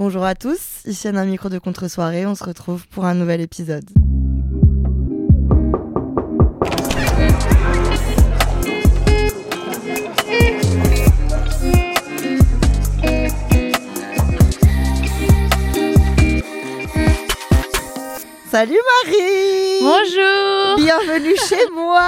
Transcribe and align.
Bonjour 0.00 0.24
à 0.24 0.34
tous, 0.34 0.80
ici 0.86 1.08
un 1.08 1.24
micro 1.26 1.50
de 1.50 1.58
contre-soirée, 1.58 2.24
on 2.24 2.34
se 2.34 2.42
retrouve 2.42 2.86
pour 2.88 3.04
un 3.04 3.12
nouvel 3.12 3.42
épisode. 3.42 3.84
Salut 18.50 18.72
Marie 19.04 19.80
Bonjour 19.80 20.76
Bienvenue 20.76 21.34
chez 21.48 21.56
moi 21.74 22.02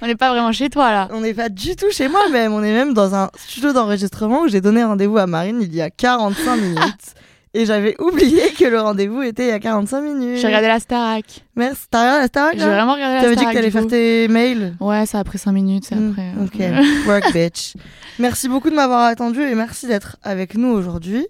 On 0.00 0.06
n'est 0.06 0.14
pas 0.16 0.30
vraiment 0.30 0.52
chez 0.52 0.70
toi 0.70 0.90
là. 0.90 1.08
On 1.12 1.20
n'est 1.20 1.34
pas 1.34 1.48
du 1.48 1.76
tout 1.76 1.90
chez 1.90 2.08
moi 2.08 2.28
même, 2.30 2.52
on 2.52 2.62
est 2.62 2.72
même 2.72 2.94
dans 2.94 3.14
un 3.14 3.30
studio 3.36 3.72
d'enregistrement 3.72 4.42
où 4.42 4.48
j'ai 4.48 4.60
donné 4.60 4.82
rendez-vous 4.84 5.18
à 5.18 5.26
Marine 5.26 5.58
il 5.60 5.74
y 5.74 5.82
a 5.82 5.90
45 5.90 6.56
minutes. 6.56 7.14
Et 7.54 7.64
j'avais 7.64 7.94
oublié 8.00 8.50
que 8.58 8.64
le 8.66 8.80
rendez-vous 8.80 9.22
était 9.22 9.44
il 9.44 9.48
y 9.48 9.52
a 9.52 9.58
45 9.58 10.00
minutes. 10.02 10.38
J'ai 10.38 10.46
regardé 10.46 10.66
la 10.68 10.78
Starac. 10.78 11.24
Merci. 11.56 11.86
T'as 11.90 12.00
regardé 12.00 12.20
la 12.20 12.26
Starac 12.26 12.54
J'ai 12.58 12.64
vraiment 12.66 12.92
regardé 12.94 13.14
la 13.14 13.20
T'avais 13.22 13.34
dit 13.34 13.40
Starac. 13.40 13.54
que 13.54 13.58
t'allais 13.58 13.70
faire 13.70 13.86
tes 13.86 14.28
mails? 14.28 14.74
Ouais, 14.80 15.06
ça 15.06 15.20
a 15.20 15.24
pris 15.24 15.38
5 15.38 15.52
minutes, 15.52 15.84
c'est 15.88 15.94
Mm, 15.94 16.10
après. 16.10 16.32
Ok, 16.44 17.06
work 17.06 17.32
bitch. 17.32 17.74
Merci 18.18 18.48
beaucoup 18.48 18.68
de 18.68 18.74
m'avoir 18.74 19.04
attendu 19.04 19.40
et 19.40 19.54
merci 19.54 19.86
d'être 19.86 20.16
avec 20.22 20.54
nous 20.56 20.68
aujourd'hui. 20.68 21.26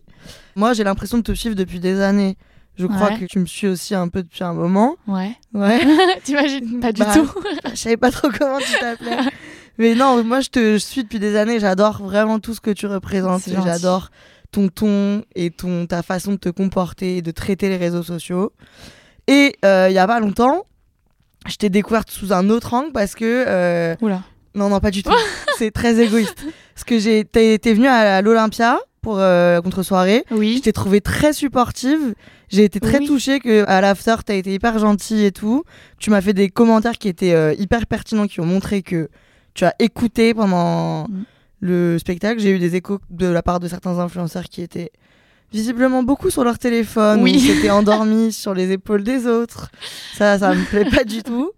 Moi, 0.57 0.73
j'ai 0.73 0.83
l'impression 0.83 1.19
de 1.19 1.23
te 1.23 1.33
suivre 1.33 1.55
depuis 1.55 1.79
des 1.79 2.01
années. 2.01 2.37
Je 2.79 2.87
crois 2.87 3.09
Ouais. 3.09 3.19
que 3.21 3.25
tu 3.27 3.39
me 3.39 3.47
suis 3.47 3.67
aussi 3.69 3.95
un 3.95 4.09
peu 4.09 4.23
depuis 4.23 4.45
un 4.45 4.53
moment. 4.53 4.97
Ouais. 5.07 5.33
Ouais. 5.55 5.81
T'imagines 6.25 6.81
Pas 6.81 6.93
du 6.93 7.01
Bah, 7.03 7.13
tout. 7.15 7.31
je 7.71 7.75
savais 7.77 7.97
pas 7.97 8.11
trop 8.11 8.29
comment 8.37 8.59
tu 8.59 8.79
t'appelais. 8.79 9.17
Mais 9.79 9.95
non, 9.95 10.23
moi, 10.25 10.41
je 10.41 10.49
te 10.51 10.79
suis 10.79 11.03
depuis 11.03 11.19
des 11.19 11.37
années. 11.37 11.61
J'adore 11.61 12.03
vraiment 12.03 12.39
tout 12.39 12.55
ce 12.55 12.61
que 12.61 12.71
tu 12.71 12.87
représentes. 12.87 13.43
J'adore 13.65 14.11
ton 14.53 14.69
ton 14.69 15.23
et 15.35 15.51
ton 15.51 15.87
ta 15.87 16.03
façon 16.03 16.33
de 16.33 16.37
te 16.37 16.49
comporter 16.49 17.19
et 17.19 17.23
de 17.23 17.31
traiter 17.31 17.69
les 17.69 17.77
réseaux 17.77 18.03
sociaux. 18.03 18.53
Et 19.27 19.57
euh, 19.65 19.89
il 19.91 19.95
y 19.95 19.99
a 19.99 20.07
pas 20.07 20.21
longtemps, 20.21 20.63
je 21.49 21.57
t'ai 21.57 21.69
découverte 21.69 22.11
sous 22.11 22.33
un 22.33 22.49
autre 22.49 22.73
angle 22.75 22.93
parce 22.93 23.15
que 23.15 23.45
euh, 23.47 23.97
Oula. 24.01 24.23
non, 24.55 24.69
non, 24.69 24.81
pas 24.81 24.91
du 24.91 25.03
tout. 25.03 25.11
c'est 25.59 25.73
très 25.73 26.01
égoïste. 26.01 26.45
Parce 26.75 26.85
que 26.85 27.23
t'es 27.23 27.75
venue 27.75 27.89
à, 27.89 28.23
l'Olympia 28.23 28.79
pour 29.07 29.19
euh, 29.21 29.61
contre-soirée. 29.61 30.25
Je 30.33 30.35
Oui. 30.37 30.61
t'ai 30.61 30.73
trouvée 30.73 31.01
très 31.01 31.33
supportive. 31.33 32.15
J'ai 32.49 32.65
été 32.65 32.81
très 32.81 32.99
Oui. 32.99 33.07
touchée 33.07 33.39
que 33.39 33.65
à 33.69 33.81
l'after, 33.81 34.17
t'as 34.27 34.35
été 34.35 34.53
hyper 34.53 34.81
gentille 34.81 35.25
et 35.25 35.31
tout. 35.31 35.63
Tu 36.01 36.11
m'as 36.11 36.21
fait 36.21 36.33
des 36.33 36.49
commentaires 36.49 36.99
qui 36.99 37.07
étaient 37.07 37.33
euh, 37.33 37.55
hyper 37.57 37.87
pertinents, 37.87 38.27
qui 38.27 38.41
ont 38.41 38.45
montré 38.47 38.83
que 38.83 39.09
tu 39.55 39.65
as 39.65 39.75
écouté 39.79 40.35
pendant 40.35 41.05
Mm. 41.05 41.23
le 41.61 41.99
spectacle. 42.01 42.41
J'ai 42.41 42.51
eu 42.51 42.59
des 42.59 42.75
échos 42.75 42.99
de 43.11 43.27
la 43.29 43.43
part 43.43 43.61
de 43.61 43.69
certains 43.69 43.97
influenceurs 44.01 44.45
qui 44.45 44.61
étaient 44.61 44.91
visiblement 45.53 46.03
beaucoup 46.03 46.31
sur 46.31 46.43
leur 46.43 46.59
téléphone 46.59 47.23
Oui. 47.23 47.37
ou 47.37 47.39
s'étaient 47.39 47.71
endormis 47.81 48.33
sur 48.33 48.55
les 48.55 48.73
épaules 48.73 49.05
des 49.05 49.29
autres. 49.29 49.71
Ça, 50.19 50.37
ça 50.41 50.53
me 50.53 50.65
plaît 50.65 50.85
pas 50.91 51.05
du 51.05 51.23
tout. 51.23 51.53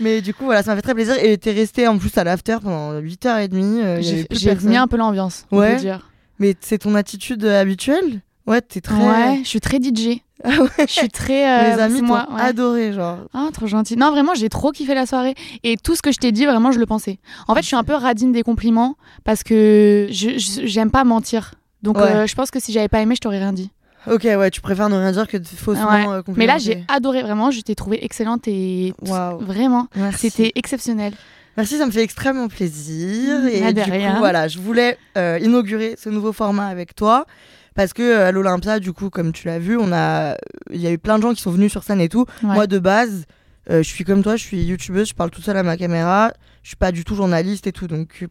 Mais 0.00 0.20
du 0.20 0.34
coup, 0.34 0.44
voilà, 0.46 0.62
ça 0.64 0.70
m'a 0.72 0.76
fait 0.76 0.82
très 0.82 0.94
plaisir. 0.94 1.14
Et 1.22 1.38
t'es 1.38 1.52
resté 1.52 1.86
en 1.86 1.96
plus 1.98 2.16
à 2.18 2.24
l'after 2.24 2.56
pendant 2.62 3.00
8h30. 3.00 3.80
euh, 3.82 4.00
J'ai 4.32 4.54
mis 4.64 4.76
un 4.76 4.86
peu 4.88 4.96
l'ambiance, 4.96 5.44
on 5.52 5.58
Ouais. 5.58 5.74
peut 5.76 5.80
dire. 5.80 6.07
Mais 6.38 6.54
c'est 6.60 6.78
ton 6.78 6.94
attitude 6.94 7.44
euh, 7.44 7.60
habituelle? 7.60 8.20
Ouais, 8.46 8.60
t'es 8.60 8.80
très. 8.80 8.94
Ouais, 8.96 9.40
je 9.42 9.48
suis 9.48 9.60
très 9.60 9.78
DJ. 9.78 10.20
Ah 10.44 10.50
ouais. 10.50 10.86
Je 10.86 10.92
suis 10.92 11.08
très. 11.08 11.50
euh, 11.50 11.74
Les 11.74 11.82
amis 11.82 12.00
moi. 12.00 12.28
ouais. 12.32 12.40
adoré, 12.40 12.92
genre. 12.92 13.18
Ah, 13.34 13.48
trop 13.52 13.66
gentil. 13.66 13.96
Non, 13.96 14.12
vraiment, 14.12 14.34
j'ai 14.34 14.48
trop 14.48 14.70
kiffé 14.70 14.94
la 14.94 15.04
soirée. 15.04 15.34
Et 15.64 15.76
tout 15.76 15.96
ce 15.96 16.00
que 16.02 16.12
je 16.12 16.18
t'ai 16.18 16.30
dit, 16.30 16.46
vraiment, 16.46 16.70
je 16.70 16.78
le 16.78 16.86
pensais. 16.86 17.18
En 17.48 17.56
fait, 17.56 17.62
je 17.62 17.66
suis 17.66 17.74
un 17.74 17.82
peu 17.82 17.94
radine 17.94 18.30
des 18.30 18.44
compliments 18.44 18.94
parce 19.24 19.42
que 19.42 20.06
je- 20.12 20.38
je- 20.38 20.64
j'aime 20.64 20.92
pas 20.92 21.02
mentir. 21.02 21.54
Donc, 21.82 21.96
Ouais. 21.98 22.04
euh, 22.04 22.26
je 22.28 22.36
pense 22.36 22.52
que 22.52 22.60
si 22.60 22.70
j'avais 22.72 22.86
pas 22.86 23.00
aimé, 23.00 23.16
je 23.16 23.20
t'aurais 23.20 23.38
rien 23.40 23.52
dit. 23.52 23.72
Ok, 24.08 24.22
ouais, 24.22 24.50
tu 24.52 24.60
préfères 24.60 24.88
ne 24.88 24.94
rien 24.96 25.10
dire 25.10 25.26
que 25.26 25.38
de 25.38 25.44
faussement 25.46 25.88
Ouais. 25.90 26.06
euh, 26.08 26.22
Mais 26.36 26.46
là, 26.46 26.58
j'ai 26.58 26.84
adoré, 26.86 27.22
vraiment. 27.22 27.50
Je 27.50 27.60
t'ai 27.60 27.74
trouvé 27.74 28.04
excellente 28.04 28.46
et 28.46 28.94
Waouh. 29.04 29.40
vraiment, 29.40 29.88
Merci. 29.96 30.30
c'était 30.30 30.52
exceptionnel. 30.54 31.14
Merci, 31.58 31.76
ça 31.76 31.84
me 31.84 31.90
fait 31.90 32.02
extrêmement 32.02 32.48
plaisir. 32.48 33.40
Mmh, 33.40 33.48
Et 33.48 33.62
ah, 33.62 33.72
du 33.74 33.82
coup, 33.82 34.18
voilà, 34.18 34.48
je 34.48 34.58
voulais 34.58 34.96
euh, 35.18 35.38
inaugurer 35.42 35.96
ce 35.98 36.08
nouveau 36.08 36.32
format 36.32 36.68
avec 36.68 36.94
toi. 36.94 37.26
Parce 37.74 37.92
que 37.92 38.02
euh, 38.02 38.28
à 38.28 38.32
l'Olympia, 38.32 38.80
du 38.80 38.94
coup, 38.94 39.10
comme 39.10 39.32
tu 39.32 39.46
l'as 39.46 39.58
vu, 39.58 39.76
on 39.76 39.92
a, 39.92 40.36
il 40.72 40.80
y 40.80 40.86
a 40.86 40.90
eu 40.90 40.98
plein 40.98 41.18
de 41.18 41.22
gens 41.22 41.34
qui 41.34 41.42
sont 41.42 41.50
venus 41.50 41.70
sur 41.70 41.82
scène 41.82 42.00
et 42.00 42.08
tout. 42.08 42.24
Ouais. 42.42 42.54
Moi, 42.54 42.66
de 42.66 42.78
base, 42.78 43.26
euh, 43.70 43.82
je 43.82 43.88
suis 43.88 44.04
comme 44.04 44.22
toi, 44.22 44.36
je 44.36 44.42
suis 44.42 44.62
youtubeuse, 44.62 45.10
je 45.10 45.14
parle 45.14 45.30
tout 45.30 45.42
seul 45.42 45.56
à 45.56 45.62
ma 45.62 45.76
caméra. 45.76 46.32
Je 46.62 46.68
suis 46.68 46.76
pas 46.76 46.92
du 46.92 47.04
tout 47.04 47.14
journaliste 47.14 47.66
et 47.66 47.72
tout. 47.72 47.86
Donc, 47.86 48.26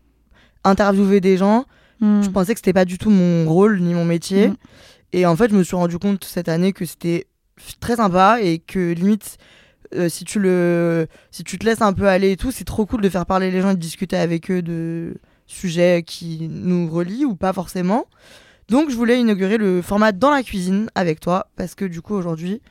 interviewer 0.63 1.21
des 1.21 1.37
gens, 1.37 1.65
Mm. 1.99 2.23
je 2.23 2.29
pensais 2.29 2.53
que 2.53 2.59
c'était 2.59 2.73
pas 2.73 2.85
du 2.85 2.97
tout 2.97 3.09
mon 3.09 3.49
rôle 3.51 3.79
ni 3.79 3.93
mon 3.93 4.05
métier. 4.05 4.49
Mm. 4.49 4.55
Et 5.13 5.25
en 5.25 5.35
fait, 5.35 5.49
je 5.49 5.55
me 5.55 5.63
suis 5.63 5.75
rendu 5.75 5.97
compte 5.97 6.23
cette 6.23 6.49
année 6.49 6.73
que 6.73 6.85
c'était 6.85 7.27
très 7.79 7.95
sympa 7.95 8.39
et 8.41 8.59
que 8.59 8.91
limite, 8.93 9.37
euh, 9.93 10.09
si 10.09 10.25
tu 10.25 10.39
le, 10.39 11.07
si 11.31 11.43
tu 11.43 11.57
te 11.57 11.65
laisses 11.65 11.81
un 11.81 11.93
peu 11.93 12.07
aller 12.07 12.31
et 12.31 12.37
tout, 12.37 12.51
c'est 12.51 12.65
trop 12.65 12.85
cool 12.85 13.01
de 13.01 13.09
faire 13.09 13.25
parler 13.25 13.51
les 13.51 13.61
gens 13.61 13.71
et 13.71 13.75
de 13.75 13.79
discuter 13.79 14.17
avec 14.17 14.51
eux 14.51 14.61
de 14.61 15.15
sujets 15.45 16.03
qui 16.05 16.47
nous 16.49 16.89
relient 16.89 17.25
ou 17.25 17.35
pas 17.35 17.53
forcément. 17.53 18.05
Donc, 18.69 18.89
je 18.89 18.95
voulais 18.95 19.19
inaugurer 19.19 19.57
le 19.57 19.81
format 19.81 20.11
dans 20.11 20.29
la 20.29 20.43
cuisine 20.43 20.89
avec 20.93 21.19
toi 21.19 21.47
parce 21.55 21.73
que 21.73 21.85
du 21.85 22.01
coup, 22.01 22.15
aujourd'hui, 22.15 22.61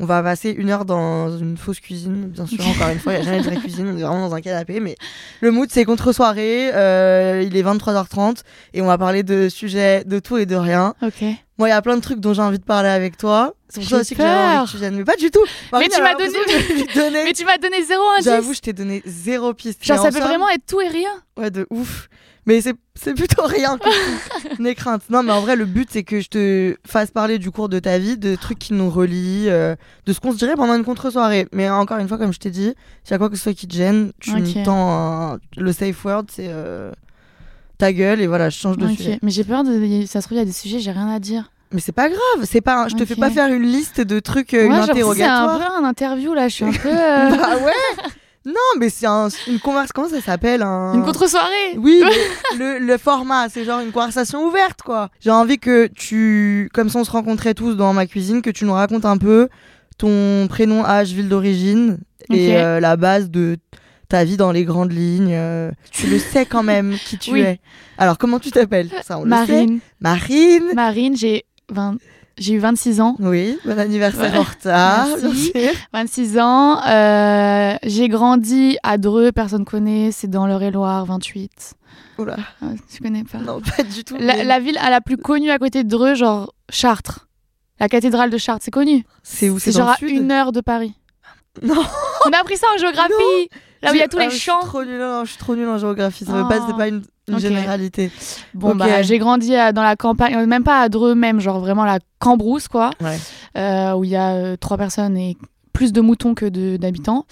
on 0.00 0.06
va 0.06 0.22
passer 0.22 0.50
une 0.50 0.70
heure 0.70 0.84
dans 0.84 1.36
une 1.38 1.56
fausse 1.56 1.80
cuisine, 1.80 2.26
bien 2.26 2.46
sûr, 2.46 2.66
encore 2.66 2.88
une 2.88 2.98
fois, 2.98 3.14
il 3.14 3.20
n'y 3.20 3.22
a 3.22 3.24
jamais 3.30 3.38
de 3.38 3.44
vraie 3.44 3.56
cuisine, 3.56 3.86
on 3.86 3.96
est 3.96 4.02
vraiment 4.02 4.28
dans 4.28 4.34
un 4.34 4.40
canapé, 4.40 4.80
mais 4.80 4.96
le 5.40 5.50
mood, 5.50 5.68
c'est 5.70 5.84
contre-soirée, 5.84 6.70
euh, 6.74 7.42
il 7.46 7.56
est 7.56 7.62
23h30, 7.62 8.42
et 8.72 8.82
on 8.82 8.86
va 8.86 8.98
parler 8.98 9.22
de 9.22 9.48
sujets 9.48 10.04
de 10.04 10.18
tout 10.18 10.36
et 10.36 10.46
de 10.46 10.56
rien. 10.56 10.94
Ok. 11.02 11.22
Moi, 11.56 11.68
il 11.68 11.70
y 11.70 11.74
a 11.74 11.80
plein 11.82 11.96
de 11.96 12.00
trucs 12.02 12.18
dont 12.18 12.34
j'ai 12.34 12.42
envie 12.42 12.58
de 12.58 12.64
parler 12.64 12.88
avec 12.88 13.16
toi. 13.16 13.54
C'est 13.68 13.80
pour 13.80 13.88
ça 13.88 13.96
aussi 13.98 14.16
que 14.16 14.22
j'avais 14.22 14.56
envie 14.58 14.66
que 14.66 14.70
tu 14.72 14.76
viennes, 14.78 14.96
mais 14.96 15.04
pas 15.04 15.14
du 15.16 15.30
tout. 15.30 15.44
Marine, 15.70 15.88
tu 15.94 16.02
m'as 16.02 16.14
donné- 16.14 16.32
donner- 16.94 17.24
Mais 17.24 17.32
tu 17.32 17.44
m'as 17.44 17.58
donné 17.58 17.80
zéro 17.84 18.02
indice. 18.16 18.24
J'avoue, 18.24 18.54
je 18.54 18.60
t'ai 18.60 18.72
donné 18.72 19.02
zéro 19.06 19.54
piste. 19.54 19.84
Genre, 19.84 19.96
Mais 20.04 20.10
ça 20.10 20.18
peut 20.18 20.24
vraiment 20.24 20.48
être 20.50 20.66
tout 20.66 20.80
et 20.80 20.88
rien. 20.88 21.10
Ouais, 21.36 21.52
de 21.52 21.64
ouf. 21.70 22.08
Mais 22.46 22.60
c'est 22.60 23.14
plutôt 23.14 23.44
rien 23.44 23.78
que 23.78 23.84
tout. 23.84 24.62
N'aie 24.62 24.74
crainte. 24.74 25.02
Non, 25.08 25.22
mais 25.22 25.32
en 25.32 25.40
vrai, 25.40 25.56
le 25.56 25.64
but, 25.64 25.88
c'est 25.90 26.02
que 26.02 26.20
je 26.20 26.28
te 26.28 26.76
fasse 26.86 27.10
parler 27.10 27.38
du 27.38 27.50
cours 27.50 27.68
de 27.70 27.78
ta 27.78 27.98
vie, 27.98 28.18
de 28.18 28.34
trucs 28.36 28.58
qui 28.58 28.74
nous 28.74 28.90
relient, 28.90 29.48
euh, 29.48 29.74
de 30.04 30.12
ce 30.12 30.20
qu'on 30.20 30.32
se 30.32 30.36
dirait 30.36 30.54
pendant 30.54 30.74
une 30.74 30.84
contre-soirée. 30.84 31.48
Mais 31.52 31.70
encore 31.70 31.98
une 31.98 32.06
fois, 32.08 32.18
comme 32.18 32.32
je 32.34 32.38
t'ai 32.38 32.50
dit, 32.50 32.74
s'il 33.02 33.12
y 33.12 33.14
a 33.14 33.18
quoi 33.18 33.30
que 33.30 33.36
ce 33.36 33.42
soit 33.44 33.54
qui 33.54 33.66
te 33.66 33.74
gêne, 33.74 34.12
tu 34.20 34.30
Ok. 34.32 34.36
me 34.40 34.64
tends 34.64 34.92
un- 34.92 35.38
le 35.56 35.72
safe 35.72 36.04
word, 36.04 36.24
c'est 36.30 36.48
euh, 36.48 36.92
ta 37.78 37.92
gueule, 37.94 38.20
et 38.20 38.26
voilà, 38.26 38.50
je 38.50 38.58
change 38.58 38.76
de 38.76 38.88
sujet. 38.88 39.18
Mais 39.22 39.30
j'ai 39.30 39.44
peur 39.44 39.64
de. 39.64 40.04
Ça 40.06 40.20
se 40.20 40.26
trouve, 40.26 40.36
il 40.36 40.40
y 40.40 40.42
a 40.42 40.46
des 40.46 40.52
sujets, 40.52 40.80
j'ai 40.80 40.92
rien 40.92 41.08
à 41.08 41.18
dire. 41.18 41.50
Mais 41.72 41.80
c'est 41.80 41.92
pas 41.92 42.08
grave, 42.08 42.44
c'est 42.44 42.60
pas, 42.60 42.86
je 42.88 42.94
te 42.94 43.04
fais 43.04 43.16
pas 43.16 43.30
faire 43.30 43.52
une 43.52 43.64
liste 43.64 44.00
de 44.00 44.20
trucs, 44.20 44.54
euh, 44.54 44.58
Ouais, 44.58 44.66
une 44.66 44.70
que 44.72 44.76
C'est 44.84 44.90
un 44.90 44.92
interrogatoire. 44.92 45.58
peu 45.58 45.84
un 45.84 45.88
interview 45.88 46.34
là, 46.34 46.46
je 46.48 46.54
suis 46.54 46.64
un 46.66 46.70
peu. 46.82 46.90
Bah 46.90 47.56
ouais 47.64 47.72
Non, 48.46 48.54
mais 48.78 48.90
c'est 48.90 49.06
un- 49.06 49.28
une 49.48 49.58
conversation, 49.58 49.92
comment 49.94 50.08
ça 50.08 50.20
s'appelle 50.20 50.62
un... 50.62 50.92
Une 50.94 51.02
contre-soirée. 51.04 51.76
Oui, 51.78 52.02
le, 52.58 52.78
le 52.78 52.98
format, 52.98 53.48
c'est 53.48 53.64
genre 53.64 53.80
une 53.80 53.90
conversation 53.92 54.46
ouverte, 54.46 54.82
quoi. 54.82 55.08
J'ai 55.20 55.30
envie 55.30 55.58
que 55.58 55.86
tu, 55.86 56.68
comme 56.74 56.90
si 56.90 56.96
on 56.96 57.04
se 57.04 57.10
rencontrait 57.10 57.54
tous 57.54 57.74
dans 57.74 57.92
ma 57.94 58.06
cuisine, 58.06 58.42
que 58.42 58.50
tu 58.50 58.64
nous 58.66 58.74
racontes 58.74 59.06
un 59.06 59.16
peu 59.16 59.48
ton 59.96 60.46
prénom, 60.48 60.84
âge, 60.84 61.12
ville 61.12 61.28
d'origine 61.28 61.98
et 62.30 62.56
euh, 62.56 62.80
la 62.80 62.96
base 62.96 63.30
de 63.30 63.56
ta 64.08 64.24
vie 64.24 64.36
dans 64.36 64.52
les 64.52 64.64
grandes 64.64 64.92
lignes. 64.92 65.32
euh, 65.32 65.70
tu 65.90 66.06
le 66.08 66.18
sais 66.18 66.44
quand 66.44 66.62
même 66.62 66.96
qui 67.06 67.16
tu 67.16 67.30
Oui. 67.32 67.40
es. 67.40 67.60
Alors, 67.96 68.18
comment 68.18 68.38
tu 68.38 68.50
t'appelles? 68.50 68.90
Ça, 69.04 69.18
on 69.18 69.24
le 69.24 69.30
sait. 69.30 69.36
Marine. 69.36 69.78
Marine. 70.00 70.64
Marine, 70.74 71.16
j'ai 71.16 71.44
20... 71.72 71.96
j'ai 72.38 72.54
eu 72.54 72.58
26 72.58 73.00
ans. 73.00 73.16
Oui, 73.20 73.58
bon 73.64 73.78
anniversaire 73.78 74.32
Ouais. 74.32 74.38
en 74.38 74.42
retard, 74.42 75.06
Merci. 75.22 75.52
sûr. 75.52 75.72
26 75.92 76.38
ans. 76.38 76.80
euh, 76.86 77.74
j'ai 77.84 78.08
grandi 78.08 78.76
à 78.82 78.98
Dreux, 78.98 79.32
personne 79.32 79.64
connaît. 79.64 80.10
C'est 80.12 80.28
dans 80.28 80.46
l'Eure-et-Loire, 80.46 81.04
28. 81.06 81.74
Oula, 82.18 82.36
Ah, 82.62 82.66
tu 82.92 83.02
connais 83.02 83.24
pas 83.24 83.38
non, 83.38 83.60
pas 83.60 83.82
du 83.82 84.04
tout. 84.04 84.16
la, 84.18 84.36
mais 84.36 84.44
la 84.44 84.60
ville 84.60 84.78
la 84.82 85.00
plus 85.00 85.16
connue 85.16 85.50
à 85.50 85.58
côté 85.58 85.84
de 85.84 85.88
Dreux, 85.88 86.14
genre 86.14 86.52
Chartres. 86.70 87.26
La 87.80 87.88
cathédrale 87.88 88.30
de 88.30 88.38
Chartres, 88.38 88.64
c'est 88.64 88.70
connu. 88.70 89.04
C'est 89.22 89.48
où? 89.50 89.58
C'est 89.58 89.72
genre 89.72 89.86
le 89.88 89.92
à 89.92 89.96
sud? 89.96 90.10
une 90.10 90.30
heure 90.30 90.52
de 90.52 90.60
Paris. 90.60 90.94
Non. 91.62 91.82
On 92.26 92.30
a 92.30 92.38
appris 92.40 92.56
ça 92.56 92.66
en 92.74 92.78
géographie. 92.78 93.48
Là 93.84 93.92
où 93.92 93.94
il 93.94 93.98
y 93.98 94.02
a 94.02 94.08
tous 94.08 94.18
Ah, 94.18 94.24
les 94.24 94.30
je 94.30 94.34
suis 94.34 94.40
champs. 94.50 94.60
trop 94.60 94.84
nulle 94.84 95.02
en- 95.02 95.24
Je 95.24 95.30
suis 95.30 95.38
trop 95.38 95.54
nulle 95.54 95.68
en 95.68 95.78
géographie. 95.78 96.24
Ça 96.24 96.32
Oh. 96.44 96.48
pas, 96.48 96.58
c'est 96.66 96.76
pas 96.76 96.88
une, 96.88 97.02
généralité. 97.38 98.10
Bon, 98.54 98.74
bah, 98.74 99.02
j'ai 99.02 99.18
grandi 99.18 99.54
à- 99.56 99.72
dans 99.72 99.82
la 99.82 99.96
campagne, 99.96 100.34
euh, 100.36 100.46
même 100.46 100.64
pas 100.64 100.80
à 100.82 100.88
Dreux, 100.88 101.14
même, 101.14 101.40
genre 101.40 101.60
vraiment 101.60 101.84
la 101.84 101.98
Cambrousse, 102.18 102.68
quoi, 102.68 102.90
Ouais. 103.00 103.18
euh, 103.56 103.94
où 103.94 104.04
il 104.04 104.10
y 104.10 104.16
a 104.16 104.32
euh, 104.34 104.56
trois 104.56 104.76
personnes 104.76 105.16
et 105.16 105.36
plus 105.72 105.92
de 105.92 106.00
moutons 106.00 106.34
que 106.34 106.46
d'habitants. 106.76 107.26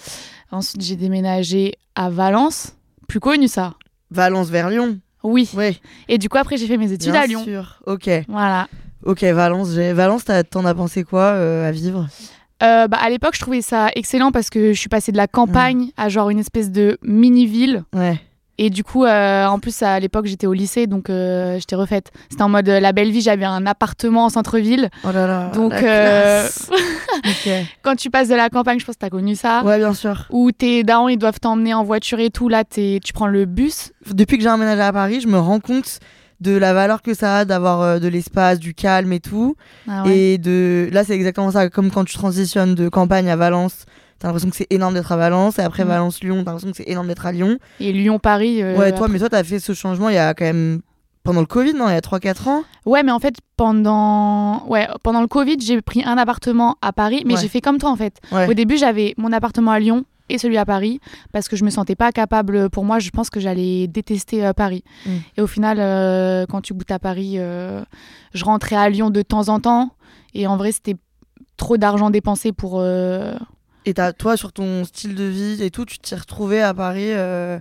Ensuite, 0.50 0.82
j'ai 0.82 0.96
déménagé 0.96 1.74
à 1.94 2.10
Valence, 2.10 2.74
plus 3.08 3.20
connu 3.20 3.48
ça. 3.48 3.74
Valence 4.10 4.48
vers 4.48 4.68
Lyon. 4.70 4.98
Oui. 5.22 5.48
Ouais. 5.54 5.76
Et 6.08 6.18
du 6.18 6.28
coup, 6.28 6.36
après, 6.38 6.56
j'ai 6.56 6.66
fait 6.66 6.76
mes 6.76 6.90
études 6.92 7.12
bien 7.12 7.22
à 7.22 7.26
Lyon. 7.26 7.44
sûr. 7.44 7.80
Ok. 7.86 8.10
Voilà. 8.28 8.68
Ok, 9.04 9.22
Valence. 9.24 9.68
Valence, 9.70 10.24
t'en 10.50 10.64
as 10.64 10.74
pensé 10.74 11.04
quoi 11.04 11.22
euh, 11.22 11.68
à 11.68 11.70
vivre? 11.72 12.06
Euh, 12.62 12.88
bah, 12.88 12.98
à 13.00 13.10
l'époque, 13.10 13.34
je 13.34 13.40
trouvais 13.40 13.62
ça 13.62 13.88
excellent 13.94 14.32
parce 14.32 14.50
que 14.50 14.72
je 14.72 14.78
suis 14.78 14.88
passée 14.88 15.12
de 15.12 15.16
la 15.16 15.26
campagne 15.26 15.90
à 15.96 16.08
genre 16.08 16.30
une 16.30 16.38
espèce 16.38 16.70
de 16.70 16.98
mini-ville. 17.02 17.84
Ouais. 17.94 18.20
Et 18.58 18.70
du 18.70 18.84
coup, 18.84 19.04
euh, 19.04 19.46
en 19.46 19.58
plus, 19.58 19.82
à 19.82 19.98
l'époque, 19.98 20.26
j'étais 20.26 20.46
au 20.46 20.52
lycée, 20.52 20.86
donc 20.86 21.08
euh, 21.08 21.58
j'étais 21.58 21.74
refaite. 21.74 22.12
C'était 22.30 22.42
en 22.42 22.48
mode 22.48 22.68
euh, 22.68 22.80
la 22.80 22.92
belle 22.92 23.10
vie, 23.10 23.22
j'avais 23.22 23.46
un 23.46 23.66
appartement 23.66 24.26
en 24.26 24.28
centre-ville. 24.28 24.90
Oh 25.04 25.10
là 25.10 25.26
là. 25.26 25.50
Donc, 25.54 25.72
la 25.72 25.80
classe. 25.80 26.70
ok. 27.24 27.52
Quand 27.82 27.96
tu 27.96 28.10
passes 28.10 28.28
de 28.28 28.34
la 28.34 28.50
campagne, 28.50 28.78
je 28.78 28.84
pense 28.84 28.96
que 28.96 29.00
t'as 29.00 29.10
connu 29.10 29.34
ça. 29.34 29.64
Ouais, 29.64 29.78
bien 29.78 29.94
sûr. 29.94 30.26
Où 30.30 30.52
tes 30.52 30.84
darons, 30.84 31.08
ils 31.08 31.16
doivent 31.16 31.40
t'emmener 31.40 31.72
en 31.72 31.82
voiture 31.82 32.20
et 32.20 32.30
tout. 32.30 32.48
Là, 32.48 32.62
tu 32.64 33.00
prends 33.14 33.26
le 33.26 33.46
bus. 33.46 33.92
Depuis 34.10 34.36
que 34.36 34.42
j'ai 34.42 34.50
emménagé 34.50 34.82
à 34.82 34.92
Paris, 34.92 35.20
je 35.20 35.28
me 35.28 35.38
rends 35.38 35.60
compte 35.60 35.98
de 36.42 36.56
la 36.56 36.74
valeur 36.74 37.00
que 37.02 37.14
ça 37.14 37.38
a 37.38 37.44
d'avoir 37.44 37.80
euh, 37.80 37.98
de 37.98 38.08
l'espace, 38.08 38.58
du 38.58 38.74
calme 38.74 39.12
et 39.12 39.20
tout. 39.20 39.56
Ah 39.88 40.02
ouais. 40.04 40.16
Et 40.18 40.38
de 40.38 40.88
là, 40.92 41.04
c'est 41.04 41.14
exactement 41.14 41.50
ça. 41.50 41.70
Comme 41.70 41.90
quand 41.90 42.04
tu 42.04 42.14
transitionnes 42.14 42.74
de 42.74 42.88
campagne 42.88 43.30
à 43.30 43.36
Valence, 43.36 43.86
t'as 44.18 44.28
l'impression 44.28 44.50
que 44.50 44.56
c'est 44.56 44.66
énorme 44.70 44.94
d'être 44.94 45.12
à 45.12 45.16
Valence. 45.16 45.58
Et 45.58 45.62
après 45.62 45.84
Mm. 45.84 45.88
Valence-Lyon, 45.88 46.34
t'as 46.44 46.50
l'impression 46.50 46.70
que 46.70 46.76
c'est 46.76 46.88
énorme 46.88 47.06
d'être 47.08 47.24
à 47.26 47.32
Lyon. 47.32 47.58
Et 47.80 47.92
Lyon-Paris. 47.92 48.62
euh, 48.62 48.76
ouais, 48.76 48.90
toi, 48.90 48.98
après. 49.06 49.12
mais 49.12 49.18
toi, 49.20 49.28
t'as 49.30 49.44
fait 49.44 49.58
ce 49.60 49.72
changement 49.72 50.08
il 50.10 50.14
y 50.16 50.18
a 50.18 50.34
quand 50.34 50.44
même 50.44 50.80
pendant 51.24 51.40
le 51.40 51.46
Covid, 51.46 51.74
non 51.74 51.88
Il 51.88 51.92
y 51.92 51.96
a 51.96 52.00
3-4 52.00 52.48
ans? 52.48 52.64
Ouais, 52.84 53.02
mais 53.04 53.12
en 53.12 53.20
fait, 53.20 53.36
pendant, 53.56 54.64
ouais, 54.66 54.88
pendant 55.02 55.20
le 55.20 55.26
Covid, 55.28 55.56
j'ai 55.60 55.80
pris 55.80 56.02
un 56.04 56.16
appartement 56.18 56.76
à 56.82 56.92
Paris. 56.92 57.22
Mais 57.26 57.34
Ouais. 57.34 57.40
j'ai 57.40 57.48
fait 57.48 57.60
comme 57.60 57.78
toi, 57.78 57.90
en 57.90 57.96
fait. 57.96 58.16
Ouais. 58.32 58.48
Au 58.48 58.54
début, 58.54 58.76
j'avais 58.76 59.14
mon 59.16 59.32
appartement 59.32 59.70
à 59.70 59.78
Lyon 59.78 60.04
et 60.28 60.38
celui 60.38 60.56
à 60.58 60.64
Paris 60.64 61.00
parce 61.32 61.48
que 61.48 61.56
je 61.56 61.64
me 61.64 61.70
sentais 61.70 61.96
pas 61.96 62.12
capable. 62.12 62.70
Pour 62.70 62.84
moi, 62.84 62.98
je 62.98 63.10
pense 63.10 63.30
que 63.30 63.40
j'allais 63.40 63.86
détester 63.86 64.44
euh, 64.44 64.52
Paris. 64.52 64.84
Mm. 65.06 65.10
Et 65.36 65.40
au 65.40 65.46
final, 65.46 65.78
euh, 65.80 66.46
quand 66.48 66.60
tu 66.60 66.74
goûtes 66.74 66.90
à 66.90 66.98
Paris, 66.98 67.34
euh, 67.36 67.82
je 68.34 68.44
rentrais 68.44 68.76
à 68.76 68.88
Lyon 68.88 69.10
de 69.10 69.22
temps 69.22 69.48
en 69.48 69.60
temps. 69.60 69.90
Et 70.34 70.46
en 70.46 70.56
vrai, 70.56 70.72
c'était 70.72 70.96
trop 71.56 71.76
d'argent 71.76 72.10
dépensé 72.10 72.52
pour. 72.52 72.82
Et 73.84 73.94
toi, 73.94 74.36
sur 74.36 74.52
ton 74.52 74.84
style 74.84 75.14
de 75.14 75.24
vie 75.24 75.62
et 75.62 75.70
tout, 75.70 75.84
tu 75.84 75.98
t'y 75.98 76.14
retrouvé 76.14 76.62
à 76.62 76.72
Paris 76.72 77.10
euh, 77.10 77.58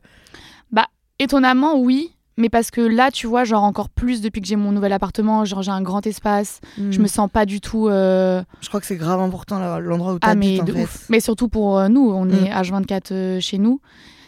Étonnamment, 1.21 1.79
oui. 1.79 2.15
Mais 2.41 2.49
parce 2.49 2.71
que 2.71 2.81
là, 2.81 3.11
tu 3.11 3.27
vois, 3.27 3.43
genre 3.43 3.63
encore 3.63 3.89
plus 3.89 4.19
depuis 4.21 4.41
que 4.41 4.47
j'ai 4.47 4.55
mon 4.55 4.71
nouvel 4.71 4.91
appartement, 4.93 5.45
genre 5.45 5.61
j'ai 5.61 5.69
un 5.71 5.83
grand 5.83 6.05
espace, 6.07 6.59
je 6.75 6.97
hmm. 6.97 7.01
me 7.03 7.07
sens 7.07 7.29
pas 7.31 7.45
du 7.45 7.61
tout. 7.61 7.88
euh, 7.88 8.41
Je 8.61 8.67
crois 8.67 8.79
que 8.79 8.88
c'est 8.88 8.95
grave 8.95 9.19
important 9.19 9.59
l'endroit 9.79 10.13
où 10.13 10.17
Ah, 10.23 10.33
mais 10.33 10.59
en 10.59 10.63
de 10.63 10.73
fait. 10.73 10.81
ouf. 10.83 11.05
Mais 11.09 11.19
surtout 11.19 11.47
pour 11.49 11.77
euh, 11.77 11.88
nous, 11.88 12.09
on 12.09 12.25
Mm. 12.25 12.31
est 12.45 12.49
H24 12.51 13.11
euh, 13.11 13.39
chez 13.39 13.59
nous. 13.59 13.79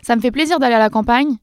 Ça 0.03 0.15
me 0.15 0.21
fait 0.21 0.29
plaisir 0.31 0.59
d'aller 0.59 0.75
à 0.75 0.79
la 0.79 0.91
campagne, 0.91 1.37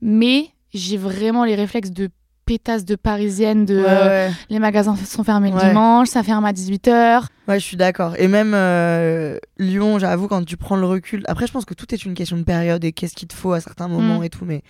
mais 0.00 0.50
j'ai 0.72 0.96
vraiment 0.96 1.44
les 1.44 1.54
réflexes 1.54 1.90
de 1.90 2.08
pétasse 2.44 2.84
de 2.84 2.96
parisienne, 2.96 3.64
de 3.64 3.78
Ouais, 3.78 3.84
ouais. 3.84 4.30
les 4.50 4.58
magasins 4.58 4.96
sont 4.96 5.22
fermés 5.24 5.50
le 5.50 5.58
dimanche, 5.58 6.08
ça 6.08 6.22
ferme 6.22 6.44
à 6.44 6.52
18h. 6.52 7.24
Ouais, 7.48 7.58
je 7.60 7.64
suis 7.64 7.76
d'accord. 7.76 8.14
Et 8.18 8.26
même 8.28 8.52
euh, 8.54 9.38
Lyon, 9.58 9.98
j'avoue, 9.98 10.28
quand 10.28 10.44
tu 10.44 10.56
prends 10.56 10.76
le 10.76 10.86
recul. 10.86 11.22
Après, 11.28 11.46
je 11.46 11.52
pense 11.52 11.64
que 11.64 11.74
tout 11.74 11.92
est 11.94 12.04
une 12.04 12.14
question 12.14 12.36
de 12.36 12.42
période 12.42 12.84
et 12.84 12.92
qu'est-ce 12.92 13.14
qu'il 13.14 13.28
te 13.28 13.34
faut 13.34 13.52
à 13.52 13.60
certains 13.60 13.88
moments 13.88 14.20
Mm. 14.20 14.24
et 14.24 14.30
tout. 14.30 14.44
Mais 14.44 14.62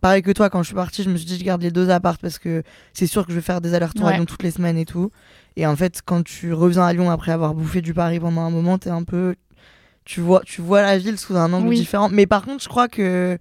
pareil 0.00 0.22
que 0.22 0.30
toi, 0.30 0.50
quand 0.50 0.62
je 0.62 0.66
suis 0.68 0.74
partie, 0.74 1.02
je 1.02 1.10
me 1.10 1.16
suis 1.16 1.26
dit, 1.26 1.38
je 1.38 1.44
garde 1.44 1.62
les 1.62 1.70
deux 1.70 1.90
apparts 1.90 2.18
parce 2.18 2.38
que 2.38 2.62
c'est 2.92 3.06
sûr 3.06 3.24
que 3.26 3.32
je 3.32 3.36
vais 3.36 3.42
faire 3.42 3.60
des 3.60 3.74
allers-retours 3.74 4.06
à. 4.08 4.12
Lyon 4.12 4.24
toutes 4.24 4.42
les 4.42 4.50
semaines 4.50 4.76
et 4.78 4.84
tout. 4.86 5.10
Et 5.56 5.66
en 5.66 5.74
fait, 5.76 6.00
quand 6.04 6.22
tu 6.24 6.52
reviens 6.52 6.84
à 6.84 6.92
Lyon 6.92 7.10
après 7.10 7.32
avoir 7.32 7.54
bouffé 7.54 7.80
du 7.82 7.94
Paris 7.94 8.20
pendant 8.20 8.42
un 8.42 8.50
moment, 8.50 8.78
t'es 8.78 8.90
un 8.90 9.02
peu. 9.04 9.34
Tu 10.04 10.20
vois, 10.20 10.40
tu 10.44 10.60
vois 10.62 10.82
la 10.82 10.96
ville 10.98 11.18
sous 11.18 11.36
un 11.36 11.52
angle 11.52 11.68
Oui. 11.68 11.76
différent. 11.76 12.08
Mais 12.10 12.26
par 12.26 12.42
contre, 12.44 12.62
je 12.62 12.68
crois 12.68 12.88
que. 12.88 13.38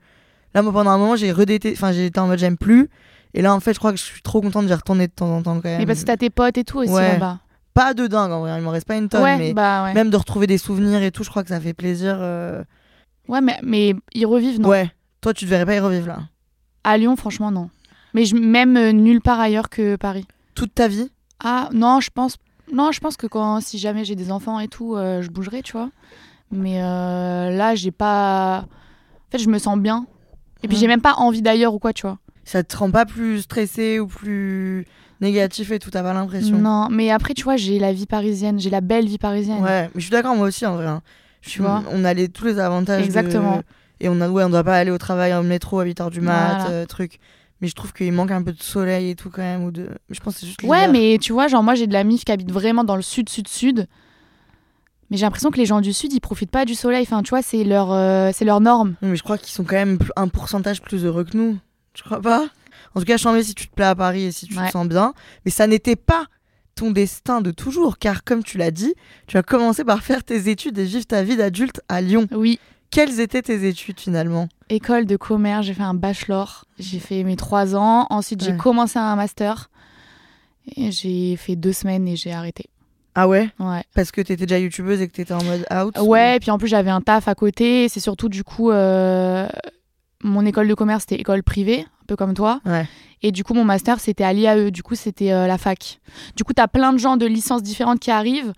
Là, 0.54 0.62
moi, 0.64 0.74
pendant 0.74 0.90
un 0.92 0.98
moment, 0.98 1.16
j'ai 1.16 1.32
redété. 1.32 1.72
Enfin, 1.74 1.92
j'ai 1.92 2.08
été 2.08 2.20
en 2.20 2.28
mode 2.28 2.40
j'aime 2.40 2.58
plus. 2.58 2.90
Et 3.34 3.42
là, 3.42 3.54
en 3.54 3.60
fait, 3.60 3.74
je 3.74 3.80
crois 3.80 3.92
que 3.92 3.98
je 4.00 4.04
suis 4.04 4.22
trop 4.22 4.42
contente 4.42 4.66
d'y 4.66 4.74
retourner 4.74 5.08
de 5.08 5.12
temps 5.12 5.30
en 5.30 5.44
temps 5.44 5.56
quand 5.62 5.70
même. 5.70 5.78
Mais 5.80 5.86
parce 5.86 6.00
que 6.02 6.06
t'as 6.06 6.18
tes 6.18 6.30
potes 6.30 6.58
et 6.58 6.64
tout 6.64 6.80
aussi 6.80 6.92
Ouais. 6.92 7.14
là-bas. 7.14 7.40
Pas 7.74 7.94
de 7.94 8.08
dingue 8.08 8.32
en 8.32 8.40
vrai, 8.40 8.58
il 8.58 8.64
m'en 8.64 8.72
reste 8.72 8.88
pas 8.88 8.96
une 8.98 9.08
tonne. 9.08 9.22
Ouais, 9.22 9.38
mais 9.38 9.54
bah 9.54 9.84
ouais. 9.84 9.94
même 9.94 10.10
de 10.10 10.18
retrouver 10.18 10.48
des 10.48 10.58
souvenirs 10.58 11.04
et 11.04 11.12
tout, 11.12 11.24
je 11.24 11.30
crois 11.30 11.44
que 11.44 11.50
ça 11.50 11.60
fait 11.62 11.76
plaisir. 11.76 12.18
euh. 12.20 12.64
Ouais, 13.28 13.40
mais, 13.40 13.60
mais 13.62 13.94
ils 14.16 14.26
revivent, 14.26 14.60
non 14.60 14.70
Ouais, 14.70 14.90
toi 15.22 15.32
tu 15.32 15.46
te 15.46 15.50
verrais 15.52 15.66
pas 15.68 15.76
y 15.76 15.80
revivre 15.80 16.08
là. 16.08 16.22
À 16.90 16.98
Lyon, 16.98 17.18
franchement, 17.18 17.52
non. 17.52 17.70
Mais 18.14 18.24
je, 18.24 18.34
même 18.38 18.78
euh, 18.78 18.94
nulle 18.94 19.20
part 19.20 19.42
ailleurs 19.42 19.70
que 19.70 19.98
Paris. 19.98 20.26
Toute 20.56 20.74
ta 20.74 20.88
vie? 20.88 21.12
Ah, 21.44 21.68
non, 21.74 22.00
je 22.00 22.10
pense. 22.10 22.38
Non, 22.72 22.94
je 22.94 23.02
pense 23.02 23.18
que 23.18 23.28
quand, 23.28 23.60
si 23.60 23.78
jamais 23.78 24.06
j'ai 24.06 24.16
des 24.16 24.32
enfants 24.32 24.58
et 24.62 24.70
tout, 24.70 24.96
euh, 24.96 25.22
je 25.22 25.30
bougerai, 25.30 25.62
tu 25.64 25.74
vois. 25.74 25.90
Mais 26.50 26.82
euh, 26.82 27.50
là, 27.52 27.76
j'ai 27.76 27.92
pas. 27.92 28.66
En 28.70 29.32
fait, 29.32 29.40
je 29.40 29.50
me 29.50 29.60
sens 29.60 29.78
bien. 29.78 30.08
Et 30.64 30.70
puis, 30.70 30.78
j'ai 30.78 30.88
même 30.88 31.02
pas 31.02 31.16
envie 31.16 31.42
d'ailleurs 31.42 31.74
ou 31.74 31.80
quoi, 31.80 31.92
tu 31.92 32.04
vois. 32.04 32.20
Ça 32.46 32.64
te 32.64 32.78
rend 32.78 32.90
pas 32.90 33.06
plus 33.06 33.42
stressé 33.42 34.00
ou 34.00 34.08
plus 34.08 34.86
négatif 35.20 35.72
et 35.72 35.80
tout, 35.80 35.92
t'as 35.92 36.04
pas 36.04 36.14
l'impression? 36.14 36.58
Non, 36.58 36.88
mais 36.90 37.12
après, 37.12 37.34
tu 37.34 37.44
vois, 37.44 37.58
j'ai 37.58 37.80
la 37.80 37.92
vie 37.92 38.06
parisienne, 38.06 38.60
j'ai 38.62 38.70
la 38.70 38.80
belle 38.80 39.08
vie 39.08 39.18
parisienne. 39.18 39.62
Ouais, 39.62 39.84
mais 39.88 39.90
je 39.96 40.02
suis 40.02 40.12
d'accord, 40.12 40.36
moi 40.38 40.48
aussi 40.48 40.66
en 40.66 40.76
vrai. 40.76 40.86
hein. 40.88 41.02
Je 41.42 41.48
Tu 41.48 41.52
suis- 41.56 41.62
vois 41.62 41.84
On 41.92 42.06
a 42.06 42.14
les- 42.14 42.30
tous 42.30 42.46
les 42.46 42.60
avantages. 42.60 43.02
de- 43.02 43.06
Exactement. 43.06 43.62
Et 44.00 44.10
on 44.10 44.20
a, 44.22 44.30
ouais, 44.30 44.44
on 44.44 44.50
doit 44.50 44.64
pas 44.64 44.76
aller 44.78 44.92
au 44.92 44.98
travail 44.98 45.34
en 45.34 45.44
métro 45.44 45.80
à 45.80 45.86
8h 45.86 46.10
du 46.12 46.22
mat, 46.22 46.58
Voilà. 46.62 46.70
euh, 46.72 46.86
truc. 46.86 47.20
Mais 47.62 47.68
je 47.68 47.74
trouve 47.74 47.92
qu'il 47.94 48.12
manque 48.14 48.30
un 48.32 48.44
peu 48.44 48.52
de 48.54 48.62
soleil 48.62 49.10
et 49.10 49.16
tout 49.16 49.30
quand 49.32 49.42
même. 49.42 49.64
Ou 49.64 49.72
de... 49.72 49.90
Je 50.10 50.20
pense 50.20 50.36
que 50.36 50.40
c'est 50.42 50.46
juste 50.48 50.62
Ouais, 50.64 50.88
mais 50.88 51.18
tu 51.20 51.34
vois, 51.34 51.48
genre, 51.48 51.64
moi, 51.64 51.74
j'ai 51.74 51.88
de 51.88 51.94
la 51.94 52.04
mif 52.04 52.24
qui 52.24 52.32
habite 52.32 52.52
vraiment 52.52 52.84
dans 52.84 52.96
le 52.96 53.02
sud, 53.02 53.30
sud, 53.30 53.48
sud. 53.48 53.88
Mais 55.10 55.18
j'ai 55.18 55.26
l'impression 55.26 55.52
que 55.52 55.58
les 55.58 55.66
gens 55.66 55.82
du 55.82 55.94
sud, 55.94 56.12
ils 56.14 56.20
profitent 56.20 56.52
pas 56.52 56.66
du 56.66 56.76
soleil. 56.76 57.02
Enfin, 57.04 57.24
tu 57.24 57.30
vois, 57.30 57.42
c'est 57.42 57.64
leur, 57.64 57.92
euh, 57.92 58.32
c'est 58.34 58.46
leur 58.46 58.60
norme. 58.60 58.96
Oui, 59.02 59.10
mais 59.10 59.16
je 59.16 59.24
crois 59.24 59.38
qu'ils 59.38 59.54
sont 59.54 59.64
quand 59.64 59.76
même 59.78 59.98
un 60.16 60.28
pourcentage 60.28 60.82
plus 60.82 61.06
heureux 61.06 61.24
que 61.24 61.36
nous. 61.36 61.58
Tu 61.94 62.04
crois 62.04 62.22
pas? 62.22 62.48
En 62.94 63.00
tout 63.00 63.06
cas, 63.06 63.18
je 63.18 63.42
si 63.42 63.56
tu 63.56 63.68
te 63.68 63.74
plais 63.74 63.86
à 63.86 63.96
Paris 63.96 64.24
et 64.26 64.32
si 64.32 64.48
tu 64.48 64.58
Ouais. 64.58 64.68
te 64.68 64.72
sens 64.72 64.88
bien. 64.88 65.14
Mais 65.46 65.52
ça 65.52 65.66
n'était 65.66 65.96
pas 65.96 66.26
ton 66.76 66.92
destin 66.92 67.42
de 67.42 67.52
toujours, 67.52 67.98
car 67.98 68.24
comme 68.24 68.44
tu 68.44 68.58
l'as 68.58 68.70
dit, 68.72 68.94
tu 69.26 69.38
as 69.38 69.44
commencé 69.44 69.84
par 69.84 70.04
faire 70.04 70.24
tes 70.24 70.50
études 70.50 70.78
et 70.78 70.84
vivre 70.84 71.06
ta 71.08 71.24
vie 71.24 71.38
d'adulte 71.38 71.82
à 71.90 72.02
Lyon. 72.02 72.28
Oui. 72.32 72.60
Quelles 72.90 73.20
étaient 73.20 73.42
tes 73.42 73.68
études 73.68 74.00
finalement? 74.00 74.48
École 74.70 75.06
de 75.06 75.18
commerce, 75.18 75.66
j'ai 75.66 75.74
fait 75.74 75.84
un 75.84 75.94
bachelor. 75.94 76.66
J'ai 76.80 77.00
fait 77.00 77.24
mes 77.24 77.36
trois 77.36 77.76
ans. 77.76 78.08
Ensuite, 78.10 78.44
j'ai 78.44 78.52
Ouais. 78.52 78.58
commencé 78.58 78.98
un 79.00 79.16
master. 79.16 79.70
Et 80.76 80.92
j'ai 80.92 81.36
fait 81.38 81.56
deux 81.56 81.74
semaines 81.74 82.08
et 82.08 82.16
j'ai 82.16 82.34
arrêté. 82.34 82.66
Ah 83.16 83.28
ouais? 83.28 83.50
Ouais. 83.60 83.84
Parce 83.96 84.12
que 84.12 84.22
t'étais 84.22 84.46
déjà 84.46 84.60
youtubeuse 84.60 85.02
et 85.02 85.08
que 85.08 85.14
t'étais 85.14 85.34
en 85.34 85.44
mode 85.44 85.66
out 85.74 85.98
Ouais, 86.00 86.36
et 86.36 86.40
puis 86.40 86.52
en 86.52 86.58
plus, 86.58 86.68
j'avais 86.68 86.90
un 86.92 87.02
taf 87.02 87.28
à 87.28 87.36
côté. 87.36 87.90
C'est 87.90 88.00
surtout, 88.00 88.30
du 88.30 88.44
coup, 88.44 88.70
euh, 88.72 89.48
mon 90.24 90.46
école 90.46 90.68
de 90.68 90.74
commerce, 90.74 91.06
c'était 91.08 91.22
école 91.22 91.42
privée, 91.44 91.86
peu 92.08 92.16
comme 92.16 92.34
toi. 92.34 92.62
Ouais. 92.66 92.88
Et 93.24 93.32
du 93.32 93.44
coup, 93.44 93.54
mon 93.54 93.64
master, 93.66 94.00
c'était 94.00 94.24
à 94.24 94.32
l'IAE. 94.34 94.72
Du 94.72 94.84
coup, 94.84 94.96
c'était 94.96 95.32
euh, 95.32 95.48
la 95.48 95.58
fac. 95.58 96.00
Du 96.36 96.44
coup, 96.44 96.54
t'as 96.54 96.68
plein 96.68 96.94
de 96.94 96.98
gens 96.98 97.18
de 97.18 97.26
licences 97.26 97.64
différentes 97.64 98.00
qui 98.00 98.12
arrivent. 98.12 98.54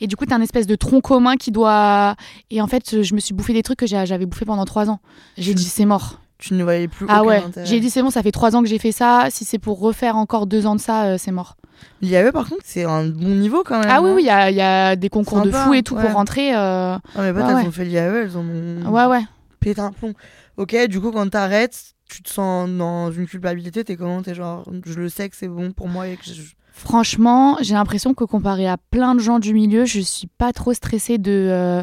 Et 0.00 0.06
du 0.06 0.16
coup, 0.16 0.26
t'as 0.26 0.36
un 0.36 0.40
espèce 0.42 0.66
de 0.66 0.74
tronc 0.74 1.00
commun 1.00 1.36
qui 1.36 1.50
doit. 1.50 2.14
Et 2.50 2.60
en 2.60 2.66
fait, 2.66 3.02
je 3.02 3.14
me 3.14 3.20
suis 3.20 3.34
bouffé 3.34 3.52
des 3.52 3.62
trucs 3.62 3.78
que 3.78 3.86
j'avais 3.86 4.26
bouffé 4.26 4.44
pendant 4.44 4.64
trois 4.64 4.90
ans. 4.90 5.00
J'ai 5.38 5.54
dit, 5.54 5.64
c'est 5.64 5.84
mort. 5.86 6.18
Tu 6.38 6.54
ne 6.54 6.62
voyais 6.64 6.88
plus 6.88 7.06
Ah 7.08 7.22
aucun 7.22 7.28
ouais. 7.28 7.42
J'ai 7.64 7.78
dit, 7.80 7.88
c'est 7.88 8.02
bon, 8.02 8.10
ça 8.10 8.22
fait 8.22 8.32
trois 8.32 8.56
ans 8.56 8.62
que 8.62 8.68
j'ai 8.68 8.78
fait 8.80 8.90
ça. 8.92 9.26
Si 9.30 9.44
c'est 9.44 9.58
pour 9.60 9.78
refaire 9.78 10.16
encore 10.16 10.46
deux 10.46 10.66
ans 10.66 10.74
de 10.74 10.80
ça, 10.80 11.04
euh, 11.04 11.16
c'est 11.18 11.30
mort. 11.30 11.56
L'IAE 12.00 12.30
par 12.32 12.48
contre, 12.48 12.62
c'est 12.64 12.84
un 12.84 13.06
bon 13.06 13.28
niveau 13.36 13.62
quand 13.64 13.78
même. 13.80 13.88
Ah 13.90 14.02
oui, 14.02 14.10
hein 14.10 14.14
oui, 14.16 14.22
il 14.22 14.26
y 14.26 14.30
a, 14.30 14.50
y 14.50 14.60
a 14.60 14.94
des 14.96 15.08
concours 15.08 15.42
de 15.42 15.50
fou 15.50 15.72
et 15.74 15.82
tout 15.82 15.94
ouais. 15.94 16.02
pour 16.02 16.12
rentrer. 16.12 16.54
euh, 16.54 16.96
Ah, 17.16 17.22
mes 17.22 17.32
potes, 17.32 17.42
Ouais, 17.44 17.48
elles 17.50 17.56
ouais. 17.56 17.66
ont 17.66 17.72
fait 17.72 17.84
l'IAE, 17.84 18.22
elles 18.24 18.36
ont 18.38 18.90
Ouais, 18.90 19.06
ouais. 19.06 19.22
pété 19.60 19.80
un 19.80 19.90
plomb. 19.92 20.14
Ok, 20.56 20.76
du 20.88 21.00
coup, 21.00 21.10
quand 21.12 21.28
t'arrêtes, 21.30 21.94
tu 22.12 22.22
te 22.22 22.30
sens 22.30 22.68
dans 22.70 23.10
une 23.10 23.26
culpabilité, 23.26 23.84
t'es 23.84 23.96
comment 23.96 24.22
T'es 24.22 24.34
genre, 24.34 24.64
je 24.84 24.94
le 24.94 25.08
sais 25.08 25.28
que 25.28 25.36
c'est 25.36 25.48
bon 25.48 25.72
pour 25.72 25.88
moi 25.88 26.08
et 26.08 26.16
que 26.16 26.24
je... 26.24 26.42
Franchement, 26.74 27.58
j'ai 27.60 27.74
l'impression 27.74 28.14
que 28.14 28.24
comparé 28.24 28.66
à 28.66 28.76
plein 28.78 29.14
de 29.14 29.20
gens 29.20 29.38
du 29.38 29.52
milieu, 29.54 29.84
je 29.84 30.00
suis 30.00 30.26
pas 30.26 30.52
trop 30.52 30.72
stressée 30.72 31.18
de, 31.18 31.30
euh, 31.50 31.82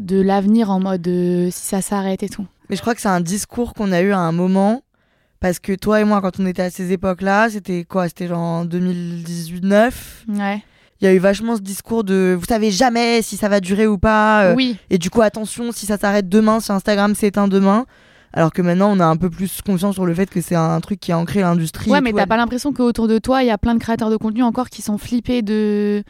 de 0.00 0.20
l'avenir 0.20 0.70
en 0.70 0.80
mode 0.80 1.06
euh, 1.08 1.50
si 1.50 1.66
ça 1.66 1.82
s'arrête 1.82 2.22
et 2.22 2.28
tout. 2.28 2.46
Mais 2.68 2.76
je 2.76 2.80
crois 2.80 2.94
que 2.94 3.00
c'est 3.00 3.08
un 3.08 3.20
discours 3.20 3.74
qu'on 3.74 3.92
a 3.92 4.00
eu 4.00 4.12
à 4.12 4.18
un 4.18 4.32
moment. 4.32 4.82
Parce 5.40 5.58
que 5.58 5.74
toi 5.74 6.00
et 6.00 6.04
moi, 6.04 6.22
quand 6.22 6.40
on 6.40 6.46
était 6.46 6.62
à 6.62 6.70
ces 6.70 6.92
époques-là, 6.92 7.50
c'était 7.50 7.84
quoi 7.84 8.08
C'était 8.08 8.26
genre 8.26 8.38
en 8.40 8.64
2018-9. 8.64 9.92
Ouais. 10.28 10.62
Il 11.00 11.04
y 11.04 11.08
a 11.08 11.12
eu 11.12 11.18
vachement 11.18 11.56
ce 11.56 11.60
discours 11.60 12.04
de 12.04 12.34
vous 12.38 12.46
savez 12.46 12.70
jamais 12.70 13.20
si 13.20 13.36
ça 13.36 13.50
va 13.50 13.60
durer 13.60 13.86
ou 13.86 13.98
pas. 13.98 14.44
euh, 14.44 14.54
oui. 14.54 14.78
Et 14.88 14.96
du 14.96 15.10
coup, 15.10 15.20
attention, 15.20 15.70
si 15.72 15.84
ça 15.84 15.98
s'arrête 15.98 16.28
demain, 16.30 16.58
si 16.60 16.72
Instagram 16.72 17.14
s'éteint 17.14 17.48
demain. 17.48 17.84
Alors 18.32 18.52
que 18.52 18.60
maintenant, 18.62 18.90
on 18.94 19.00
a 19.00 19.06
un 19.06 19.16
peu 19.16 19.30
plus 19.30 19.62
conscience 19.62 19.94
sur 19.94 20.04
le 20.06 20.14
fait 20.14 20.28
que 20.28 20.40
c'est 20.40 20.54
un 20.56 20.78
truc 20.80 21.00
qui 21.00 21.10
a 21.12 21.18
ancré 21.18 21.40
l'industrie. 21.40 21.90
Ouais, 21.90 22.00
mais 22.00 22.12
t'as 22.12 22.26
pas 22.26 22.36
l'impression 22.36 22.72
qu'autour 22.72 23.08
de 23.08 23.18
toi, 23.18 23.42
il 23.42 23.46
y 23.46 23.50
a 23.50 23.58
plein 23.58 23.74
de 23.74 23.78
créateurs 23.80 24.10
de 24.10 24.16
contenu 24.16 24.42
encore 24.42 24.68
qui 24.68 24.82
sont 24.82 24.98
flippés 24.98 25.42
de. 25.42 26.02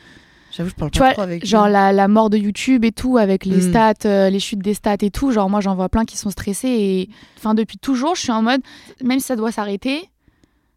J'avoue, 0.51 0.71
je 0.71 0.75
parle 0.75 0.91
Tu 0.91 0.99
pas 1.01 1.07
vois, 1.07 1.13
trop 1.13 1.23
avec 1.23 1.45
genre 1.47 1.69
la, 1.69 1.93
la 1.93 2.09
mort 2.09 2.31
de 2.31 2.37
YouTube 2.39 2.85
et 2.85 2.93
tout, 2.93 3.19
avec 3.19 3.45
les 3.45 3.59
Mm. 3.59 3.71
stats, 3.71 3.93
euh, 4.07 4.31
les 4.31 4.41
chutes 4.41 4.61
des 4.63 4.75
stats 4.75 4.97
et 5.03 5.11
tout. 5.11 5.31
Genre, 5.31 5.51
moi, 5.51 5.61
j'en 5.61 5.75
vois 5.75 5.89
plein 5.89 6.05
qui 6.05 6.17
sont 6.17 6.31
stressés. 6.31 6.69
Et 6.69 7.11
enfin, 7.37 7.55
depuis 7.55 7.79
toujours, 7.79 8.15
je 8.15 8.23
suis 8.23 8.33
en 8.33 8.43
mode, 8.43 8.61
même 9.05 9.19
si 9.21 9.27
ça 9.27 9.37
doit 9.37 9.53
s'arrêter, 9.53 10.09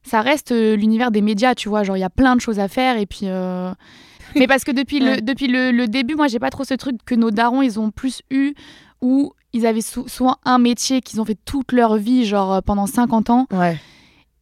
ça 0.03 0.21
reste 0.21 0.51
euh, 0.51 0.75
l'univers 0.75 1.11
des 1.11 1.21
médias, 1.21 1.55
tu 1.55 1.69
vois. 1.69 1.83
Genre, 1.83 1.95
il 1.97 2.01
y 2.01 2.03
a 2.03 2.09
plein 2.09 2.35
de 2.35 2.41
choses 2.41 2.59
à 2.59 2.67
faire. 2.67 2.97
Et 2.97 3.05
puis. 3.05 3.21
euh, 3.23 3.71
Mais 4.35 4.45
parce 4.47 4.63
que 4.63 4.71
depuis, 4.71 5.01
Ouais. 5.01 5.15
le, 5.15 5.21
depuis 5.21 5.47
le, 5.47 5.71
le 5.71 5.87
début, 5.87 6.15
moi, 6.15 6.27
j'ai 6.27 6.39
pas 6.39 6.49
trop 6.51 6.63
ce 6.63 6.73
truc 6.75 6.97
que 7.05 7.15
nos 7.15 7.31
darons, 7.31 7.61
ils 7.63 7.79
ont 7.79 7.89
plus 7.89 8.21
eu 8.29 8.53
où 9.01 9.31
ils 9.53 9.65
avaient 9.65 9.81
sou- 9.81 10.07
souvent 10.07 10.37
un 10.45 10.57
métier 10.59 11.01
qu'ils 11.01 11.19
ont 11.21 11.25
fait 11.25 11.37
toute 11.45 11.71
leur 11.71 11.97
vie, 11.97 12.25
genre 12.25 12.53
euh, 12.53 12.61
pendant 12.61 12.85
50 12.87 13.29
ans. 13.29 13.47
Ouais. 13.51 13.77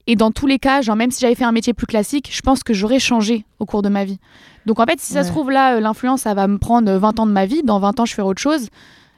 Et 0.10 0.16
dans 0.16 0.32
tous 0.32 0.48
les 0.48 0.58
cas, 0.60 0.82
genre 0.82 0.96
même 0.96 1.12
si 1.12 1.20
j'avais 1.22 1.36
fait 1.36 1.44
un 1.44 1.52
métier 1.52 1.74
plus 1.74 1.88
classique, 1.88 2.30
je 2.32 2.42
pense 2.42 2.64
que 2.64 2.74
j'aurais 2.74 3.00
changé 3.00 3.46
au 3.60 3.66
cours 3.66 3.82
de 3.82 3.90
ma 3.90 4.06
vie. 4.06 4.20
Donc 4.66 4.80
en 4.80 4.86
fait, 4.86 5.00
si 5.02 5.14
ça 5.14 5.24
se 5.24 5.30
trouve 5.32 5.52
là, 5.52 5.76
euh, 5.76 5.80
l'influence, 5.82 6.22
ça 6.22 6.34
va 6.34 6.48
me 6.48 6.58
prendre 6.58 6.92
20 6.92 7.20
ans 7.20 7.26
de 7.28 7.32
ma 7.32 7.46
vie. 7.46 7.62
Dans 7.64 7.80
20 7.80 8.00
ans, 8.00 8.06
je 8.06 8.14
ferai 8.14 8.28
autre 8.28 8.42
chose. 8.42 8.66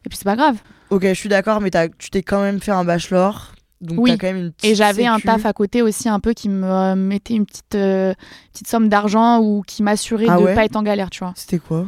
Et 0.05 0.09
puis 0.09 0.17
c'est 0.17 0.23
pas 0.25 0.35
grave. 0.35 0.57
Ok, 0.89 1.03
je 1.03 1.13
suis 1.13 1.29
d'accord, 1.29 1.61
mais 1.61 1.69
tu 1.99 2.09
t'es 2.09 2.23
quand 2.23 2.41
même 2.41 2.59
fait 2.59 2.71
un 2.71 2.83
bachelor. 2.83 3.51
Donc 3.81 3.99
Oui. 3.99 4.17
quand 4.17 4.27
même 4.27 4.37
une 4.37 4.51
Et 4.63 4.75
j'avais 4.75 5.05
un 5.05 5.19
taf 5.19 5.45
à 5.45 5.53
côté 5.53 5.81
aussi 5.81 6.09
un 6.09 6.19
peu 6.19 6.33
qui 6.33 6.49
me 6.49 6.65
euh, 6.67 6.95
mettait 6.95 7.35
une 7.35 7.45
petite, 7.45 7.75
euh, 7.75 8.13
petite 8.51 8.67
somme 8.67 8.89
d'argent 8.89 9.39
ou 9.39 9.61
qui 9.65 9.83
m'assurait 9.83 10.25
Ah 10.27 10.37
de 10.37 10.43
ouais? 10.43 10.53
pas 10.55 10.65
être 10.65 10.75
en 10.75 10.83
galère, 10.83 11.09
tu 11.09 11.19
vois. 11.19 11.31
C'était 11.35 11.59
quoi? 11.59 11.85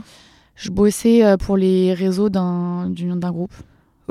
Je 0.56 0.70
bossais 0.70 1.26
euh, 1.26 1.38
pour 1.38 1.58
les 1.58 1.94
réseaux 1.94 2.30
d'un 2.30 2.88
du- 2.90 3.10
d'un 3.12 3.32
groupe. 3.32 3.54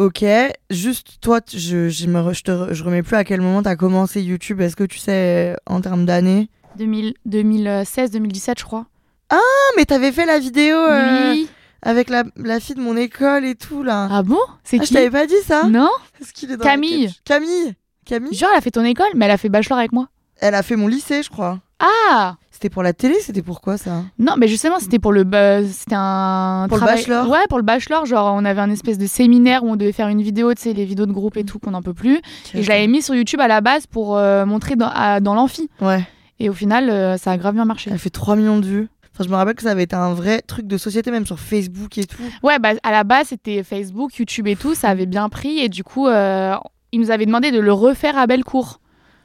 Ok, 0.00 0.24
juste 0.70 1.18
toi, 1.20 1.40
je, 1.52 1.90
je, 1.90 2.06
me 2.06 2.20
re- 2.20 2.32
je, 2.32 2.42
te 2.42 2.50
re- 2.50 2.72
je 2.72 2.82
remets 2.82 3.02
plus 3.02 3.16
à 3.16 3.24
quel 3.24 3.42
moment 3.42 3.62
t'as 3.62 3.76
commencé 3.76 4.22
YouTube. 4.22 4.62
Est-ce 4.62 4.74
que 4.74 4.84
tu 4.84 4.98
sais 4.98 5.54
en 5.66 5.82
termes 5.82 6.06
d'années? 6.06 6.48
2000 6.78 7.12
2016-2017, 7.28 8.54
je 8.60 8.64
crois. 8.64 8.86
Ah, 9.28 9.38
mais 9.76 9.84
t'avais 9.84 10.10
fait 10.10 10.24
la 10.24 10.38
vidéo 10.38 10.74
euh, 10.76 11.32
Oui. 11.32 11.48
avec 11.82 12.08
la, 12.08 12.24
la 12.36 12.60
fille 12.60 12.76
de 12.76 12.80
mon 12.80 12.96
école 12.96 13.44
et 13.44 13.54
tout 13.56 13.82
là. 13.82 14.08
Ah 14.10 14.22
bon? 14.22 14.38
C'est 14.64 14.78
Ah, 14.80 14.84
je 14.84 14.88
qui? 14.88 14.94
t'avais 14.94 15.10
pas 15.10 15.26
dit 15.26 15.34
ça? 15.46 15.64
Non 15.64 15.90
qu'il 16.34 16.50
est 16.50 16.56
dans 16.56 16.64
Camille. 16.64 17.14
Camille 17.26 17.74
Camille? 18.06 18.32
Genre, 18.34 18.48
elle 18.52 18.58
a 18.58 18.62
fait 18.62 18.70
ton 18.70 18.84
école, 18.86 19.06
mais 19.14 19.26
elle 19.26 19.30
a 19.32 19.36
fait 19.36 19.50
bachelor 19.50 19.78
avec 19.78 19.92
moi. 19.92 20.08
Elle 20.38 20.54
a 20.54 20.62
fait 20.62 20.76
mon 20.76 20.88
lycée, 20.88 21.22
je 21.22 21.28
crois. 21.28 21.60
Ah 21.78 22.36
C'était 22.60 22.68
pour 22.74 22.82
la 22.82 22.92
télé, 22.92 23.14
c'était 23.22 23.40
pour 23.40 23.62
quoi 23.62 23.78
ça? 23.78 24.02
Non, 24.18 24.34
mais 24.36 24.46
justement, 24.46 24.78
c'était 24.80 24.98
pour 24.98 25.12
le 25.12 25.24
ba- 25.24 25.64
c'était 25.64 25.94
un 25.96 26.66
Pour 26.68 26.76
le 26.76 26.84
bachelor? 26.84 27.26
Ouais, 27.30 27.38
pour 27.48 27.56
le 27.56 27.64
bachelor, 27.64 28.04
genre 28.04 28.34
on 28.36 28.44
avait 28.44 28.60
un 28.60 28.68
espèce 28.68 28.98
de 28.98 29.06
séminaire 29.06 29.64
où 29.64 29.70
on 29.70 29.76
devait 29.76 29.92
faire 29.92 30.08
une 30.08 30.20
vidéo, 30.20 30.52
tu 30.52 30.60
sais, 30.60 30.74
les 30.74 30.84
vidéos 30.84 31.06
de 31.06 31.12
groupe 31.12 31.38
et 31.38 31.44
tout 31.44 31.58
qu'on 31.58 31.70
n'en 31.70 31.80
peut 31.80 31.94
plus. 31.94 32.20
Et 32.52 32.62
je 32.62 32.68
l'avais 32.68 32.86
mis 32.86 33.00
sur 33.00 33.14
YouTube 33.14 33.40
à 33.40 33.48
la 33.48 33.62
base 33.62 33.86
pour 33.86 34.18
euh, 34.18 34.44
montrer 34.44 34.76
dans, 34.76 34.90
à- 34.94 35.20
dans 35.20 35.32
l'amphi. 35.34 35.70
Ouais, 35.80 36.04
Et 36.38 36.50
au 36.50 36.52
final, 36.52 36.90
euh, 36.90 37.16
ça 37.16 37.30
a 37.30 37.38
grave 37.38 37.54
bien 37.54 37.64
marché. 37.64 37.88
elle 37.90 37.98
fait 37.98 38.10
3 38.10 38.36
millions 38.36 38.58
de 38.58 38.66
vues. 38.66 38.88
Enfin, 39.14 39.24
je 39.24 39.30
me 39.30 39.36
rappelle 39.36 39.54
que 39.54 39.62
ça 39.62 39.70
avait 39.70 39.84
été 39.84 39.96
un 39.96 40.12
vrai 40.12 40.42
truc 40.42 40.66
de 40.66 40.76
société, 40.76 41.10
même 41.10 41.24
sur 41.24 41.38
Facebook 41.40 41.96
et 41.96 42.04
tout. 42.04 42.22
Ouais, 42.42 42.58
bah 42.58 42.72
à 42.82 42.90
la 42.92 43.04
base, 43.04 43.28
c'était 43.28 43.62
Facebook, 43.62 44.14
YouTube 44.18 44.46
et 44.48 44.56
tout, 44.56 44.74
ça 44.74 44.90
avait 44.90 45.06
bien 45.06 45.30
pris. 45.30 45.60
Et 45.60 45.70
du 45.70 45.82
coup, 45.82 46.08
euh, 46.08 46.54
ils 46.92 47.00
nous 47.00 47.10
avaient 47.10 47.24
demandé 47.24 47.52
de 47.52 47.58
le 47.58 47.72
refaire 47.72 48.18
à 48.18 48.26
Bellecour. 48.26 48.79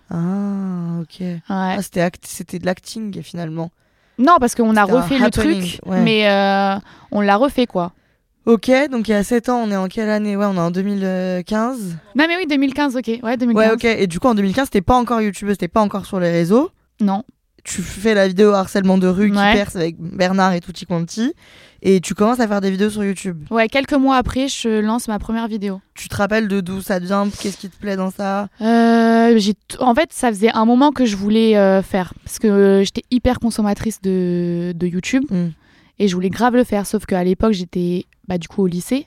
Ah, 0.10 1.00
ok. 1.02 1.20
Ouais. 1.20 1.40
Ah, 1.50 1.78
c'était 1.82 2.02
act- 2.02 2.26
c'était 2.28 2.60
de 2.60 2.66
l'acting 2.66 3.22
finalement. 3.22 3.72
Non, 4.18 4.38
parce 4.40 4.56
qu'on 4.56 4.76
a 4.78 4.82
C'était 4.86 4.94
refait 4.98 5.20
le 5.20 5.30
truc, 5.30 5.80
ouais. 5.86 6.02
mais 6.02 6.30
euh, 6.30 6.76
on 7.12 7.22
l'a 7.22 7.36
refait 7.36 7.66
quoi. 7.66 7.92
Ok, 8.46 8.72
donc 8.92 9.08
il 9.08 9.12
y 9.12 9.14
a 9.16 9.24
7 9.24 9.50
ans, 9.50 9.58
on 9.66 9.72
est 9.72 9.76
en 9.76 9.88
quelle 9.88 10.10
année? 10.10 10.38
Ouais, 10.38 10.46
on 10.46 10.54
est 10.56 10.60
en 10.60 10.70
2015. 10.72 11.98
Non, 12.16 12.26
mais 12.28 12.38
oui, 12.38 12.46
2015, 12.48 12.96
ok. 12.96 13.08
Ouais, 13.24 13.38
2015. 13.38 13.56
Ouais, 13.56 13.72
ok. 13.74 13.84
Et 13.86 14.08
du 14.08 14.20
coup, 14.20 14.28
en 14.28 14.36
2015, 14.36 14.70
t'es 14.70 14.82
pas 14.82 14.96
encore 14.96 15.20
youtubeuse, 15.22 15.58
t'es 15.58 15.68
pas 15.68 15.82
encore 15.82 16.06
sur 16.06 16.20
les 16.20 16.32
réseaux? 16.32 16.70
Non. 17.02 17.24
Tu 17.64 17.82
fais 17.82 18.14
la 18.14 18.28
vidéo 18.28 18.52
harcèlement 18.54 19.00
de 19.00 19.08
rue 19.08 19.32
qui 19.32 19.38
perce 19.38 19.76
avec 19.76 19.96
Bernard 20.00 20.54
et 20.54 20.62
Tutti 20.62 20.86
Quanti. 20.86 21.34
Et 21.88 22.02
tu 22.02 22.16
commences 22.16 22.40
à 22.40 22.48
faire 22.48 22.62
des 22.62 22.72
vidéos 22.72 22.90
sur 22.90 23.04
YouTube. 23.04 23.44
Ouais, 23.52 23.68
quelques 23.68 23.94
mois 23.94 24.16
après, 24.18 24.48
je 24.48 24.80
lance 24.80 25.08
ma 25.08 25.20
première 25.20 25.48
vidéo. 25.48 25.82
Tu 25.94 26.10
te 26.10 26.16
rappelles 26.16 26.48
de 26.48 26.60
d'où 26.60 26.82
ça 26.82 26.98
vient? 26.98 27.30
Qu'est-ce 27.30 27.58
qui 27.58 27.70
te 27.70 27.78
plaît 27.78 27.96
dans 27.96 28.10
ça? 28.10 28.48
Euh, 28.60 29.40
en 29.80 29.94
fait, 29.94 30.10
ça 30.12 30.30
faisait 30.30 30.50
un 30.52 30.66
moment 30.66 30.92
que 30.92 31.06
je 31.06 31.16
voulais 31.16 31.56
euh, 31.56 31.84
faire 31.84 32.16
parce 32.24 32.40
que 32.40 32.48
euh, 32.48 32.84
j'étais 32.84 33.04
hyper 33.12 33.40
consommatrice 33.40 34.02
de, 34.02 34.74
de 34.76 34.88
YouTube 34.88 35.26
Mm. 35.30 35.50
et 36.00 36.08
je 36.08 36.16
voulais 36.16 36.32
grave 36.32 36.56
le 36.56 36.64
faire. 36.64 36.88
Sauf 36.88 37.06
qu'à 37.06 37.24
l'époque, 37.24 37.54
j'étais 37.54 38.06
bah, 38.28 38.40
du 38.40 38.48
coup 38.48 38.64
au 38.64 38.68
lycée 38.68 39.06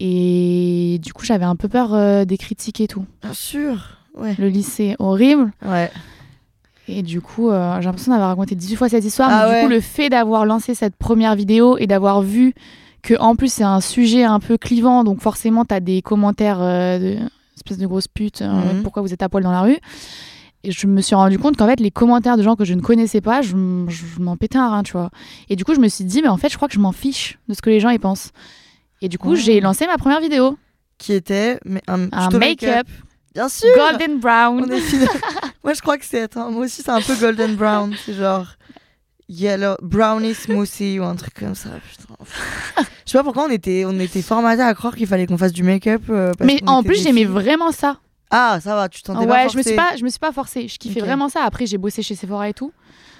et 0.00 0.98
du 1.02 1.12
coup, 1.12 1.24
j'avais 1.26 1.44
un 1.44 1.56
peu 1.56 1.68
peur 1.68 1.92
euh, 1.92 2.24
des 2.24 2.38
critiques 2.38 2.80
et 2.80 2.86
tout. 2.86 3.04
Bien 3.22 3.34
sûr. 3.34 3.98
Ouais. 4.16 4.34
Le 4.38 4.48
lycée, 4.48 4.96
horrible. 4.98 5.50
Ouais. 5.64 5.90
Et 6.90 7.02
du 7.02 7.20
coup, 7.20 7.50
euh, 7.50 7.76
j'ai 7.80 7.84
l'impression 7.86 8.12
d'avoir 8.12 8.30
raconté 8.30 8.54
18 8.54 8.76
fois 8.76 8.88
cette 8.88 9.04
histoire. 9.04 9.28
Ah 9.30 9.46
mais 9.46 9.52
ouais. 9.52 9.60
du 9.60 9.66
coup, 9.66 9.72
le 9.74 9.80
fait 9.80 10.08
d'avoir 10.08 10.46
lancé 10.46 10.74
cette 10.74 10.96
première 10.96 11.34
vidéo 11.36 11.76
et 11.78 11.86
d'avoir 11.86 12.22
vu 12.22 12.54
que 13.02 13.14
en 13.20 13.36
plus 13.36 13.52
c'est 13.52 13.62
un 13.64 13.80
sujet 13.80 14.24
un 14.24 14.40
peu 14.40 14.56
clivant, 14.58 15.04
donc 15.04 15.20
forcément 15.20 15.64
t'as 15.64 15.80
des 15.80 16.02
commentaires 16.02 16.60
euh, 16.60 16.98
de 16.98 17.16
espèce 17.54 17.78
de 17.78 17.86
grosse 17.86 18.08
pute, 18.08 18.42
euh, 18.42 18.46
Mhm. 18.74 18.82
pourquoi 18.82 19.02
vous 19.02 19.12
êtes 19.12 19.22
à 19.22 19.28
poil 19.28 19.44
dans 19.44 19.52
la 19.52 19.60
rue? 19.62 19.78
Et 20.64 20.72
je 20.72 20.86
me 20.88 21.00
suis 21.00 21.14
rendu 21.14 21.38
compte 21.38 21.56
qu'en 21.56 21.66
fait 21.68 21.78
les 21.78 21.90
commentaires 21.92 22.36
de 22.36 22.42
gens 22.42 22.56
que 22.56 22.64
je 22.64 22.74
ne 22.74 22.80
connaissais 22.80 23.20
pas, 23.20 23.42
je, 23.42 23.54
m'en 24.18 24.36
pétais 24.36 24.58
un 24.58 24.68
rein, 24.70 24.82
tu 24.82 24.92
vois. 24.92 25.10
Et 25.48 25.54
du 25.56 25.64
coup 25.64 25.74
je 25.74 25.80
me 25.80 25.86
suis 25.88 26.04
dit 26.04 26.22
mais 26.22 26.28
en 26.28 26.36
fait 26.38 26.48
je 26.48 26.56
crois 26.56 26.66
que 26.68 26.74
je 26.74 26.80
m'en 26.80 26.90
fiche 26.92 27.38
de 27.48 27.54
ce 27.54 27.62
que 27.62 27.70
les 27.70 27.78
gens 27.80 27.90
y 27.90 27.98
pensent. 27.98 28.32
Et 29.02 29.08
du 29.08 29.18
coup 29.18 29.36
j'ai 29.36 29.60
lancé 29.60 29.86
ma 29.86 29.96
première 29.98 30.20
vidéo, 30.20 30.56
Qui 30.98 31.12
était 31.12 31.60
mais 31.64 31.82
un, 31.86 32.08
un 32.12 32.30
make-up 32.30 32.86
Bien 33.34 33.48
sûr. 33.48 33.68
golden 33.76 34.18
brown. 34.18 34.64
On 34.66 34.70
est. 34.72 34.80
Moi, 35.64 35.74
je 35.74 35.80
crois 35.80 35.98
que 35.98 36.04
c'est. 36.04 36.22
attends, 36.22 36.50
moi 36.50 36.64
aussi, 36.66 36.82
c'est 36.82 36.90
un 36.90 37.00
peu 37.00 37.14
golden 37.16 37.54
brown. 37.56 37.94
C'est 38.04 38.14
genre. 38.14 38.46
Yellow, 39.30 39.76
brownie 39.82 40.34
smoothie 40.34 40.98
ou 40.98 41.04
un 41.04 41.14
truc 41.14 41.34
comme 41.34 41.54
ça. 41.54 41.68
Putain. 41.90 42.14
Je 43.04 43.12
sais 43.12 43.18
pas 43.18 43.24
pourquoi 43.24 43.44
on 43.44 43.50
était, 43.50 43.84
on 43.86 43.98
était 44.00 44.22
formaté 44.22 44.62
à 44.62 44.72
croire 44.72 44.96
qu'il 44.96 45.06
fallait 45.06 45.26
qu'on 45.26 45.36
fasse 45.36 45.52
du 45.52 45.62
make-up. 45.62 46.00
euh, 46.08 46.32
parce 46.38 46.46
Mais 46.50 46.60
qu'on 46.60 46.66
en 46.68 46.80
était 46.80 46.88
plus 46.88 46.96
des 46.98 47.02
j'aimais 47.04 47.20
filles. 47.24 47.30
vraiment 47.32 47.70
ça. 47.70 47.98
Ah, 48.30 48.58
ça 48.62 48.74
va, 48.74 48.88
tu 48.88 49.02
t'en 49.02 49.18
Ouais, 49.20 49.26
pas 49.26 49.48
je 49.48 49.56
me 49.58 49.62
suis 49.62 49.76
pas, 49.76 49.96
je 49.98 50.04
me 50.04 50.08
suis 50.08 50.18
pas 50.18 50.32
forcée. 50.32 50.66
Je 50.68 50.78
kiffais 50.78 51.00
Ok. 51.00 51.06
vraiment 51.06 51.28
ça. 51.28 51.42
Après, 51.44 51.66
j'ai 51.66 51.76
bossé 51.76 52.02
chez 52.02 52.14
Sephora 52.14 52.48
et 52.48 52.54
tout. 52.54 52.72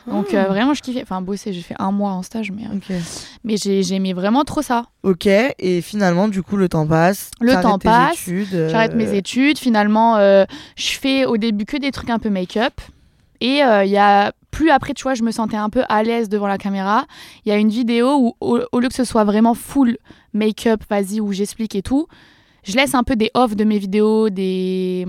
Donc 0.07 0.29
Ah. 0.33 0.37
euh, 0.37 0.49
vraiment, 0.49 0.75
je 0.75 0.81
kiffais. 0.83 1.03
Enfin, 1.03 1.21
bossé, 1.21 1.53
j'ai 1.53 1.61
fait 1.63 1.75
un 1.79 1.91
mois 1.91 2.13
en 2.13 2.23
stage, 2.23 2.51
mais, 2.51 2.63
euh, 2.65 2.99
mais 3.45 3.57
j'ai- 3.57 3.83
j'aimais 3.83 4.13
vraiment 4.13 4.45
trop 4.45 4.63
ça. 4.63 4.87
Ok, 5.03 5.27
et 5.27 5.81
finalement, 5.83 6.29
du 6.29 6.43
coup, 6.43 6.57
le 6.57 6.69
temps 6.69 6.87
passe. 6.87 7.31
Le 7.41 7.49
t'arrêtes 7.53 7.63
temps 7.63 7.79
tes 7.79 7.89
passe, 7.89 8.15
études, 8.29 8.55
euh, 8.55 8.69
J'arrête 8.71 8.95
mes 8.95 9.15
études. 9.17 9.59
Finalement, 9.59 10.17
euh, 10.17 10.45
je 10.77 10.91
fais 10.99 11.25
au 11.25 11.37
début 11.37 11.65
que 11.65 11.77
des 11.77 11.91
trucs 11.91 12.11
un 12.11 12.19
peu 12.19 12.31
make-up. 12.31 12.75
Et 13.41 13.63
euh, 13.63 13.85
il 13.85 13.91
y 13.91 13.99
a 13.99 14.33
plus 14.51 14.71
après, 14.71 14.95
tu 14.95 15.03
vois, 15.05 15.15
je 15.15 15.23
me 15.23 15.31
sentais 15.31 15.57
un 15.57 15.71
peu 15.71 15.85
à 15.89 16.03
l'aise 16.03 16.29
devant 16.29 16.47
la 16.49 16.59
caméra. 16.59 17.05
Il 17.45 17.51
y 17.51 17.53
a 17.53 17.57
une 17.57 17.69
vidéo 17.69 18.17
où, 18.19 18.35
au, 18.41 18.61
au 18.73 18.81
lieu 18.81 18.89
que 18.89 18.95
ce 18.95 19.05
soit 19.05 19.25
vraiment 19.25 19.55
full 19.55 19.97
make-up, 20.33 20.83
vas-y, 20.91 21.21
où 21.21 21.33
j'explique 21.33 21.75
et 21.77 21.83
tout, 21.83 22.09
je 22.65 22.75
laisse 22.75 22.95
un 22.95 23.05
peu 23.05 23.15
des 23.15 23.31
off 23.35 23.55
de 23.55 23.63
mes 23.65 23.79
vidéos, 23.79 24.29
des, 24.31 25.07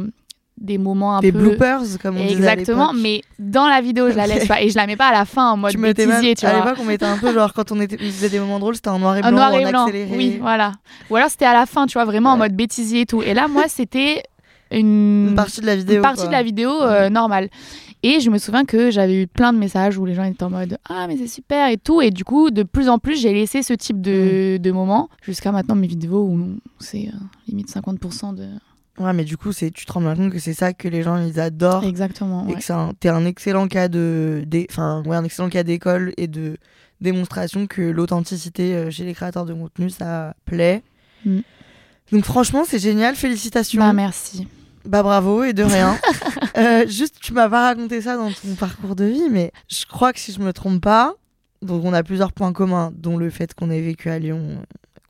des 0.59 0.77
moments 0.77 1.17
un 1.17 1.21
Des 1.21 1.31
peu. 1.31 1.39
bloopers, 1.39 1.81
comme 2.01 2.17
on 2.17 2.25
disait 2.25 2.47
à 2.47 2.53
Exactement, 2.53 2.91
mais 2.93 3.21
dans 3.39 3.67
la 3.67 3.81
vidéo, 3.81 4.09
je 4.09 4.15
la 4.15 4.27
laisse 4.27 4.47
pas. 4.47 4.61
Et 4.61 4.69
je 4.69 4.75
la 4.75 4.87
mets 4.87 4.95
pas 4.97 5.07
à 5.07 5.11
la 5.13 5.25
fin 5.25 5.51
en 5.51 5.57
mode 5.57 5.71
Tu 5.71 5.77
bêtisier, 5.77 6.35
tu 6.35 6.45
à 6.45 6.51
vois. 6.53 6.65
l'époque, 6.65 6.79
on 6.81 6.85
mettait 6.85 7.05
un 7.05 7.17
peu 7.17 7.33
genre 7.33 7.53
quand 7.53 7.71
on 7.71 7.79
était, 7.79 7.95
on 8.01 8.05
faisait 8.05 8.29
des 8.29 8.39
moments 8.39 8.59
drôles, 8.59 8.75
c'était 8.75 8.89
en 8.89 8.99
noir 8.99 9.17
et 9.17 9.21
blanc, 9.21 9.29
En 9.29 9.31
noir 9.31 9.53
et 9.53 9.65
en 9.65 9.69
blanc. 9.69 9.83
accéléré. 9.85 10.15
Oui, 10.17 10.37
voilà. 10.41 10.73
Ou 11.09 11.15
alors 11.15 11.29
c'était 11.29 11.45
à 11.45 11.53
la 11.53 11.65
fin, 11.65 11.85
tu 11.87 11.93
vois, 11.93 12.05
vraiment 12.05 12.31
en 12.31 12.37
mode 12.37 12.53
bêtisier 12.53 13.01
et 13.01 13.05
tout. 13.05 13.21
Et 13.21 13.33
là, 13.33 13.47
moi, 13.47 13.63
c'était 13.67 14.23
une, 14.71 15.29
Une 15.29 15.35
partie 15.35 15.61
de 15.61 15.65
la 15.65 15.75
vidéo. 15.75 15.95
une 15.97 16.01
partie 16.01 16.17
quoi. 16.21 16.27
de 16.27 16.31
la 16.33 16.43
vidéo 16.43 16.69
euh, 16.83 17.09
normale. 17.09 17.49
Et 18.01 18.21
je 18.21 18.29
me 18.29 18.37
souviens 18.37 18.63
que 18.63 18.91
j'avais 18.91 19.23
eu 19.23 19.27
plein 19.27 19.51
de 19.51 19.57
messages 19.57 19.97
où 19.97 20.05
les 20.05 20.13
gens 20.13 20.23
étaient 20.23 20.43
en 20.43 20.49
mode 20.49 20.77
Ah, 20.87 21.05
mais 21.07 21.17
c'est 21.17 21.27
super 21.27 21.67
et 21.69 21.75
tout. 21.77 22.01
Et 22.01 22.11
du 22.11 22.23
coup, 22.23 22.49
de 22.49 22.63
plus 22.63 22.87
en 22.87 22.97
plus, 22.97 23.19
j'ai 23.19 23.33
laissé 23.33 23.61
ce 23.61 23.73
type 23.73 23.99
de, 23.99 24.55
Mm. 24.55 24.61
de 24.61 24.71
moments 24.71 25.09
jusqu'à 25.21 25.51
maintenant 25.51 25.75
mes 25.75 25.87
vidéos 25.87 26.21
où 26.23 26.39
c'est 26.79 27.07
euh, 27.07 27.17
limite 27.47 27.69
50% 27.69 28.35
de. 28.35 28.45
Ouais, 28.99 29.13
mais 29.13 29.23
du 29.23 29.37
coup, 29.37 29.53
c'est, 29.53 29.71
tu 29.71 29.85
te 29.85 29.91
rends 29.91 30.01
bien 30.01 30.15
compte 30.15 30.31
que 30.31 30.39
c'est 30.39 30.53
ça 30.53 30.73
que 30.73 30.87
les 30.87 31.03
gens 31.03 31.17
ils 31.17 31.39
adorent. 31.39 31.85
Exactement. 31.85 32.45
Et 32.45 32.49
ouais. 32.49 32.55
que 32.55 32.63
c'est 32.63 32.73
un, 32.73 32.93
t'es 32.99 33.09
un 33.09 33.25
excellent 33.25 33.67
cas 33.67 33.87
de, 33.87 34.45
enfin, 34.69 35.03
ouais, 35.05 35.15
un 35.15 35.23
excellent 35.23 35.49
cas 35.49 35.63
d'école 35.63 36.13
et 36.17 36.27
de 36.27 36.57
démonstration 36.99 37.65
que 37.65 37.81
l'authenticité 37.81 38.75
euh, 38.75 38.91
chez 38.91 39.05
les 39.05 39.13
créateurs 39.13 39.45
de 39.45 39.53
contenu, 39.53 39.89
ça 39.89 40.35
plaît. 40.45 40.83
Mm. 41.25 41.39
Donc 42.11 42.25
franchement, 42.25 42.63
c'est 42.67 42.79
génial, 42.79 43.15
félicitations. 43.15 43.79
Bah, 43.79 43.93
merci. 43.93 44.47
Bah 44.85 45.03
bravo 45.03 45.43
et 45.43 45.53
de 45.53 45.63
rien. 45.63 45.97
Euh, 46.57 46.85
juste, 46.87 47.17
tu 47.21 47.31
m'as 47.31 47.47
pas 47.47 47.67
raconté 47.67 48.01
ça 48.01 48.17
dans 48.17 48.31
ton 48.31 48.55
parcours 48.55 48.95
de 48.95 49.05
vie, 49.05 49.29
mais 49.29 49.53
je 49.69 49.85
crois 49.85 50.11
que 50.11 50.19
si 50.19 50.33
je 50.33 50.39
me 50.39 50.51
trompe 50.51 50.81
pas, 50.81 51.13
donc 51.61 51.85
on 51.85 51.93
a 51.93 52.03
plusieurs 52.03 52.33
points 52.33 52.51
communs, 52.51 52.91
dont 52.95 53.17
le 53.17 53.29
fait 53.29 53.53
qu'on 53.53 53.69
ait 53.69 53.79
vécu 53.79 54.09
à 54.09 54.19
Lyon, 54.19 54.57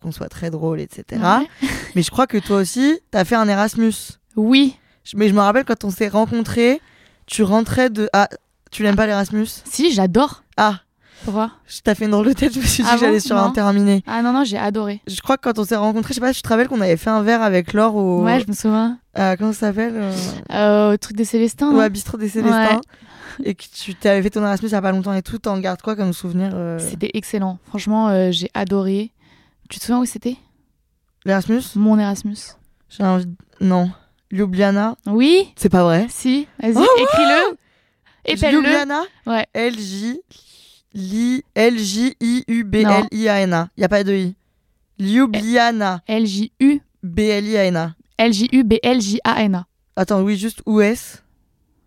qu'on 0.02 0.12
soit 0.12 0.30
très 0.30 0.50
drôle, 0.50 0.80
etc. 0.80 1.04
Ouais. 1.22 1.68
Mais 1.96 2.02
je 2.04 2.12
crois 2.12 2.28
que 2.28 2.38
toi 2.38 2.58
aussi, 2.58 3.00
t'as 3.12 3.26
fait 3.26 3.36
un 3.36 3.48
Erasmus. 3.48 3.94
Oui. 4.36 4.76
Je- 5.04 5.18
Mais 5.18 5.28
je 5.30 5.34
me 5.34 5.40
rappelle 5.42 5.66
quand 5.66 5.84
on 5.84 5.90
s'est 5.92 6.08
rencontrés, 6.08 6.82
tu 7.26 7.44
rentrais 7.44 7.90
de... 7.90 8.10
Ah, 8.14 8.30
tu 8.72 8.84
l'aimes 8.84 8.96
pas 8.96 9.08
l'Erasmus? 9.08 9.48
Si, 9.66 9.92
j'adore. 9.92 10.44
Ah, 10.58 10.80
Pourquoi 11.26 11.52
Je 11.68 11.80
t'ai 11.82 11.96
fait 11.96 12.06
une 12.06 12.12
drôle 12.12 12.28
de 12.28 12.34
tête, 12.34 12.54
je 12.54 12.60
me 12.60 12.66
suis 12.66 12.84
dit 12.84 12.90
Ah 12.90 12.96
que 12.96 13.02
j'allais 13.02 13.20
sur 13.20 13.36
Non. 13.36 13.44
un 13.44 13.52
terminé. 13.52 14.04
Ah 14.08 14.22
non, 14.22 14.32
non, 14.32 14.44
j'ai 14.44 14.58
adoré. 14.58 15.02
Je 15.08 15.20
crois 15.22 15.38
que 15.38 15.42
quand 15.50 15.60
on 15.60 15.66
s'est 15.66 15.76
rencontrés, 15.76 16.10
je 16.10 16.16
sais 16.16 16.22
pas 16.22 16.32
si 16.34 16.38
tu 16.42 16.44
te 16.44 16.48
rappelles 16.50 16.68
qu'on 16.70 16.82
avait 16.82 16.96
fait 16.98 17.10
un 17.10 17.22
verre 17.24 17.42
avec 17.42 17.74
Laure 17.74 17.96
au. 17.96 18.24
Ouais, 18.24 18.40
je 18.40 18.48
me 18.48 18.54
souviens. 18.54 19.00
à- 19.16 19.36
comment 19.38 19.52
ça 19.54 19.68
s'appelle 19.68 19.94
euh, 19.96 20.14
Euh, 20.54 20.94
au 20.94 20.98
truc 20.98 21.18
des 21.18 21.26
Célestins. 21.26 21.78
À 21.78 21.90
Bistrot 21.90 22.18
des 22.18 22.30
Célestins. 22.30 22.80
Et 23.44 23.56
que 23.56 23.64
tu 23.74 23.96
t'avais 23.96 24.22
fait 24.22 24.30
ton 24.32 24.42
Erasmus 24.42 24.68
il 24.68 24.72
y 24.74 24.76
a 24.76 24.82
pas 24.82 24.92
longtemps 24.92 25.14
et 25.14 25.22
tout. 25.22 25.38
T'en 25.40 25.58
gardes 25.60 25.82
quoi 25.82 25.96
comme 25.96 26.12
souvenir 26.14 26.52
euh, 26.54 26.78
C'était 26.78 27.12
excellent. 27.14 27.58
Franchement, 27.68 28.10
euh, 28.10 28.32
j'ai 28.32 28.50
adoré. 28.54 29.12
Tu 29.70 29.80
te 29.80 29.84
souviens 29.86 30.00
où 30.02 30.06
c'était? 30.06 30.36
L'Erasmus? 31.26 31.62
Mon 31.76 31.98
Erasmus. 32.00 32.38
J'ai 32.90 33.04
envie. 33.04 33.26
de- 33.28 33.36
Non. 33.62 33.92
Ljubljana? 34.32 34.96
Oui 35.08 35.52
C'est 35.56 35.70
pas 35.70 35.84
vrai 35.84 36.06
Si, 36.10 36.48
vas-y, 36.62 36.76
Oh, 36.78 36.86
écris-le. 37.00 37.58
Épelle-le. 38.26 38.60
Ljubljana? 38.62 39.02
Ouais. 39.26 39.48
L-J. 39.54 40.22
Li- 40.94 41.44
L-J-I-U-B-L-I-A-N-A. 41.56 43.70
Il 43.78 43.82
y 43.82 43.84
a 43.84 43.90
pas 43.90 44.04
de 44.04 44.14
I. 44.14 44.36
Ljubljana. 45.00 46.02
L-J-U. 46.08 46.82
B-L-I-A-N-A. 47.04 47.96
L-J-U-B-L-J-A-N-A. 48.18 49.66
Attends, 49.96 50.22
oui, 50.22 50.38
juste 50.38 50.62
où 50.66 50.82
est 50.82 51.24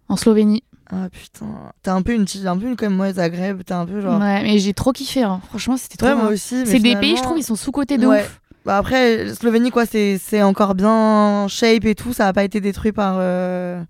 En 0.09 0.17
Slovénie. 0.17 0.63
Ah 0.95 1.09
putain. 1.11 1.47
T'es 1.83 1.91
un 1.91 2.03
peu 2.03 2.13
une. 2.13 2.27
Un 2.45 2.57
peu 2.59 2.67
une 2.67 2.77
comme 2.77 2.95
moi, 2.95 3.13
Zagreb. 3.13 3.63
T'es 3.65 3.73
un 3.73 3.87
peu 3.87 4.01
genre. 4.01 4.21
Ouais, 4.21 4.43
mais 4.43 4.59
j'ai 4.59 4.75
trop 4.75 4.93
kiffé. 4.93 5.23
hein. 5.23 5.41
Franchement, 5.49 5.77
c'était 5.79 5.97
trop 5.97 6.07
Ouais, 6.09 6.15
moi 6.15 6.29
aussi. 6.29 6.67
C'est 6.67 6.81
des 6.81 6.97
pays, 6.97 7.17
je 7.17 7.23
trouve, 7.23 7.39
ils 7.39 7.43
sont 7.45 7.57
sous-cotés 7.57 7.97
de 7.99 8.07
Ouais. 8.07 8.21
ouf. 8.21 8.41
Bah 8.65 8.77
après, 8.79 9.35
Slovénie, 9.35 9.71
quoi, 9.71 9.87
c'est 9.87 10.43
encore 10.43 10.75
bien 10.75 11.47
shape 11.49 11.85
et 11.87 11.95
tout. 11.95 12.13
Ça 12.13 12.29
a 12.29 12.33
pas 12.33 12.45
été 12.45 12.61
détruit 12.61 12.93
par. 12.93 13.17
euh, 13.19 13.83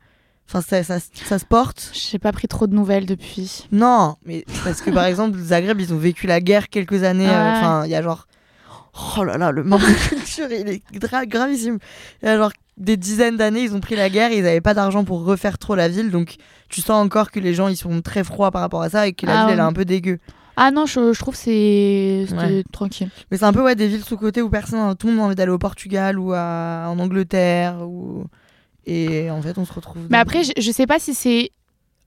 Enfin, 0.48 0.60
ça, 0.60 0.82
ça, 0.82 0.98
ça 1.24 1.38
se 1.38 1.44
porte. 1.46 1.90
J'ai 1.94 2.18
pas 2.18 2.30
pris 2.32 2.46
trop 2.46 2.66
de 2.66 2.74
nouvelles 2.74 3.06
depuis. 3.06 3.66
Non, 3.72 4.16
mais 4.26 4.44
parce 4.64 4.82
que 4.82 4.90
par 4.90 5.04
exemple, 5.06 5.38
Zagreb, 5.38 5.80
ils 5.80 5.94
ont 5.94 5.98
vécu 5.98 6.26
la 6.26 6.40
guerre 6.40 6.68
quelques 6.68 7.02
années. 7.04 7.28
euh, 7.28 7.30
Ouais. 7.52 7.56
Enfin, 7.58 7.82
il 7.86 7.90
y 7.90 7.94
a 7.94 8.02
genre. 8.02 8.26
Oh 9.16 9.24
là 9.24 9.38
là, 9.38 9.52
le 9.52 9.64
manque 9.64 9.80
de 9.80 10.08
culture, 10.08 10.46
il 10.50 10.68
est 10.68 10.82
gra- 10.94 11.26
gravissime. 11.26 11.78
Il 12.22 12.26
y 12.26 12.28
a 12.28 12.36
genre 12.36 12.52
des 12.76 12.96
dizaines 12.96 13.36
d'années, 13.36 13.62
ils 13.62 13.74
ont 13.74 13.80
pris 13.80 13.96
la 13.96 14.10
guerre, 14.10 14.32
ils 14.32 14.46
avaient 14.46 14.60
pas 14.60 14.74
d'argent 14.74 15.04
pour 15.04 15.24
refaire 15.24 15.58
trop 15.58 15.74
la 15.74 15.88
ville. 15.88 16.10
Donc, 16.10 16.36
tu 16.68 16.80
sens 16.80 17.02
encore 17.04 17.30
que 17.30 17.40
les 17.40 17.54
gens, 17.54 17.68
ils 17.68 17.76
sont 17.76 18.02
très 18.02 18.22
froids 18.24 18.50
par 18.50 18.60
rapport 18.60 18.82
à 18.82 18.90
ça 18.90 19.06
et 19.06 19.12
que 19.12 19.24
la 19.26 19.32
Ah 19.32 19.36
ville, 19.40 19.46
ouais. 19.46 19.52
elle 19.54 19.58
est 19.60 19.62
un 19.62 19.72
peu 19.72 19.84
dégueu. 19.84 20.18
Ah 20.56 20.70
non, 20.70 20.84
je, 20.84 21.14
je 21.14 21.18
trouve 21.18 21.32
que 21.34 21.40
c'est 21.40 22.26
Ouais. 22.36 22.62
tranquille. 22.72 23.08
Mais 23.30 23.38
c'est 23.38 23.44
un 23.44 23.52
peu 23.54 23.62
ouais, 23.62 23.74
des 23.74 23.88
villes 23.88 24.04
sous-côté 24.04 24.42
où 24.42 24.50
personne, 24.50 24.94
tout 24.96 25.06
le 25.06 25.14
monde 25.14 25.22
a 25.22 25.26
envie 25.28 25.34
d'aller 25.34 25.50
au 25.52 25.58
Portugal 25.58 26.18
ou 26.18 26.32
à, 26.34 26.86
en 26.88 26.98
Angleterre. 26.98 27.76
Ou... 27.88 28.24
Et 28.84 29.30
en 29.30 29.40
fait, 29.40 29.56
on 29.56 29.64
se 29.64 29.72
retrouve. 29.72 30.02
Mais 30.10 30.18
après, 30.18 30.44
je, 30.44 30.52
je 30.58 30.70
sais 30.70 30.86
pas 30.86 30.98
si 30.98 31.14
c'est. 31.14 31.50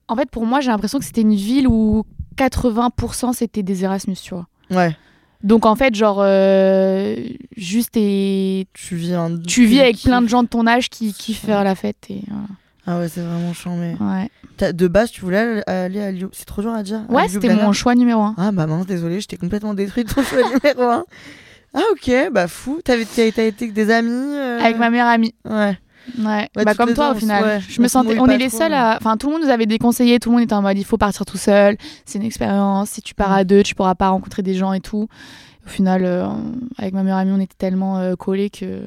En 0.07 0.15
fait, 0.15 0.29
pour 0.29 0.45
moi, 0.45 0.61
j'ai 0.61 0.69
l'impression 0.69 0.99
que 0.99 1.05
c'était 1.05 1.21
une 1.21 1.33
ville 1.33 1.67
où 1.67 2.03
80% 2.37 3.33
c'était 3.33 3.63
des 3.63 3.83
Erasmus, 3.83 4.15
tu 4.21 4.35
vois. 4.35 4.45
Ouais, 4.69 4.95
Donc 5.45 5.65
en 5.65 5.75
fait, 5.75 5.93
genre, 5.95 6.17
euh, 6.19 7.15
juste 7.55 7.95
et. 7.95 8.67
tu 8.73 8.95
vis 8.95 9.13
un. 9.13 9.37
Tu 9.37 9.65
vis 9.65 9.79
avec 9.79 10.01
plein 10.01 10.21
de 10.21 10.27
gens 10.27 10.43
de 10.43 10.47
ton 10.47 10.65
âge 10.67 10.89
qui 10.89 11.13
kiffent 11.13 11.45
faire 11.45 11.63
la 11.63 11.75
fête. 11.75 11.97
Et, 12.09 12.23
Ah 12.87 12.99
ouais, 12.99 13.07
c'est 13.07 13.21
vraiment 13.21 13.53
ouais, 14.01 14.29
T'as- 14.57 14.73
De 14.73 14.87
base, 14.87 15.11
tu 15.11 15.21
voulais 15.21 15.61
aller- 15.67 15.99
à 16.01 16.11
Lyon. 16.11 16.29
C'est 16.33 16.45
trop 16.45 16.61
dur 16.61 16.73
à 16.73 16.81
dire. 16.83 17.01
ouais 17.09 17.27
c'était 17.27 17.53
mon 17.55 17.71
choix 17.73 17.93
numéro 17.95 18.21
un. 18.21 18.33
Ah 18.37 18.51
bah 18.51 18.65
mince, 18.67 18.85
désolé, 18.87 19.21
j'étais 19.21 19.37
complètement 19.37 19.73
détruite 19.73 20.13
ton 20.13 20.23
choix 20.23 20.41
numéro 20.63 20.83
1. 20.89 21.05
Ah 21.75 21.81
ok, 21.91 22.31
bah 22.31 22.47
fou. 22.47 22.79
T'as 22.83 22.97
été 22.97 23.27
avec 23.37 23.73
des 23.73 23.91
amis 23.91 24.09
euh, 24.11 24.59
Avec 24.61 24.77
ma 24.77 24.89
meilleure 24.89 25.07
amie. 25.07 25.33
Ouais. 25.47 25.77
Ouais, 26.19 26.47
Ouais, 26.55 26.63
bah 26.65 26.75
comme 26.75 26.93
toi 26.93 27.11
au 27.11 27.15
final. 27.15 27.43
ouais, 27.43 27.59
je 27.67 27.79
on 27.79 27.83
me 27.83 27.87
se 27.87 27.91
sentais, 27.93 28.19
on 28.19 28.27
est 28.27 28.37
les 28.37 28.49
trop, 28.49 28.59
seuls 28.59 28.73
à, 28.73 28.97
enfin 28.99 29.17
tout 29.17 29.27
le 29.27 29.33
monde 29.33 29.43
nous 29.43 29.49
avait 29.49 29.65
déconseillé, 29.65 30.19
tout 30.19 30.29
le 30.29 30.35
monde 30.35 30.43
était 30.43 30.53
en 30.53 30.61
mode 30.61 30.77
il 30.77 30.85
faut 30.85 30.97
partir 30.97 31.25
tout 31.25 31.37
seul, 31.37 31.77
c'est 32.05 32.19
une 32.19 32.25
expérience, 32.25 32.89
si 32.91 33.01
tu 33.01 33.13
pars 33.15 33.31
à 33.31 33.43
deux 33.43 33.63
tu 33.63 33.73
pourras 33.75 33.95
pas 33.95 34.09
rencontrer 34.09 34.41
des 34.43 34.53
gens 34.53 34.73
et 34.73 34.81
tout. 34.81 35.07
Au 35.65 35.69
final, 35.69 36.03
euh, 36.05 36.27
avec 36.77 36.93
ma 36.93 37.01
meilleure 37.03 37.17
amie 37.17 37.31
on 37.31 37.39
était 37.39 37.55
tellement 37.57 37.97
euh, 37.97 38.15
collés 38.15 38.49
que, 38.51 38.81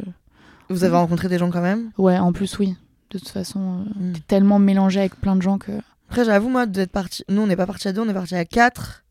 Vous 0.71 0.85
avez 0.85 0.95
rencontré 0.97 1.29
des 1.29 1.39
gens 1.39 1.51
quand 1.51 1.61
même? 1.63 1.91
Ouais 1.99 2.19
en 2.19 2.33
plus 2.33 2.57
oui, 2.59 2.77
de 3.11 3.19
toute 3.19 3.29
façon 3.29 3.61
euh, 3.61 3.85
Mm. 4.11 4.13
t'es 4.13 4.21
tellement 4.29 4.59
mélangé 4.61 5.01
avec 5.01 5.17
plein 5.17 5.35
de 5.37 5.43
gens 5.43 5.59
que. 5.59 5.73
Après, 6.11 6.25
j'avoue, 6.25 6.49
moi, 6.49 6.65
d'être 6.65 6.91
parti. 6.91 7.23
Nous, 7.29 7.43
on 7.43 7.47
n'est 7.47 7.55
pas 7.57 7.67
parti 7.67 7.87
à 7.87 7.93
deux, 7.93 8.01
on 8.01 8.09
est 8.09 8.15
parti 8.15 8.35
à 8.35 8.47
quatre. 8.47 9.05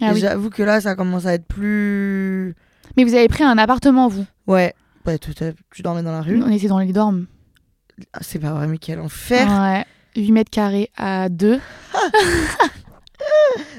Ah 0.00 0.10
et 0.10 0.12
oui. 0.14 0.20
j'avoue 0.20 0.48
que 0.48 0.62
là, 0.62 0.80
ça 0.80 0.94
commence 0.94 1.26
à 1.26 1.34
être 1.34 1.44
plus. 1.46 2.54
Mais 2.96 3.02
vous 3.02 3.14
avez 3.14 3.26
pris 3.26 3.42
un 3.42 3.58
appartement 3.58 4.06
vous? 4.06 4.24
Ouais. 4.46 4.72
Ouais, 5.06 5.18
tu- 5.18 5.32
tu 5.34 5.82
dormais 5.82 6.04
dans 6.04 6.12
la 6.12 6.20
rue. 6.20 6.40
On 6.40 6.48
était 6.52 6.68
dans 6.68 6.78
les 6.78 6.92
dormes. 6.92 7.26
Ah, 8.12 8.18
c'est 8.20 8.38
pas 8.38 8.50
vrai, 8.52 8.66
mais 8.66 8.78
quel 8.78 9.00
enfer. 9.00 9.46
Ouais. 9.48 9.84
8 10.16 10.32
mètres 10.32 10.50
carrés 10.50 10.90
à 10.96 11.28
2. 11.28 11.60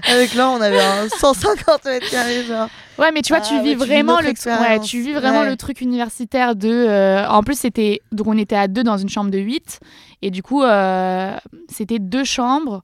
Avec 0.10 0.34
Laure, 0.34 0.54
on 0.58 0.62
avait 0.62 0.80
un 0.82 1.08
150 1.10 1.86
mètres 1.86 2.10
carrés, 2.10 2.44
genre. 2.44 2.68
Ouais, 2.98 3.12
mais 3.12 3.22
tu 3.22 3.34
vois, 3.34 3.42
Ah 3.44 3.48
tu 3.48 3.54
ouais, 3.56 3.62
vis 3.64 3.76
vraiment 3.76 4.20
le 4.20 4.30
ouais, 4.30 4.80
tu 4.80 5.02
vis 5.02 5.14
vraiment 5.14 5.42
Ouais. 5.42 5.50
le 5.50 5.56
truc 5.56 5.82
universitaire 5.82 6.56
de 6.56 6.70
euh, 6.70 7.28
en 7.28 7.44
plus 7.44 7.58
c'était 7.60 8.02
donc 8.12 8.26
on 8.28 8.38
était 8.38 8.56
à 8.56 8.68
deux 8.68 8.84
dans 8.84 8.98
une 8.98 9.10
chambre 9.10 9.30
de 9.30 9.38
8 9.38 9.80
et 10.24 10.32
du 10.32 10.42
coup 10.42 10.64
euh, 10.64 11.38
c'était 11.70 12.00
deux 12.00 12.24
chambres 12.24 12.82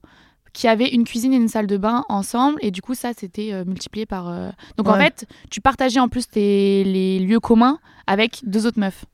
qui 0.52 0.68
avaient 0.68 0.88
une 0.88 1.02
cuisine 1.02 1.32
et 1.32 1.36
une 1.36 1.48
salle 1.48 1.66
de 1.66 1.76
bain 1.76 2.04
ensemble 2.08 2.58
et 2.62 2.70
du 2.70 2.80
coup 2.80 2.94
ça 2.94 3.10
c'était 3.18 3.50
euh, 3.52 3.64
multiplié 3.64 4.06
par 4.06 4.32
donc 4.76 4.86
en 4.88 4.94
fait 4.94 5.26
tu 5.50 5.60
partageais 5.60 5.98
en 5.98 6.08
plus 6.08 6.28
tes, 6.28 6.84
les 6.84 7.18
lieux 7.18 7.40
communs 7.40 7.80
avec 8.06 8.40
deux 8.44 8.66
autres 8.66 8.78
meufs 8.78 9.04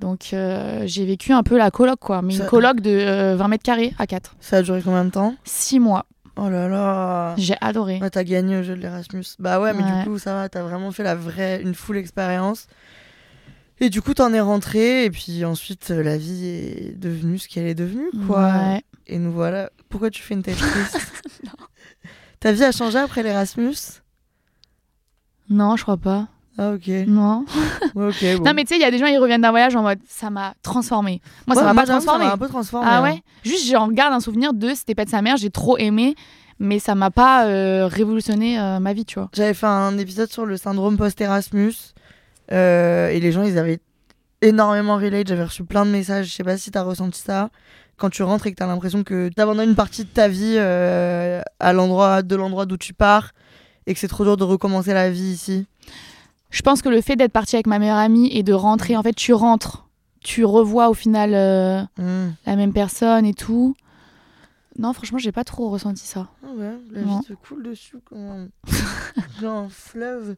donc 0.00 0.30
euh, 0.32 0.82
j'ai 0.86 1.04
vécu 1.04 1.32
un 1.32 1.42
peu 1.42 1.56
la 1.58 1.70
coloc 1.70 1.98
quoi 2.00 2.22
mais 2.22 2.34
Ça- 2.34 2.44
une 2.44 2.48
coloc 2.48 2.80
de 2.80 2.90
euh, 2.90 3.36
20 3.36 3.48
mètres 3.48 3.64
carrés 3.64 3.94
à 3.98 4.06
4 4.06 4.36
Ça 4.40 4.58
a 4.58 4.62
duré 4.62 4.80
combien 4.82 5.04
de 5.04 5.10
temps? 5.10 5.34
6 5.44 5.80
mois 5.80 6.06
Oh 6.40 6.48
là 6.48 6.68
là. 6.68 7.34
j'ai 7.36 7.56
adoré 7.60 7.98
Ouais, 8.00 8.10
t'as 8.10 8.22
gagné 8.22 8.56
au 8.58 8.62
jeu 8.62 8.76
de 8.76 8.80
l'Erasmus. 8.80 9.24
Bah 9.40 9.60
ouais, 9.60 9.72
mais 9.72 9.82
Ouais. 9.82 9.98
du 10.04 10.08
coup, 10.08 10.18
ça 10.20 10.34
va, 10.34 10.48
t'as 10.48 10.62
vraiment 10.62 10.92
fait 10.92 11.02
la 11.02 11.16
vraie, 11.16 11.60
une 11.60 11.74
full 11.74 11.96
expérience. 11.96 12.68
Et 13.80 13.90
du 13.90 14.00
coup, 14.02 14.14
t'en 14.14 14.32
es 14.32 14.38
rentré, 14.38 15.04
et 15.04 15.10
puis 15.10 15.44
ensuite, 15.44 15.90
euh, 15.90 16.00
la 16.00 16.16
vie 16.16 16.46
est 16.46 16.96
devenue 16.96 17.38
ce 17.40 17.48
qu'elle 17.48 17.66
est 17.66 17.74
devenue, 17.74 18.08
quoi. 18.28 18.52
Ouais. 18.52 18.82
Et 19.08 19.18
nous 19.18 19.32
voilà. 19.32 19.70
Pourquoi 19.88 20.10
tu 20.10 20.22
fais 20.22 20.34
une 20.34 20.44
tête 20.44 20.58
triste? 20.58 20.98
Ta 22.38 22.52
vie 22.52 22.62
a 22.62 22.70
changé 22.70 22.98
après 22.98 23.24
l'Erasmus? 23.24 23.74
Non 25.50 25.74
je 25.76 25.82
crois 25.82 25.96
pas 25.96 26.28
Ah, 26.58 26.72
ok. 26.72 26.88
non 27.06 27.44
Ouais, 27.94 28.10
bon. 28.36 28.44
Non, 28.44 28.52
mais 28.52 28.64
tu 28.64 28.70
sais, 28.70 28.76
il 28.76 28.82
y 28.82 28.84
a 28.84 28.90
des 28.90 28.98
gens, 28.98 29.06
ils 29.06 29.18
reviennent 29.18 29.42
d'un 29.42 29.50
voyage 29.50 29.76
en 29.76 29.82
mode 29.82 30.00
ça 30.08 30.28
m'a 30.28 30.54
transformé. 30.62 31.22
Moi, 31.46 31.54
ça 31.54 31.62
m'a 31.62 31.74
pas 31.74 31.86
transformé. 31.86 32.24
Ça 32.24 32.28
m'a 32.28 32.34
un 32.34 32.38
peu 32.38 32.48
transformé. 32.48 32.88
Ah 32.90 32.98
hein. 32.98 33.02
ouais? 33.04 33.22
Juste, 33.44 33.70
j'en 33.70 33.88
garde 33.88 34.12
un 34.12 34.20
souvenir 34.20 34.52
de 34.52 34.74
c'était 34.74 34.96
pas 34.96 35.04
de 35.04 35.10
sa 35.10 35.22
mère, 35.22 35.36
j'ai 35.36 35.50
trop 35.50 35.78
aimé, 35.78 36.16
mais 36.58 36.80
ça 36.80 36.96
m'a 36.96 37.12
pas 37.12 37.46
euh, 37.46 37.86
révolutionné 37.86 38.58
euh, 38.58 38.80
ma 38.80 38.92
vie, 38.92 39.04
tu 39.04 39.20
vois. 39.20 39.30
J'avais 39.34 39.54
fait 39.54 39.66
un 39.66 39.96
épisode 39.98 40.30
sur 40.30 40.46
le 40.46 40.56
syndrome 40.56 40.96
post-Erasmus, 40.96 41.74
euh, 42.50 43.08
et 43.10 43.20
les 43.20 43.30
gens, 43.30 43.44
ils 43.44 43.56
avaient 43.56 43.78
énormément 44.42 44.96
relate. 44.96 45.28
J'avais 45.28 45.44
reçu 45.44 45.62
plein 45.62 45.86
de 45.86 45.90
messages. 45.90 46.26
Je 46.26 46.32
sais 46.32 46.44
pas 46.44 46.56
si 46.56 46.72
t'as 46.72 46.82
ressenti 46.82 47.20
ça. 47.20 47.50
Quand 47.98 48.10
tu 48.10 48.24
rentres 48.24 48.48
et 48.48 48.52
que 48.52 48.56
t'as 48.56 48.66
l'impression 48.66 49.04
que 49.04 49.28
t'abandonnes 49.28 49.70
une 49.70 49.74
partie 49.76 50.04
de 50.04 50.08
ta 50.08 50.28
vie 50.28 50.56
à 50.58 51.72
l'endroit 51.72 52.22
de 52.22 52.36
l'endroit 52.36 52.64
d'où 52.64 52.76
tu 52.76 52.94
pars 52.94 53.32
et 53.88 53.94
que 53.94 53.98
c'est 53.98 54.06
trop 54.06 54.22
dur 54.22 54.36
de 54.36 54.44
recommencer 54.44 54.94
la 54.94 55.10
vie 55.10 55.32
ici. 55.32 55.66
Je 56.50 56.62
pense 56.62 56.80
que 56.82 56.88
le 56.88 57.00
fait 57.00 57.16
d'être 57.16 57.32
partie 57.32 57.56
avec 57.56 57.66
ma 57.66 57.78
meilleure 57.78 57.96
amie 57.98 58.28
et 58.32 58.42
de 58.42 58.52
rentrer, 58.52 58.96
en 58.96 59.02
fait, 59.02 59.12
tu 59.14 59.32
rentres, 59.34 59.86
tu 60.22 60.44
revois 60.44 60.88
au 60.88 60.94
final 60.94 61.34
euh, 61.34 61.82
Hmm. 61.98 62.32
la 62.46 62.56
même 62.56 62.72
personne 62.72 63.24
et 63.26 63.34
tout. 63.34 63.74
Non, 64.78 64.92
franchement, 64.92 65.18
j'ai 65.18 65.32
pas 65.32 65.44
trop 65.44 65.70
ressenti 65.70 66.06
ça. 66.06 66.28
Ah 66.44 66.50
ouais, 66.56 66.72
la 66.92 67.02
vie 67.02 67.24
te 67.26 67.32
coule 67.34 67.64
dessus 67.64 67.96
comme 68.04 68.48
un, 69.44 69.68
fleuve. 69.70 70.36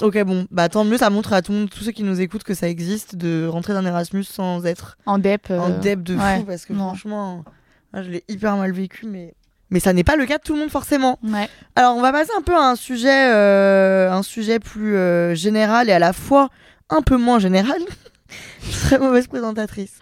Ok, 0.00 0.22
bon, 0.24 0.46
bah 0.50 0.70
tant 0.70 0.84
mieux, 0.84 0.96
ça 0.96 1.10
montre 1.10 1.34
à 1.34 1.42
tout 1.42 1.52
le 1.52 1.58
monde, 1.58 1.70
tous 1.70 1.84
ceux 1.84 1.92
qui 1.92 2.02
nous 2.02 2.18
écoutent, 2.20 2.44
que 2.44 2.54
ça 2.54 2.66
existe 2.68 3.14
de 3.14 3.46
rentrer 3.46 3.74
d'un 3.74 3.84
Erasmus 3.84 4.24
sans 4.24 4.64
être 4.64 4.96
En 5.04 5.18
dep. 5.18 5.48
euh, 5.50 5.58
en 5.60 5.68
deb 5.80 6.02
de 6.02 6.16
ouais, 6.16 6.38
fou, 6.38 6.44
parce 6.46 6.64
que 6.64 6.72
non. 6.72 6.86
franchement, 6.88 7.44
moi, 7.92 8.02
je 8.02 8.10
l'ai 8.10 8.24
hyper 8.28 8.56
mal 8.56 8.72
vécu, 8.72 9.06
mais... 9.06 9.34
mais 9.72 9.80
ça 9.80 9.92
n'est 9.92 10.04
pas 10.04 10.14
le 10.16 10.26
cas 10.26 10.36
de 10.38 10.42
tout 10.42 10.52
le 10.52 10.60
monde 10.60 10.70
forcément. 10.70 11.18
Ouais. 11.24 11.48
Alors, 11.74 11.96
on 11.96 12.02
va 12.02 12.12
passer 12.12 12.30
un 12.38 12.42
peu 12.42 12.54
à 12.54 12.60
un 12.68 12.76
sujet, 12.76 13.28
euh, 13.32 14.12
un 14.12 14.22
sujet 14.22 14.60
plus 14.60 14.94
euh, 14.96 15.34
général 15.34 15.88
et 15.88 15.92
à 15.92 15.98
la 15.98 16.12
fois 16.12 16.50
un 16.90 17.00
peu 17.02 17.16
moins 17.16 17.38
général. 17.40 17.78
Très 18.84 18.98
mauvaise 18.98 19.26
présentatrice. 19.26 19.94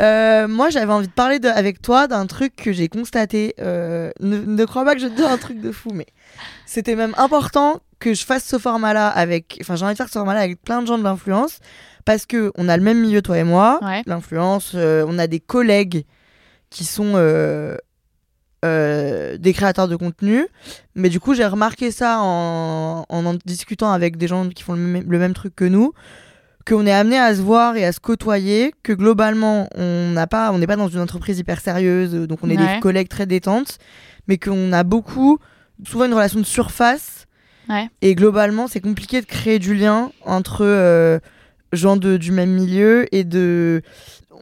Euh, 0.00 0.48
moi, 0.48 0.70
j'avais 0.70 0.92
envie 0.92 1.06
de 1.06 1.12
parler 1.12 1.38
de- 1.38 1.48
avec 1.48 1.80
toi 1.80 2.08
d'un 2.08 2.26
truc 2.26 2.56
que 2.56 2.72
j'ai 2.72 2.88
constaté. 2.88 3.54
Ne, 3.58 4.10
ne 4.20 4.64
crois 4.64 4.84
pas 4.84 4.94
que 4.94 5.00
je 5.00 5.06
te 5.06 5.14
dis 5.14 5.22
un 5.24 5.38
truc 5.38 5.60
de 5.60 5.70
fou, 5.72 5.90
mais 5.94 6.06
c'était 6.66 6.96
même 6.96 7.14
important 7.16 7.80
que 8.00 8.14
je 8.14 8.24
fasse 8.24 8.44
ce 8.44 8.58
format-là 8.58 9.06
avec. 9.08 9.58
Enfin, 9.60 9.76
j'ai 9.76 9.84
envie 9.84 9.94
de 9.94 9.98
faire 9.98 10.08
ce 10.08 10.14
format-là 10.14 10.40
avec 10.40 10.60
plein 10.62 10.82
de 10.82 10.86
gens 10.88 10.98
de 10.98 11.04
l'influence 11.04 11.58
parce 12.04 12.26
que 12.26 12.50
on 12.56 12.68
a 12.68 12.76
le 12.76 12.82
même 12.82 13.00
milieu, 13.00 13.22
toi 13.22 13.38
et 13.38 13.44
moi. 13.44 13.78
Ouais. 13.82 14.02
L'influence, 14.06 14.74
on 14.74 15.18
a 15.18 15.26
des 15.28 15.38
collègues 15.40 16.04
qui 16.70 16.84
sont 16.84 17.12
euh, 17.14 17.76
euh, 18.64 19.36
des 19.38 19.52
créateurs 19.52 19.88
de 19.88 19.96
contenu. 19.96 20.46
Mais 20.94 21.08
du 21.08 21.20
coup, 21.20 21.34
j'ai 21.34 21.46
remarqué 21.46 21.90
ça 21.90 22.18
en, 22.20 23.04
en 23.08 23.26
en 23.26 23.34
discutant 23.44 23.92
avec 23.92 24.16
des 24.16 24.28
gens 24.28 24.48
qui 24.48 24.62
font 24.62 24.74
le 24.74 24.78
même, 24.80 25.04
le 25.10 25.18
même 25.18 25.34
truc 25.34 25.54
que 25.56 25.64
nous, 25.64 25.92
qu'on 26.66 26.86
est 26.86 26.92
amené 26.92 27.18
à 27.18 27.34
se 27.34 27.40
voir 27.42 27.76
et 27.76 27.84
à 27.84 27.92
se 27.92 27.98
côtoyer, 28.00 28.72
que 28.84 28.92
globalement, 28.92 29.68
on 29.76 30.10
n'a 30.12 30.26
pas, 30.28 30.52
on 30.52 30.58
n'est 30.58 30.66
pas 30.68 30.76
dans 30.76 30.88
une 30.88 31.00
entreprise 31.00 31.38
hyper 31.38 31.60
sérieuse, 31.60 32.12
donc 32.14 32.38
on 32.42 32.50
est 32.50 32.56
Ouais. 32.58 32.74
des 32.76 32.80
collègues 32.80 33.08
très 33.08 33.26
détentes, 33.26 33.78
mais 34.28 34.38
qu'on 34.38 34.72
a 34.72 34.84
beaucoup 34.84 35.38
souvent 35.84 36.04
une 36.04 36.14
relation 36.14 36.38
de 36.38 36.44
surface. 36.44 37.26
Ouais. 37.68 37.88
Et 38.00 38.14
globalement, 38.14 38.68
c'est 38.68 38.80
compliqué 38.80 39.20
de 39.20 39.26
créer 39.26 39.58
du 39.58 39.74
lien 39.74 40.12
entre 40.24 40.64
euh, 40.64 41.18
gens 41.72 41.96
de, 41.96 42.16
du 42.16 42.30
même 42.32 42.50
milieu 42.50 43.06
et 43.14 43.24
de. 43.24 43.82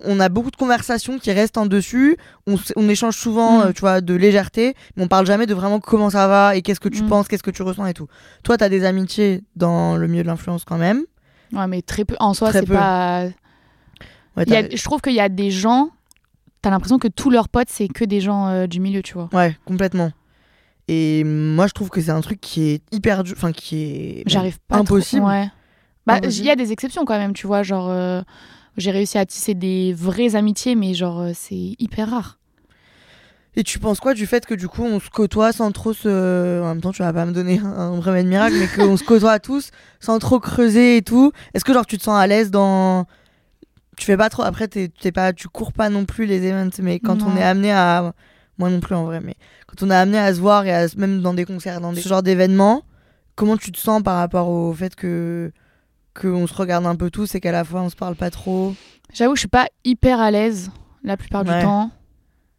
On 0.05 0.19
a 0.21 0.29
beaucoup 0.29 0.51
de 0.51 0.57
conversations 0.57 1.19
qui 1.19 1.31
restent 1.33 1.59
en 1.59 1.67
dessus. 1.67 2.17
On, 2.47 2.89
échange 2.89 3.17
souvent, 3.17 3.59
Mm. 3.59 3.63
euh, 3.69 3.73
tu 3.73 3.81
vois, 3.81 4.01
de 4.01 4.15
légèreté, 4.15 4.75
mais 4.97 5.05
on 5.05 5.09
parle 5.09 5.27
jamais 5.27 5.47
de 5.47 5.55
vraiment 5.55 5.81
comment 5.81 6.11
ça 6.11 6.27
va 6.29 6.57
et 6.57 6.63
qu'est-ce 6.63 6.81
que 6.81 6.89
tu 6.89 7.03
Mm. 7.03 7.09
penses, 7.09 7.29
qu'est-ce 7.29 7.43
que 7.43 7.51
tu 7.51 7.63
ressens 7.63 7.87
et 7.87 7.95
tout. 7.95 8.07
Toi, 8.43 8.57
t'as 8.57 8.69
des 8.69 8.85
amitiés 8.85 9.43
dans 9.57 9.97
le 9.97 10.07
milieu 10.07 10.23
de 10.23 10.29
l'influence 10.29 10.65
quand 10.65 10.79
même. 10.79 11.05
Ouais, 11.53 11.67
mais 11.67 11.83
très 11.83 12.05
peu. 12.05 12.17
En 12.21 12.33
soi, 12.35 12.53
c'est 12.53 12.67
pas. 12.67 13.25
Ouais, 14.37 14.45
Il 14.47 14.53
y 14.53 14.57
a- 14.57 14.63
t'as- 14.63 14.77
je 14.77 14.83
trouve 14.85 15.01
qu'il 15.01 15.15
y 15.15 15.21
a 15.21 15.29
des 15.29 15.51
gens. 15.51 15.91
T'as 16.63 16.71
l'impression 16.71 16.99
que 16.99 17.09
tous 17.09 17.31
leurs 17.31 17.49
potes, 17.49 17.69
c'est 17.71 17.89
que 17.89 18.05
des 18.05 18.21
gens 18.21 18.47
euh, 18.49 18.67
du 18.67 18.81
milieu, 18.81 19.03
tu 19.03 19.15
vois. 19.15 19.29
ouais, 19.33 19.57
complètement. 19.65 20.13
Et 20.89 21.25
moi, 21.25 21.67
je 21.67 21.73
trouve 21.73 21.89
que 21.89 22.01
c'est 22.01 22.11
un 22.11 22.21
truc 22.21 22.41
qui 22.41 22.69
est 22.71 22.83
hyper 22.93 23.23
dur, 23.25 23.35
enfin 23.37 23.53
qui 23.53 23.77
est 23.83 24.23
J'arrive 24.27 24.59
pas. 24.69 24.77
trop- 24.77 24.83
impossible. 24.83 25.25
Ouais. 25.25 25.49
Bah, 26.07 26.19
il 26.23 26.45
y 26.45 26.51
a 26.51 26.57
des 26.57 26.73
exceptions 26.73 27.05
quand 27.05 27.17
même, 27.19 27.33
tu 27.33 27.47
vois. 27.47 27.63
Genre, 27.63 27.89
euh, 27.89 28.23
j'ai 28.77 28.91
réussi 28.91 29.19
à 29.19 29.27
tisser 29.27 29.55
des 29.55 29.93
vraies 29.93 30.37
amitiés, 30.37 30.75
mais 30.75 30.95
genre, 30.95 31.21
euh, 31.21 31.33
c'est 31.35 31.75
hyper 31.79 32.11
rare. 32.11 32.41
Et 33.57 33.65
tu 33.65 33.79
penses 33.79 33.99
quoi 33.99 34.15
du 34.15 34.27
fait 34.27 34.47
que 34.47 34.55
du 34.55 34.69
coup 34.69 34.85
on 34.85 35.01
se 35.01 35.11
côtoie 35.11 35.53
sans 35.53 35.73
trop 35.73 35.93
se. 35.93 36.63
En 36.63 36.69
même 36.69 36.81
temps, 36.81 36.93
tu 36.93 37.03
vas 37.03 37.13
pas 37.13 37.27
me 37.27 37.33
donner 37.33 37.59
un 37.59 38.01
remède 38.01 38.27
miracle, 38.27 38.55
mais 38.57 38.69
qu'on 38.69 38.97
se 38.97 39.03
côtoie 39.03 39.41
tous 39.41 39.71
sans 39.99 40.19
trop 40.21 40.39
creuser 40.39 40.99
et 40.99 41.03
tout? 41.03 41.33
Est-ce 41.53 41.65
que 41.65 41.73
genre 41.73 41.87
tu 41.87 41.99
te 41.99 42.05
sens 42.05 42.19
à 42.19 42.27
l'aise 42.27 42.51
dans. 42.51 43.07
Tu 43.97 44.07
fais 44.07 44.17
pas 44.17 44.29
trop. 44.31 44.45
Après, 44.45 44.69
t'es 44.69 44.89
t'es 44.89 45.11
pas, 45.11 45.33
tu 45.33 45.49
cours 45.49 45.73
pas 45.73 45.91
non 45.91 46.05
plus 46.05 46.27
les 46.27 46.47
events, 46.47 46.81
mais 46.81 47.01
quand 47.01 47.23
on 47.23 47.37
est 47.37 47.43
amené 47.43 47.73
à. 47.73 48.15
Moi 48.57 48.71
non 48.71 48.81
plus 48.81 48.95
en 48.95 49.05
vrai, 49.05 49.21
mais 49.21 49.35
quand 49.67 49.85
on 49.85 49.91
est 49.91 49.97
amené 49.97 50.19
à 50.19 50.35
se 50.35 50.41
voir 50.41 50.65
et 50.67 50.73
à 50.73 50.87
même 50.97 51.23
dans 51.23 51.35
des 51.35 51.47
concerts, 51.47 51.81
dans 51.81 51.93
des... 51.93 52.03
ce 52.03 52.09
genre 52.09 52.23
d'événements, 52.23 52.83
comment 53.35 53.57
tu 53.57 53.73
te 53.73 53.79
sens 53.79 54.03
par 54.03 54.19
rapport 54.19 54.49
au 54.49 54.73
fait 54.75 54.95
que 54.95 55.51
qu'on 56.19 56.47
se 56.47 56.55
regarde 56.55 56.87
un 56.87 56.97
peu 56.97 57.11
tous 57.11 57.35
et 57.35 57.41
qu'à 57.41 57.53
la 57.53 57.65
fois 57.65 57.83
on 57.83 57.89
se 57.91 57.97
parle 57.97 58.17
pas 58.17 58.31
trop 58.31 58.75
J'avoue, 59.13 59.35
je 59.35 59.41
suis 59.41 59.49
pas 59.49 59.67
hyper 59.85 60.21
à 60.21 60.31
l'aise 60.31 60.71
la 61.03 61.17
plupart 61.17 61.45
Ouais. 61.47 61.59
du 61.59 61.65
temps. 61.65 61.91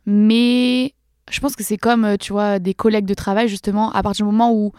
Mais 0.06 0.94
je 1.30 1.40
pense 1.40 1.56
que 1.56 1.64
c'est 1.64 1.78
comme, 1.78 2.04
euh, 2.06 2.18
tu 2.18 2.34
vois, 2.34 2.60
des 2.60 2.74
collègues 2.74 3.06
de 3.06 3.14
travail, 3.14 3.48
justement, 3.48 3.92
à 3.92 4.02
partir 4.04 4.26
du 4.26 4.32
moment 4.32 4.52
où. 4.54 4.72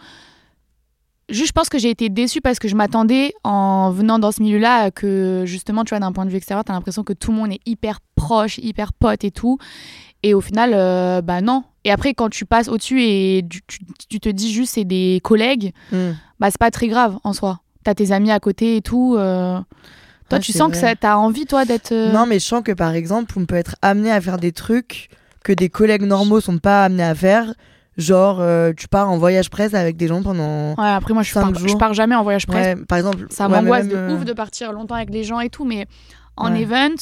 Juste, 1.29 1.47
je 1.47 1.51
pense 1.53 1.69
que 1.69 1.79
j'ai 1.79 1.89
été 1.89 2.09
déçue 2.09 2.41
parce 2.41 2.59
que 2.59 2.67
je 2.67 2.75
m'attendais, 2.75 3.33
en 3.45 3.89
venant 3.91 4.19
dans 4.19 4.31
ce 4.33 4.41
milieu-là, 4.43 4.91
que 4.91 5.43
justement, 5.47 5.85
tu 5.85 5.89
vois, 5.91 5.99
d'un 5.99 6.11
point 6.11 6.25
de 6.25 6.29
vue 6.29 6.35
extérieur, 6.35 6.65
t'as 6.65 6.73
l'impression 6.73 7.03
que 7.03 7.13
tout 7.13 7.31
le 7.31 7.37
monde 7.37 7.51
est 7.53 7.61
hyper 7.65 7.99
proche, 8.15 8.57
hyper 8.57 8.91
pote 8.91 9.23
et 9.23 9.31
tout. 9.31 9.57
Et 10.21 10.33
au 10.33 10.41
final, 10.41 10.71
euh, 10.73 11.21
bah 11.21 11.41
non. 11.41 11.63
Et 11.85 11.91
après, 11.91 12.13
quand 12.13 12.29
tu 12.29 12.45
passes 12.45 12.67
au-dessus 12.67 13.01
et 13.01 13.45
tu, 13.49 13.61
tu- 13.67 13.79
tu 14.09 14.19
te 14.19 14.29
dis 14.29 14.51
juste 14.53 14.73
c'est 14.73 14.83
des 14.85 15.21
collègues, 15.23 15.71
Hmm. 15.91 16.11
bah 16.39 16.51
c'est 16.51 16.59
pas 16.59 16.71
très 16.71 16.87
grave 16.87 17.17
en 17.23 17.31
soi. 17.33 17.61
T'as 17.83 17.93
tes 17.95 18.11
amis 18.11 18.31
à 18.31 18.39
côté 18.39 18.77
et 18.77 18.81
tout. 18.81 19.15
euh. 19.17 19.59
Toi, 20.29 20.37
Ouais, 20.37 20.39
tu 20.39 20.53
sens 20.53 20.71
que 20.71 20.93
t'as 20.95 21.15
envie, 21.17 21.45
toi, 21.45 21.65
d'être. 21.65 21.91
euh, 21.91 22.11
Non, 22.13 22.25
mais 22.25 22.39
je 22.39 22.45
sens 22.45 22.63
que 22.63 22.71
par 22.71 22.93
exemple, 22.93 23.33
on 23.37 23.45
peut 23.45 23.55
être 23.55 23.75
amené 23.81 24.11
à 24.11 24.19
faire 24.21 24.37
des 24.37 24.51
trucs 24.51 25.09
que 25.43 25.51
des 25.53 25.69
collègues 25.69 26.03
normaux 26.03 26.39
sont 26.39 26.57
pas 26.57 26.85
amenés 26.85 27.03
à 27.03 27.13
faire. 27.13 27.53
Genre, 27.97 28.39
euh, 28.41 28.71
tu 28.75 28.87
pars 28.87 29.11
en 29.11 29.17
voyage 29.17 29.49
presse 29.51 29.73
avec 29.75 29.97
des 29.97 30.07
gens 30.07 30.23
pendant. 30.23 30.71
Ouais, 30.75 30.87
après, 30.89 31.13
moi, 31.13 31.21
je 31.21 31.31
pars, 31.33 31.53
je 31.53 31.75
pars 31.77 31.93
jamais 31.93 32.15
en 32.15 32.23
voyage 32.23 32.47
presse. 32.47 32.75
Ouais, 32.77 32.85
par 32.87 32.97
exemple. 32.97 33.27
Ça 33.29 33.47
m'angoisse 33.47 33.87
de 33.87 33.95
euh, 33.95 34.15
ouf 34.15 34.25
de 34.25 34.33
partir 34.33 34.71
longtemps 34.71 34.95
avec 34.95 35.11
les 35.11 35.23
gens 35.23 35.39
et 35.41 35.49
tout, 35.49 35.65
mais 35.65 35.85
en 36.37 36.55
event, 36.55 36.95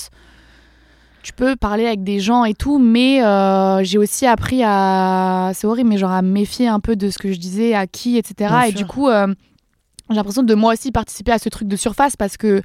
tu 1.23 1.33
peux 1.33 1.55
parler 1.55 1.85
avec 1.85 2.03
des 2.03 2.19
gens 2.19 2.43
et 2.43 2.55
tout, 2.55 2.79
mais 2.79 3.23
euh, 3.23 3.83
j'ai 3.83 3.99
aussi 3.99 4.25
appris 4.25 4.63
à. 4.65 5.51
C'est 5.53 5.67
horrible, 5.67 5.89
mais 5.89 5.97
genre 5.97 6.11
à 6.11 6.21
me 6.23 6.29
méfier 6.31 6.67
un 6.67 6.79
peu 6.79 6.95
de 6.95 7.09
ce 7.09 7.19
que 7.19 7.31
je 7.31 7.37
disais, 7.39 7.73
à 7.75 7.85
qui, 7.87 8.17
etc. 8.17 8.33
Bien 8.49 8.61
et 8.63 8.69
sûr. 8.71 8.77
du 8.79 8.85
coup, 8.85 9.07
j'ai 10.11 10.17
l'impression 10.17 10.43
de 10.43 10.53
moi 10.53 10.73
aussi 10.73 10.91
participer 10.91 11.31
à 11.31 11.39
ce 11.39 11.49
truc 11.49 11.67
de 11.67 11.75
surface 11.75 12.15
parce 12.15 12.37
que 12.37 12.61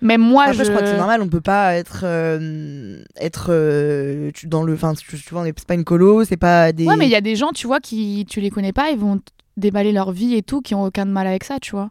même 0.00 0.20
moi, 0.20 0.44
Après, 0.44 0.54
je... 0.54 0.64
je. 0.64 0.70
crois 0.70 0.82
que 0.82 0.88
c'est 0.88 0.96
normal, 0.96 1.20
on 1.22 1.28
peut 1.28 1.40
pas 1.40 1.74
être. 1.74 2.02
euh, 2.04 3.02
être 3.20 3.46
euh, 3.50 4.30
tu- 4.32 4.46
dans 4.46 4.62
le. 4.62 4.74
Enfin, 4.74 4.94
tu, 4.94 5.16
tu 5.20 5.34
vois, 5.34 5.44
c'est 5.44 5.66
pas 5.66 5.74
une 5.74 5.84
colo, 5.84 6.24
c'est 6.24 6.36
pas 6.36 6.72
des. 6.72 6.86
Ouais, 6.86 6.96
mais 6.96 7.06
il 7.06 7.10
y 7.10 7.16
a 7.16 7.20
des 7.20 7.34
gens, 7.34 7.50
tu 7.52 7.66
vois, 7.66 7.80
qui 7.80 8.24
tu 8.28 8.40
les 8.40 8.50
connais 8.50 8.72
pas, 8.72 8.90
ils 8.90 8.98
vont 8.98 9.20
déballer 9.56 9.90
leur 9.90 10.12
vie 10.12 10.34
et 10.36 10.42
tout, 10.42 10.60
qui 10.60 10.74
ont 10.76 10.84
aucun 10.84 11.04
mal 11.04 11.26
avec 11.26 11.42
ça, 11.42 11.58
tu 11.60 11.72
vois. 11.72 11.90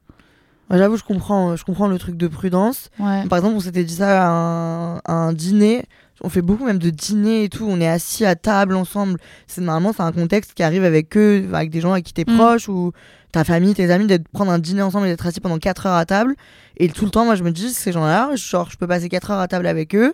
Ouais, 0.70 0.78
J'avoue, 0.78 0.96
je 0.98 1.04
comprends, 1.04 1.56
je 1.58 1.66
comprends 1.66 1.88
le 1.88 1.98
truc 2.00 2.16
de 2.16 2.28
prudence. 2.28 2.90
Ouais. 3.00 3.26
Par 3.28 3.38
exemple, 3.40 3.56
on 3.58 3.60
s'était 3.62 3.84
dit 3.84 3.96
ça 3.96 4.26
à 4.26 4.30
un, 4.30 4.96
à 5.00 5.12
un 5.14 5.34
dîner. 5.34 5.84
On 6.22 6.30
fait 6.30 6.42
beaucoup 6.42 6.66
même 6.66 6.80
de 6.80 6.90
dîners 6.90 7.44
et 7.44 7.50
tout. 7.50 7.66
On 7.70 7.80
est 7.80 7.88
assis 7.88 8.26
à 8.26 8.36
table 8.36 8.76
ensemble. 8.76 9.20
C'est 9.46 9.62
normalement 9.62 9.94
c'est 9.96 10.04
un 10.04 10.12
contexte 10.12 10.54
qui 10.54 10.64
arrive 10.64 10.84
avec 10.84 11.16
eux, 11.18 11.46
avec 11.54 11.70
des 11.70 11.80
gens 11.82 11.92
avec 11.92 12.06
qui 12.06 12.14
t'es 12.14 12.26
Mm. 12.28 12.36
proche 12.38 12.68
ou 12.70 12.92
ta 13.32 13.44
famille, 13.44 13.74
tes 13.76 13.92
amis, 13.92 14.08
d'être 14.08 14.28
prendre 14.30 14.52
un 14.52 14.58
dîner 14.60 14.82
ensemble 14.82 15.06
et 15.08 15.10
d'être 15.10 15.28
assis 15.28 15.40
pendant 15.42 15.60
4 15.60 15.86
heures 15.86 15.96
à 15.96 16.06
table. 16.06 16.36
Et 16.78 16.90
tout 16.90 17.06
le 17.06 17.12
temps, 17.12 17.26
moi, 17.26 17.36
je 17.36 17.44
me 17.44 17.52
dis 17.52 17.72
ces 17.74 17.92
gens-là, 17.92 18.32
genre, 18.36 18.70
je 18.72 18.78
peux 18.78 18.88
passer 18.88 19.10
4 19.10 19.32
heures 19.32 19.40
à 19.40 19.48
table 19.48 19.68
avec 19.68 19.94
eux. 19.96 20.14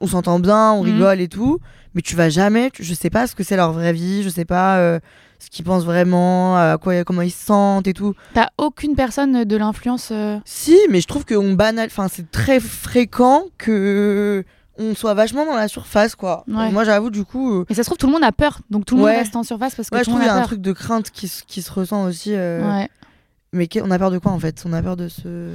On 0.00 0.06
s'entend 0.06 0.38
bien, 0.38 0.72
on 0.72 0.84
Mhm. 0.84 0.92
rigole 0.92 1.20
et 1.20 1.28
tout. 1.28 1.58
Mais 1.94 2.02
tu 2.02 2.14
vas 2.16 2.28
jamais. 2.28 2.70
tu- 2.70 2.84
je 2.84 2.94
sais 2.94 3.10
pas 3.10 3.26
ce 3.26 3.34
que 3.34 3.42
c'est 3.42 3.56
leur 3.56 3.72
vraie 3.72 3.92
vie. 3.92 4.22
Je 4.22 4.28
sais 4.28 4.44
pas 4.44 4.78
euh, 4.78 5.00
ce 5.40 5.48
qu'ils 5.50 5.64
pensent 5.64 5.84
vraiment, 5.84 6.56
à 6.56 6.76
quoi, 6.78 7.02
comment 7.02 7.22
ils 7.22 7.30
se 7.32 7.44
sentent 7.46 7.88
et 7.88 7.94
tout. 7.94 8.14
T'as 8.34 8.48
aucune 8.58 8.94
personne 8.94 9.42
de 9.44 9.56
l'influence. 9.56 10.10
euh, 10.12 10.38
Si, 10.44 10.78
mais 10.90 11.00
je 11.00 11.06
trouve 11.08 11.24
qu'on 11.24 11.54
banal. 11.54 11.86
Enfin, 11.86 12.06
c'est 12.12 12.30
très 12.30 12.60
fréquent 12.60 13.44
que 13.58 14.44
on 14.80 14.94
soit 14.94 15.14
vachement 15.14 15.44
dans 15.46 15.54
la 15.56 15.68
surface, 15.68 16.14
quoi. 16.16 16.44
Ouais. 16.48 16.70
Moi, 16.72 16.84
j'avoue, 16.84 17.10
du 17.10 17.24
coup, 17.24 17.60
euh, 17.60 17.64
Et 17.68 17.74
ça 17.74 17.82
se 17.82 17.88
trouve, 17.88 17.98
tout 17.98 18.06
le 18.06 18.12
monde 18.12 18.24
a 18.24 18.32
peur. 18.32 18.60
Donc 18.70 18.86
tout 18.86 18.96
le 18.96 19.02
Ouais. 19.02 19.10
monde 19.12 19.20
reste 19.20 19.36
en 19.36 19.42
surface 19.42 19.74
parce 19.74 19.90
que 19.90 19.94
ouais, 19.96 20.00
je 20.00 20.04
tout 20.06 20.10
trouve 20.12 20.20
qu'il 20.22 20.28
y 20.28 20.30
a 20.32 20.36
un 20.36 20.42
truc 20.42 20.60
de 20.60 20.72
crainte 20.72 21.10
qui, 21.10 21.28
se- 21.28 21.42
qui 21.44 21.62
se 21.62 21.70
ressent 21.70 22.04
aussi. 22.04 22.30
euh. 22.34 22.84
Mais 23.52 23.68
on 23.82 23.90
a 23.90 23.98
peur 23.98 24.12
de 24.12 24.18
quoi 24.18 24.30
en 24.30 24.38
fait? 24.38 24.62
On 24.64 24.72
a 24.72 24.80
peur 24.80 24.96
de 24.96 25.08
ce. 25.08 25.48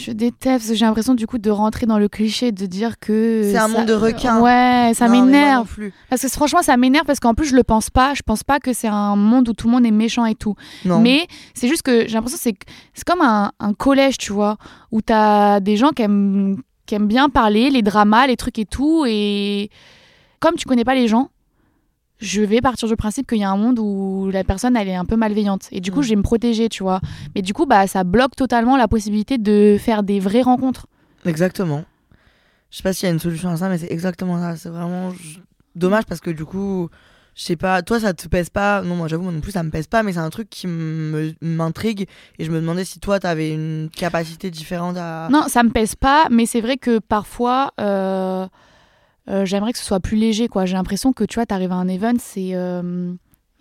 Je 0.00 0.12
déteste 0.12 0.74
j'ai 0.74 0.86
l'impression 0.86 1.12
du 1.12 1.26
coup 1.26 1.36
de 1.36 1.50
rentrer 1.50 1.84
dans 1.84 1.98
le 1.98 2.08
cliché 2.08 2.52
de 2.52 2.64
dire 2.64 2.98
que. 2.98 3.42
C'est 3.52 3.58
un 3.58 3.68
ça- 3.68 3.76
monde 3.76 3.84
de 3.86 3.92
requins. 3.92 4.40
Ouais, 4.40 4.92
ça 4.94 5.08
m'énerve. 5.08 5.68
Parce 6.08 6.22
que 6.22 6.28
franchement, 6.30 6.62
ça 6.62 6.78
m'énerve 6.78 7.04
parce 7.04 7.20
qu'en 7.20 7.34
plus, 7.34 7.44
je 7.48 7.54
le 7.54 7.62
pense 7.62 7.90
pas. 7.90 8.14
Je 8.14 8.22
pense 8.22 8.44
pas 8.44 8.60
que 8.60 8.72
c'est 8.72 8.88
un 8.88 9.14
monde 9.14 9.46
où 9.50 9.52
tout 9.52 9.66
le 9.66 9.74
monde 9.74 9.84
est 9.84 9.90
méchant 9.90 10.24
et 10.24 10.34
tout. 10.34 10.54
Non. 10.86 11.00
Mais 11.00 11.26
c'est 11.52 11.68
juste 11.68 11.82
que 11.82 12.06
j'ai 12.08 12.14
l'impression 12.14 12.38
que 12.38 12.42
c'est 12.42 12.56
c'est 12.94 13.04
comme 13.06 13.20
un, 13.20 13.52
un 13.60 13.74
collège, 13.74 14.16
tu 14.16 14.32
vois, 14.32 14.56
où 14.90 15.02
t'as 15.02 15.60
des 15.60 15.76
gens 15.76 15.90
qui 15.90 16.00
aiment, 16.00 16.56
qui 16.86 16.94
aiment 16.94 17.08
bien 17.08 17.28
parler, 17.28 17.70
les 17.70 17.82
dramas, 17.82 18.26
les 18.26 18.36
trucs 18.36 18.58
et 18.58 18.64
tout. 18.66 19.04
Et 19.06 19.70
comme 20.40 20.54
tu 20.56 20.66
connais 20.66 20.84
pas 20.84 20.94
les 20.94 21.08
gens, 21.08 21.30
je 22.18 22.42
vais 22.42 22.60
partir 22.60 22.88
du 22.88 22.96
principe 22.96 23.26
qu'il 23.28 23.38
y 23.38 23.44
a 23.44 23.50
un 23.50 23.56
monde 23.56 23.78
où 23.78 24.30
la 24.32 24.44
personne 24.44 24.76
elle 24.76 24.88
est 24.88 24.94
un 24.94 25.04
peu 25.04 25.16
malveillante. 25.16 25.68
Et 25.72 25.80
du 25.80 25.90
coup, 25.90 26.00
Mm. 26.00 26.02
je 26.04 26.08
vais 26.10 26.16
me 26.16 26.22
protéger, 26.22 26.68
tu 26.68 26.82
vois. 26.82 27.00
Mais 27.34 27.42
du 27.42 27.52
coup, 27.52 27.66
bah, 27.66 27.86
ça 27.86 28.04
bloque 28.04 28.36
totalement 28.36 28.76
la 28.76 28.88
possibilité 28.88 29.36
de 29.38 29.76
faire 29.78 30.02
des 30.02 30.20
vraies 30.20 30.42
rencontres. 30.42 30.86
Exactement. 31.26 31.84
Je 32.70 32.78
sais 32.78 32.82
pas 32.82 32.92
s'il 32.92 33.06
y 33.06 33.10
a 33.10 33.12
une 33.12 33.20
solution 33.20 33.50
à 33.50 33.56
ça, 33.56 33.68
mais 33.68 33.78
c'est 33.78 33.90
exactement 33.92 34.38
ça. 34.38 34.56
C'est 34.56 34.68
vraiment 34.68 35.12
dommage 35.74 36.04
parce 36.06 36.20
que 36.20 36.30
du 36.30 36.44
coup, 36.44 36.88
je 37.36 37.42
sais 37.42 37.56
pas, 37.56 37.82
toi 37.82 37.98
ça 38.00 38.14
te 38.14 38.28
pèse 38.28 38.48
pas. 38.50 38.82
Non, 38.82 38.94
moi 38.96 39.08
j'avoue, 39.08 39.24
moi 39.24 39.32
non 39.32 39.40
plus 39.40 39.52
ça 39.52 39.62
me 39.62 39.70
pèse 39.70 39.86
pas, 39.86 40.02
mais 40.02 40.12
c'est 40.12 40.18
un 40.20 40.30
truc 40.30 40.48
qui 40.50 40.66
m'intrigue 40.68 42.06
et 42.38 42.44
je 42.44 42.50
me 42.50 42.60
demandais 42.60 42.84
si 42.84 43.00
toi 43.00 43.18
t'avais 43.18 43.52
une 43.52 43.88
capacité 43.94 44.50
différente 44.50 44.96
à. 44.98 45.28
Non, 45.30 45.44
ça 45.48 45.62
me 45.62 45.70
pèse 45.70 45.94
pas, 45.94 46.26
mais 46.30 46.46
c'est 46.46 46.60
vrai 46.60 46.76
que 46.76 46.98
parfois, 46.98 47.72
euh, 47.80 48.46
euh, 49.30 49.44
j'aimerais 49.44 49.72
que 49.72 49.78
ce 49.78 49.84
soit 49.84 50.00
plus 50.00 50.16
léger, 50.16 50.48
quoi. 50.48 50.64
J'ai 50.66 50.74
l'impression 50.74 51.12
que, 51.12 51.24
tu 51.24 51.34
vois, 51.36 51.46
t'arrives 51.46 51.72
à 51.72 51.76
un 51.76 51.88
event, 51.88 52.14
c'est... 52.18 52.50
euh, 52.54 53.12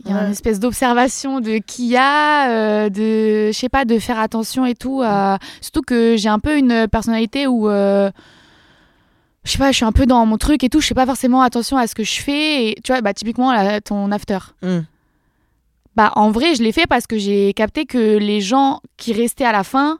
Il 0.03 0.09
y 0.09 0.13
a 0.13 0.17
Ouais. 0.17 0.25
une 0.25 0.31
espèce 0.31 0.59
d'observation 0.59 1.39
de 1.39 1.59
qui 1.65 1.87
y 1.87 1.95
a, 1.97 2.89
de, 2.89 3.47
je 3.47 3.57
sais 3.57 3.69
pas, 3.69 3.85
de 3.85 3.97
faire 3.99 4.19
attention 4.19 4.65
et 4.65 4.75
tout. 4.75 5.01
à- 5.01 5.37
Surtout 5.61 5.81
que 5.81 6.15
j'ai 6.17 6.27
un 6.29 6.39
peu 6.39 6.57
une 6.57 6.87
personnalité 6.91 7.47
où, 7.47 7.69
je 9.43 9.51
sais 9.51 9.57
pas, 9.57 9.71
je 9.71 9.77
suis 9.77 9.85
un 9.85 9.91
peu 9.91 10.05
dans 10.05 10.25
mon 10.25 10.37
truc 10.37 10.63
et 10.63 10.69
tout. 10.69 10.79
Je 10.79 10.87
fais 10.87 10.93
pas 10.93 11.05
forcément 11.05 11.41
attention 11.41 11.77
à 11.77 11.87
ce 11.87 11.95
que 11.95 12.03
je 12.03 12.21
fais. 12.21 12.69
Et, 12.69 12.75
tu 12.83 12.91
vois, 12.91 13.01
bah, 13.01 13.13
typiquement, 13.13 13.51
là, 13.51 13.81
ton 13.81 14.11
after. 14.11 14.39
Hum. 14.61 14.85
Bah, 15.95 16.11
en 16.15 16.31
vrai, 16.31 16.55
je 16.55 16.63
l'ai 16.63 16.71
fait 16.71 16.87
parce 16.87 17.05
que 17.05 17.17
j'ai 17.17 17.53
capté 17.53 17.85
que 17.85 18.17
les 18.17 18.41
gens 18.41 18.79
qui 18.97 19.13
restaient 19.13 19.45
à 19.45 19.51
la 19.51 19.63
fin, 19.63 19.99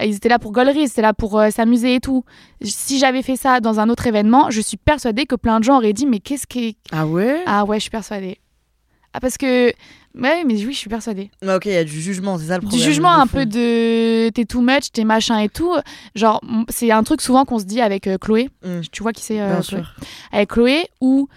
ils 0.00 0.14
étaient 0.14 0.28
là 0.28 0.38
pour 0.38 0.52
gaulerie, 0.52 0.82
ils 0.82 0.86
étaient 0.86 1.02
là 1.02 1.14
pour 1.14 1.38
euh, 1.38 1.50
s'amuser 1.50 1.96
et 1.96 2.00
tout. 2.00 2.24
Si 2.62 2.98
j'avais 2.98 3.22
fait 3.22 3.36
ça 3.36 3.60
dans 3.60 3.80
un 3.80 3.88
autre 3.88 4.06
événement, 4.06 4.50
je 4.50 4.60
suis 4.60 4.76
persuadée 4.76 5.26
que 5.26 5.34
plein 5.34 5.58
de 5.58 5.64
gens 5.64 5.78
auraient 5.78 5.92
dit 5.92 6.06
Mais 6.06 6.20
qu'est-ce 6.20 6.46
qui. 6.46 6.76
Ah 6.92 7.06
ouais? 7.06 7.42
Ah 7.46 7.64
ouais, 7.64 7.78
je 7.78 7.82
suis 7.82 7.90
persuadée. 7.90 8.38
Ah, 9.12 9.20
parce 9.20 9.36
que. 9.36 9.72
Ouais, 10.18 10.42
mais 10.44 10.54
oui, 10.64 10.72
je 10.72 10.78
suis 10.78 10.88
persuadée. 10.90 11.30
Ah, 11.46 11.56
Ok, 11.56 11.66
il 11.66 11.72
y 11.72 11.76
a 11.76 11.84
du 11.84 12.00
jugement, 12.00 12.36
c'est 12.36 12.46
ça 12.46 12.54
le 12.56 12.60
Du 12.62 12.66
problème. 12.66 12.88
jugement 12.88 13.14
de 13.16 13.20
un 13.20 13.26
fond. 13.26 13.36
peu 13.38 13.46
de 13.46 14.28
t'es 14.30 14.44
too 14.44 14.60
much, 14.60 14.90
t'es 14.92 15.04
machin 15.04 15.38
et 15.38 15.48
tout. 15.48 15.72
Genre, 16.16 16.40
c'est 16.68 16.90
un 16.90 17.02
truc 17.04 17.20
souvent 17.20 17.44
qu'on 17.44 17.58
se 17.60 17.64
dit 17.64 17.80
avec 17.80 18.06
euh, 18.08 18.18
Chloé. 18.18 18.50
Hum, 18.64 18.80
Tu 18.90 19.02
vois 19.02 19.12
qui 19.12 19.22
c'est 19.22 19.40
euh, 19.40 19.60
avec 20.32 20.50
Chloé 20.50 20.88
où 21.00 21.28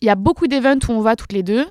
il 0.00 0.06
y 0.06 0.10
a 0.10 0.14
beaucoup 0.14 0.46
d'événements 0.46 0.80
où 0.88 0.92
on 0.92 1.00
va 1.02 1.16
toutes 1.16 1.32
les 1.34 1.42
deux. 1.42 1.66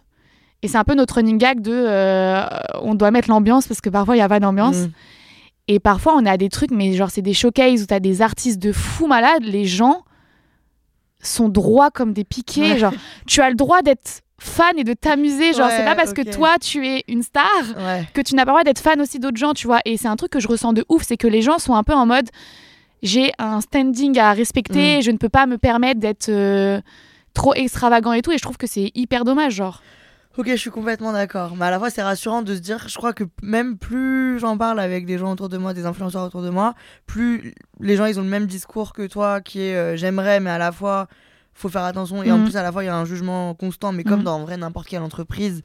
Et 0.63 0.67
c'est 0.67 0.78
un 0.78 0.84
peu 0.84 0.93
notre 0.95 1.15
running 1.15 1.38
gag 1.38 1.62
de 1.62 1.71
euh, 1.73 2.43
on 2.82 2.93
doit 2.95 3.10
mettre 3.12 3.30
l'ambiance 3.30 3.67
parce 3.67 3.82
que 3.82 3.89
parfois 3.89 4.15
il 4.15 4.19
n'y 4.19 4.23
a 4.23 4.30
pas 4.30 4.39
d'ambiance. 4.39 4.76
Hum. 4.78 4.91
Et 5.67 5.80
parfois 5.80 6.13
on 6.15 6.26
a 6.26 6.38
des 6.38 6.50
trucs, 6.50 6.71
mais 6.71 6.93
genre 6.93 7.10
c'est 7.10 7.21
des 7.21 7.34
showcases 7.34 7.82
où 7.84 7.86
tu 7.88 7.93
as 7.93 8.00
des 8.00 8.21
artistes 8.21 8.60
de 8.60 8.71
fous 8.71 9.08
malades. 9.08 9.43
Les 9.43 9.65
gens 9.65 10.04
sont 11.21 11.50
droits 11.50 11.89
comme 11.91 12.13
des 12.13 12.23
piquets. 12.23 12.73
Ouais. 12.73 12.78
Genre, 12.78 12.93
tu 13.26 13.41
as 13.41 13.50
le 13.50 13.56
droit 13.56 13.82
d'être 13.82 14.21
fan 14.39 14.78
et 14.78 14.84
de 14.84 14.93
t'amuser. 14.93 15.54
Genre, 15.54 15.69
c'est 15.69 15.86
pas 15.86 15.95
parce 15.95 16.13
que 16.13 16.21
toi, 16.21 16.56
tu 16.62 16.86
es 16.88 17.04
une 17.08 17.23
star 17.23 17.43
Ouais. 17.78 18.08
que 18.13 18.21
tu 18.21 18.36
n'as 18.36 18.43
pas 18.45 18.52
le 18.52 18.56
droit 18.58 18.63
d'être 18.63 18.80
fan 18.80 19.00
aussi 19.02 19.19
d'autres 19.19 19.38
gens, 19.38 19.54
tu 19.54 19.67
vois. 19.67 19.80
Et 19.86 19.97
c'est 19.97 20.08
un 20.08 20.15
truc 20.15 20.32
que 20.32 20.39
je 20.39 20.47
ressens 20.47 20.73
de 20.73 20.86
ouf, 20.89 21.04
c'est 21.04 21.17
que 21.17 21.28
les 21.28 21.41
gens 21.41 21.58
sont 21.60 21.73
un 21.76 21.84
peu 21.84 21.93
en 21.93 22.06
mode 22.06 22.30
j'ai 23.04 23.32
un 23.38 23.62
standing 23.62 24.17
à 24.17 24.34
Mm. 24.34 24.38
respecter, 24.38 25.02
je 25.04 25.12
ne 25.12 25.17
peux 25.17 25.30
pas 25.30 25.45
me 25.45 25.58
permettre 25.58 26.00
d'être 26.00 26.30
euh, 26.30 26.82
trop 27.36 27.54
extravagant 27.54 28.12
et 28.13 28.21
tout. 28.23 28.32
Et 28.32 28.38
je 28.38 28.41
trouve 28.41 28.58
que 28.58 28.65
c'est 28.67 28.91
hyper 28.95 29.23
dommage, 29.23 29.54
genre. 29.54 29.82
Ok, 30.38 30.47
je 30.50 30.56
suis 30.56 30.69
complètement 30.71 31.13
d'accord. 31.13 31.56
Mais 31.56 31.65
à 31.65 31.71
la 31.71 31.80
fois, 31.80 31.89
c'est 31.89 32.04
rassurant 32.04 32.43
de 32.43 32.54
se 32.56 32.60
dire, 32.60 32.86
je 32.88 32.95
crois 32.95 33.13
que 33.13 33.23
même 33.41 33.78
plus 33.78 34.38
j'en 34.39 34.56
parle 34.58 34.80
avec 34.80 35.06
des 35.08 35.17
gens 35.17 35.32
autour 35.32 35.50
de 35.50 35.58
moi, 35.58 35.73
des 35.73 35.86
influenceurs 35.88 36.23
autour 36.23 36.43
de 36.43 36.50
moi, 36.52 36.76
plus 37.08 37.54
les 37.80 37.95
gens, 37.95 38.06
ils 38.06 38.19
ont 38.19 38.23
le 38.23 38.30
même 38.30 38.45
discours 38.45 38.93
que 38.93 39.08
toi, 39.08 39.41
qui 39.41 39.62
est 39.62 39.76
euh, 39.76 39.95
j'aimerais, 39.95 40.39
mais 40.39 40.52
à 40.52 40.60
la 40.60 40.71
fois, 40.71 41.08
faut 41.60 41.70
faire 41.70 41.84
attention. 41.84 42.22
Et 42.24 42.32
en 42.32 42.38
Mhm. 42.38 42.46
plus, 42.46 42.56
à 42.58 42.63
la 42.63 42.72
fois, 42.72 42.84
il 42.84 42.88
y 42.88 42.89
a 42.89 42.96
un 42.96 43.06
jugement 43.06 43.54
constant, 43.56 43.91
mais 43.91 44.04
comme 44.04 44.20
Mhm. 44.20 44.26
dans 44.26 44.36
en 44.36 44.43
vrai 44.43 44.58
n'importe 44.58 44.88
quelle 44.88 45.02
entreprise, 45.02 45.63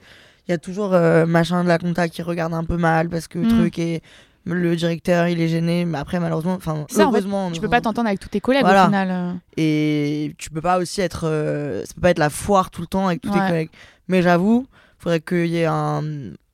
il 0.48 0.50
y 0.50 0.54
a 0.54 0.58
toujours 0.58 0.94
euh, 0.94 1.26
machin 1.26 1.62
de 1.62 1.68
la 1.68 1.78
compta 1.78 2.08
qui 2.08 2.22
regarde 2.22 2.54
un 2.54 2.64
peu 2.64 2.76
mal 2.76 3.08
parce 3.08 3.28
que 3.28 3.38
le 3.38 3.44
Mhm. 3.46 3.58
truc 3.58 3.78
est. 3.78 4.02
Le 4.44 4.74
directeur, 4.74 5.28
il 5.28 5.40
est 5.40 5.46
gêné, 5.46 5.84
mais 5.84 5.98
après, 5.98 6.18
malheureusement, 6.18 6.54
enfin, 6.54 6.84
Ça, 6.90 7.06
en 7.06 7.12
fait, 7.12 7.18
heureusement. 7.18 7.52
Tu 7.52 7.60
peux 7.60 7.68
pas 7.68 7.80
t'entendre 7.80 8.08
avec 8.08 8.18
tous 8.18 8.28
tes 8.28 8.40
collègues 8.40 8.64
Voilà. 8.64 8.82
au 8.82 8.86
final. 8.86 9.08
euh. 9.12 9.32
Et 9.56 10.34
tu 10.36 10.50
peux 10.50 10.60
pas 10.60 10.78
aussi 10.78 11.00
être. 11.00 11.28
euh, 11.28 11.84
ça 11.84 11.94
peut 11.94 12.00
pas 12.00 12.10
être 12.10 12.18
la 12.18 12.28
foire 12.30 12.70
tout 12.72 12.80
le 12.80 12.88
temps 12.88 13.06
avec 13.06 13.20
tous 13.20 13.30
tes 13.30 13.38
collègues. 13.38 13.70
Mais 14.08 14.20
j'avoue, 14.20 14.66
faudrait 14.98 15.20
qu'il 15.20 15.46
y 15.46 15.58
ait 15.58 15.66
un, 15.66 16.02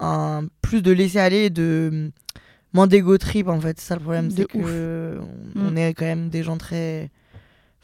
un 0.01 0.43
plus 0.61 0.83
de 0.83 0.93
laisser 0.93 1.19
aller 1.19 1.45
et 1.45 1.51
de 1.51 2.11
moins 2.75 2.87
d'ego 2.87 3.17
trip 3.17 3.49
en 3.49 3.59
fait. 3.59 3.81
C'est 3.81 3.87
ça 3.87 3.95
le 3.95 4.03
problème, 4.03 4.31
c'est 4.31 4.45
que 4.47 4.59
ouf. 4.59 5.23
on, 5.55 5.59
Mm. 5.59 5.67
on 5.73 5.77
est 5.77 5.95
quand 5.95 6.05
même 6.05 6.29
des 6.29 6.43
gens 6.43 6.59
très. 6.59 7.11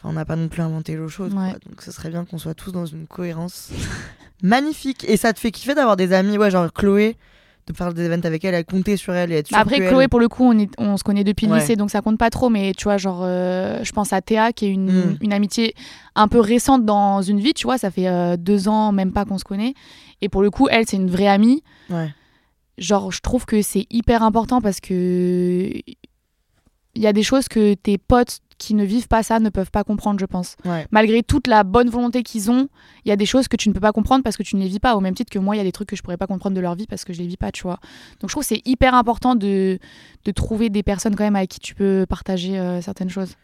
On 0.05 0.12
n'a 0.12 0.25
pas 0.25 0.37
non 0.37 0.49
plus 0.49 0.62
inventé 0.62 0.95
l'eau 0.97 1.09
chaude. 1.09 1.33
Ouais. 1.33 1.51
quoi. 1.51 1.59
Donc 1.67 1.81
ce 1.83 1.90
serait 1.90 2.11
bien 2.11 2.25
qu'on 2.25 2.38
soit 2.38 2.55
tous 2.55 2.73
dans 2.73 2.87
une 2.87 3.07
cohérence 3.07 3.71
magnifique. 4.43 5.05
Et 5.09 5.17
ça 5.17 5.33
te 5.33 5.38
fait 5.40 5.51
kiffer 5.51 5.75
d'avoir 5.75 5.97
des 5.97 6.12
amis, 6.12 6.37
ouais, 6.38 6.51
genre 6.51 6.71
Chloé, 6.73 7.17
de 7.67 7.73
faire 7.73 7.95
des 7.95 8.05
events 8.05 8.25
avec 8.27 8.45
elle, 8.45 8.55
à 8.55 8.62
compter 8.62 8.99
sur 8.99 9.14
elle 9.14 9.33
et 9.33 9.37
être 9.37 9.47
sûr 9.49 9.57
Bah 9.57 9.62
Après, 9.62 9.79
que 9.79 9.88
Chloé, 9.88 10.05
elle- 10.05 10.09
pour 10.11 10.21
le 10.21 10.29
coup, 10.29 10.45
on, 10.45 10.59
est, 10.59 10.69
on 10.79 10.99
se 10.99 11.05
connaît 11.05 11.25
depuis 11.25 11.47
le 11.47 11.55
lycée, 11.57 11.77
donc 11.77 11.90
ça 11.90 12.03
compte 12.03 12.19
pas 12.19 12.29
trop. 12.29 12.51
Mais 12.51 12.73
tu 12.77 12.85
vois, 12.85 12.99
genre, 12.99 13.23
euh, 13.25 13.83
je 13.83 13.93
pense 13.93 14.12
à 14.12 14.21
Théa, 14.21 14.53
qui 14.53 14.67
est 14.67 14.71
une, 14.71 14.90
Mm. 15.12 15.17
une 15.23 15.33
amitié 15.33 15.75
un 16.14 16.29
peu 16.29 16.40
récente 16.40 16.85
dans 16.85 17.23
une 17.23 17.40
vie, 17.40 17.55
tu 17.55 17.67
vois. 17.67 17.79
Ça 17.79 17.90
fait 17.90 18.07
euh, 18.09 18.37
deux 18.37 18.69
ans, 18.69 18.93
même 18.93 19.12
pas 19.12 19.25
qu'on 19.25 19.38
se 19.38 19.45
connaît. 19.45 19.73
Et 20.21 20.29
pour 20.29 20.43
le 20.43 20.51
coup, 20.51 20.69
elle, 20.71 20.87
c'est 20.87 20.97
une 20.97 21.09
vraie 21.11 21.29
amie. 21.29 21.62
Ouais. 21.88 22.12
Genre, 22.77 23.11
je 23.12 23.21
trouve 23.21 23.47
que 23.47 23.62
c'est 23.62 23.87
hyper 23.90 24.23
important 24.23 24.61
parce 24.61 24.81
que 24.81 25.71
il 26.97 27.03
y 27.03 27.07
a 27.07 27.12
des 27.12 27.23
choses 27.23 27.49
que 27.49 27.75
tes 27.75 27.99
potes 27.99 28.38
qui 28.59 28.75
ne 28.75 28.85
vivent 28.85 29.09
pas 29.09 29.23
ça 29.23 29.40
ne 29.40 29.49
peuvent 29.51 29.71
pas 29.71 29.85
comprendre, 29.85 30.19
je 30.21 30.27
pense. 30.27 30.57
Ouais. 30.64 30.87
Malgré 30.90 31.23
toute 31.23 31.47
la 31.47 31.64
bonne 31.64 31.88
volonté 31.90 32.23
qu'ils 32.23 32.51
ont, 32.51 32.69
il 33.05 33.09
y 33.09 33.12
a 33.12 33.17
des 33.17 33.27
choses 33.27 33.49
que 33.49 33.57
tu 33.57 33.69
ne 33.69 33.75
peux 33.75 33.81
pas 33.81 33.93
comprendre 33.93 34.23
parce 34.23 34.37
que 34.37 34.43
tu 34.43 34.57
ne 34.57 34.62
les 34.62 34.69
vis 34.69 34.79
pas. 34.81 34.95
Au 34.97 35.01
même 35.01 35.14
titre 35.14 35.31
que 35.33 35.38
moi, 35.38 35.55
il 35.57 35.59
y 35.59 35.61
a 35.61 35.64
des 35.64 35.73
trucs 35.73 35.88
que 35.88 35.97
je 35.97 36.03
pourrais 36.03 36.17
pas 36.17 36.27
comprendre 36.27 36.55
de 36.57 36.61
leur 36.61 36.75
vie 36.75 36.87
parce 36.87 37.05
que 37.05 37.12
je 37.12 37.19
les 37.21 37.27
vis 37.27 37.37
pas, 37.37 37.51
tu 37.53 37.62
vois. 37.64 37.79
Donc 38.21 38.31
je 38.31 38.35
trouve 38.35 38.45
c'est 38.45 38.62
hyper 38.64 38.95
important 38.95 39.35
de, 39.35 39.79
de 40.25 40.31
trouver 40.31 40.71
des 40.71 40.83
personnes 40.83 41.17
quand 41.17 41.25
même 41.25 41.37
avec 41.37 41.51
qui 41.51 41.61
tu 41.61 41.75
peux 41.75 42.07
partager 42.09 42.59
euh, 42.59 42.81
certaines 42.81 43.11
choses. 43.11 43.35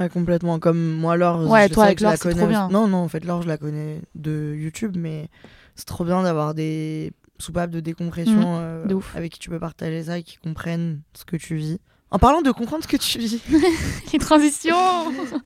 Ouais, 0.00 0.08
complètement. 0.08 0.58
Comme 0.58 0.92
moi, 0.94 1.16
Laure, 1.16 1.48
Ouais, 1.48 1.68
je 1.68 1.74
toi, 1.74 1.84
sais 1.84 1.86
avec 1.88 1.98
que 1.98 2.04
je 2.04 2.08
la 2.10 2.16
connais. 2.16 2.34
trop 2.40 2.48
bien. 2.48 2.68
Non, 2.68 2.88
non, 2.88 2.98
en 2.98 3.08
fait, 3.08 3.24
Laure, 3.24 3.42
je 3.42 3.48
la 3.48 3.56
connais 3.58 4.00
de 4.16 4.54
YouTube, 4.56 4.96
mais 4.98 5.28
c'est 5.76 5.86
trop 5.86 6.04
bien 6.04 6.22
d'avoir 6.22 6.54
des 6.54 7.12
soupapes 7.38 7.70
de 7.70 7.80
décompression 7.80 8.34
Mhm, 8.40 8.58
euh, 8.60 8.86
de 8.86 8.96
avec 9.16 9.32
qui 9.32 9.38
tu 9.38 9.50
peux 9.50 9.58
partager 9.60 10.04
ça 10.04 10.18
et 10.18 10.22
qui 10.22 10.36
comprennent 10.38 11.00
ce 11.14 11.24
que 11.24 11.36
tu 11.36 11.54
vis. 11.56 11.78
En 12.10 12.18
parlant 12.18 12.42
de 12.42 12.50
comprendre 12.50 12.84
ce 12.84 12.88
que 12.88 12.96
tu 12.96 13.18
vis, 13.18 13.40
Les 14.12 14.18
transitions. 14.18 14.76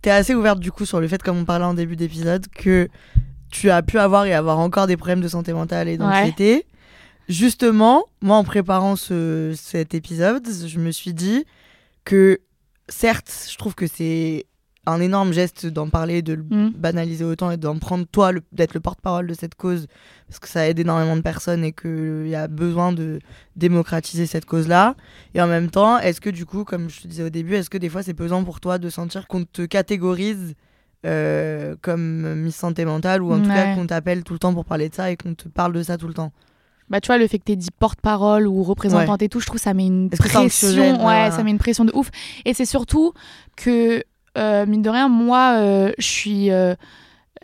T'es 0.03 0.11
assez 0.11 0.35
ouverte 0.35 0.61
du 0.61 0.71
coup 0.71 0.85
sur 0.85 1.01
le 1.01 1.09
fait, 1.09 1.23
comme 1.23 1.38
on 1.38 1.44
parlait 1.44 1.64
en 1.64 1.75
début 1.75 1.97
d'épisode, 1.97 2.47
que 2.49 2.88
tu 3.51 3.71
as 3.71 3.83
pu 3.83 3.99
avoir 3.99 4.27
et 4.27 4.35
avoir 4.35 4.59
encore 4.59 4.87
des 4.87 4.97
problèmes 4.97 5.23
de 5.23 5.29
santé 5.29 5.53
mentale 5.53 5.88
et 5.88 5.97
d'anxiété. 5.97 6.66
Justement, 7.29 8.05
moi, 8.21 8.37
en 8.37 8.44
préparant 8.44 8.97
ce, 8.97 9.55
cet 9.57 9.94
épisode, 9.94 10.47
je 10.66 10.79
me 10.79 10.90
suis 10.90 11.12
dit 11.14 11.44
que, 12.05 12.40
certes, 12.88 13.49
je 13.51 13.57
trouve 13.57 13.75
que 13.75 13.87
c'est 13.87 14.47
un 14.90 15.01
énorme 15.01 15.33
geste 15.33 15.66
d'en 15.66 15.88
parler, 15.88 16.22
de 16.22 16.35
le 16.35 16.42
Mm. 16.42 16.70
banaliser 16.77 17.24
autant 17.24 17.51
et 17.51 17.57
d'en 17.57 17.79
prendre 17.79 18.07
toi, 18.11 18.33
d'être 18.53 18.74
le 18.74 18.81
porte-parole 18.81 19.27
de 19.27 19.35
cette 19.35 19.55
cause, 19.55 19.87
parce 20.29 20.38
que 20.38 20.48
ça 20.48 20.68
aide 20.68 20.79
énormément 20.79 21.16
de 21.16 21.20
personnes 21.22 21.64
et 21.64 21.72
qu'il 21.72 22.27
y 22.29 22.35
a 22.35 22.48
besoin 22.48 22.92
de 22.92 23.18
démocratiser 23.57 24.27
cette 24.27 24.44
cause-là. 24.46 24.94
Et 25.35 25.42
en 25.42 25.46
même 25.46 25.70
temps, 25.70 25.98
est-ce 25.98 26.20
que 26.20 26.31
du 26.31 26.46
coup, 26.46 26.64
comme 26.64 26.88
je 26.90 27.01
te 27.03 27.07
disais 27.09 27.22
au 27.24 27.31
début, 27.31 27.55
est-ce 27.57 27.70
que 27.70 27.79
des 27.79 27.88
fois 27.88 28.03
c'est 28.03 28.14
pesant 28.14 28.44
pour 28.44 28.61
toi 28.61 28.79
de 28.79 28.88
sentir 28.90 29.27
qu'on 29.27 29.44
te 29.44 29.62
catégorise 29.62 30.55
euh, 31.07 31.77
comme 31.81 32.35
Miss 32.35 32.57
Santé 32.57 32.85
Mentale 32.85 33.22
ou 33.22 33.33
en 33.33 33.40
tout 33.40 33.48
cas 33.55 33.74
qu'on 33.74 33.87
t'appelle 33.87 34.24
tout 34.24 34.33
le 34.33 34.38
temps 34.40 34.53
pour 34.53 34.64
parler 34.64 34.88
de 34.88 34.94
ça 34.94 35.11
et 35.11 35.16
qu'on 35.16 35.35
te 35.35 35.48
parle 35.48 35.72
de 35.72 35.83
ça 35.83 35.96
tout 35.96 36.09
le 36.09 36.14
temps? 36.14 36.33
Bah 36.90 37.01
tu 37.03 37.09
vois, 37.09 37.18
le 37.18 37.27
fait 37.27 37.38
que 37.38 37.44
t'aies 37.44 37.55
dit 37.57 37.68
porte-parole 37.79 38.46
ou 38.48 38.62
représentante 38.62 39.20
et 39.22 39.29
tout, 39.29 39.40
je 39.40 39.46
trouve 39.46 39.61
ça 39.61 39.74
met 39.74 39.87
une 39.87 40.09
pression. 40.09 41.07
ouais, 41.07 41.31
ça 41.31 41.42
met 41.44 41.51
une 41.51 41.59
pression 41.59 41.85
de 41.85 41.92
ouf. 41.94 42.09
Et 42.46 42.55
c'est 42.55 42.64
surtout 42.64 43.12
que, 43.57 44.03
mine 44.66 44.83
de 44.83 44.90
rien, 44.90 45.09
moi, 45.09 45.55
euh, 45.59 45.92
je 45.98 46.07
suis... 46.07 46.51
euh, 46.51 46.74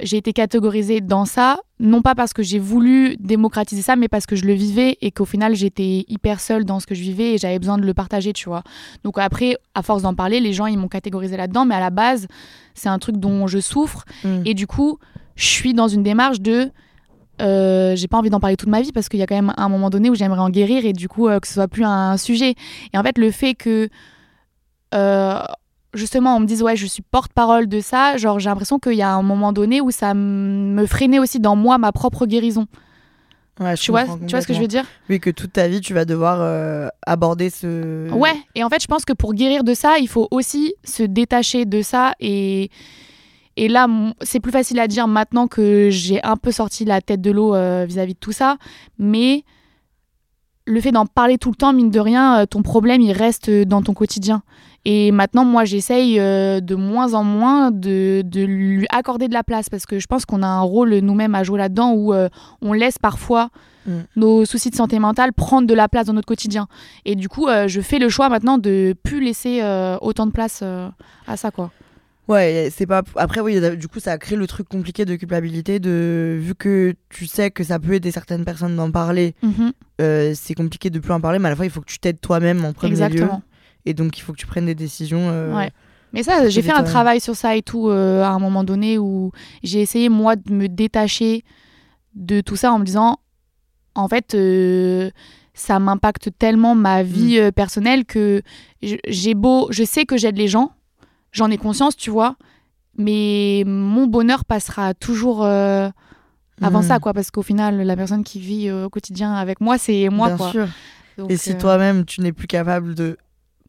j'ai 0.03 0.17
été 0.17 0.33
catégorisée 0.33 1.01
dans 1.01 1.25
ça, 1.25 1.61
non 1.79 2.03
pas 2.03 2.17
parce 2.17 2.33
que 2.33 2.43
j'ai 2.43 2.59
voulu 2.59 3.17
démocratiser 3.21 3.81
ça, 3.81 3.95
mais 3.95 4.09
parce 4.09 4.27
que 4.27 4.35
je 4.35 4.45
le 4.45 4.53
vivais 4.53 4.99
et 5.01 5.13
qu'au 5.13 5.25
final 5.25 5.55
j'étais 5.55 6.05
hyper 6.09 6.41
seule 6.41 6.65
dans 6.65 6.81
ce 6.81 6.87
que 6.87 6.97
je 6.97 7.01
vivais 7.01 7.35
et 7.35 7.39
j'avais 7.39 7.61
besoin 7.61 7.79
de 7.79 7.87
le 7.87 7.95
partager, 7.95 8.33
tu 8.33 8.49
vois. 8.49 8.65
Donc 9.05 9.19
après, 9.19 9.57
à 9.77 9.83
force 9.83 10.03
d'en 10.03 10.13
parler, 10.15 10.41
les 10.41 10.53
gens 10.53 10.67
ils 10.67 10.77
m'ont 10.77 10.89
catégorisé 10.89 11.37
là-dedans, 11.37 11.65
mais 11.65 11.77
à 11.77 11.81
la 11.81 11.91
base, 11.91 12.27
c'est 12.75 12.89
un 12.89 12.99
truc 12.99 13.19
dont 13.19 13.47
je 13.47 13.61
souffre 13.61 14.05
Mm. 14.25 14.43
et 14.45 14.55
du 14.55 14.67
coup, 14.67 14.99
je 15.37 15.47
suis 15.47 15.75
dans 15.75 15.87
une 15.87 16.03
démarche 16.03 16.41
de. 16.41 16.73
euh, 17.41 17.95
j'ai 17.95 18.09
pas 18.09 18.19
envie 18.19 18.31
d'en 18.31 18.41
parler 18.41 18.57
toute 18.57 18.69
ma 18.71 18.81
vie 18.83 18.91
parce 18.91 19.09
qu'il 19.09 19.21
y 19.21 19.23
a 19.23 19.27
quand 19.27 19.37
même 19.37 19.53
un 19.57 19.69
moment 19.69 19.91
donné 19.91 20.11
où 20.11 20.17
j'aimerais 20.17 20.41
en 20.41 20.51
guérir 20.51 20.85
et 20.85 20.93
du 20.93 21.09
coup 21.09 21.29
euh, 21.29 21.39
que 21.39 21.47
ce 21.47 21.55
soit 21.55 21.69
plus 21.69 21.85
un 21.85 22.17
sujet. 22.17 22.57
Et 22.93 22.99
en 22.99 23.03
fait, 23.05 23.17
le 23.17 23.31
fait 23.31 23.55
que 23.55 23.89
euh, 24.93 25.41
justement 25.95 26.37
on 26.37 26.41
me 26.41 26.47
dise 26.47 26.63
ouais, 26.63 26.77
je 26.77 26.87
suis 26.87 27.03
porte-parole 27.03 27.69
de 27.69 27.81
ça, 27.81 28.17
genre 28.17 28.39
j'ai 28.39 28.49
l'impression 28.51 28.79
qu'il 28.79 28.95
y 28.95 29.03
a 29.03 29.13
un 29.13 29.23
moment 29.23 29.53
donné 29.53 29.81
où 29.81 29.91
ça 29.91 30.15
me 30.15 30.87
freinait 30.87 31.19
aussi 31.19 31.41
dans 31.41 31.57
moi 31.57 31.79
ma 31.79 31.93
propre 31.93 32.27
guérison. 32.27 32.67
Ouais, 33.61 33.77
je 33.77 33.83
Tu 33.83 33.91
vois, 33.93 34.03
tu 34.05 34.27
vois 34.31 34.41
ce 34.41 34.49
que 34.49 34.55
je 34.55 34.61
veux 34.61 34.67
dire? 34.67 34.85
Oui, 35.09 35.21
que 35.21 35.31
toute 35.31 35.53
ta 35.53 35.69
vie, 35.69 35.81
tu 35.81 35.95
vas 35.95 36.05
devoir 36.05 36.39
euh, 36.41 36.89
aborder 37.07 37.51
ce. 37.51 38.11
Ouais, 38.11 38.35
et 38.57 38.65
en 38.65 38.69
fait, 38.69 38.83
je 38.83 38.89
pense 38.89 39.05
que 39.05 39.13
pour 39.13 39.33
guérir 39.33 39.63
de 39.63 39.75
ça, 39.75 39.99
il 40.01 40.09
faut 40.09 40.27
aussi 40.33 40.75
se 40.83 41.05
détacher 41.05 41.65
de 41.65 41.81
ça. 41.81 42.15
Et, 42.19 42.71
et 43.57 43.69
là, 43.69 43.87
c'est 44.23 44.41
plus 44.41 44.51
facile 44.51 44.81
à 44.81 44.89
dire 44.89 45.07
maintenant 45.07 45.47
que 45.47 45.89
j'ai 45.91 46.21
un 46.25 46.37
peu 46.37 46.51
sorti 46.51 46.85
la 46.85 47.01
tête 47.01 47.21
de 47.21 47.31
l'eau 47.31 47.55
euh, 47.55 47.85
vis-à-vis 47.87 48.15
de 48.15 48.19
tout 48.19 48.33
ça. 48.33 48.57
Mais 48.99 49.45
le 50.67 50.81
fait 50.81 50.91
d'en 50.91 51.07
parler 51.07 51.39
tout 51.39 51.51
le 51.51 51.57
temps, 51.57 51.73
mine 51.73 51.91
de 51.91 52.01
rien, 52.01 52.41
euh, 52.41 52.47
ton 52.47 52.63
problème, 52.63 53.03
il 53.03 53.13
reste 53.13 53.49
dans 53.49 53.83
ton 53.83 53.95
quotidien. 53.95 54.43
Et 54.87 55.13
maintenant, 55.13 55.45
moi, 55.45 55.65
j'essaye 55.65 56.21
euh, 56.21 56.61
de 56.61 56.75
moins 56.75 57.15
en 57.15 57.25
moins 57.25 57.71
de, 57.71 58.23
de 58.25 58.45
lui 58.45 58.87
accorder 58.91 59.29
de 59.29 59.33
la 59.33 59.43
place 59.43 59.69
parce 59.71 59.87
que 59.87 59.99
je 59.99 60.07
pense 60.07 60.27
qu'on 60.27 60.43
a 60.43 60.47
un 60.47 60.61
rôle 60.61 60.95
nous-mêmes 60.99 61.35
à 61.35 61.43
jouer 61.43 61.59
là-dedans 61.59 61.93
où 61.95 62.13
euh, 62.13 62.29
on 62.63 62.73
laisse 62.73 62.99
parfois 62.99 63.51
Mm. 63.87 63.93
nos 64.17 64.47
soucis 64.47 64.71
de 64.71 64.77
santé 64.77 64.99
mentale 64.99 65.35
prendre 65.35 65.69
de 65.69 65.75
la 65.75 65.91
place 65.91 66.07
dans 66.07 66.15
notre 66.15 66.27
quotidien. 66.27 66.69
Et 67.05 67.17
du 67.17 67.29
coup, 67.29 67.49
euh, 67.49 67.69
je 67.69 67.83
fais 67.83 67.99
le 67.99 68.09
choix 68.09 68.31
maintenant 68.31 68.57
de 68.57 68.95
plus 69.03 69.23
laisser 69.23 69.61
autant 70.01 70.25
de 70.27 70.31
place 70.33 70.63
à 70.63 71.37
ça, 71.37 71.51
quoi. 71.51 71.71
Ouais, 72.27 72.71
c'est 72.75 72.87
pas. 72.87 73.03
Après, 73.17 73.41
oui, 73.43 73.61
du 73.77 73.87
coup, 73.89 74.01
ça 74.01 74.13
a 74.13 74.19
créé 74.19 74.39
le 74.39 74.47
truc 74.47 74.67
compliqué 74.71 75.05
de 75.05 75.15
culpabilité. 75.17 75.81
De 75.81 76.39
vu 76.41 76.55
que 76.55 76.95
tu 77.11 77.27
sais 77.27 77.51
que 77.51 77.63
ça 77.63 77.79
peut 77.79 77.93
aider 77.93 78.11
certaines 78.11 78.47
personnes 78.47 78.75
d'en 78.77 78.91
parler, 78.91 79.35
Mhm, 79.43 79.73
euh, 80.01 80.33
c'est 80.35 80.55
compliqué 80.55 80.89
de 80.89 80.99
plus 80.99 81.13
en 81.13 81.21
parler. 81.21 81.39
Mais 81.39 81.49
à 81.49 81.51
la 81.51 81.57
fois, 81.57 81.67
il 81.67 81.71
faut 81.71 81.83
que 81.83 81.91
tu 81.91 81.99
t'aides 81.99 82.21
toi-même 82.23 82.65
en 82.65 82.73
premier 82.73 82.93
exactement. 82.93 83.27
lieu. 83.27 83.54
Et 83.87 83.95
donc, 83.95 84.17
il 84.19 84.23
faut 84.23 84.33
que 84.33 84.39
tu 84.39 84.47
prennes 84.47 84.67
des 84.67 84.75
décisions. 84.75 85.29
euh, 85.31 85.55
Ouais. 85.55 85.71
Mais 86.13 86.23
ça, 86.23 86.49
j'ai 86.49 86.63
fait 86.63 86.71
un 86.73 86.83
travail 86.85 87.21
sur 87.21 87.35
ça 87.35 87.57
et 87.57 87.63
tout 87.63 87.89
euh, 87.89 88.23
à 88.23 88.29
un 88.29 88.39
moment 88.39 88.63
donné 88.65 88.99
où 88.99 89.33
j'ai 89.65 89.81
essayé, 89.81 90.09
moi, 90.09 90.37
de 90.37 90.53
me 90.53 90.69
détacher 90.69 91.45
de 92.15 92.41
tout 92.41 92.55
ça 92.57 92.73
en 92.73 92.79
me 92.79 92.85
disant, 92.85 93.19
en 93.97 94.07
fait, 94.09 94.35
euh, 94.35 95.11
ça 95.55 95.79
m'impacte 95.81 96.31
tellement 96.39 96.75
ma 96.77 97.03
vie 97.03 97.39
euh, 97.41 97.51
personnelle 97.51 98.05
que 98.05 98.43
j'ai 98.81 99.35
beau, 99.35 99.67
je 99.71 99.83
sais 99.85 100.05
que 100.07 100.17
j'aide 100.17 100.37
les 100.37 100.47
gens, 100.49 100.73
j'en 101.33 101.51
ai 101.51 101.59
conscience, 101.59 101.97
tu 101.97 102.11
vois, 102.11 102.37
mais 102.97 103.65
mon 103.67 104.07
bonheur 104.07 104.45
passera 104.45 104.95
toujours 104.95 105.45
euh, 105.45 105.89
avant 106.63 106.79
Mhm. 106.81 106.85
ça, 106.85 106.99
quoi, 107.01 107.13
parce 107.13 107.33
qu'au 107.33 107.43
final, 107.43 107.83
la 107.83 107.97
personne 107.97 108.23
qui 108.23 108.39
vit 108.39 108.71
au 108.71 108.89
quotidien 108.89 109.35
avec 109.35 109.61
moi, 109.61 109.79
c'est 109.79 110.09
moi, 110.11 110.29
bien 110.29 110.37
quoi. 110.37 110.51
sûr. 110.53 110.69
Donc, 111.19 111.31
Et 111.33 111.37
si 111.37 111.57
toi-même, 111.59 112.05
tu 112.05 112.21
n'es 112.21 112.33
plus 112.33 112.47
capable 112.47 112.95
de 112.95 113.17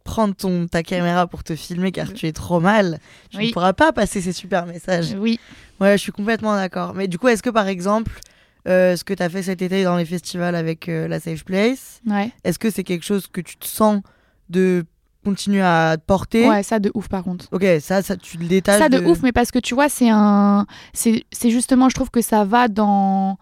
prendre 0.06 0.34
ton, 0.36 0.68
ta 0.68 0.84
caméra 0.84 1.28
pour 1.28 1.44
te 1.44 1.56
filmer 1.56 1.92
car 1.92 2.14
tu 2.14 2.28
es 2.28 2.32
trop 2.32 2.62
mal, 2.62 3.00
tu 3.32 3.40
ne 3.40 3.52
pourras 3.52 3.74
pas 3.74 3.92
passer 3.92 4.22
ces 4.22 4.32
super 4.32 4.66
messages. 4.66 5.14
Oui, 5.20 5.40
Ouais, 5.82 5.98
je 5.98 6.04
suis 6.04 6.14
complètement 6.14 6.56
d'accord. 6.56 6.94
Mais 6.94 7.10
du 7.10 7.18
coup, 7.20 7.28
est-ce 7.28 7.44
que 7.44 7.50
par 7.50 7.68
exemple, 7.68 8.22
euh, 8.68 8.96
ce 8.96 9.04
que 9.04 9.14
tu 9.14 9.22
as 9.22 9.30
fait 9.30 9.44
cet 9.44 9.62
été 9.62 9.84
dans 9.84 9.98
les 9.98 10.06
festivals 10.06 10.56
avec 10.56 10.88
euh, 10.88 11.10
la 11.10 11.20
Safe 11.20 11.44
Place, 11.44 12.02
ouais. 12.08 12.32
est-ce 12.46 12.58
que 12.58 12.70
c'est 12.70 12.84
quelque 12.86 13.04
chose 13.04 13.28
que 13.28 13.42
tu 13.42 13.58
te 13.58 13.66
sens 13.66 14.02
de 14.50 14.86
continuer 15.26 15.62
à 15.62 15.98
te 15.98 16.06
porter? 16.06 16.48
Ouais, 16.48 16.64
ça 16.64 16.80
de 16.80 16.92
ouf, 16.94 17.10
par 17.10 17.24
contre. 17.24 17.48
Ok, 17.52 17.66
ça, 17.82 18.02
ça, 18.04 18.16
tu 18.16 18.38
le 18.38 18.46
détaches. 18.46 18.80
ça 18.80 18.88
de, 18.88 19.00
ouf 19.06 19.22
mais 19.22 19.34
parce 19.34 19.52
que 19.52 19.60
tu 19.60 19.74
vois 19.74 19.90
c'est 19.90 20.10
un 20.10 20.66
c'est 20.94 21.26
justement 21.50 21.90
je 21.90 21.96
trouve 21.96 22.12
que 22.12 22.22
ça 22.22 22.46
va 22.46 22.68
dans 22.68 23.38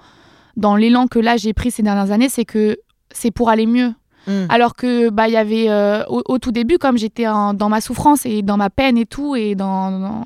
dans 0.55 0.75
l'élan 0.75 1.07
que 1.07 1.19
là 1.19 1.35
j'ai 1.37 1.53
pris 1.53 1.71
ces 1.71 1.83
dernières 1.83 2.11
années, 2.11 2.29
c'est 2.29 2.45
que 2.45 2.77
c'est 3.11 3.31
pour 3.31 3.49
aller 3.49 3.65
mieux. 3.67 3.93
Mm. 4.27 4.45
Alors 4.49 4.75
que 4.75 5.09
bah 5.09 5.27
il 5.27 5.33
y 5.33 5.37
avait 5.37 5.69
euh, 5.69 6.03
au, 6.07 6.21
au 6.27 6.39
tout 6.39 6.51
début, 6.51 6.77
comme 6.77 6.97
j'étais 6.97 7.25
dans 7.25 7.69
ma 7.69 7.81
souffrance 7.81 8.25
et 8.25 8.41
dans 8.41 8.57
ma 8.57 8.69
peine 8.69 8.97
et 8.97 9.05
tout, 9.05 9.35
et 9.35 9.55
dans 9.55 9.91
dans, 9.99 10.25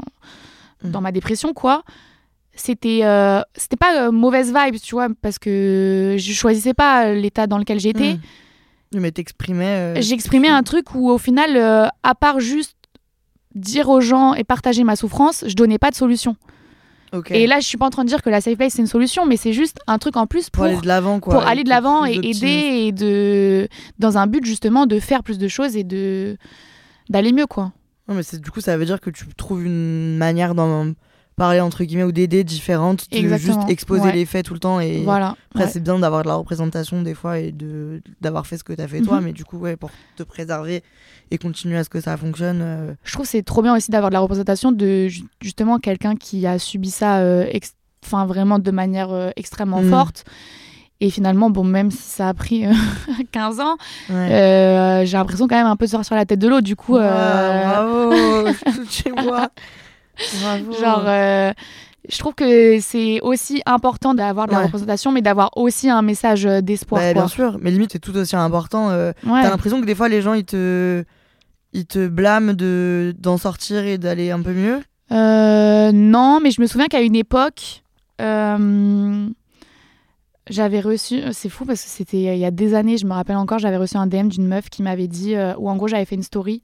Mm. 0.84 0.92
dans 0.92 1.02
ma 1.02 1.12
dépression 1.12 1.54
quoi, 1.54 1.84
c'était 2.54 3.00
euh, 3.02 3.42
c'était 3.56 3.78
pas 3.78 4.08
euh, 4.08 4.12
mauvaise 4.12 4.54
vibe, 4.54 4.76
tu 4.80 4.94
vois, 4.94 5.08
parce 5.24 5.40
que 5.40 6.16
je 6.20 6.34
choisissais 6.34 6.76
pas 6.76 7.12
l'état 7.14 7.48
dans 7.48 7.58
lequel 7.58 7.80
j'étais. 7.80 8.14
Mm. 8.94 9.00
Mais 9.00 9.12
t'exprimais. 9.12 10.02
J'exprimais 10.02 10.50
un 10.50 10.64
truc 10.64 10.94
où 10.94 11.10
au 11.10 11.18
final, 11.18 11.58
à 12.04 12.16
part 12.16 12.40
juste 12.40 12.76
dire 13.56 13.90
aux 13.90 14.02
gens 14.02 14.34
et 14.36 14.44
partager 14.44 14.84
ma 14.84 14.96
souffrance, 14.96 15.44
je 15.48 15.56
donnais 15.56 15.80
pas 15.80 15.90
de 15.90 15.96
solution. 15.96 16.36
Et 17.32 17.48
là, 17.48 17.60
je 17.60 17.66
suis 17.68 17.78
pas 17.78 17.86
en 17.86 17.90
train 17.90 18.04
de 18.04 18.10
dire 18.10 18.22
que 18.22 18.30
la 18.30 18.42
safe 18.42 18.58
place 18.58 18.74
c'est 18.74 18.82
une 18.82 18.88
solution, 18.88 19.26
mais 19.26 19.38
c'est 19.38 19.54
juste 19.54 19.78
un 19.88 19.98
truc 19.98 20.18
en 20.18 20.28
plus 20.28 20.50
pour, 20.50 20.64
pour 20.64 20.72
aller 20.72 20.82
de 20.82 20.88
l'avant, 20.88 21.20
quoi. 21.20 21.34
pour 21.36 21.44
et 21.44 21.46
aller 21.52 21.64
de 21.64 21.70
l'avant 21.70 22.06
et 22.06 22.16
aider 22.22 22.86
et 22.88 22.92
de 22.92 23.68
dans 24.00 24.18
un 24.18 24.28
but 24.28 24.44
justement 24.46 24.86
de 24.86 25.00
faire 25.00 25.24
plus 25.24 25.38
de 25.38 25.48
choses 25.48 25.76
et 25.78 25.84
de 25.84 26.38
d'aller 27.10 27.32
mieux 27.32 27.46
quoi. 27.48 27.72
Non, 28.10 28.16
mais 28.16 28.24
c'est- 28.24 28.40
du 28.42 28.52
coup, 28.52 28.62
ça 28.62 28.78
veut 28.78 28.86
dire 28.86 29.00
que 29.02 29.10
tu 29.10 29.26
trouves 29.36 29.66
une 29.66 30.18
manière 30.18 30.56
d'en 30.56 30.94
parler, 31.38 31.62
entre 31.62 31.84
guillemets, 31.86 32.04
ou 32.04 32.12
d'aider 32.12 32.44
différente, 32.44 33.10
de 33.12 33.18
Exactement, 33.18 33.60
juste 33.62 33.70
exposer 33.72 34.02
ouais. 34.06 34.12
les 34.12 34.26
faits 34.26 34.46
tout 34.46 34.54
le 34.56 34.60
temps. 34.60 34.80
Et 34.82 35.04
Voilà. 35.04 35.36
après, 35.52 35.66
Ouais. 35.66 35.70
c'est 35.72 35.80
bien 35.82 35.98
d'avoir 36.00 36.24
de 36.24 36.28
la 36.28 36.34
représentation 36.36 37.02
des 37.04 37.14
fois 37.14 37.38
et 37.40 37.52
de 37.54 38.02
d'avoir 38.22 38.46
fait 38.48 38.58
ce 38.58 38.64
que 38.64 38.74
t'as 38.74 38.88
fait 38.88 39.02
toi, 39.02 39.20
Mhm. 39.20 39.26
mais 39.26 39.32
du 39.34 39.46
coup, 39.46 39.58
ouais, 39.60 39.78
pour 39.78 39.92
te 40.18 40.24
préserver 40.24 40.84
et 41.32 41.38
continuer 41.38 41.78
à 41.78 41.84
ce 41.84 41.90
que 41.90 42.02
ça 42.02 42.18
fonctionne. 42.18 42.60
euh, 42.62 42.94
Je 43.04 43.14
trouve 43.14 43.26
que 43.26 43.32
c'est 43.32 43.44
trop 43.44 43.62
bien 43.62 43.76
aussi 43.76 43.92
d'avoir 43.92 44.10
de 44.10 44.14
la 44.16 44.20
représentation 44.20 44.72
de 44.72 45.08
ju- 45.08 45.24
justement 45.40 45.78
quelqu'un 45.78 46.16
qui 46.16 46.46
a 46.48 46.58
subi 46.60 46.90
ça 46.90 47.20
euh, 47.20 47.46
enfin 48.04 48.26
vraiment 48.26 48.58
de 48.60 48.72
manière 48.72 49.12
euh, 49.12 49.30
extrêmement 49.36 49.82
Mhm. 49.82 49.90
forte. 49.92 50.26
Et 51.00 51.12
finalement, 51.12 51.52
bon, 51.52 51.64
même 51.64 51.92
si 51.92 52.02
ça 52.02 52.30
a 52.30 52.34
pris 52.34 52.66
euh, 52.66 52.72
15 53.32 53.60
ans, 53.60 53.78
ouais. 54.10 55.04
j'ai 55.06 55.16
l'impression 55.18 55.48
quand 55.48 55.56
même 55.56 55.68
un 55.68 55.76
peu 55.76 55.86
de 55.86 55.92
sortir 55.92 56.16
la 56.18 56.26
tête 56.26 56.40
de 56.40 56.48
l'eau. 56.48 56.62
Du 56.62 56.76
coup, 56.76 56.94
Ouah, 56.96 57.02
euh, 57.04 57.64
bravo, 57.66 58.48
je 58.48 58.72
suis 58.88 59.04
chez 59.04 59.12
moi. 59.12 59.50
Bravo. 60.42 60.72
genre, 60.74 61.04
euh, 61.08 61.52
je 62.10 62.18
trouve 62.20 62.34
que 62.36 62.80
c'est 62.80 63.20
aussi 63.22 63.62
important 63.66 64.14
d'avoir 64.14 64.48
de 64.48 64.52
la 64.54 64.60
Ouais. 64.60 64.66
représentation, 64.66 65.12
mais 65.12 65.22
d'avoir 65.22 65.50
aussi 65.58 65.90
un 65.90 66.02
message 66.02 66.46
euh, 66.46 66.62
d'espoir. 66.62 67.02
Bah, 67.02 67.14
bien 67.14 67.28
sûr, 67.28 67.58
mais 67.62 67.72
limite 67.72 67.92
c'est 67.94 68.00
tout 68.00 68.16
aussi 68.16 68.36
important. 68.36 68.90
euh, 68.92 69.12
Ouais. 69.26 69.42
T'as 69.42 69.50
l'impression 69.50 69.82
que 69.82 69.86
des 69.86 69.96
fois 69.96 70.08
les 70.10 70.22
gens 70.22 70.34
ils 70.34 70.46
te 70.46 71.04
ils 71.74 71.86
te 71.86 72.08
blâment 72.08 72.54
de 72.54 73.14
d'en 73.20 73.38
sortir 73.38 73.86
et 73.86 73.98
d'aller 73.98 74.32
un 74.32 74.42
peu 74.42 74.54
mieux? 74.54 74.80
Euh, 75.12 75.92
non, 75.94 76.40
mais 76.42 76.52
je 76.52 76.60
me 76.62 76.66
souviens 76.68 76.88
qu'à 76.88 77.02
une 77.02 77.16
époque, 77.16 77.84
j'avais 80.50 80.80
reçu, 80.80 81.20
c'est 81.34 81.50
fou 81.50 81.66
parce 81.66 81.84
que 81.84 81.90
c'était 81.90 82.18
il 82.36 82.40
y 82.40 82.46
a 82.46 82.52
des 82.52 82.74
années, 82.74 82.98
je 82.98 83.06
me 83.06 83.14
rappelle 83.14 83.36
encore, 83.36 83.60
j'avais 83.60 83.78
reçu 83.78 83.98
un 83.98 84.08
DM 84.08 84.30
d'une 84.30 84.48
meuf 84.48 84.70
qui 84.70 84.82
m'avait 84.82 85.08
dit, 85.10 85.36
où 85.58 85.70
en 85.70 85.76
gros 85.76 85.88
j'avais 85.88 86.06
fait 86.06 86.16
une 86.16 86.24
story 86.24 86.62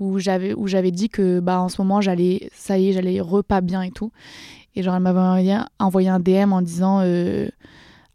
où 0.00 0.18
j'avais 0.18 0.54
où 0.54 0.66
j'avais 0.66 0.90
dit 0.90 1.08
que 1.08 1.38
bah 1.40 1.60
en 1.60 1.68
ce 1.68 1.80
moment 1.80 2.00
j'allais, 2.00 2.50
ça 2.54 2.78
y 2.78 2.88
est, 2.88 2.92
j'allais 2.92 3.20
repas 3.20 3.60
bien 3.60 3.82
et 3.82 3.90
tout, 3.90 4.10
et 4.74 4.82
genre 4.82 4.96
elle 4.96 5.02
m'avait 5.02 5.58
envoyé, 5.78 6.08
un 6.08 6.18
DM 6.18 6.52
en 6.52 6.62
disant 6.62 7.00
euh, 7.02 7.48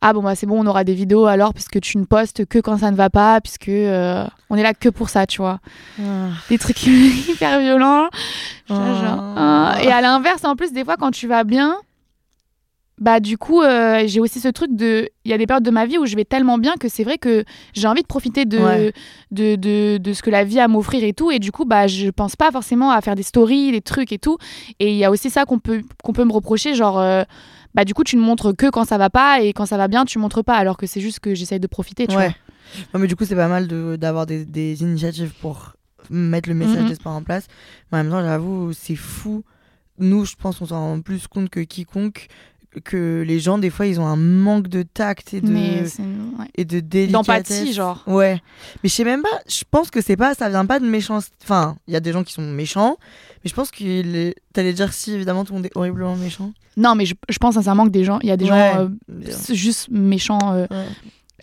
ah 0.02 0.12
bon 0.12 0.21
bah 0.21 0.36
c'est 0.36 0.45
bon 0.48 0.62
on 0.62 0.67
aura 0.67 0.84
des 0.84 0.93
vidéos 0.93 1.26
alors 1.26 1.54
puisque 1.54 1.80
tu 1.80 1.98
ne 1.98 2.06
postes 2.06 2.45
que 2.45 2.60
quand 2.60 2.80
ça 2.80 2.91
ne 2.91 2.95
va 2.95 3.10
pas 3.10 3.39
puisque 3.39 3.69
euh, 3.69 4.26
on 4.50 4.56
est 4.56 4.63
là 4.63 4.74
que 4.74 4.89
pour 4.89 5.10
ça 5.10 5.26
tu 5.26 5.41
vois. 5.41 5.60
Des 6.50 6.58
trucs 6.58 6.86
hyper 6.88 7.60
violents. 7.60 8.10
Genre, 8.67 8.80
ah. 9.38 9.78
Et 9.84 9.91
à 9.91 10.02
l'inverse, 10.02 10.43
en 10.43 10.56
plus, 10.56 10.74
des 10.74 10.84
fois, 10.84 10.95
quand 10.98 11.12
tu 11.12 11.28
vas 11.28 11.43
bien, 11.43 11.78
bah 12.99 13.19
du 13.19 13.38
coup, 13.38 13.62
euh, 13.62 14.03
j'ai 14.05 14.19
aussi 14.19 14.39
ce 14.39 14.47
truc 14.47 14.75
de... 14.75 15.10
Il 15.25 15.31
y 15.31 15.34
a 15.34 15.38
des 15.38 15.45
périodes 15.47 15.65
de 15.65 15.71
ma 15.71 15.86
vie 15.86 15.97
où 15.97 16.05
je 16.05 16.15
vais 16.15 16.23
tellement 16.25 16.58
bien 16.58 16.75
que 16.79 16.88
c'est 16.88 17.03
vrai 17.03 17.17
que 17.17 17.43
j'ai 17.73 17.88
envie 17.88 18.01
de 18.01 18.08
profiter 18.08 18.45
de, 18.45 18.58
Ouais. 18.60 18.93
de, 19.31 19.55
de, 19.55 19.97
de 19.97 20.13
ce 20.13 20.21
que 20.21 20.29
la 20.29 20.43
vie 20.45 20.60
a 20.60 20.63
à 20.63 20.67
m'offrir 20.67 21.03
et 21.03 21.12
tout. 21.13 21.29
Et 21.31 21.39
du 21.39 21.51
coup, 21.51 21.65
bah 21.65 21.88
je 21.88 22.10
pense 22.10 22.36
pas 22.36 22.51
forcément 22.51 22.91
à 22.91 23.01
faire 23.01 23.15
des 23.15 23.23
stories, 23.23 23.71
des 23.71 23.81
trucs 23.81 24.12
et 24.13 24.17
tout. 24.17 24.38
Et 24.79 24.91
il 24.91 24.95
y 24.97 25.03
a 25.03 25.12
aussi 25.12 25.29
ça 25.29 25.45
qu'on 25.45 25.60
peut, 25.60 25.81
qu'on 26.03 26.13
peut 26.13 26.23
me 26.25 26.31
reprocher, 26.34 26.73
genre... 26.75 26.99
euh, 26.99 27.23
bah 27.73 27.84
du 27.84 27.93
coup, 27.93 28.05
tu 28.05 28.15
ne 28.15 28.21
montres 28.21 28.55
que 28.55 28.69
quand 28.69 28.86
ça 28.86 28.97
va 28.97 29.10
pas 29.10 29.41
et 29.41 29.51
quand 29.51 29.65
ça 29.65 29.75
va 29.75 29.89
bien, 29.89 30.05
tu 30.05 30.17
montres 30.17 30.43
pas. 30.45 30.55
Alors 30.55 30.77
que 30.77 30.88
c'est 30.88 31.01
juste 31.01 31.19
que 31.19 31.36
j'essaye 31.36 31.60
de 31.60 31.67
profiter, 31.67 32.08
tu 32.08 32.15
Ouais. 32.15 32.27
vois. 32.27 32.36
Non, 32.93 32.99
mais 33.01 33.08
du 33.08 33.17
coup, 33.17 33.25
c'est 33.25 33.36
pas 33.36 33.49
mal 33.49 33.67
de- 33.67 33.97
d'avoir 33.97 34.25
des, 34.25 34.45
des 34.45 34.81
initiatives 34.81 35.34
pour 35.41 35.73
mettre 36.10 36.47
le 36.47 36.55
message 36.55 36.84
Mhm. 36.84 36.88
d'espoir 36.88 37.13
en 37.15 37.21
place. 37.23 37.47
Mais 37.91 37.97
en 37.99 38.03
même 38.03 38.12
temps, 38.13 38.21
j'avoue, 38.21 38.71
c'est 38.71 38.95
fou. 38.95 39.43
Nous, 39.99 40.23
je 40.25 40.36
pense 40.36 40.60
qu'on 40.60 40.65
s'en 40.67 40.79
rend 40.79 41.01
plus 41.01 41.27
compte 41.27 41.49
que 41.49 41.60
quiconque 41.60 42.27
que 42.83 43.23
les 43.25 43.39
gens, 43.39 43.57
des 43.57 43.69
fois, 43.69 43.85
ils 43.88 43.99
ont 43.99 44.05
un 44.07 44.15
manque 44.15 44.67
de 44.67 44.83
tact 44.83 45.33
et 45.33 45.41
de, 45.41 45.53
ouais. 45.53 45.83
et 46.55 46.65
de 46.65 46.79
délicatesse. 46.79 47.11
D'empathie, 47.11 47.73
genre. 47.73 48.03
Ouais. 48.07 48.41
Mais 48.83 48.89
je 48.89 48.93
sais 48.95 49.03
même 49.03 49.21
pas, 49.21 49.41
je 49.47 49.63
pense 49.69 49.89
que 49.91 50.01
c'est 50.01 50.17
pas, 50.17 50.33
ça 50.33 50.49
vient 50.49 50.65
pas 50.65 50.79
de 50.79 50.85
méchanceté. 50.88 51.33
Enfin, 51.43 51.77
il 51.88 51.93
y 51.93 51.97
a 51.97 51.99
des 51.99 52.11
gens 52.11 52.23
qui 52.23 52.33
sont 52.33 52.41
méchants, 52.41 52.97
mais 53.43 53.49
je 53.49 53.53
pense 53.55 53.71
que 53.71 54.33
t'allais 54.53 54.73
dire 54.73 54.93
si, 54.93 55.13
évidemment, 55.13 55.45
tout 55.45 55.53
le 55.53 55.59
monde 55.59 55.65
est 55.67 55.75
horriblement 55.77 56.15
méchant. 56.15 56.51
Non, 56.77 56.95
mais 56.95 57.05
je, 57.05 57.13
je 57.29 57.38
pense 57.38 57.53
sincèrement 57.55 57.85
que 57.85 57.91
des 57.91 58.03
gens, 58.03 58.19
il 58.21 58.27
y 58.29 58.31
a 58.31 58.38
des 58.38 58.45
Ouais. 58.49 58.71
gens 58.73 58.89
euh, 59.09 59.53
juste 59.53 59.88
méchants. 59.91 60.53
euh, 60.53 60.65
Ouais. 60.69 60.85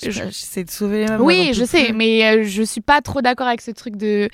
Je 0.01 0.07
sais 0.07 0.13
Je- 0.13 0.19
pas, 0.21 0.31
J'essaie 0.31 0.65
de 0.65 0.71
sauver 0.71 1.07
les 1.07 1.15
Oui, 1.17 1.51
je 1.55 1.65
sais, 1.65 1.85
plus. 1.87 1.93
mais 1.95 2.25
euh, 2.25 2.45
je 2.45 2.63
suis 2.63 2.81
pas 2.81 3.01
trop 3.03 3.21
d'accord 3.21 3.47
avec 3.47 3.61
ce 3.61 3.71
truc 3.71 3.97
de. 3.97 4.29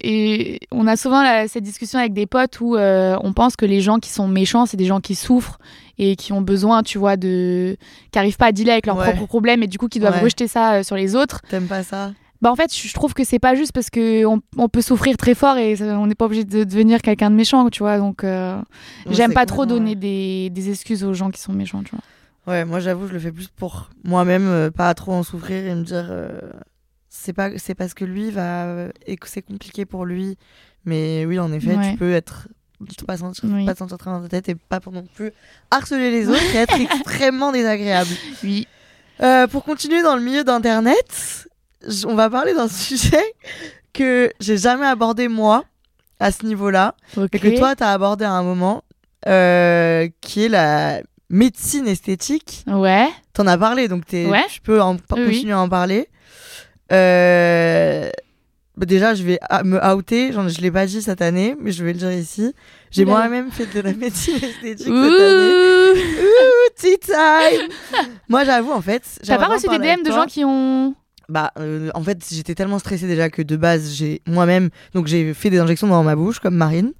Et 0.00 0.60
on 0.72 0.86
a 0.86 0.96
souvent 0.96 1.22
la- 1.22 1.46
cette 1.48 1.62
discussion 1.64 1.98
avec 1.98 2.12
des 2.12 2.26
potes 2.26 2.60
où 2.60 2.76
euh, 2.76 3.16
on 3.22 3.32
pense 3.32 3.56
que 3.56 3.66
les 3.66 3.80
gens 3.80 3.98
qui 3.98 4.10
sont 4.10 4.26
méchants, 4.26 4.66
c'est 4.66 4.76
des 4.76 4.86
gens 4.86 5.00
qui 5.00 5.14
souffrent 5.14 5.58
et 5.98 6.16
qui 6.16 6.32
ont 6.32 6.40
besoin, 6.40 6.82
tu 6.82 6.98
vois, 6.98 7.16
de. 7.16 7.76
qui 8.10 8.18
arrivent 8.18 8.36
pas 8.38 8.46
à 8.46 8.52
dealer 8.52 8.72
avec 8.72 8.86
leurs 8.86 8.96
Ouais. 8.96 9.12
propres 9.12 9.26
problèmes 9.26 9.62
et 9.62 9.66
du 9.68 9.78
coup 9.78 9.88
qui 9.88 10.00
doivent 10.00 10.14
Ouais. 10.16 10.22
rejeter 10.22 10.48
ça 10.48 10.74
euh, 10.74 10.82
sur 10.82 10.96
les 10.96 11.14
autres. 11.14 11.40
T'aimes 11.48 11.66
pas 11.68 11.82
ça? 11.82 12.12
Bah 12.40 12.50
en 12.50 12.56
fait, 12.56 12.74
je 12.76 12.92
trouve 12.92 13.14
que 13.14 13.22
c'est 13.22 13.38
pas 13.38 13.54
juste 13.54 13.70
parce 13.70 13.88
que 13.88 14.24
on, 14.26 14.40
on 14.56 14.68
peut 14.68 14.80
souffrir 14.82 15.16
très 15.16 15.34
fort 15.36 15.56
et 15.58 15.76
on 15.80 16.08
n'est 16.08 16.16
pas 16.16 16.24
obligé 16.24 16.42
de 16.42 16.64
devenir 16.64 17.00
quelqu'un 17.00 17.30
de 17.30 17.36
méchant, 17.36 17.68
tu 17.70 17.84
vois. 17.84 17.98
Donc 17.98 18.24
euh, 18.24 18.56
Ouais, 19.06 19.14
j'aime 19.14 19.32
pas 19.32 19.46
trop 19.46 19.64
donner 19.66 19.94
des, 19.94 20.50
des 20.50 20.70
excuses 20.70 21.04
aux 21.04 21.14
gens 21.14 21.30
qui 21.30 21.40
sont 21.40 21.52
méchants, 21.52 21.84
tu 21.84 21.92
vois. 21.94 22.02
Ouais, 22.52 22.64
moi 22.64 22.80
j'avoue, 22.80 23.06
je 23.06 23.12
le 23.12 23.20
fais 23.20 23.30
plus 23.30 23.46
pour 23.46 23.90
moi-même, 24.02 24.72
pas 24.72 24.92
trop 24.94 25.12
en 25.12 25.22
souffrir 25.22 25.64
et 25.64 25.74
me 25.76 25.84
dire 25.84 26.06
c'est 27.14 27.34
pas 27.34 27.50
c'est 27.58 27.74
parce 27.74 27.92
que 27.92 28.04
lui 28.06 28.30
va 28.30 28.86
et 29.06 29.16
que 29.16 29.28
c'est 29.28 29.42
compliqué 29.42 29.84
pour 29.84 30.06
lui. 30.06 30.38
Mais 30.86 31.24
oui, 31.26 31.38
en 31.38 31.52
effet, 31.52 31.76
Ouais. 31.76 31.92
tu 31.92 31.98
peux 31.98 32.12
être 32.12 32.48
pas 33.06 33.16
sentir, 33.18 33.44
Oui. 33.44 33.64
pas 33.66 33.74
te 33.74 33.78
sentir 33.78 33.98
très 33.98 34.10
dans 34.10 34.22
ta 34.22 34.28
tête 34.28 34.48
et 34.48 34.54
pas 34.56 34.80
pour 34.80 34.92
non 34.92 35.04
plus 35.14 35.30
harceler 35.70 36.10
les 36.10 36.28
autres 36.28 36.42
et 36.54 36.58
être 36.58 36.74
extrêmement 36.80 37.52
désagréable. 37.52 38.10
Oui. 38.42 38.66
Euh, 39.20 39.46
pour 39.46 39.62
continuer 39.62 40.02
dans 40.02 40.16
le 40.16 40.22
milieu 40.22 40.42
d'internet, 40.42 41.46
on 42.06 42.14
va 42.14 42.28
parler 42.30 42.54
d'un 42.54 42.66
sujet 42.86 43.22
que 43.92 44.32
j'ai 44.40 44.56
jamais 44.56 44.86
abordé 44.86 45.28
moi 45.28 45.64
à 46.18 46.32
ce 46.32 46.44
niveau-là 46.46 46.94
Ok. 47.16 47.28
et 47.34 47.38
que 47.38 47.56
toi 47.58 47.76
t'as 47.76 47.92
abordé 47.92 48.24
à 48.24 48.32
un 48.32 48.42
moment, 48.42 48.82
euh, 49.28 50.08
qui 50.22 50.44
est 50.46 50.48
la 50.48 51.02
médecine 51.28 51.86
esthétique. 51.86 52.64
Ouais. 52.66 53.08
T'en 53.34 53.46
as 53.46 53.58
parlé, 53.58 53.86
donc 53.86 54.04
Ouais. 54.12 54.44
tu 54.50 54.60
peux 54.60 54.80
en, 54.82 54.94
Oui, 54.94 55.00
oui. 55.12 55.24
continuer 55.26 55.52
à 55.52 55.60
en 55.60 55.68
parler. 55.68 56.08
Euh, 56.90 58.10
bah 58.76 58.86
déjà, 58.86 59.14
je 59.14 59.22
vais 59.22 59.38
me 59.64 59.84
outer. 59.94 60.32
Genre, 60.32 60.48
je 60.48 60.60
l'ai 60.60 60.70
pas 60.70 60.86
dit 60.86 61.02
cette 61.02 61.22
année, 61.22 61.56
mais 61.60 61.72
je 61.72 61.84
vais 61.84 61.92
le 61.92 61.98
dire 61.98 62.12
ici. 62.12 62.54
J'ai 62.90 63.04
moi-même 63.04 63.50
fait 63.50 63.66
de 63.66 63.80
la 63.80 63.92
médecine 63.94 64.36
esthétique 64.36 64.86
cette 64.86 64.88
année. 64.88 65.52
Ouh. 65.52 65.94
Ouh, 65.94 66.70
tea 66.76 66.98
time 66.98 67.68
Moi, 68.28 68.44
j'avoue, 68.44 68.72
en 68.72 68.80
fait. 68.80 69.02
T'as 69.24 69.38
pas 69.38 69.48
reçu 69.48 69.68
des 69.68 69.78
DM 69.78 70.02
de 70.04 70.10
gens 70.10 70.26
qui 70.26 70.44
ont. 70.44 70.94
Bah, 71.28 71.52
euh, 71.58 71.90
en 71.94 72.02
fait, 72.02 72.26
j'étais 72.30 72.54
tellement 72.54 72.78
stressée 72.78 73.06
déjà 73.06 73.30
que 73.30 73.42
de 73.42 73.56
base, 73.56 73.94
j'ai 73.94 74.22
moi-même. 74.26 74.70
Donc, 74.94 75.06
j'ai 75.06 75.32
fait 75.34 75.50
des 75.50 75.58
injections 75.58 75.86
dans 75.86 76.02
ma 76.02 76.16
bouche, 76.16 76.40
comme 76.40 76.56
Marine. 76.56 76.92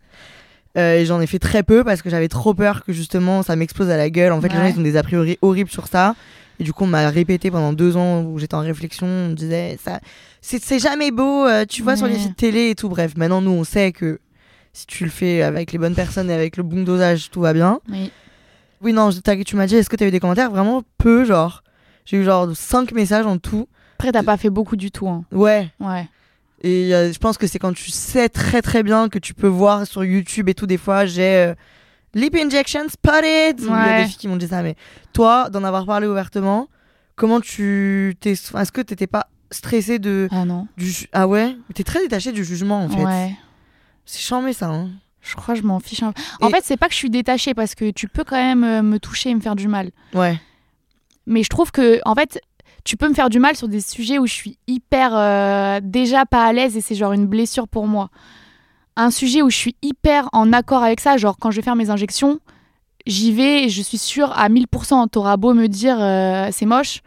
Euh, 0.79 0.97
et 0.97 1.05
j'en 1.05 1.21
ai 1.21 1.27
fait 1.27 1.39
très 1.39 1.63
peu 1.63 1.85
parce 1.85 2.01
que 2.01 2.09
j'avais 2.09 2.29
trop 2.29 2.55
peur 2.55 2.83
que 2.83 2.95
justement 2.95 3.43
ça 3.43 3.57
m'explose 3.57 3.91
à 3.91 3.97
la 3.99 4.09
gueule. 4.09 4.33
En 4.33 4.41
fait, 4.41 4.49
les 4.49 4.57
gens 4.57 4.67
ils 4.67 4.79
ont 4.79 4.83
des 4.83 4.97
a 4.97 5.03
priori 5.03 5.39
horribles 5.43 5.71
sur 5.71 5.87
ça. 5.87 6.15
Et 6.63 6.65
du 6.65 6.73
coup, 6.73 6.85
on 6.85 6.87
m'a 6.87 7.11
répété 7.11 7.51
pendant 7.51 7.73
deux 7.73 7.97
ans 7.97 8.23
où 8.23 8.39
j'étais 8.39 8.55
en 8.55 8.61
réflexion. 8.61 9.05
On 9.09 9.29
me 9.31 9.35
disait, 9.35 9.77
ça, 9.83 9.99
c'est 10.41 10.79
jamais 10.79 11.11
beau, 11.11 11.45
euh, 11.45 11.65
tu 11.69 11.83
vois, 11.83 11.97
sur 11.97 12.07
les 12.07 12.17
sites 12.17 12.37
télé 12.37 12.71
et 12.71 12.77
tout. 12.77 12.89
Bref, 12.89 13.17
maintenant, 13.17 13.41
nous, 13.41 13.51
on 13.51 13.65
sait 13.65 13.91
que 13.91 14.21
si 14.73 14.87
tu 14.87 15.03
le 15.03 15.11
fais 15.11 15.43
avec 15.43 15.73
les 15.73 15.79
bonnes 15.79 15.97
personnes 15.97 16.31
et 16.31 16.33
avec 16.33 16.57
le 16.57 16.63
bon 16.63 16.85
dosage, 16.85 17.31
tout 17.33 17.41
va 17.41 17.53
bien. 17.53 17.81
Oui. 17.91 18.13
Oui, 18.81 18.93
non, 18.93 19.11
tu 19.11 19.57
m'as 19.57 19.67
dit, 19.67 19.75
est-ce 19.75 19.91
que 19.91 19.97
tu 19.97 20.05
as 20.05 20.07
eu 20.07 20.13
des 20.13 20.21
commentaires? 20.21 20.53
Vraiment 20.53 20.85
peu, 20.99 21.25
genre. 21.25 21.65
J'ai 22.05 22.19
eu 22.19 22.23
genre 22.23 22.49
5 22.55 22.93
messages 22.93 23.27
en 23.27 23.39
tout. 23.39 23.67
Après, 23.99 24.13
t'as 24.13 24.23
pas 24.23 24.37
fait 24.37 24.51
beaucoup 24.51 24.77
du 24.77 24.93
tout. 24.93 25.09
Hein. 25.09 25.25
Ouais. 25.33 25.69
Ouais. 25.81 26.09
Et 26.63 26.95
euh, 26.95 27.13
je 27.13 27.19
pense 27.19 27.39
que 27.39 27.49
c'est 27.49 27.59
quand 27.59 27.73
tu 27.75 27.91
sais 27.91 28.29
très 28.29 28.63
très 28.63 28.85
bien 28.85 29.09
que 29.09 29.19
tu 29.19 29.35
peux 29.35 29.49
voir 29.49 29.85
sur 29.85 30.05
YouTube 30.05 30.49
et 30.49 30.55
tout, 30.55 30.67
des 30.69 30.79
fois, 30.79 31.07
j'ai 31.07 31.35
euh, 31.39 31.55
lip 32.15 32.35
injection 32.37 32.89
spotted. 32.89 33.61
Il 33.61 33.67
y 33.67 33.71
a 33.71 34.03
des 34.03 34.09
filles 34.09 34.17
qui 34.19 34.29
m'ont 34.29 34.37
dit 34.37 34.49
ça, 34.49 34.63
mais 34.63 34.77
toi, 35.13 35.51
d'en 35.51 35.65
avoir 35.65 35.87
parlé 35.87 36.07
ouvertement, 36.07 36.69
comment 37.17 37.41
tu 37.41 38.17
t'es. 38.21 38.33
Est-ce 38.33 38.73
que 38.73 38.81
t'étais 38.81 39.07
pas 39.07 39.27
stressé 39.51 39.99
de. 39.99 40.29
Ah 40.31 40.45
non. 40.45 40.67
Du 40.77 40.93
ah 41.13 41.27
ouais? 41.29 41.57
T'es 41.75 41.85
très 41.85 42.01
détaché 42.01 42.33
du 42.33 42.45
jugement 42.45 42.85
en 42.85 42.89
fait. 42.89 43.05
Ouais. 43.05 43.33
C'est 44.05 44.21
chambé 44.23 44.53
ça. 44.53 44.69
Hein. 44.69 44.91
Je 45.21 45.37
crois 45.37 45.55
que 45.55 45.61
je 45.61 45.67
m'en 45.67 45.79
fiche 45.79 46.03
un 46.03 46.13
peu. 46.13 46.21
En 46.41 46.49
Et- 46.49 46.51
fait, 46.51 46.65
c'est 46.65 46.77
pas 46.77 46.89
que 46.89 46.93
je 46.95 46.99
suis 46.99 47.11
détachée 47.11 47.55
parce 47.55 47.75
que 47.77 47.91
tu 47.91 48.09
peux 48.09 48.25
quand 48.25 48.37
même 48.37 48.65
euh, 48.65 48.83
me 48.83 48.99
toucher 48.99 49.31
et 49.31 49.35
me 49.35 49.41
faire 49.41 49.55
du 49.55 49.69
mal. 49.69 49.91
Ouais. 50.15 50.41
Mais 51.27 51.45
je 51.45 51.49
trouve 51.49 51.71
que, 51.71 52.01
en 52.05 52.17
fait, 52.17 52.41
tu 52.83 52.97
peux 52.97 53.09
me 53.09 53.15
faire 53.15 53.31
du 53.31 53.39
mal 53.39 53.55
sur 53.55 53.69
des 53.69 53.81
sujets 53.81 54.19
où 54.19 54.27
je 54.27 54.33
suis 54.33 54.59
hyper 54.67 55.13
euh, 55.15 55.79
déjà 55.81 56.27
pas 56.27 56.45
à 56.45 56.53
l'aise 56.53 56.77
et 56.77 56.81
c'est 56.81 56.97
genre 56.97 57.13
une 57.13 57.29
blessure 57.29 57.69
pour 57.69 57.87
moi. 57.87 58.11
Un 58.97 59.11
sujet 59.11 59.43
où 59.43 59.51
je 59.51 59.57
suis 59.57 59.77
hyper 59.83 60.29
en 60.33 60.53
accord 60.53 60.83
avec 60.83 61.01
ça, 61.01 61.17
genre 61.17 61.37
quand 61.41 61.51
je 61.51 61.57
vais 61.57 61.63
faire 61.63 61.77
mes 61.77 61.89
injections, 61.91 62.41
j'y 63.07 63.33
vais 63.33 63.65
et 63.65 63.69
je 63.69 63.81
suis 63.83 63.99
sûre 63.99 64.33
à 64.39 64.49
1000%. 64.49 65.09
T'auras 65.09 65.37
beau 65.37 65.55
me 65.55 65.67
dire 65.69 65.97
euh, 66.01 66.49
c'est 66.53 66.67
moche, 66.67 67.01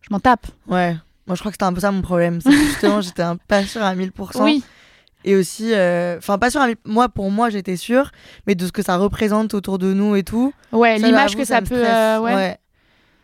je 0.00 0.08
m'en 0.10 0.18
tape. 0.20 0.46
Ouais. 0.66 0.96
Moi, 1.26 1.36
je 1.36 1.40
crois 1.40 1.52
que 1.52 1.54
c'était 1.54 1.64
un 1.64 1.72
peu 1.72 1.80
ça 1.80 1.92
mon 1.92 2.02
problème. 2.02 2.40
C'est 2.40 2.50
justement, 2.50 3.00
j'étais 3.02 3.22
un 3.22 3.36
pas 3.36 3.62
sûre 3.64 3.84
à 3.84 3.94
1000%. 3.94 4.42
Oui, 4.42 4.64
Et 5.24 5.36
aussi, 5.36 5.72
euh, 5.72 6.18
enfin, 6.18 6.38
pas 6.38 6.50
sûre 6.50 6.60
à 6.62 6.68
1000%. 6.68 6.74
Moi, 6.86 7.08
pour 7.08 7.30
moi, 7.30 7.48
j'étais 7.50 7.76
sûre, 7.76 8.10
mais 8.48 8.56
de 8.56 8.66
ce 8.66 8.72
que 8.72 8.82
ça 8.82 8.96
représente 8.96 9.54
autour 9.54 9.78
de 9.78 9.92
nous 9.94 10.16
et 10.16 10.24
tout. 10.24 10.52
ouais, 10.72 10.98
l'image 10.98 11.36
que 11.36 11.44
ça, 11.44 11.62
peut. 11.62 11.74
euh, 11.86 12.18
ouais. 12.18 12.58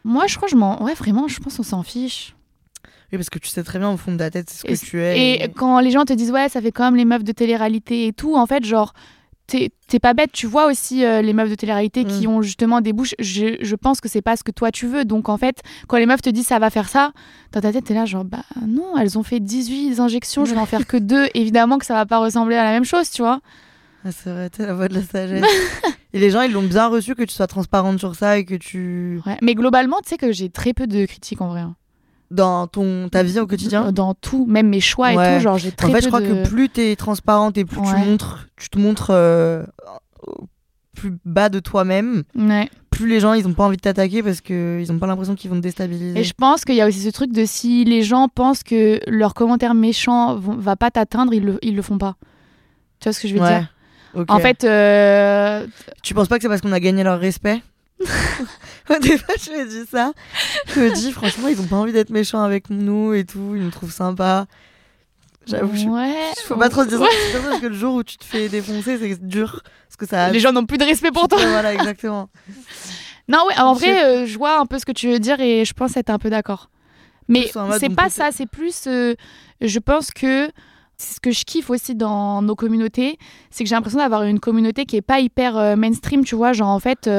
Moi, 0.04 0.28
je 0.28 0.36
crois 0.36 0.46
que 0.46 0.52
je 0.52 0.56
m'en. 0.56 0.80
Ouais, 0.84 0.94
vraiment, 0.94 1.26
je 1.26 1.40
pense 1.40 1.56
qu'on 1.56 1.64
s'en 1.64 1.82
fiche. 1.82 2.35
Oui, 3.12 3.18
parce 3.18 3.30
que 3.30 3.38
tu 3.38 3.48
sais 3.48 3.62
très 3.62 3.78
bien 3.78 3.90
au 3.90 3.96
fond 3.96 4.12
de 4.12 4.18
ta 4.18 4.30
tête 4.30 4.50
ce 4.50 4.64
que 4.64 4.74
tu 4.74 5.00
es. 5.00 5.44
Et 5.44 5.48
quand 5.50 5.78
les 5.80 5.90
gens 5.90 6.04
te 6.04 6.12
disent, 6.12 6.30
ouais, 6.32 6.48
ça 6.48 6.60
fait 6.60 6.72
comme 6.72 6.96
les 6.96 7.04
meufs 7.04 7.22
de 7.24 7.32
télé-réalité 7.32 8.06
et 8.08 8.12
tout, 8.12 8.36
en 8.36 8.46
fait, 8.46 8.64
genre, 8.64 8.92
t'es 9.46 9.70
t'es 9.86 10.00
pas 10.00 10.12
bête. 10.12 10.32
Tu 10.32 10.48
vois 10.48 10.66
aussi 10.66 11.04
euh, 11.04 11.22
les 11.22 11.32
meufs 11.32 11.48
de 11.48 11.54
télé-réalité 11.54 12.04
qui 12.04 12.26
Mm. 12.26 12.30
ont 12.30 12.42
justement 12.42 12.80
des 12.80 12.92
bouches. 12.92 13.14
Je, 13.20 13.58
je 13.60 13.76
pense 13.76 14.00
que 14.00 14.08
c'est 14.08 14.22
pas 14.22 14.36
ce 14.36 14.42
que 14.42 14.50
toi 14.50 14.72
tu 14.72 14.88
veux. 14.88 15.04
Donc, 15.04 15.28
en 15.28 15.36
fait, 15.36 15.62
quand 15.86 15.98
les 15.98 16.06
meufs 16.06 16.20
te 16.22 16.30
disent 16.30 16.48
ça 16.48 16.58
va 16.58 16.68
faire 16.70 16.88
ça, 16.88 17.12
dans 17.52 17.60
ta 17.60 17.72
tête, 17.72 17.84
t'es 17.84 17.94
là, 17.94 18.06
genre, 18.06 18.24
bah 18.24 18.42
non, 18.66 18.96
elles 18.98 19.16
ont 19.18 19.22
fait 19.22 19.38
18 19.38 20.00
injections, 20.00 20.44
je 20.44 20.54
vais 20.54 20.60
en 20.60 20.66
faire 20.66 20.86
que 20.88 20.96
deux. 20.96 21.28
Évidemment 21.34 21.78
que 21.78 21.86
ça 21.86 21.94
va 21.94 22.06
pas 22.06 22.18
ressembler 22.18 22.56
à 22.56 22.64
la 22.64 22.70
même 22.72 22.84
chose, 22.84 23.08
tu 23.10 23.22
vois. 23.22 23.40
Ah, 24.04 24.10
c'est 24.10 24.30
vrai, 24.30 24.50
t'es 24.50 24.66
la 24.66 24.74
voix 24.74 24.88
de 24.88 24.94
la 24.94 25.02
sagesse. 25.02 25.44
et 26.12 26.18
les 26.18 26.30
gens, 26.30 26.42
ils 26.42 26.50
l'ont 26.52 26.62
bien 26.66 26.88
reçu 26.88 27.14
que 27.14 27.22
tu 27.22 27.32
sois 27.34 27.46
transparente 27.46 28.00
sur 28.00 28.16
ça 28.16 28.38
et 28.38 28.44
que 28.44 28.56
tu. 28.56 29.20
Ouais. 29.26 29.36
Mais 29.42 29.54
globalement, 29.54 29.98
tu 30.02 30.08
sais 30.10 30.16
que 30.16 30.32
j'ai 30.32 30.48
très 30.50 30.72
peu 30.72 30.88
de 30.88 31.06
critiques 31.06 31.40
en 31.40 31.48
vrai. 31.48 31.60
hein. 31.60 31.76
Dans 32.30 32.66
ton, 32.66 33.08
ta 33.08 33.22
vie 33.22 33.38
au 33.38 33.46
quotidien? 33.46 33.92
Dans 33.92 34.14
tout, 34.14 34.46
même 34.46 34.68
mes 34.68 34.80
choix 34.80 35.12
et 35.12 35.14
tout, 35.36 35.40
genre, 35.42 35.58
j'ai 35.58 35.70
très 35.72 35.86
En 35.88 35.90
fait, 35.90 35.98
peu 35.98 36.02
je 36.04 36.08
crois 36.08 36.20
de... 36.20 36.26
que 36.44 36.48
plus 36.48 36.68
t'es 36.68 36.96
transparente 36.96 37.56
et 37.56 37.64
plus 37.64 37.76
tu 37.80 37.96
montres, 37.96 38.48
tu 38.56 38.68
te 38.68 38.78
montres 38.78 39.10
euh, 39.10 39.62
plus 40.94 41.12
bas 41.24 41.48
de 41.48 41.60
toi-même, 41.60 42.24
Ouais. 42.34 42.68
plus 42.90 43.06
les 43.06 43.20
gens 43.20 43.34
ils 43.34 43.46
ont 43.46 43.52
pas 43.52 43.64
envie 43.64 43.76
de 43.76 43.82
t'attaquer 43.82 44.22
parce 44.22 44.40
que 44.40 44.78
ils 44.80 44.90
ont 44.90 44.98
pas 44.98 45.06
l'impression 45.06 45.34
qu'ils 45.34 45.50
vont 45.50 45.56
te 45.56 45.60
déstabiliser. 45.60 46.18
Et 46.18 46.24
je 46.24 46.32
pense 46.32 46.64
qu'il 46.64 46.74
y 46.74 46.80
a 46.80 46.86
aussi 46.88 47.00
ce 47.00 47.10
truc 47.10 47.32
de 47.32 47.44
si 47.44 47.84
les 47.84 48.02
gens 48.02 48.28
pensent 48.28 48.62
que 48.62 48.98
leur 49.06 49.34
commentaire 49.34 49.74
méchant 49.74 50.36
va 50.36 50.74
pas 50.76 50.90
t'atteindre, 50.90 51.32
ils 51.34 51.44
le, 51.44 51.58
ils 51.62 51.76
le 51.76 51.82
font 51.82 51.98
pas. 51.98 52.16
Tu 53.00 53.04
vois 53.08 53.12
ce 53.12 53.20
que 53.20 53.28
je 53.28 53.34
veux 53.34 53.40
Ouais. 53.40 53.58
dire? 53.58 53.72
Ok. 54.14 54.30
En 54.30 54.38
fait, 54.38 54.64
euh, 54.64 55.66
tu 56.02 56.14
penses 56.14 56.28
pas 56.28 56.36
que 56.38 56.42
c'est 56.42 56.48
parce 56.48 56.62
qu'on 56.62 56.72
a 56.72 56.80
gagné 56.80 57.04
leur 57.04 57.20
respect? 57.20 57.60
Des 59.02 59.18
fois, 59.18 59.34
je 59.42 59.50
me 59.50 59.68
dis 59.68 59.88
ça. 59.90 60.12
Je 60.74 60.80
me 60.80 60.94
dis, 60.94 61.12
franchement, 61.12 61.48
ils 61.48 61.60
ont 61.60 61.66
pas 61.66 61.76
envie 61.76 61.92
d'être 61.92 62.10
méchants 62.10 62.42
avec 62.42 62.70
nous 62.70 63.14
et 63.14 63.24
tout. 63.24 63.52
Ils 63.54 63.62
nous 63.62 63.70
trouvent 63.70 63.92
sympas. 63.92 64.46
J'avoue, 65.46 65.76
je... 65.76 65.86
ouais. 65.86 66.12
faut 66.44 66.56
pas 66.56 66.68
trop 66.68 66.82
se 66.82 66.88
dire 66.88 66.98
ça 66.98 67.04
Ouais. 67.04 67.10
ça, 67.32 67.38
parce 67.48 67.60
que 67.60 67.66
le 67.66 67.74
jour 67.74 67.94
où 67.94 68.02
tu 68.02 68.16
te 68.16 68.24
fais 68.24 68.48
défoncer, 68.48 68.98
c'est 68.98 69.26
dur. 69.26 69.62
Parce 69.88 69.96
que 69.96 70.06
ça. 70.06 70.30
Les 70.30 70.40
gens 70.40 70.52
n'ont 70.52 70.66
plus 70.66 70.78
de 70.78 70.84
respect 70.84 71.12
pour 71.12 71.28
toi. 71.28 71.38
Ouais, 71.38 71.48
Voilà, 71.50 71.72
exactement. 71.74 72.28
Non, 73.28 73.44
ouais, 73.48 73.58
en 73.58 73.74
Je 73.74 73.80
vrai, 73.80 74.04
euh, 74.04 74.26
je 74.26 74.38
vois 74.38 74.60
un 74.60 74.66
peu 74.66 74.78
ce 74.78 74.84
que 74.84 74.92
tu 74.92 75.08
veux 75.08 75.18
dire 75.18 75.40
et 75.40 75.64
je 75.64 75.72
pense 75.72 75.96
être 75.96 76.10
un 76.10 76.18
peu 76.20 76.30
d'accord. 76.30 76.70
Mais 77.26 77.50
c'est 77.80 77.88
pas 77.92 78.08
ça, 78.08 78.28
c'est 78.30 78.46
plus. 78.46 78.84
euh, 78.86 79.16
je 79.60 79.80
pense 79.80 80.12
que 80.12 80.48
c'est 80.96 81.16
ce 81.16 81.20
que 81.20 81.32
je 81.32 81.44
kiffe 81.44 81.68
aussi 81.70 81.96
dans 81.96 82.40
nos 82.40 82.54
communautés, 82.54 83.18
c'est 83.50 83.64
que 83.64 83.68
j'ai 83.68 83.74
l'impression 83.74 83.98
d'avoir 83.98 84.22
une 84.22 84.38
communauté 84.38 84.86
qui 84.86 84.94
est 84.96 85.02
pas 85.02 85.18
hyper 85.18 85.56
euh, 85.56 85.74
mainstream, 85.74 86.24
tu 86.24 86.36
vois. 86.36 86.52
Genre, 86.52 86.68
en 86.68 86.78
fait, 86.78 87.10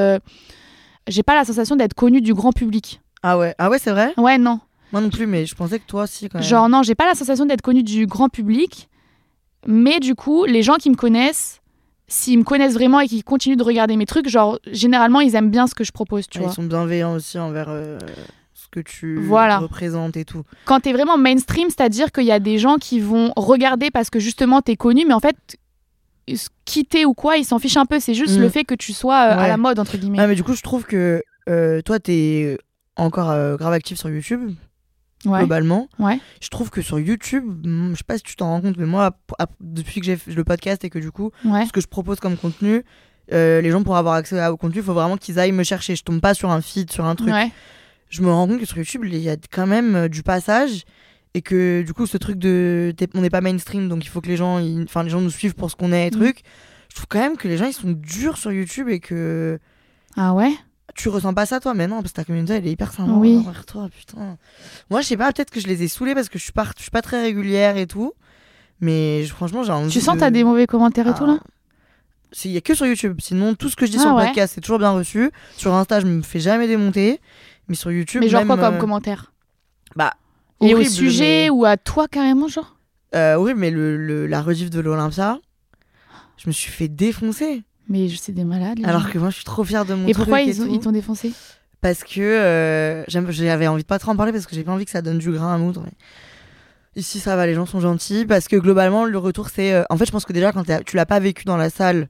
j'ai 1.07 1.23
pas 1.23 1.35
la 1.35 1.45
sensation 1.45 1.75
d'être 1.75 1.93
connue 1.93 2.21
du 2.21 2.33
grand 2.33 2.51
public. 2.51 3.01
Ah 3.23 3.37
ouais, 3.37 3.55
ah 3.57 3.69
ouais, 3.69 3.79
c'est 3.79 3.91
vrai? 3.91 4.13
Ouais, 4.17 4.37
non. 4.37 4.59
Moi 4.91 5.01
non 5.01 5.09
plus, 5.09 5.27
mais 5.27 5.45
je 5.45 5.55
pensais 5.55 5.79
que 5.79 5.85
toi 5.85 6.03
aussi 6.03 6.29
quand 6.29 6.39
même. 6.39 6.47
Genre, 6.47 6.69
non, 6.69 6.81
j'ai 6.83 6.95
pas 6.95 7.05
la 7.07 7.15
sensation 7.15 7.45
d'être 7.45 7.61
connue 7.61 7.83
du 7.83 8.05
grand 8.07 8.29
public. 8.29 8.89
Mais 9.65 9.99
du 9.99 10.15
coup, 10.15 10.45
les 10.45 10.61
gens 10.63 10.75
qui 10.75 10.89
me 10.89 10.95
connaissent, 10.95 11.61
s'ils 12.07 12.37
me 12.39 12.43
connaissent 12.43 12.75
vraiment 12.75 12.99
et 13.01 13.07
qu'ils 13.07 13.23
continuent 13.23 13.57
de 13.57 13.63
regarder 13.63 13.97
mes 13.97 14.05
trucs, 14.05 14.29
genre, 14.29 14.59
généralement, 14.71 15.19
ils 15.19 15.35
aiment 15.35 15.49
bien 15.51 15.67
ce 15.67 15.75
que 15.75 15.83
je 15.83 15.91
propose, 15.91 16.27
tu 16.29 16.37
Ouais, 16.37 16.45
vois. 16.45 16.53
ils 16.53 16.55
sont 16.55 16.63
bienveillants 16.63 17.13
aussi 17.15 17.37
envers 17.37 17.67
euh, 17.69 17.97
ce 18.53 18.67
que 18.71 18.79
tu 18.79 19.19
Voilà. 19.19 19.57
représentes 19.57 20.15
et 20.15 20.23
tout. 20.23 20.43
Quand 20.65 20.79
t'es 20.79 20.93
vraiment 20.93 21.17
mainstream, 21.17 21.67
c'est-à-dire 21.69 22.11
qu'il 22.13 22.23
y 22.25 22.31
a 22.31 22.39
des 22.39 22.59
gens 22.59 22.77
qui 22.77 22.99
vont 23.01 23.33
regarder 23.35 23.91
parce 23.91 24.09
que 24.09 24.19
justement 24.19 24.61
t'es 24.61 24.77
connu, 24.77 25.05
mais 25.05 25.13
en 25.13 25.19
fait, 25.19 25.35
quitter 26.65 27.05
ou 27.05 27.13
quoi, 27.13 27.37
ils 27.37 27.45
s'en 27.45 27.59
fichent 27.59 27.77
un 27.77 27.85
peu. 27.85 27.99
C'est 27.99 28.13
juste 28.13 28.37
Mm. 28.37 28.41
le 28.41 28.49
fait 28.49 28.63
que 28.65 28.75
tu 28.75 28.93
sois 28.93 29.15
euh, 29.15 29.37
à 29.39 29.47
la 29.47 29.57
mode, 29.57 29.79
entre 29.79 29.97
guillemets. 29.97 30.17
Ah, 30.19 30.27
mais 30.27 30.35
du 30.35 30.43
coup, 30.43 30.53
je 30.55 30.61
trouve 30.61 30.83
que 30.85 31.23
euh, 31.49 31.81
toi, 31.81 31.99
t'es 31.99 32.57
encore 32.95 33.29
euh, 33.31 33.55
grave 33.55 33.73
actif 33.73 33.97
sur 33.97 34.09
YouTube, 34.09 34.51
ouais. 35.25 35.39
globalement. 35.39 35.87
Ouais. 35.99 36.19
Je 36.41 36.49
trouve 36.49 36.69
que 36.69 36.81
sur 36.81 36.99
YouTube, 36.99 37.43
mm, 37.65 37.91
je 37.91 37.97
sais 37.97 38.03
pas 38.05 38.17
si 38.17 38.23
tu 38.23 38.35
t'en 38.35 38.47
rends 38.47 38.61
compte, 38.61 38.77
mais 38.77 38.85
moi, 38.85 39.17
depuis 39.61 39.99
que 40.01 40.05
j'ai 40.05 40.17
fait 40.17 40.31
le 40.33 40.43
podcast 40.43 40.83
et 40.83 40.89
que 40.89 40.99
du 40.99 41.11
coup, 41.11 41.31
ce 41.43 41.71
que 41.71 41.81
je 41.81 41.87
propose 41.87 42.19
comme 42.19 42.35
contenu, 42.37 42.83
euh, 43.33 43.61
les 43.61 43.71
gens 43.71 43.83
pour 43.83 43.97
avoir 43.97 44.15
accès 44.15 44.39
à- 44.39 44.51
au 44.53 44.57
contenu, 44.57 44.79
il 44.79 44.83
faut 44.83 44.93
vraiment 44.93 45.17
qu'ils 45.17 45.37
aillent 45.39 45.51
me 45.51 45.63
chercher. 45.63 45.95
Je 45.95 46.03
tombe 46.03 46.21
pas 46.21 46.33
sur 46.33 46.49
un 46.51 46.61
feed, 46.61 46.91
sur 46.91 47.05
un 47.05 47.15
truc. 47.15 47.29
Je 48.09 48.21
me 48.21 48.31
rends 48.31 48.47
compte 48.47 48.59
que 48.59 48.65
sur 48.65 48.77
YouTube, 48.77 49.01
il 49.05 49.17
y 49.17 49.29
a 49.29 49.35
quand 49.51 49.67
même 49.67 50.07
du 50.07 50.23
passage 50.23 50.83
et 51.37 51.41
que 51.41 51.83
du 51.85 51.93
coup, 51.93 52.05
ce 52.07 52.17
truc 52.17 52.37
de 52.37 52.93
on 53.13 53.21
n'est 53.21 53.29
pas 53.29 53.41
mainstream, 53.41 53.87
donc 53.89 54.03
il 54.05 54.09
faut 54.09 54.21
que 54.21 54.27
les 54.27 54.37
gens, 54.37 54.59
enfin 54.83 55.03
les 55.03 55.09
gens 55.09 55.21
nous 55.21 55.29
suivent 55.29 55.55
pour 55.55 55.69
ce 55.71 55.75
qu'on 55.75 55.91
est, 55.93 56.07
et 56.07 56.11
Mm. 56.11 56.19
truc. 56.19 56.41
Je 56.89 56.95
trouve 56.95 57.07
quand 57.09 57.19
même 57.19 57.37
que 57.37 57.47
les 57.47 57.57
gens 57.57 57.65
ils 57.65 57.73
sont 57.73 57.91
durs 57.91 58.37
sur 58.37 58.51
YouTube 58.51 58.89
et 58.89 58.99
que 58.99 59.59
Ah 60.15 60.33
ouais? 60.33 60.51
tu 60.95 61.09
ressens 61.09 61.33
pas 61.35 61.45
ça 61.45 61.59
toi. 61.59 61.73
Mais 61.75 61.85
non 61.85 61.97
parce 62.01 62.11
que 62.11 62.15
ta 62.15 62.23
communauté 62.23 62.53
elle 62.53 62.65
est 62.67 62.71
hyper 62.71 62.91
sympa. 62.91 63.11
Oui. 63.11 63.37
envers 63.37 63.65
toi 63.65 63.87
putain. 63.95 64.37
Moi 64.89 65.01
je 65.01 65.07
sais 65.07 65.17
pas 65.17 65.31
peut-être 65.31 65.51
que 65.51 65.59
je 65.59 65.67
les 65.67 65.83
ai 65.83 65.87
saoulés 65.87 66.15
parce 66.15 66.27
que 66.29 66.39
je 66.39 66.43
suis 66.43 66.53
pas 66.53 66.65
je 66.75 66.81
suis 66.81 66.89
pas 66.91 67.01
très 67.03 67.21
régulière 67.21 67.77
et 67.77 67.85
tout. 67.87 68.13
Mais 68.81 69.23
je- 69.25 69.33
franchement 69.33 69.61
j'ai 69.63 69.71
envie 69.73 69.91
Tu 69.91 70.01
sens 70.01 70.15
de... 70.15 70.19
t'as 70.21 70.31
des 70.31 70.43
mauvais 70.43 70.65
commentaires 70.65 71.05
et 71.07 71.11
Ah. 71.13 71.17
tout 71.17 71.25
là? 71.27 71.37
Il 72.45 72.51
y 72.51 72.57
a 72.57 72.61
que 72.61 72.73
sur 72.73 72.85
YouTube. 72.87 73.17
Sinon 73.21 73.53
tout 73.53 73.69
ce 73.69 73.75
que 73.75 73.85
je 73.85 73.91
dis 73.91 73.97
Ah 73.99 74.01
sur 74.03 74.17
le 74.17 74.25
podcast 74.25 74.53
c'est 74.55 74.61
toujours 74.61 74.79
bien 74.79 74.91
reçu. 74.91 75.29
Sur 75.55 75.73
Insta 75.75 75.99
je 75.99 76.07
me 76.07 76.21
fais 76.23 76.39
jamais 76.39 76.67
démonter. 76.67 77.19
Mais 77.67 77.75
sur 77.75 77.91
YouTube 77.91 78.21
Mais 78.23 78.29
genre 78.29 78.41
même, 78.41 78.47
quoi 78.47 78.57
comme 78.57 78.75
euh, 78.75 78.79
commentaire? 78.79 79.33
Bah 79.95 80.13
Et 80.61 80.73
au 80.75 80.83
sujet 80.83 81.45
mais- 81.45 81.49
ou 81.49 81.65
à 81.65 81.77
toi 81.77 82.07
carrément, 82.07 82.47
genre? 82.47 82.75
Euh, 83.15 83.35
oui 83.37 83.53
mais 83.55 83.69
le, 83.71 83.95
le- 83.97 84.27
la 84.27 84.41
rediff 84.41 84.69
de 84.69 84.79
l'Olympia 84.81 85.39
je 86.37 86.47
me 86.47 86.51
suis 86.51 86.71
fait 86.71 86.87
défoncer 86.89 87.63
Mais 87.87 88.09
je 88.09 88.17
sais 88.17 88.31
des 88.33 88.43
malades. 88.43 88.79
alors 88.83 89.01
gens. 89.03 89.09
que 89.09 89.17
moi 89.19 89.29
je 89.29 89.35
suis 89.35 89.45
trop 89.45 89.63
fière 89.63 89.85
de 89.85 89.93
mon 89.93 90.07
Et 90.07 90.13
pourquoi 90.13 90.39
truc 90.41 90.49
ils 90.55 90.61
ont- 90.61 90.65
tout. 90.67 90.73
ils 90.73 90.79
t'ont 90.79 90.91
défoncé? 90.91 91.31
Parce 91.79 92.03
que 92.03 92.19
euh, 92.21 93.03
j'avais 93.07 93.67
envie 93.67 93.83
de 93.83 93.87
pas 93.87 93.99
trop 93.99 94.11
en 94.11 94.15
parler 94.15 94.31
parce 94.33 94.45
que 94.47 94.55
j'ai 94.55 94.63
pas 94.63 94.71
envie 94.73 94.85
que 94.85 94.91
ça 94.91 95.01
donne 95.01 95.19
du 95.19 95.31
grain 95.31 95.53
à 95.53 95.57
moudre. 95.57 95.83
mais 95.85 95.91
Ici 96.95 97.19
ça 97.19 97.35
va, 97.35 97.45
les 97.45 97.53
gens 97.53 97.65
sont 97.67 97.79
gentils 97.79 98.25
parce 98.25 98.47
que 98.47 98.55
globalement 98.55 99.05
le 99.05 99.17
retour 99.19 99.49
c'est, 99.49 99.71
euh, 99.73 99.83
en 99.91 99.97
fait 99.97 100.05
je 100.05 100.11
pense 100.11 100.25
que 100.25 100.33
déjà 100.33 100.51
quand 100.51 100.63
tu 100.85 100.95
l'as 100.95 101.05
pas 101.05 101.19
vécu 101.19 101.45
dans 101.45 101.57
la 101.57 101.69
salle, 101.69 102.09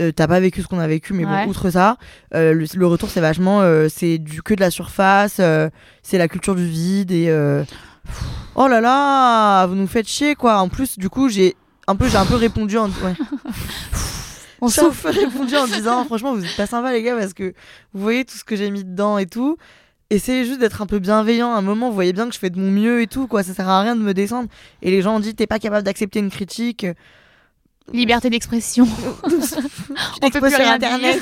euh, 0.00 0.12
t'as 0.12 0.26
pas 0.26 0.40
vécu 0.40 0.62
ce 0.62 0.66
qu'on 0.68 0.78
a 0.78 0.86
vécu, 0.86 1.12
mais 1.12 1.24
Ouais. 1.24 1.44
bon 1.44 1.50
outre 1.50 1.70
ça, 1.70 1.96
euh, 2.34 2.52
le, 2.54 2.66
le 2.74 2.86
retour 2.86 3.08
c'est 3.10 3.20
vachement, 3.20 3.60
euh, 3.62 3.88
c'est 3.88 4.18
du 4.18 4.42
que 4.42 4.54
de 4.54 4.60
la 4.60 4.70
surface, 4.70 5.40
c'est 6.02 6.18
la 6.18 6.28
culture 6.28 6.54
du 6.54 6.66
vide 6.66 7.10
et 7.10 7.30
oh 8.54 8.68
là 8.68 8.80
là, 8.80 9.66
vous 9.66 9.74
nous 9.74 9.86
faites 9.86 10.08
chier 10.08 10.34
quoi. 10.34 10.58
En 10.58 10.68
plus 10.68 10.98
du 10.98 11.08
coup 11.08 11.28
j'ai 11.28 11.56
un 11.86 11.96
peu 11.96 12.08
j'ai 12.08 12.16
un 12.18 12.26
peu 12.26 12.34
répondu 12.36 12.76
en 12.78 12.86
ouais. 12.88 13.14
On 14.60 14.66
répondu 15.04 15.56
en 15.56 15.66
disant 15.66 16.04
franchement 16.04 16.34
vous 16.34 16.44
êtes 16.44 16.56
pas 16.56 16.66
sympa 16.66 16.92
les 16.92 17.02
gars 17.02 17.16
parce 17.16 17.32
que 17.32 17.54
vous 17.94 18.02
voyez 18.02 18.24
tout 18.24 18.36
ce 18.36 18.42
que 18.44 18.56
j'ai 18.56 18.70
mis 18.70 18.82
dedans 18.82 19.16
et 19.18 19.26
tout 19.26 19.56
essayez 20.10 20.44
juste 20.44 20.58
d'être 20.58 20.82
un 20.82 20.86
peu 20.86 20.98
bienveillant 20.98 21.52
à 21.54 21.58
un 21.58 21.62
moment 21.62 21.88
vous 21.90 21.94
voyez 21.94 22.12
bien 22.12 22.26
que 22.28 22.34
je 22.34 22.40
fais 22.40 22.50
de 22.50 22.58
mon 22.58 22.70
mieux 22.70 23.02
et 23.02 23.06
tout 23.06 23.28
quoi 23.28 23.44
ça 23.44 23.54
sert 23.54 23.68
à 23.68 23.82
rien 23.82 23.94
de 23.94 24.00
me 24.00 24.14
descendre 24.14 24.48
et 24.82 24.90
les 24.90 25.00
gens 25.00 25.14
ont 25.16 25.20
dit 25.20 25.34
t'es 25.36 25.46
pas 25.46 25.60
capable 25.60 25.84
d'accepter 25.84 26.18
une 26.18 26.30
critique 26.30 26.86
Liberté 27.92 28.30
d'expression. 28.30 28.86
On 30.22 30.30
peut 30.30 30.40
plus 30.40 30.50
sur 30.50 30.58
rien 30.58 30.74
internet. 30.74 31.20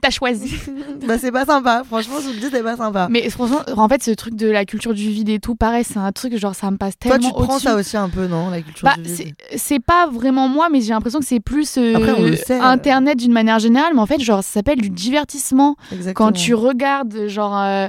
T'as 0.00 0.10
choisi. 0.10 0.54
bah 1.06 1.18
c'est 1.18 1.30
pas 1.32 1.44
sympa 1.44 1.82
franchement 1.86 2.16
je 2.20 2.26
vous 2.26 2.32
le 2.32 2.38
dis 2.38 2.48
c'est 2.50 2.62
pas 2.62 2.76
sympa 2.76 3.06
Mais 3.10 3.28
franchement, 3.30 3.60
en 3.76 3.88
fait, 3.88 4.02
ce 4.02 4.10
truc 4.10 4.34
de 4.34 4.48
la 4.50 4.64
culture 4.64 4.94
du 4.94 5.08
vide 5.10 5.28
et 5.28 5.38
tout, 5.38 5.54
pareil, 5.54 5.84
c'est 5.84 5.98
un 5.98 6.12
truc, 6.12 6.36
genre, 6.36 6.54
ça 6.54 6.70
me 6.70 6.76
passe 6.76 6.94
toi 6.98 7.12
tellement 7.12 7.28
tu 7.28 7.44
prends 7.44 7.58
ça 7.58 7.74
aussi 7.76 7.96
un 7.96 8.08
peu 8.08 8.26
non 8.26 8.50
la 8.50 8.62
culture 8.62 8.84
Bah, 8.88 8.94
du 8.96 9.02
vide? 9.12 9.34
c'est 9.56 9.80
pas 9.80 10.06
vraiment 10.08 10.48
moi, 10.48 10.68
mais 10.70 10.80
j'ai 10.80 10.90
l'impression 10.90 11.20
que 11.20 11.26
c'est 11.26 11.40
plus 11.40 11.76
euh, 11.78 11.94
Après, 11.96 12.12
on 12.12 12.22
le 12.22 12.36
sait, 12.36 12.58
euh. 12.58 12.62
Internet 12.62 13.18
d'une 13.18 13.32
manière 13.32 13.58
générale. 13.58 13.92
Mais 13.94 14.00
en 14.00 14.06
fait, 14.06 14.20
genre, 14.20 14.42
ça 14.42 14.50
s'appelle 14.54 14.80
du 14.80 14.90
divertissement. 14.90 15.76
Exactement. 15.92 16.26
Quand 16.28 16.32
tu 16.32 16.54
regardes, 16.54 17.28
genre. 17.28 17.56
euh, 17.58 17.88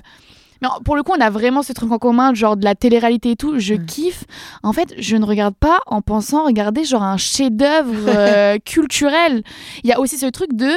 Mais 0.64 0.70
pour 0.86 0.95
le 0.95 1.03
coup, 1.03 1.11
on 1.16 1.22
a 1.22 1.30
vraiment 1.30 1.61
ce 1.61 1.74
truc 1.74 1.91
en 1.91 1.99
commun, 1.99 2.34
genre 2.34 2.57
de 2.57 2.64
la 2.66 2.74
télé-réalité 2.74 3.32
et 3.32 3.36
tout. 3.36 3.59
Je 3.59 3.76
kiffe. 3.76 4.24
En 4.64 4.74
fait, 4.74 4.93
je 4.97 5.16
ne 5.18 5.26
regarde 5.26 5.55
pas 5.55 5.80
en 5.88 6.01
pensant 6.01 6.45
regarder 6.45 6.84
genre 6.86 7.03
un 7.03 7.18
chef-d'œuvre 7.18 7.93
euh, 8.07 8.57
culturel. 8.64 9.43
Il 9.84 9.89
y 9.89 9.93
a 9.93 9.99
aussi 9.99 10.18
ce 10.18 10.26
truc 10.28 10.53
de. 10.53 10.70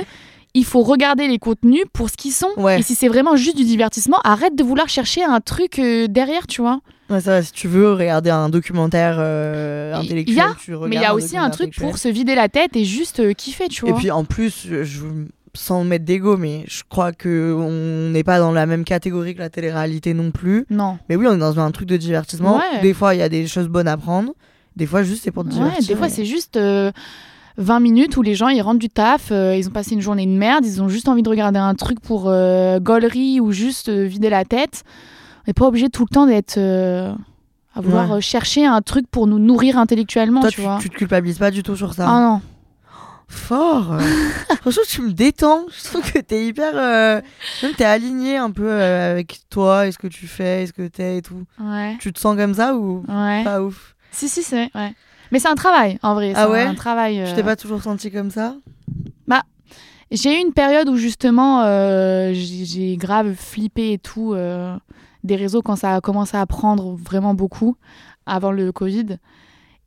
Il 0.54 0.64
faut 0.64 0.82
regarder 0.82 1.28
les 1.28 1.38
contenus 1.38 1.84
pour 1.92 2.08
ce 2.08 2.16
qu'ils 2.16 2.32
sont. 2.32 2.48
Ouais. 2.56 2.80
Et 2.80 2.82
si 2.82 2.94
c'est 2.94 3.08
vraiment 3.08 3.36
juste 3.36 3.56
du 3.58 3.64
divertissement, 3.64 4.18
arrête 4.24 4.56
de 4.56 4.64
vouloir 4.64 4.88
chercher 4.88 5.22
un 5.22 5.40
truc 5.40 5.78
euh, 5.78 6.06
derrière, 6.08 6.46
tu 6.46 6.62
vois. 6.62 6.80
Ouais, 7.10 7.20
ça, 7.20 7.42
si 7.42 7.52
tu 7.52 7.68
veux 7.68 7.92
regarder 7.92 8.30
un 8.30 8.48
documentaire 8.48 9.16
euh, 9.18 9.92
y 9.94 9.98
intellectuel 10.04 10.40
a, 10.40 10.54
tu 10.58 10.70
Mais 10.70 10.76
il 10.76 10.80
regardes 10.80 11.02
y 11.02 11.06
a 11.06 11.14
aussi 11.14 11.36
un 11.36 11.50
truc 11.50 11.76
pour 11.76 11.98
se 11.98 12.08
vider 12.08 12.34
la 12.34 12.48
tête 12.48 12.74
et 12.74 12.84
juste 12.86 13.20
euh, 13.20 13.32
kiffer, 13.34 13.68
tu 13.68 13.86
et 13.86 13.90
vois. 13.90 13.98
puis 13.98 14.10
en 14.10 14.24
plus 14.24 14.66
je- 14.82 15.04
sans 15.56 15.84
mettre 15.84 16.04
d'ego, 16.04 16.36
mais 16.36 16.64
je 16.68 16.82
crois 16.88 17.12
que 17.12 17.54
on 17.58 18.10
n'est 18.12 18.24
pas 18.24 18.38
dans 18.38 18.52
la 18.52 18.66
même 18.66 18.84
catégorie 18.84 19.34
que 19.34 19.40
la 19.40 19.50
télé-réalité 19.50 20.14
non 20.14 20.30
plus. 20.30 20.66
Non. 20.70 20.98
Mais 21.08 21.16
oui, 21.16 21.26
on 21.28 21.34
est 21.34 21.38
dans 21.38 21.58
un 21.58 21.70
truc 21.70 21.88
de 21.88 21.96
divertissement. 21.96 22.56
Ouais. 22.58 22.80
Des 22.82 22.94
fois, 22.94 23.14
il 23.14 23.18
y 23.18 23.22
a 23.22 23.28
des 23.28 23.46
choses 23.46 23.68
bonnes 23.68 23.88
à 23.88 23.96
prendre. 23.96 24.32
Des 24.76 24.86
fois, 24.86 25.02
juste 25.02 25.24
c'est 25.24 25.30
pour 25.30 25.44
te 25.44 25.48
Ouais, 25.48 25.54
divertir. 25.54 25.88
des 25.88 25.96
fois, 25.96 26.06
et- 26.06 26.10
c'est 26.10 26.24
juste 26.26 26.56
euh, 26.56 26.92
20 27.56 27.80
minutes 27.80 28.16
où 28.18 28.22
les 28.22 28.34
gens 28.34 28.48
ils 28.48 28.60
rentrent 28.60 28.78
du 28.78 28.90
taf, 28.90 29.28
euh, 29.32 29.56
ils 29.56 29.66
ont 29.68 29.72
passé 29.72 29.94
une 29.94 30.02
journée 30.02 30.26
de 30.26 30.30
merde, 30.32 30.64
ils 30.66 30.82
ont 30.82 30.88
juste 30.88 31.08
envie 31.08 31.22
de 31.22 31.28
regarder 31.30 31.58
un 31.58 31.74
truc 31.74 32.00
pour 32.00 32.24
euh, 32.28 32.78
gaulerie 32.78 33.40
ou 33.40 33.52
juste 33.52 33.88
euh, 33.88 34.04
vider 34.04 34.28
la 34.30 34.44
tête. 34.44 34.82
On 35.38 35.42
n'est 35.50 35.54
pas 35.54 35.66
obligé 35.66 35.88
tout 35.88 36.04
le 36.08 36.14
temps 36.14 36.26
d'être. 36.26 36.58
euh, 36.58 37.12
à 37.74 37.80
vouloir 37.82 38.10
Ouais. 38.10 38.20
chercher 38.22 38.64
un 38.64 38.80
truc 38.80 39.06
pour 39.06 39.26
nous 39.26 39.38
nourrir 39.38 39.76
intellectuellement, 39.78 40.40
Toi, 40.40 40.48
tu, 40.48 40.56
tu, 40.56 40.62
vois. 40.62 40.78
tu 40.80 40.88
te 40.88 40.94
culpabilises 40.96 41.38
pas 41.38 41.50
du 41.50 41.62
tout 41.62 41.76
sur 41.76 41.92
ça. 41.92 42.06
Ah 42.08 42.20
non. 42.22 42.40
Fort. 43.28 43.98
Franchement, 44.60 44.82
tu 44.88 45.02
me 45.02 45.12
détends. 45.12 45.66
Je 45.76 45.84
trouve 45.84 46.12
que 46.12 46.18
t'es 46.18 46.46
hyper. 46.46 46.72
Euh... 46.76 47.20
Même 47.62 47.74
t'es 47.74 47.84
aligné 47.84 48.36
un 48.36 48.50
peu 48.50 48.68
euh, 48.70 49.12
avec 49.12 49.40
toi 49.50 49.86
et 49.86 49.92
ce 49.92 49.98
que 49.98 50.06
tu 50.06 50.26
fais 50.26 50.62
et 50.62 50.66
ce 50.66 50.72
que 50.72 50.86
t'es 50.86 51.18
et 51.18 51.22
tout. 51.22 51.44
Ouais. 51.60 51.96
Tu 52.00 52.12
te 52.12 52.20
sens 52.20 52.36
comme 52.36 52.54
ça 52.54 52.74
ou 52.76 53.04
Ouais. 53.08 53.42
pas 53.44 53.62
ouf? 53.62 53.94
Si, 54.12 54.28
si, 54.28 54.42
c'est. 54.42 54.70
Ouais. 54.74 54.94
Mais 55.32 55.40
c'est 55.40 55.48
un 55.48 55.56
travail, 55.56 55.98
en 56.02 56.14
vrai. 56.14 56.32
Ah 56.36 56.44
c'est 56.44 56.52
ouais? 56.52 56.62
un 56.62 56.74
travail. 56.74 57.22
Je 57.26 57.32
euh, 57.32 57.34
t'ai 57.34 57.42
pas 57.42 57.56
toujours 57.56 57.82
senti 57.82 58.10
comme 58.10 58.30
ça? 58.30 58.54
J'ai 60.12 60.38
eu 60.38 60.40
une 60.40 60.52
période 60.52 60.88
où 60.88 60.96
justement 60.96 61.62
euh, 61.64 62.30
j'ai 62.32 62.96
grave 62.96 63.34
flippé 63.34 63.94
et 63.94 63.98
tout 63.98 64.34
euh, 64.34 64.76
des 65.24 65.34
réseaux 65.34 65.62
quand 65.62 65.74
ça 65.74 65.96
a 65.96 66.00
commencé 66.00 66.36
à 66.36 66.46
prendre 66.46 66.94
vraiment 66.94 67.34
beaucoup 67.34 67.76
avant 68.24 68.52
le 68.52 68.70
Covid. 68.70 69.18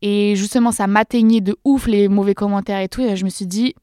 Et 0.02 0.36
justement, 0.36 0.72
ça 0.72 0.88
m'atteignait 0.88 1.42
de 1.42 1.58
ouf 1.66 1.88
les 1.88 2.08
mauvais 2.08 2.34
commentaires 2.36 2.80
et 2.80 2.88
tout. 2.88 3.02
Et 3.02 3.16
je 3.18 3.26
me 3.26 3.30
suis 3.30 3.46
dit, 3.48 3.76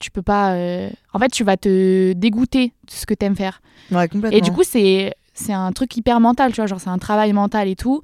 tu 0.00 0.10
peux 0.10 0.22
pas. 0.22 0.52
euh, 0.54 0.88
En 1.12 1.18
fait, 1.18 1.28
tu 1.30 1.42
vas 1.44 1.56
te 1.56 2.12
dégoûter 2.12 2.68
de 2.86 2.90
ce 2.92 3.06
que 3.06 3.14
t'aimes 3.14 3.36
faire. 3.36 3.60
Ouais, 3.90 4.06
complètement. 4.08 4.36
Et 4.38 4.40
du 4.40 4.52
coup, 4.52 4.62
c'est 4.64 5.14
c'est 5.34 5.52
un 5.52 5.70
truc 5.72 5.96
hyper 5.96 6.18
mental, 6.20 6.50
tu 6.52 6.56
vois, 6.56 6.66
genre 6.66 6.80
c'est 6.80 6.90
un 6.90 6.98
travail 6.98 7.32
mental 7.32 7.68
et 7.68 7.76
tout. 7.76 8.02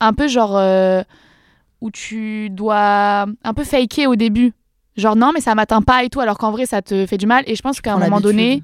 Un 0.00 0.12
peu 0.12 0.26
genre 0.28 0.56
euh, 0.56 1.02
où 1.80 1.90
tu 1.90 2.50
dois 2.50 3.26
un 3.44 3.54
peu 3.54 3.64
faker 3.64 4.06
au 4.08 4.16
début. 4.16 4.52
Genre 4.96 5.14
non, 5.16 5.30
mais 5.34 5.40
ça 5.40 5.54
m'atteint 5.54 5.82
pas 5.82 6.04
et 6.04 6.08
tout, 6.08 6.20
alors 6.20 6.38
qu'en 6.38 6.50
vrai, 6.50 6.66
ça 6.66 6.82
te 6.82 7.06
fait 7.06 7.18
du 7.18 7.26
mal. 7.26 7.44
Et 7.46 7.54
je 7.54 7.62
pense 7.62 7.80
qu'à 7.80 7.92
un 7.94 7.98
moment 8.06 8.20
donné, 8.22 8.62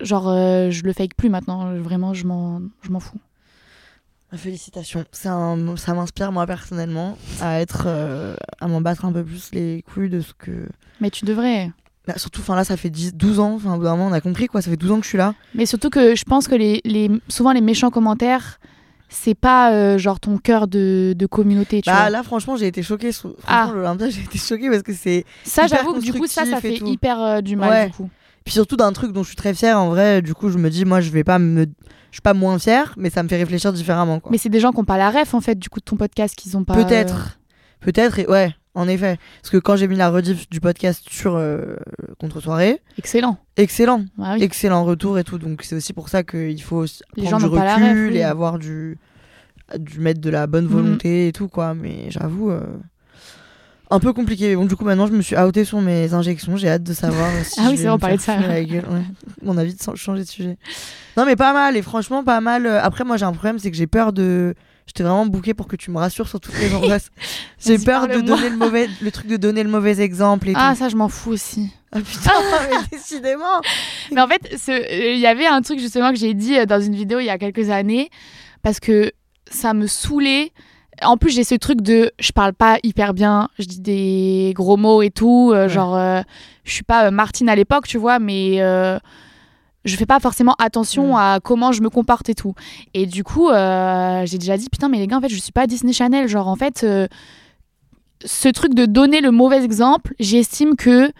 genre 0.00 0.28
euh, 0.28 0.70
je 0.70 0.82
le 0.84 0.92
fake 0.92 1.14
plus 1.16 1.28
maintenant. 1.28 1.74
Vraiment, 1.80 2.14
je 2.14 2.26
m'en 2.26 2.60
je 2.82 2.90
m'en 2.90 3.00
fous. 3.00 3.18
Félicitations. 4.36 5.04
Ça 5.12 5.94
m'inspire, 5.94 6.32
moi, 6.32 6.46
personnellement, 6.46 7.16
à 7.40 7.60
être. 7.60 7.84
euh, 7.86 8.36
à 8.60 8.68
m'en 8.68 8.80
battre 8.80 9.04
un 9.04 9.12
peu 9.12 9.24
plus 9.24 9.50
les 9.52 9.82
couilles 9.82 10.10
de 10.10 10.20
ce 10.20 10.32
que. 10.38 10.68
Mais 11.00 11.10
tu 11.10 11.24
devrais. 11.24 11.70
Bah, 12.06 12.14
surtout, 12.16 12.40
enfin 12.40 12.54
là, 12.54 12.64
ça 12.64 12.76
fait 12.76 12.90
10, 12.90 13.14
12 13.14 13.40
ans. 13.40 13.54
Enfin, 13.54 13.74
au 13.74 13.78
bout 13.78 13.84
d'un 13.84 13.96
moment, 13.96 14.06
on 14.08 14.12
a 14.12 14.20
compris, 14.20 14.46
quoi. 14.46 14.62
Ça 14.62 14.70
fait 14.70 14.76
12 14.76 14.92
ans 14.92 14.96
que 14.98 15.04
je 15.04 15.08
suis 15.08 15.18
là. 15.18 15.34
Mais 15.54 15.66
surtout 15.66 15.90
que 15.90 16.14
je 16.14 16.24
pense 16.24 16.46
que 16.48 16.54
les, 16.54 16.80
les 16.84 17.10
souvent 17.28 17.52
les 17.52 17.60
méchants 17.60 17.90
commentaires, 17.90 18.58
c'est 19.08 19.34
pas 19.34 19.72
euh, 19.72 19.98
genre 19.98 20.20
ton 20.20 20.38
cœur 20.38 20.68
de, 20.68 21.14
de 21.16 21.26
communauté, 21.26 21.80
tu 21.82 21.90
Bah 21.90 22.02
vois. 22.02 22.10
là, 22.10 22.22
franchement, 22.22 22.56
j'ai 22.56 22.66
été 22.68 22.82
choquée. 22.82 23.10
Ah. 23.46 23.64
Franchement, 23.64 23.72
l'Olympia, 23.74 24.08
j'ai 24.10 24.22
été 24.22 24.38
choquée 24.38 24.70
parce 24.70 24.82
que 24.82 24.92
c'est. 24.92 25.24
ça, 25.44 25.66
j'avoue 25.66 25.94
que 25.94 26.00
du 26.00 26.12
coup, 26.12 26.26
ça, 26.26 26.44
ça 26.46 26.60
fait 26.60 26.74
tout. 26.78 26.86
hyper 26.86 27.20
euh, 27.20 27.40
du 27.40 27.56
mal 27.56 27.70
Ouais. 27.70 27.86
du 27.86 27.92
coup. 27.92 28.10
Puis 28.46 28.52
surtout 28.54 28.76
d'un 28.76 28.92
truc 28.92 29.12
dont 29.12 29.22
je 29.22 29.28
suis 29.28 29.36
très 29.36 29.52
fière, 29.52 29.78
en 29.78 29.90
vrai. 29.90 30.22
Du 30.22 30.32
coup, 30.32 30.48
je 30.48 30.56
me 30.56 30.70
dis, 30.70 30.84
moi, 30.86 31.00
je 31.02 31.10
vais 31.10 31.24
pas 31.24 31.38
me. 31.38 31.66
Je 31.66 32.16
suis 32.16 32.22
pas 32.22 32.32
moins 32.32 32.58
fière, 32.58 32.94
mais 32.96 33.10
ça 33.10 33.22
me 33.22 33.28
fait 33.28 33.36
réfléchir 33.36 33.72
différemment, 33.74 34.20
quoi. 34.20 34.30
Mais 34.32 34.38
c'est 34.38 34.48
des 34.48 34.60
gens 34.60 34.70
qui 34.70 34.78
n'ont 34.78 34.84
pas 34.84 34.96
la 34.96 35.10
ref 35.10 35.34
en 35.34 35.42
fait 35.42 35.58
du 35.58 35.68
coup 35.68 35.80
de 35.80 35.84
ton 35.84 35.96
podcast 35.96 36.34
qu'ils 36.34 36.56
ont 36.56 36.64
pas. 36.64 36.72
Peut-être. 36.74 37.38
Peut-être, 37.80 38.18
et 38.20 38.26
ouais, 38.26 38.54
en 38.74 38.88
effet. 38.88 39.18
Parce 39.42 39.50
que 39.50 39.58
quand 39.58 39.76
j'ai 39.76 39.86
mis 39.86 39.96
la 39.96 40.08
rediff 40.08 40.48
du 40.48 40.60
podcast 40.60 41.04
sur 41.10 41.34
euh, 41.36 41.76
Contre-soirée, 42.18 42.80
Excellent. 42.96 43.36
excellent. 43.58 44.04
Ah 44.18 44.34
oui. 44.36 44.42
Excellent 44.44 44.84
retour 44.84 45.18
et 45.18 45.24
tout. 45.24 45.36
Donc 45.38 45.62
c'est 45.62 45.74
aussi 45.76 45.92
pour 45.92 46.08
ça 46.08 46.22
qu'il 46.22 46.62
faut 46.62 46.84
Les 47.16 47.24
prendre 47.24 47.30
gens 47.40 47.48
du 47.48 47.54
recul 47.54 47.84
ref, 47.84 48.10
oui. 48.12 48.16
et 48.16 48.22
avoir 48.24 48.58
du, 48.58 48.96
du 49.76 49.98
mettre 50.00 50.20
de 50.22 50.30
la 50.30 50.46
bonne 50.46 50.64
Mhm. 50.64 50.70
volonté 50.70 51.28
et 51.28 51.32
tout, 51.32 51.48
quoi. 51.48 51.74
Mais 51.74 52.06
j'avoue. 52.10 52.50
euh, 52.50 52.60
Un 53.90 54.00
peu 54.00 54.12
compliqué. 54.12 54.56
Bon, 54.56 54.64
du 54.64 54.74
coup, 54.74 54.84
maintenant, 54.84 55.06
je 55.06 55.12
me 55.12 55.22
suis 55.22 55.36
outé 55.36 55.64
sur 55.64 55.80
mes 55.80 56.12
injections. 56.12 56.56
J'ai 56.56 56.68
hâte 56.68 56.82
de 56.82 56.92
savoir 56.92 57.30
si 57.44 57.60
Ah 57.60 57.64
je 57.66 57.70
oui, 57.70 57.78
c'est 57.78 57.88
on 57.88 57.98
parlait 57.98 58.16
de 58.16 58.22
ça. 58.22 58.36
la 58.36 58.62
gueule. 58.64 58.84
Ouais. 58.90 59.02
Mon 59.42 59.56
avis 59.56 59.74
de 59.74 59.80
changer 59.96 60.22
de 60.24 60.28
sujet. 60.28 60.56
Non, 61.16 61.24
mais 61.24 61.36
pas 61.36 61.52
mal. 61.52 61.76
Et 61.76 61.82
franchement, 61.82 62.24
pas 62.24 62.40
mal. 62.40 62.66
Euh, 62.66 62.82
Après, 62.82 63.04
moi, 63.04 63.16
j'ai 63.16 63.24
un 63.24 63.32
problème, 63.32 63.58
c'est 63.58 63.70
que 63.70 63.76
j'ai 63.76 63.86
peur 63.86 64.12
de. 64.12 64.54
J'étais 64.86 65.02
vraiment 65.02 65.26
bouquée 65.26 65.52
pour 65.52 65.66
que 65.66 65.74
tu 65.74 65.90
me 65.90 65.98
rassures 65.98 66.28
sur 66.28 66.38
toutes 66.40 66.56
les 66.60 66.72
angoisses. 66.74 67.10
j'ai 67.64 67.76
peur 67.78 68.06
de 68.06 68.20
donner 68.20 68.48
le 68.50 68.56
mauvais, 68.56 68.88
le 69.02 69.10
truc 69.10 69.26
de 69.26 69.36
donner 69.36 69.64
le 69.64 69.68
mauvais 69.68 69.98
exemple 70.00 70.48
et 70.48 70.52
Ah 70.54 70.72
tout. 70.74 70.78
ça 70.78 70.88
je 70.88 70.94
m'en 70.94 71.08
fous 71.08 71.32
aussi. 71.32 71.70
Ah 71.90 71.98
putain, 71.98 72.30
mais 72.70 72.76
décidément. 72.96 73.60
Mais 74.12 74.20
en 74.20 74.28
fait, 74.28 74.42
euh, 74.68 75.12
il 75.14 75.18
y 75.18 75.26
avait 75.26 75.46
un 75.46 75.60
truc 75.60 75.80
justement 75.80 76.10
que 76.12 76.18
j'ai 76.18 76.34
dit 76.34 76.56
euh, 76.56 76.66
dans 76.66 76.80
une 76.80 76.94
vidéo 76.94 77.18
il 77.18 77.24
y 77.26 77.30
a 77.30 77.36
quelques 77.38 77.68
années 77.70 78.10
parce 78.62 78.78
que 78.78 79.10
ça 79.50 79.74
me 79.74 79.88
saoulait. 79.88 80.52
En 81.02 81.16
plus, 81.16 81.30
j'ai 81.30 81.44
ce 81.44 81.54
truc 81.54 81.80
de 81.82 82.10
je 82.18 82.32
parle 82.32 82.52
pas 82.54 82.78
hyper 82.82 83.12
bien, 83.14 83.48
je 83.58 83.64
dis 83.66 83.80
des 83.80 84.52
gros 84.54 84.76
mots 84.76 85.02
et 85.02 85.10
tout, 85.10 85.50
euh, 85.52 85.64
Ouais. 85.64 85.68
genre 85.68 85.94
euh, 85.96 86.22
je 86.64 86.72
suis 86.72 86.84
pas 86.84 87.06
euh, 87.06 87.10
Martine 87.10 87.48
à 87.48 87.54
l'époque, 87.56 87.86
tu 87.86 87.98
vois, 87.98 88.18
mais 88.18 88.56
je 89.84 89.94
fais 89.96 90.06
pas 90.06 90.18
forcément 90.20 90.54
attention 90.58 91.12
Mm. 91.12 91.16
à 91.18 91.40
comment 91.42 91.70
je 91.72 91.80
me 91.82 91.90
comporte 91.90 92.28
et 92.28 92.34
tout. 92.34 92.54
Et 92.94 93.06
du 93.06 93.22
coup, 93.24 93.48
j'ai 93.50 94.38
déjà 94.38 94.56
dit 94.56 94.68
putain 94.70 94.88
mais 94.88 94.98
les 94.98 95.06
gars 95.06 95.18
en 95.18 95.20
fait, 95.20 95.28
je 95.28 95.36
suis 95.38 95.52
pas 95.52 95.66
Disney 95.66 95.92
Channel, 95.92 96.28
genre 96.28 96.48
en 96.48 96.56
fait 96.56 96.84
ce 98.24 98.48
truc 98.48 98.74
de 98.74 98.86
donner 98.86 99.20
le 99.20 99.30
mauvais 99.30 99.62
exemple, 99.62 100.14
j'estime 100.18 100.74
que 100.76 101.12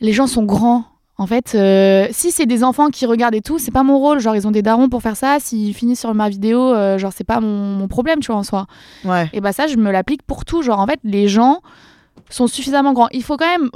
les 0.00 0.12
gens 0.12 0.26
sont 0.26 0.44
grands. 0.44 0.84
En 1.16 1.26
fait, 1.28 1.52
euh, 1.54 2.08
si 2.10 2.32
c'est 2.32 2.46
des 2.46 2.64
enfants 2.64 2.88
qui 2.88 3.06
regardent 3.06 3.36
et 3.36 3.40
tout, 3.40 3.60
c'est 3.60 3.70
pas 3.70 3.84
mon 3.84 3.98
rôle. 3.98 4.18
Genre, 4.18 4.34
ils 4.34 4.48
ont 4.48 4.50
des 4.50 4.62
darons 4.62 4.88
pour 4.88 5.00
faire 5.00 5.16
ça. 5.16 5.36
S'ils 5.38 5.72
finissent 5.74 6.00
sur 6.00 6.12
ma 6.12 6.28
vidéo, 6.28 6.60
euh, 6.60 6.98
genre, 6.98 7.12
c'est 7.14 7.22
pas 7.24 7.38
mon, 7.40 7.48
mon 7.76 7.86
problème, 7.86 8.18
tu 8.18 8.28
vois, 8.32 8.36
en 8.36 8.42
soi. 8.42 8.66
Ouais. 9.04 9.30
Et 9.32 9.40
bah, 9.40 9.52
ça, 9.52 9.68
je 9.68 9.76
me 9.76 9.92
l'applique 9.92 10.22
pour 10.24 10.44
tout. 10.44 10.62
Genre, 10.62 10.80
en 10.80 10.86
fait, 10.86 10.98
les 11.04 11.28
gens 11.28 11.60
sont 12.30 12.48
suffisamment 12.48 12.92
grands. 12.92 13.08
Il 13.12 13.22
faut 13.22 13.36
quand 13.36 13.46
même 13.46 13.70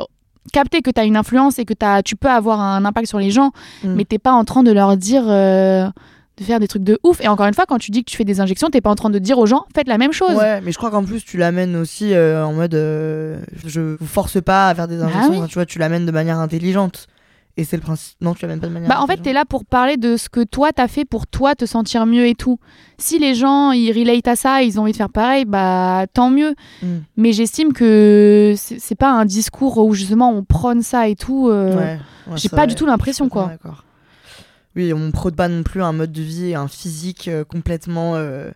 capter 0.53 0.81
que 0.83 0.91
tu 0.91 1.01
as 1.01 1.05
une 1.05 1.17
influence 1.17 1.59
et 1.61 1.65
que 1.65 1.75
as, 1.81 2.03
tu 2.03 2.17
peux 2.17 2.29
avoir 2.31 2.61
un 2.61 2.85
impact 2.85 3.07
sur 3.07 3.19
les 3.21 3.31
gens, 3.31 3.53
Mm. 3.85 3.93
mais 3.95 4.05
t'es 4.05 4.19
pas 4.19 4.33
en 4.33 4.45
train 4.45 4.63
de 4.65 4.73
leur 4.73 4.97
dire 4.97 5.23
euh, 5.29 5.87
de 6.39 6.43
faire 6.45 6.59
des 6.59 6.67
trucs 6.67 6.83
de 6.85 6.99
ouf. 7.05 7.21
Et 7.21 7.29
encore 7.29 7.47
une 7.47 7.55
fois, 7.55 7.67
quand 7.67 7.79
tu 7.79 7.91
dis 7.93 8.03
que 8.03 8.11
tu 8.11 8.17
fais 8.17 8.25
des 8.25 8.41
injections, 8.41 8.69
t'es 8.71 8.81
pas 8.81 8.91
en 8.91 8.95
train 8.97 9.11
de 9.11 9.19
dire 9.21 9.39
aux 9.39 9.47
gens, 9.47 9.67
faites 9.77 9.87
la 9.89 9.99
même 9.99 10.13
chose. 10.13 10.35
Ouais, 10.35 10.61
mais 10.63 10.73
je 10.73 10.79
crois 10.79 10.91
qu'en 10.91 11.05
plus 11.05 11.25
tu 11.25 11.37
l'amènes 11.37 11.77
aussi 11.77 12.15
euh, 12.15 12.45
en 12.45 12.53
mode 12.55 12.75
euh, 12.75 13.39
je 13.67 13.97
vous 14.01 14.07
force 14.07 14.41
pas 14.43 14.69
à 14.71 14.75
faire 14.75 14.89
des 14.89 15.03
injections, 15.03 15.21
Ah 15.27 15.31
oui. 15.31 15.37
Enfin, 15.39 15.47
tu 15.49 15.55
vois, 15.55 15.67
tu 15.67 15.79
l'amènes 15.79 16.07
de 16.07 16.11
manière 16.13 16.39
intelligente. 16.39 17.07
Et 17.61 17.65
c'est 17.65 17.77
le 17.77 17.83
principe. 17.83 18.17
Non, 18.21 18.35
tu 18.35 18.43
l'amènes 18.47 18.61
pas 18.61 18.69
de 18.69 18.73
manière 18.73 18.89
Bah 18.89 19.01
en 19.01 19.07
fait, 19.09 19.17
t'es 19.17 19.33
là 19.33 19.45
pour 19.45 19.65
parler 19.65 19.97
de 19.97 20.17
ce 20.17 20.29
que 20.29 20.45
toi 20.45 20.73
t'as 20.73 20.87
fait 20.87 21.05
pour 21.05 21.27
toi 21.27 21.57
te 21.57 21.67
sentir 21.67 22.07
mieux 22.07 22.27
et 22.27 22.37
tout. 22.37 22.59
Si 22.99 23.19
les 23.19 23.35
gens 23.35 23.73
ils 23.73 23.91
relate 23.93 24.29
à 24.29 24.37
ça, 24.37 24.63
ils 24.63 24.79
ont 24.79 24.83
envie 24.83 24.93
de 24.93 24.97
faire 24.97 25.11
pareil, 25.11 25.45
bah 25.45 26.07
tant 26.15 26.31
mieux. 26.31 26.55
Mm. 26.83 26.87
Mais 27.17 27.33
j'estime 27.33 27.73
que 27.73 28.55
c'est 28.57 28.95
pas 28.95 29.11
un 29.11 29.25
discours 29.25 29.79
où 29.79 29.93
justement 29.93 30.31
on 30.33 30.45
prône 30.45 30.83
ça 30.83 31.09
et 31.09 31.17
tout. 31.17 31.49
euh, 31.49 31.75
Ouais, 31.77 31.99
ouais, 32.31 32.37
J'ai 32.37 32.49
pas 32.49 32.59
vrai. 32.59 32.67
du 32.69 32.75
tout 32.77 32.87
l'impression 32.87 33.29
quoi. 33.29 33.51
Oui, 34.77 34.93
on 34.93 35.11
prône 35.11 35.35
pas 35.35 35.49
non 35.49 35.65
plus 35.65 35.83
un 35.83 35.93
mode 35.93 36.13
de 36.13 36.23
vie 36.23 36.51
et 36.51 36.55
un 36.55 36.69
physique 36.69 37.27
euh, 37.27 37.43
complètement 37.43 38.13
euh, 38.15 38.51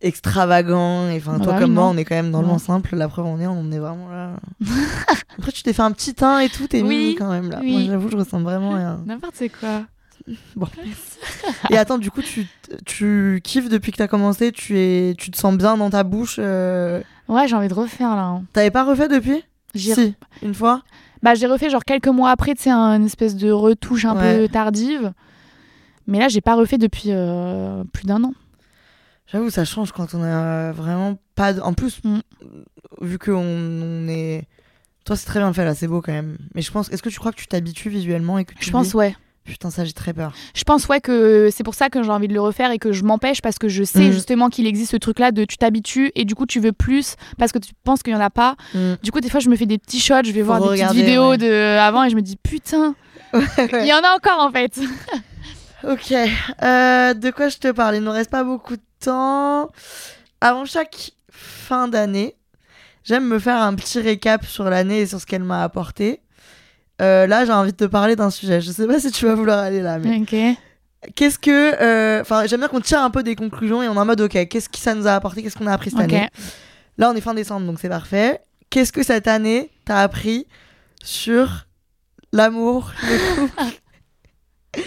extravagant. 0.00 1.08
Et 1.08 1.16
enfin, 1.16 1.36
Ah 1.40 1.44
toi 1.44 1.52
bah 1.54 1.58
comme 1.60 1.70
oui, 1.70 1.74
moi, 1.74 1.84
non. 1.84 1.90
on 1.90 1.96
est 1.96 2.04
quand 2.04 2.14
même 2.14 2.30
dans 2.30 2.38
le 2.40 2.44
Non. 2.46 2.50
moins 2.52 2.58
simple. 2.58 2.94
La 2.96 3.08
preuve, 3.08 3.26
on 3.26 3.40
est, 3.40 3.46
on 3.46 3.70
est 3.72 3.78
vraiment 3.78 4.08
là. 4.08 4.32
Après, 5.38 5.52
tu 5.52 5.62
t'es 5.62 5.72
fait 5.72 5.82
un 5.82 5.92
petit 5.92 6.14
teint 6.14 6.38
et 6.40 6.48
tout, 6.48 6.66
t'es 6.66 6.82
Oui, 6.82 6.88
mimi 6.98 7.14
quand 7.14 7.30
même 7.30 7.50
là. 7.50 7.58
oui. 7.62 7.72
Moi, 7.72 7.82
j'avoue, 7.86 8.08
je 8.10 8.16
ressemble 8.16 8.44
vraiment 8.44 8.74
un. 8.76 8.98
N'importe 9.06 9.42
quoi. 9.60 9.82
Bon. 10.56 10.66
et 11.70 11.78
attends, 11.78 11.96
du 11.96 12.10
coup, 12.10 12.20
tu, 12.22 12.46
tu 12.84 13.40
kiffes 13.42 13.68
depuis 13.70 13.92
que 13.92 13.96
t'as 13.96 14.08
commencé 14.08 14.52
tu, 14.52 14.78
es, 14.78 15.14
tu 15.16 15.30
te 15.30 15.38
sens 15.38 15.56
bien 15.56 15.76
dans 15.78 15.88
ta 15.88 16.02
bouche 16.02 16.36
euh, 16.38 17.00
Ouais, 17.28 17.48
j'ai 17.48 17.54
envie 17.56 17.68
de 17.68 17.74
refaire 17.74 18.14
là. 18.14 18.24
hein. 18.24 18.42
T'avais 18.52 18.70
pas 18.70 18.84
refait 18.84 19.08
depuis? 19.08 19.42
J'ai 19.74 19.94
Si, 19.94 20.14
une 20.42 20.52
fois? 20.54 20.82
Bah, 21.22 21.34
j'ai 21.34 21.46
refait 21.46 21.70
genre 21.70 21.84
quelques 21.84 22.08
mois 22.08 22.30
après, 22.30 22.54
tu 22.54 22.64
sais, 22.64 22.70
un- 22.70 22.96
une 22.96 23.06
espèce 23.06 23.36
de 23.36 23.50
retouche 23.50 24.04
un 24.04 24.16
Ouais. 24.16 24.38
peu 24.46 24.48
tardive. 24.48 25.12
Mais 26.06 26.18
là, 26.18 26.28
j'ai 26.28 26.40
pas 26.40 26.54
refait 26.56 26.78
depuis 26.78 27.04
euh, 27.08 27.84
plus 27.92 28.04
d'un 28.06 28.22
an. 28.24 28.32
J'avoue, 29.32 29.50
ça 29.50 29.64
change 29.64 29.92
quand 29.92 30.14
on 30.14 30.22
a 30.22 30.72
vraiment 30.72 31.18
pas. 31.34 31.52
de- 31.52 31.60
En 31.60 31.74
plus, 31.74 32.00
Mm. 32.04 32.20
vu 33.02 33.18
qu'on 33.18 33.34
on 33.36 34.08
est. 34.08 34.44
Toi, 35.04 35.16
c'est 35.16 35.26
très 35.26 35.38
bien 35.40 35.52
fait 35.52 35.64
là, 35.64 35.74
c'est 35.74 35.86
beau 35.88 36.00
quand 36.02 36.12
même. 36.12 36.38
Mais 36.54 36.62
je 36.62 36.70
pense. 36.70 36.90
Est-ce 36.90 37.02
que 37.02 37.08
tu 37.08 37.18
crois 37.18 37.32
que 37.32 37.36
tu 37.38 37.46
t'habitues 37.46 37.88
visuellement 37.90 38.38
et 38.38 38.44
que 38.44 38.54
tu. 38.54 38.64
Je 38.66 38.70
pense 38.70 38.94
ouais. 38.94 39.14
Putain, 39.44 39.70
ça, 39.70 39.86
j'ai 39.86 39.94
très 39.94 40.12
peur. 40.12 40.32
Je 40.54 40.62
pense 40.64 40.86
ouais 40.88 41.00
que 41.00 41.48
c'est 41.50 41.64
pour 41.64 41.74
ça 41.74 41.88
que 41.88 42.02
j'ai 42.02 42.10
envie 42.10 42.28
de 42.28 42.34
le 42.34 42.40
refaire 42.42 42.70
et 42.70 42.78
que 42.78 42.92
je 42.92 43.02
m'empêche 43.04 43.40
parce 43.40 43.58
que 43.58 43.66
je 43.68 43.82
sais 43.82 44.08
Mm. 44.08 44.12
justement 44.12 44.50
qu'il 44.50 44.66
existe 44.66 44.90
ce 44.90 44.98
truc 44.98 45.18
là 45.18 45.32
de 45.32 45.46
tu 45.46 45.56
t'habitues 45.56 46.12
et 46.14 46.26
du 46.26 46.34
coup 46.34 46.44
tu 46.44 46.60
veux 46.60 46.72
plus 46.72 47.14
parce 47.38 47.50
que 47.52 47.58
tu 47.58 47.72
penses 47.82 48.02
qu'il 48.02 48.12
y 48.12 48.16
en 48.16 48.20
a 48.20 48.28
pas. 48.28 48.56
Du 49.02 49.10
coup 49.10 49.20
des 49.20 49.30
fois 49.30 49.40
je 49.40 49.48
me 49.48 49.56
fais 49.56 49.64
des 49.64 49.78
petits 49.78 50.00
shots, 50.00 50.24
je 50.24 50.32
vais 50.32 50.40
Faut 50.40 50.46
voir 50.46 50.60
des 50.70 50.82
petites 50.82 50.92
vidéos 50.92 51.30
ouais. 51.30 51.38
de 51.38 51.78
avant 51.78 52.04
et 52.04 52.10
je 52.10 52.16
me 52.16 52.20
dis 52.20 52.36
putain, 52.36 52.94
il 53.32 53.86
y 53.86 53.92
en 53.94 54.02
a 54.04 54.14
encore 54.14 54.40
en 54.40 54.50
fait. 54.52 54.78
Ok. 55.84 56.12
Euh, 56.12 57.14
de 57.14 57.30
quoi 57.30 57.48
je 57.48 57.58
te 57.58 57.70
parle? 57.70 57.96
Il 57.96 58.02
nous 58.02 58.10
reste 58.10 58.30
pas 58.30 58.44
beaucoup 58.44 58.76
de 58.76 58.82
temps. 59.00 59.70
Avant 60.40 60.64
chaque 60.64 61.12
fin 61.30 61.88
d'année, 61.88 62.36
j'aime 63.04 63.26
me 63.26 63.38
faire 63.38 63.60
un 63.62 63.74
petit 63.74 64.00
récap 64.00 64.44
sur 64.44 64.64
l'année 64.64 65.00
et 65.02 65.06
sur 65.06 65.20
ce 65.20 65.26
qu'elle 65.26 65.44
m'a 65.44 65.62
apporté. 65.62 66.20
euh, 67.00 67.26
là, 67.26 67.44
j'ai 67.44 67.52
envie 67.52 67.72
de 67.72 67.76
te 67.76 67.84
parler 67.84 68.16
d'un 68.16 68.30
sujet. 68.30 68.60
Je 68.60 68.70
sais 68.72 68.86
pas 68.86 68.98
si 68.98 69.10
tu 69.12 69.24
vas 69.26 69.34
vouloir 69.34 69.58
aller 69.60 69.80
là, 69.82 69.98
mais 69.98 70.20
Ok. 70.20 71.12
qu'est-ce 71.14 71.38
que. 71.38 71.80
euh, 71.80 72.20
Enfin, 72.22 72.46
j'aime 72.46 72.60
bien 72.60 72.68
qu'on 72.68 72.80
tire 72.80 73.00
un 73.02 73.10
peu 73.10 73.22
des 73.22 73.36
conclusions 73.36 73.82
et 73.82 73.88
on 73.88 73.94
est 73.94 73.98
en 73.98 74.04
mode, 74.04 74.20
ok, 74.20 74.48
qu'est-ce 74.48 74.68
que 74.68 74.78
ça 74.78 74.94
nous 74.94 75.06
a 75.06 75.12
apporté? 75.12 75.42
Qu'est-ce 75.42 75.56
qu'on 75.56 75.66
a 75.68 75.72
appris 75.72 75.90
cette 75.90 76.00
année? 76.00 76.28
Là, 76.98 77.10
on 77.10 77.14
est 77.14 77.20
fin 77.20 77.34
décembre, 77.34 77.66
donc 77.66 77.78
c'est 77.80 77.88
parfait. 77.88 78.40
Qu'est-ce 78.70 78.92
que 78.92 79.04
cette 79.04 79.28
année 79.28 79.70
t'as 79.84 80.02
appris 80.02 80.46
sur 81.04 81.66
l'amour, 82.32 82.90
le 83.02 83.34
couple, 83.36 83.62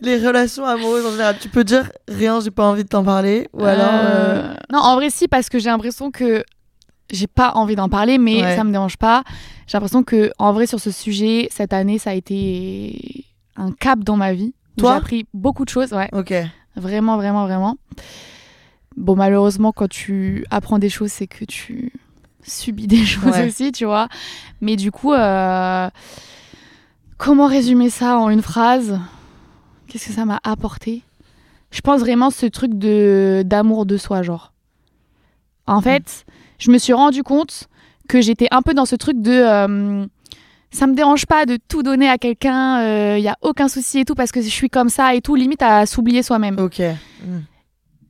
les 0.00 0.18
relations 0.24 0.64
amoureuses 0.64 1.04
en 1.06 1.10
général 1.12 1.36
Tu 1.40 1.48
peux 1.48 1.64
dire 1.64 1.90
rien, 2.08 2.40
j'ai 2.40 2.50
pas 2.50 2.64
envie 2.66 2.84
de 2.84 2.88
t'en 2.88 3.04
parler, 3.04 3.48
ou 3.52 3.64
alors. 3.64 3.90
euh, 3.92 4.42
Euh, 4.42 4.54
Non, 4.72 4.78
en 4.80 4.94
vrai, 4.96 5.10
si, 5.10 5.28
parce 5.28 5.48
que 5.48 5.58
j'ai 5.58 5.70
l'impression 5.70 6.10
que 6.10 6.44
j'ai 7.10 7.26
pas 7.26 7.52
envie 7.54 7.76
d'en 7.76 7.88
parler, 7.88 8.18
mais 8.18 8.42
Ouais. 8.42 8.56
ça 8.56 8.64
me 8.64 8.70
dérange 8.70 8.96
pas. 8.96 9.24
J'ai 9.66 9.76
l'impression 9.76 10.02
que, 10.02 10.30
en 10.38 10.52
vrai, 10.52 10.66
sur 10.66 10.80
ce 10.80 10.90
sujet, 10.90 11.48
cette 11.50 11.72
année, 11.72 11.98
ça 11.98 12.10
a 12.10 12.14
été 12.14 13.24
un 13.56 13.72
cap 13.72 13.98
dans 14.00 14.16
ma 14.16 14.32
vie. 14.32 14.54
Toi 14.78 14.90
J'ai 14.92 14.96
appris 14.96 15.26
beaucoup 15.34 15.64
de 15.64 15.70
choses, 15.70 15.92
ouais. 15.92 16.08
Ok. 16.12 16.32
Vraiment, 16.76 17.16
vraiment, 17.16 17.44
vraiment. 17.46 17.76
Bon, 18.96 19.16
malheureusement, 19.16 19.72
quand 19.72 19.88
tu 19.88 20.44
apprends 20.50 20.78
des 20.78 20.88
choses, 20.88 21.10
c'est 21.12 21.26
que 21.26 21.44
tu 21.44 21.92
subis 22.42 22.86
des 22.86 23.04
choses 23.04 23.24
Ouais. 23.34 23.46
aussi, 23.48 23.72
tu 23.72 23.84
vois. 23.84 24.08
Mais 24.60 24.76
du 24.76 24.90
coup, 24.92 25.12
euh, 25.12 25.88
comment 27.18 27.46
résumer 27.46 27.90
ça 27.90 28.18
en 28.18 28.30
une 28.30 28.42
phrase? 28.42 28.98
Qu'est-ce 29.90 30.06
que 30.06 30.12
ça 30.12 30.24
m'a 30.24 30.40
apporté? 30.44 31.02
Je 31.70 31.80
pense 31.80 32.00
vraiment 32.00 32.30
ce 32.30 32.46
truc 32.46 32.74
de 32.74 33.42
d'amour 33.44 33.86
de 33.86 33.96
soi, 33.96 34.22
genre. 34.22 34.52
En 35.66 35.80
fait, 35.80 36.24
je 36.58 36.70
me 36.70 36.78
suis 36.78 36.92
rendu 36.92 37.22
compte 37.22 37.68
que 38.08 38.20
j'étais 38.20 38.48
un 38.50 38.62
peu 38.62 38.74
dans 38.74 38.86
ce 38.86 38.96
truc 38.96 39.20
de 39.20 39.30
euh, 39.30 40.06
ça 40.72 40.86
me 40.86 40.94
dérange 40.94 41.26
pas 41.26 41.46
de 41.46 41.58
tout 41.68 41.82
donner 41.82 42.08
à 42.08 42.18
quelqu'un, 42.18 43.16
il 43.16 43.22
y 43.22 43.28
a 43.28 43.36
aucun 43.40 43.68
souci 43.68 44.00
et 44.00 44.04
tout 44.04 44.14
parce 44.14 44.32
que 44.32 44.40
je 44.40 44.48
suis 44.48 44.68
comme 44.68 44.88
ça 44.88 45.14
et 45.14 45.20
tout, 45.20 45.36
limite 45.36 45.62
à 45.62 45.86
s'oublier 45.86 46.22
soi-même. 46.22 46.58
Ok. 46.58 46.80
Mm. 46.80 47.38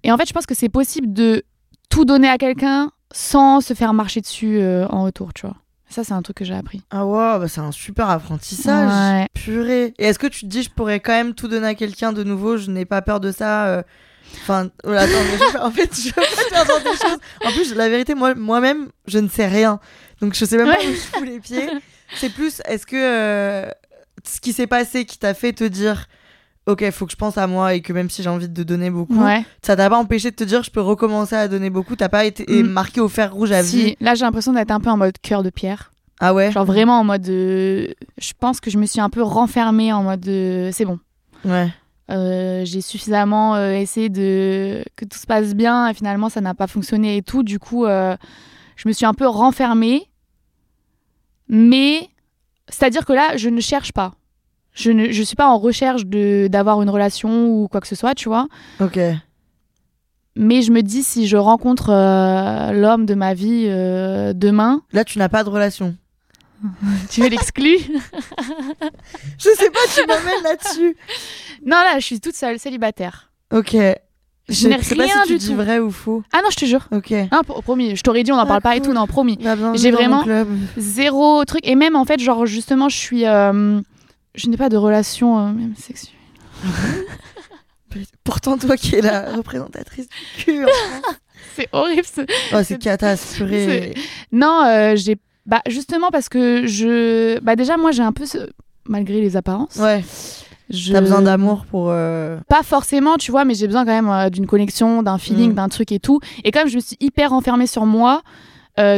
Et 0.05 0.13
en 0.13 0.17
fait, 0.17 0.27
je 0.27 0.33
pense 0.33 0.47
que 0.47 0.55
c'est 0.55 0.69
possible 0.69 1.13
de 1.13 1.43
tout 1.91 2.05
donner 2.05 2.29
à 2.29 2.39
quelqu'un 2.39 2.91
sans 3.13 3.61
se 3.61 3.75
faire 3.75 3.93
marcher 3.93 4.21
dessus 4.21 4.59
euh, 4.59 4.87
en 4.89 5.05
retour, 5.05 5.35
tu 5.35 5.47
vois. 5.47 5.57
Ça, 5.91 6.05
c'est 6.05 6.13
un 6.13 6.23
truc 6.23 6.37
que 6.37 6.45
j'ai 6.45 6.55
appris. 6.55 6.83
Ah 6.91 7.05
ouais, 7.05 7.39
bah 7.39 7.49
c'est 7.49 7.61
un 7.61 7.73
super 7.73 8.09
apprentissage. 8.11 8.89
Ouais. 9.21 9.27
Purée. 9.35 9.93
Et 9.99 10.07
est-ce 10.07 10.19
que 10.21 10.29
tu 10.29 10.41
te 10.43 10.47
dis, 10.47 10.63
je 10.63 10.71
pourrais 10.71 11.01
quand 11.01 11.13
même 11.13 11.35
tout 11.35 11.49
donner 11.49 11.67
à 11.67 11.75
quelqu'un 11.75 12.13
de 12.13 12.23
nouveau 12.23 12.57
Je 12.57 12.71
n'ai 12.71 12.85
pas 12.85 13.03
peur 13.03 13.19
de 13.21 13.33
ça. 13.33 13.67
euh, 13.67 13.83
Enfin, 14.43 14.69
oh 14.85 14.91
là, 14.93 15.01
attends, 15.01 15.11
je 15.53 15.59
en 15.59 15.71
fait, 15.73 15.91
je 15.93 16.07
veux 16.09 16.13
pas 16.53 16.65
des 16.79 16.97
choses. 16.97 17.19
En 17.45 17.51
plus, 17.51 17.75
la 17.75 17.89
vérité, 17.89 18.15
moi, 18.15 18.37
moi-même, 18.37 18.89
je 19.09 19.19
ne 19.19 19.29
sais 19.29 19.49
rien. 19.49 19.81
Donc, 20.21 20.35
je 20.35 20.45
sais 20.45 20.57
même 20.57 20.69
pas 20.69 20.79
où 20.79 20.91
je 20.93 20.95
fous 21.19 21.25
les 21.25 21.41
pieds. 21.41 21.69
C'est 22.15 22.31
plus, 22.31 22.63
est-ce 22.67 22.87
que 22.87 22.95
euh, 22.97 23.69
ce 24.25 24.41
qui 24.41 24.53
s'est 24.53 24.69
passé 24.69 25.05
qui 25.05 25.19
t'a 25.19 25.35
fait 25.35 25.53
te 25.53 25.65
dire, 25.65 26.07
ok, 26.71 26.91
faut 26.91 27.07
que 27.07 27.13
je 27.13 27.17
pense 27.17 27.37
à 27.39 27.47
moi 27.47 27.75
et 27.75 27.81
que 27.83 27.93
même 27.93 28.09
si 28.11 28.23
j'ai 28.23 28.29
envie 28.31 28.49
de 28.49 28.63
donner 28.63 28.91
beaucoup, 28.91 29.23
Ouais. 29.23 29.45
ça 29.63 29.77
t'a 29.77 29.89
pas 29.91 29.99
empêché 29.99 30.31
de 30.31 30.37
te 30.37 30.45
dire, 30.45 30.63
je 30.63 30.71
peux 30.71 30.81
recommencer 30.81 31.35
à 31.37 31.49
donner 31.49 31.71
beaucoup. 31.71 31.97
T'as 31.97 32.09
pas 32.09 32.25
été 32.25 32.63
Mm. 32.63 32.67
marqué 32.69 33.01
au 33.01 33.09
fer 33.09 33.33
rouge 33.33 33.53
à 33.53 33.63
vie. 33.63 33.97
Là, 34.01 34.15
j'ai 34.15 34.25
l'impression 34.25 34.53
d'être 34.53 34.71
un 34.71 34.81
peu 34.81 34.91
en 34.91 34.97
mode 34.97 35.19
cœur 35.23 35.43
de 35.43 35.51
pierre. 35.51 35.93
Ah 36.21 36.35
ouais? 36.35 36.53
Genre 36.53 36.65
vraiment 36.67 36.99
en 37.01 37.05
mode. 37.05 37.29
euh, 37.29 37.89
je 38.19 38.33
pense 38.39 38.61
que 38.61 38.71
je 38.71 38.77
me 38.79 38.87
suis 38.87 39.01
un 39.01 39.09
peu 39.11 39.23
renfermée 39.23 39.93
en 39.93 40.03
mode. 40.03 40.27
euh, 40.29 40.71
c'est 40.73 40.85
bon. 40.85 40.99
Ouais. 41.45 41.69
Euh, 42.11 42.65
j'ai 42.65 42.81
suffisamment 42.81 43.55
euh, 43.55 43.73
essayé 43.73 44.09
de 44.09 44.85
que 44.97 45.05
tout 45.05 45.17
se 45.17 45.27
passe 45.27 45.55
bien 45.55 45.89
et 45.89 45.95
finalement 45.95 46.29
ça 46.29 46.41
n'a 46.41 46.55
pas 46.55 46.67
fonctionné 46.67 47.17
et 47.17 47.23
tout. 47.23 47.43
Du 47.43 47.59
coup, 47.61 47.87
euh, 47.87 48.17
je 48.77 48.89
me 48.89 48.93
suis 48.93 49.07
un 49.07 49.15
peu 49.15 49.27
renfermée. 49.27 50.07
Mais 51.49 52.09
c'est-à-dire 52.69 53.05
que 53.05 53.13
là, 53.13 53.37
je 53.37 53.49
ne 53.49 53.61
cherche 53.61 53.93
pas. 53.93 54.13
Je 54.81 54.91
ne 54.93 55.11
je 55.13 55.23
suis 55.23 55.37
pas 55.37 55.49
en 55.49 55.59
recherche 55.59 56.07
de 56.07 56.49
d'avoir 56.49 56.81
une 56.83 56.91
relation 56.91 57.49
ou 57.49 57.69
quoi 57.69 57.81
que 57.81 57.87
ce 57.87 57.95
soit, 57.97 58.15
tu 58.15 58.29
vois. 58.29 58.47
Ok. 58.81 58.99
Mais 60.37 60.63
je 60.63 60.71
me 60.73 60.81
dis 60.83 61.03
si 61.03 61.27
je 61.27 61.37
rencontre 61.37 61.91
euh, 61.91 62.73
l'homme 62.73 63.05
de 63.05 63.15
ma 63.15 63.35
vie 63.35 63.65
euh, 63.67 64.33
demain, 64.33 64.83
Là, 64.93 65.05
tu 65.05 65.19
n'as 65.19 65.29
pas 65.29 65.45
de 65.45 65.49
relation. 65.51 65.97
tu 67.11 67.21
veux 67.23 67.29
l'exclure 67.29 67.81
Je 69.39 69.49
sais 69.57 69.71
pas, 69.71 69.81
tu 69.95 70.07
m'emmènes 70.07 70.43
là-dessus. 70.45 70.97
Non, 71.65 71.77
là, 71.77 71.99
je 71.99 72.05
suis 72.05 72.21
toute 72.21 72.35
seule, 72.35 72.59
célibataire. 72.59 73.31
Ok. 73.53 73.77
Je 74.49 74.67
n'ai 74.69 74.83
sais 74.83 74.97
pas 74.97 75.05
rien 75.05 75.15
si 75.23 75.29
tu 75.29 75.33
du 75.35 75.39
dis 75.39 75.49
tout. 75.49 75.55
vrai 75.57 75.79
ou 75.79 75.91
faux. 75.91 76.23
Ah 76.33 76.39
non, 76.43 76.51
je 76.51 76.57
te 76.57 76.65
jure. 76.65 76.89
Ok. 76.93 77.11
Non, 77.33 77.43
pro- 77.47 77.63
promis, 77.63 77.95
je 77.95 78.03
t'aurais 78.03 78.23
dit, 78.25 78.33
on 78.33 78.37
n'en 78.37 78.43
Ah, 78.43 78.47
parle 78.47 78.63
pas 78.63 78.77
et 78.77 78.81
tout, 78.81 78.93
non, 78.93 79.07
promis. 79.07 79.37
Bah, 79.37 79.55
J'ai 79.75 79.91
vraiment-. 79.91 80.25
Zéro 80.77 81.45
truc. 81.45 81.61
Et 81.67 81.77
même, 81.77 81.95
en 81.97 82.05
fait, 82.05 82.19
genre, 82.21 82.47
justement, 82.47 82.89
je 82.89 82.97
suis. 82.97 83.27
euh, 83.27 83.81
je 84.41 84.49
n'ai 84.49 84.57
pas 84.57 84.69
de 84.69 84.77
relation 84.77 85.39
euh, 85.39 85.53
même 85.53 85.75
sexuelle. 85.77 86.15
Pourtant, 88.25 88.57
toi 88.57 88.77
qui 88.77 88.95
es 88.97 89.01
la 89.01 89.33
représentatrice 89.33 90.07
du 90.39 90.45
cul. 90.45 90.65
C'est 91.57 91.69
horrible. 91.73 92.03
Oh, 92.55 92.59
c'est 92.63 92.79
catastrophique. 92.79 93.99
Non, 94.31 94.63
euh, 94.67 94.95
j'ai. 94.95 95.17
Bah, 95.47 95.63
justement, 95.69 96.11
parce 96.11 96.29
que 96.29 96.67
je. 96.67 97.41
Bah, 97.41 97.57
déjà, 97.57 97.77
moi, 97.77 97.91
j'ai 97.93 98.03
un 98.03 98.13
peu. 98.13 98.27
ce- 98.27 98.51
Malgré 98.87 99.21
les 99.21 99.37
apparences. 99.37 99.77
Ouais. 99.77 100.05
je- 100.69 100.93
T'as 100.93 101.01
besoin 101.01 101.23
d'amour 101.23 101.65
pour. 101.67 101.87
euh, 101.91 102.39
Pas 102.49 102.63
forcément, 102.63 103.17
tu 103.17 103.31
vois, 103.33 103.45
mais 103.45 103.55
j'ai 103.55 103.67
besoin 103.67 103.85
quand 103.85 103.91
même 103.93 104.09
euh, 104.11 104.31
d'une 104.31 104.47
connexion, 104.47 105.03
d'un 105.03 105.19
feeling, 105.19 105.53
Mm. 105.53 105.55
d'un 105.55 105.69
truc 105.69 105.91
et 105.93 105.99
tout. 105.99 106.21
Et 106.45 106.53
comme 106.53 106.69
je 106.69 106.77
me 106.77 106.81
suis 106.81 106.97
hyper 107.01 107.33
enfermée 107.33 107.67
sur 107.67 107.85
moi, 107.87 108.23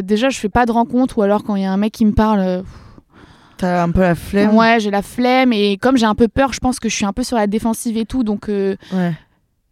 déjà, 0.02 0.28
je 0.28 0.38
fais 0.38 0.48
pas 0.50 0.66
de 0.66 0.72
rencontres 0.72 1.18
ou 1.18 1.22
alors 1.22 1.42
quand 1.44 1.56
il 1.56 1.62
y 1.62 1.64
a 1.66 1.72
un 1.72 1.76
mec 1.78 1.92
qui 1.92 2.04
me 2.04 2.12
parle. 2.12 2.64
T'as 3.62 3.82
un 3.84 3.90
peu 3.92 4.00
la 4.00 4.14
flemme. 4.16 4.56
Ouais, 4.56 4.78
j'ai 4.80 4.90
la 4.90 5.02
flemme 5.02 5.52
et 5.52 5.76
comme 5.78 5.96
j'ai 5.96 6.04
un 6.06 6.16
peu 6.16 6.26
peur, 6.26 6.52
je 6.52 6.58
pense 6.58 6.80
que 6.80 6.88
je 6.88 6.94
suis 6.96 7.04
un 7.04 7.12
peu 7.12 7.22
sur 7.22 7.36
la 7.36 7.46
défensive 7.46 7.96
et 7.96 8.04
tout. 8.04 8.24
Donc, 8.24 8.48
euh, 8.48 8.76
Ouais. 8.92 9.14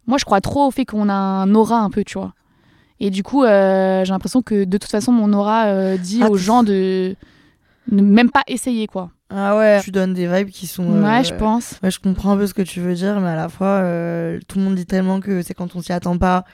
moi, 0.07 0.17
je 0.17 0.23
crois 0.25 0.39
trop 0.39 0.65
au 0.67 0.71
fait 0.71 0.85
qu'on 0.85 1.09
a 1.09 1.13
un 1.13 1.53
aura 1.55 1.79
un 1.79 1.89
peu, 1.89 2.03
tu 2.05 2.17
vois. 2.17 2.33
Et 3.01 3.09
du 3.09 3.21
coup, 3.21 3.43
euh, 3.43 4.05
j'ai 4.05 4.11
l'impression 4.13 4.41
que 4.41 4.63
de 4.63 4.77
toute 4.77 4.89
façon, 4.91 5.11
mon 5.11 5.33
aura 5.33 5.65
euh, 5.65 5.97
dit 5.97 6.21
Ah, 6.23 6.29
aux 6.29 6.37
gens 6.37 6.63
de 6.63 7.15
ne 7.91 8.01
même 8.01 8.29
pas 8.29 8.43
essayer, 8.47 8.87
quoi. 8.87 9.09
Ah 9.29 9.57
ouais. 9.57 9.81
Tu 9.81 9.91
donnes 9.91 10.13
des 10.13 10.27
vibes 10.27 10.49
qui 10.51 10.67
sont. 10.67 10.89
euh, 10.93 11.03
Ouais, 11.03 11.23
je 11.23 11.33
pense. 11.33 11.75
Ouais, 11.83 11.91
je 11.91 11.99
comprends 11.99 12.31
un 12.31 12.37
peu 12.37 12.47
ce 12.47 12.53
que 12.53 12.61
tu 12.61 12.79
veux 12.79 12.93
dire, 12.93 13.19
mais 13.19 13.29
à 13.29 13.35
la 13.35 13.49
fois, 13.49 13.67
euh, 13.83 14.39
tout 14.47 14.57
le 14.59 14.63
monde 14.65 14.75
dit 14.75 14.85
tellement 14.85 15.19
que 15.19 15.41
c'est 15.41 15.53
quand 15.53 15.75
on 15.75 15.81
s'y 15.81 15.91
attend 15.91 16.17
pas 16.17 16.45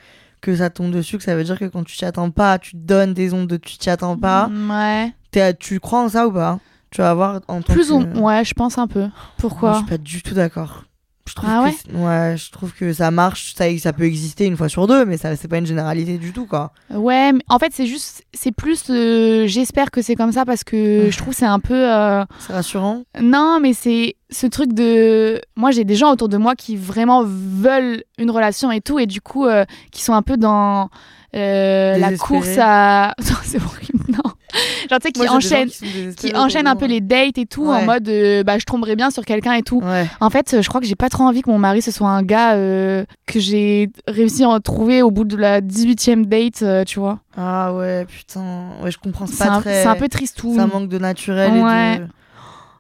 que 0.42 0.56
ça 0.56 0.70
tombe 0.70 0.92
dessus, 0.92 1.18
que 1.18 1.24
ça 1.24 1.36
veut 1.36 1.44
dire 1.44 1.58
que 1.60 1.66
quand 1.66 1.84
tu 1.84 1.98
t'y 1.98 2.06
attends 2.06 2.30
pas, 2.32 2.58
tu 2.60 2.72
te 2.72 2.78
donnes 2.78 3.14
des 3.14 3.34
ondes 3.34 3.48
de 3.48 3.58
tu 3.58 3.78
t'y 3.78 3.90
attends 3.90 4.18
pas. 4.18 4.50
Ouais. 4.70 5.12
T'es- 5.32 5.54
tu 5.56 5.80
crois 5.80 6.02
en 6.04 6.10
ça 6.10 6.28
ou 6.28 6.32
pas? 6.32 6.60
Tu 6.92 7.02
vas 7.02 7.14
voir 7.14 7.42
en 7.48 7.62
tant 7.62 7.74
Plus 7.74 7.90
que... 7.90 8.18
Ouais, 8.20 8.44
je 8.46 8.54
pense 8.54 8.78
un 8.78 8.88
peu. 8.88 9.02
Moi, 9.02 9.12
Pourquoi 9.38 9.74
je 9.74 9.78
suis 9.80 9.86
pas 9.88 9.98
du 9.98 10.22
tout 10.24 10.34
d'accord. 10.34 10.84
Je 11.28 11.34
trouve 11.36 11.50
Ah 11.52 11.66
que 11.66 11.98
ouais? 11.98 12.38
je 12.38 12.52
trouve 12.52 12.72
que 12.74 12.94
ça 12.94 13.12
marche, 13.12 13.54
ça, 13.54 13.66
ça 13.80 13.92
peut 13.92 14.06
exister 14.06 14.46
une 14.46 14.56
fois 14.56 14.70
sur 14.70 14.88
deux, 14.88 15.04
mais 15.04 15.18
ça 15.18 15.36
c'est 15.36 15.50
pas 15.50 15.58
une 15.58 15.66
généralité 15.66 16.18
du 16.18 16.32
tout 16.32 16.46
quoi. 16.46 16.72
Ouais, 16.90 17.34
mais 17.34 17.42
en 17.50 17.60
fait, 17.60 17.74
c'est 17.74 17.86
juste, 17.86 18.24
c'est 18.34 18.54
plus, 18.54 18.86
euh, 18.90 19.46
j'espère 19.46 19.92
que 19.92 20.02
c'est 20.02 20.16
comme 20.16 20.32
ça 20.32 20.46
parce 20.46 20.64
que 20.64 21.10
je 21.12 21.18
trouve 21.18 21.34
que 21.34 21.40
c'est 21.40 21.46
un 21.46 21.60
peu. 21.60 21.74
euh, 21.76 22.24
C'est 22.40 22.54
rassurant. 22.54 23.04
Non, 23.22 23.60
mais 23.62 23.74
c'est 23.74 24.16
ce 24.30 24.48
truc 24.48 24.72
de. 24.72 25.42
Moi, 25.58 25.72
j'ai 25.72 25.84
des 25.84 25.96
gens 25.96 26.14
autour 26.14 26.30
de 26.30 26.38
moi 26.38 26.56
qui 26.56 26.78
vraiment 26.78 27.24
veulent 27.26 28.04
une 28.18 28.32
relation 28.32 28.72
et 28.72 28.80
tout, 28.80 28.98
et 28.98 29.06
du 29.06 29.20
coup, 29.20 29.46
euh, 29.48 29.66
qui 29.92 30.04
sont 30.04 30.14
un 30.14 30.22
peu 30.22 30.38
dans 30.38 30.90
la 31.34 32.18
course 32.18 32.56
à. 32.58 33.14
Non, 33.20 33.36
c'est 33.44 33.62
horrible, 33.62 34.06
non. 34.14 34.27
Genre, 34.90 35.00
tu 35.00 35.08
sais, 35.08 35.12
qui 35.12 35.22
Moi, 35.22 35.32
enchaînent. 35.32 35.70
qui 36.16 36.28
autour 36.34 36.68
un 36.68 36.76
peu 36.76 36.86
les 36.86 37.02
dates 37.02 37.38
et 37.38 37.46
tout 37.46 37.68
Ouais. 37.68 37.76
en 37.78 37.86
mode 37.86 38.08
euh, 38.10 38.44
bah 38.44 38.58
je 38.58 38.64
tomberai 38.66 38.96
bien 38.96 39.10
sur 39.12 39.26
quelqu'un 39.26 39.54
et 39.54 39.62
tout. 39.62 39.82
Ouais. 39.82 40.08
En 40.20 40.30
fait, 40.30 40.54
euh, 40.54 40.62
je 40.62 40.70
crois 40.70 40.80
que 40.82 40.88
j'ai 40.88 40.96
pas 40.96 41.10
trop 41.10 41.24
envie 41.24 41.42
que 41.42 41.50
mon 41.50 41.60
mari 41.60 41.82
ce 41.82 41.92
soit 41.92 42.10
un 42.10 42.24
gars 42.24 42.54
euh, 42.56 43.06
que 43.26 43.40
j'ai 43.40 43.90
réussi 44.08 44.44
à 44.44 44.48
retrouver 44.48 45.02
au 45.02 45.12
bout 45.12 45.24
de 45.26 45.38
la 45.38 45.62
18e 45.62 46.26
date, 46.26 46.62
euh, 46.64 46.84
tu 46.84 47.00
vois. 47.00 47.20
Ah 47.38 47.74
ouais, 47.74 48.06
putain. 48.06 48.70
Ouais, 48.84 48.92
je 48.92 48.98
comprends. 48.98 49.26
C'est 49.28 49.36
C'est 49.36 49.46
pas 49.46 49.52
un, 49.54 49.62
très. 49.62 49.82
c'est 49.84 49.88
un 49.90 49.96
peu 49.96 50.08
triste 50.10 50.38
tout. 50.38 50.56
Ça 50.56 50.68
manque 50.68 50.90
de 50.90 50.98
naturel 50.98 51.52
Ouais. 51.64 51.96
et 51.96 52.00
de. 52.00 52.08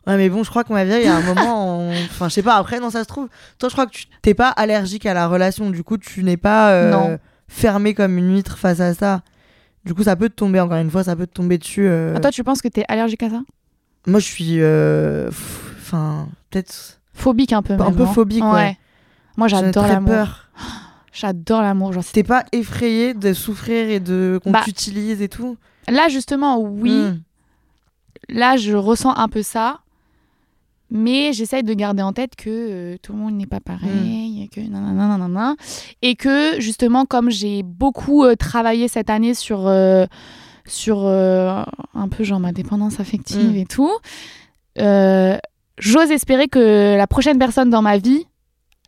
Ouais, 0.08 0.16
mais 0.16 0.30
bon, 0.30 0.42
je 0.44 0.50
crois 0.50 0.64
que 0.64 0.72
ma 0.72 0.86
vieille, 0.86 1.04
il 1.04 1.08
y 1.08 1.10
a 1.10 1.16
un 1.18 1.22
moment, 1.22 1.80
on- 1.90 1.92
enfin, 1.92 2.30
je 2.30 2.34
sais 2.36 2.42
pas, 2.42 2.56
après, 2.56 2.80
non, 2.80 2.90
ça 2.90 3.02
se 3.04 3.08
trouve. 3.10 3.28
Toi, 3.60 3.68
je 3.68 3.74
crois 3.76 3.86
que 3.86 3.92
tu 3.92 4.06
t'es 4.22 4.34
pas 4.34 4.48
allergique 4.50 5.06
à 5.06 5.14
la 5.14 5.28
relation, 5.28 5.70
du 5.70 5.84
coup, 5.84 5.98
tu 5.98 6.24
n'es 6.24 6.38
pas 6.38 6.70
euh, 6.72 7.18
fermé 7.50 7.94
comme 7.94 8.18
une 8.18 8.34
huître 8.34 8.58
face 8.58 8.80
à 8.80 8.94
ça. 8.94 9.20
Du 9.88 9.94
coup, 9.94 10.04
ça 10.04 10.16
peut 10.16 10.30
te 10.30 10.36
tomber, 10.36 10.60
encore 10.60 10.78
une 10.78 10.92
fois, 10.92 11.04
ça 11.04 11.16
peut 11.16 11.26
te 11.26 11.34
tomber 11.34 11.58
dessus. 11.58 11.88
euh. 11.88 12.14
Ah, 12.16 12.20
toi, 12.20 12.30
tu 12.32 12.44
penses 12.44 12.62
que 12.62 12.68
t'es 12.68 12.84
allergique 12.88 13.24
à 13.24 13.30
ça? 13.30 13.42
Moi, 14.06 14.20
je 14.20 14.26
suis. 14.26 14.58
euh, 14.62 15.30
Enfin, 15.80 16.28
peut-être. 16.50 17.00
Phobique 17.14 17.54
un 17.54 17.62
peu. 17.64 17.74
Un 17.74 17.78
même, 17.78 17.96
peu 17.96 18.06
phobique, 18.06 18.44
ouais. 18.44 18.78
Moi, 19.38 19.48
j'adore 19.48 19.84
très 19.86 19.94
l'amour. 19.94 20.10
peur. 20.14 20.50
J'adore 21.14 21.62
l'amour. 21.62 21.92
T'es 22.14 22.22
pas 22.24 22.44
effrayé 22.52 23.16
de 23.16 23.34
souffrir 23.34 23.90
et 23.90 24.00
de 24.00 24.40
qu'on 24.44 24.52
Bah, 24.52 24.62
t'utilise 24.64 25.22
et 25.24 25.30
tout? 25.30 25.58
Là, 25.88 26.10
justement, 26.10 26.60
oui. 26.60 26.92
Hmm. 26.92 27.20
Là, 28.30 28.56
je 28.58 28.74
ressens 28.74 29.16
un 29.16 29.28
peu 29.28 29.42
ça. 29.42 29.80
Mais 30.90 31.34
j'essaye 31.34 31.64
de 31.64 31.74
garder 31.74 32.02
en 32.02 32.14
tête 32.14 32.36
que 32.36 32.50
euh, 32.50 32.98
tout 33.02 33.12
le 33.14 33.20
monde 33.20 33.36
n'est 33.36 33.46
pas 33.46 33.60
pareil, 33.60 34.44
et 34.44 34.48
que 34.48 34.62
nanana, 34.62 35.08
nanana. 35.18 35.56
Et 36.02 36.16
que 36.16 36.60
justement, 36.62 37.06
comme 37.06 37.30
j'ai 37.30 37.62
beaucoup 37.64 38.24
euh, 38.24 38.36
travaillé 38.36 38.88
cette 38.88 39.10
année 39.10 39.34
sur, 39.34 39.68
euh, 39.68 40.06
sur 40.66 41.06
un 41.08 42.08
peu 42.10 42.24
genre 42.24 42.40
ma 42.40 42.52
dépendance 42.54 43.00
affective 43.00 43.54
Mm. 43.54 43.58
et 43.58 43.66
tout, 43.66 43.92
j'ose 45.80 46.12
espérer 46.12 46.48
que 46.48 46.96
la 46.98 47.08
prochaine 47.08 47.38
personne 47.38 47.70
dans 47.70 47.82
ma 47.82 47.98
vie, 47.98 48.26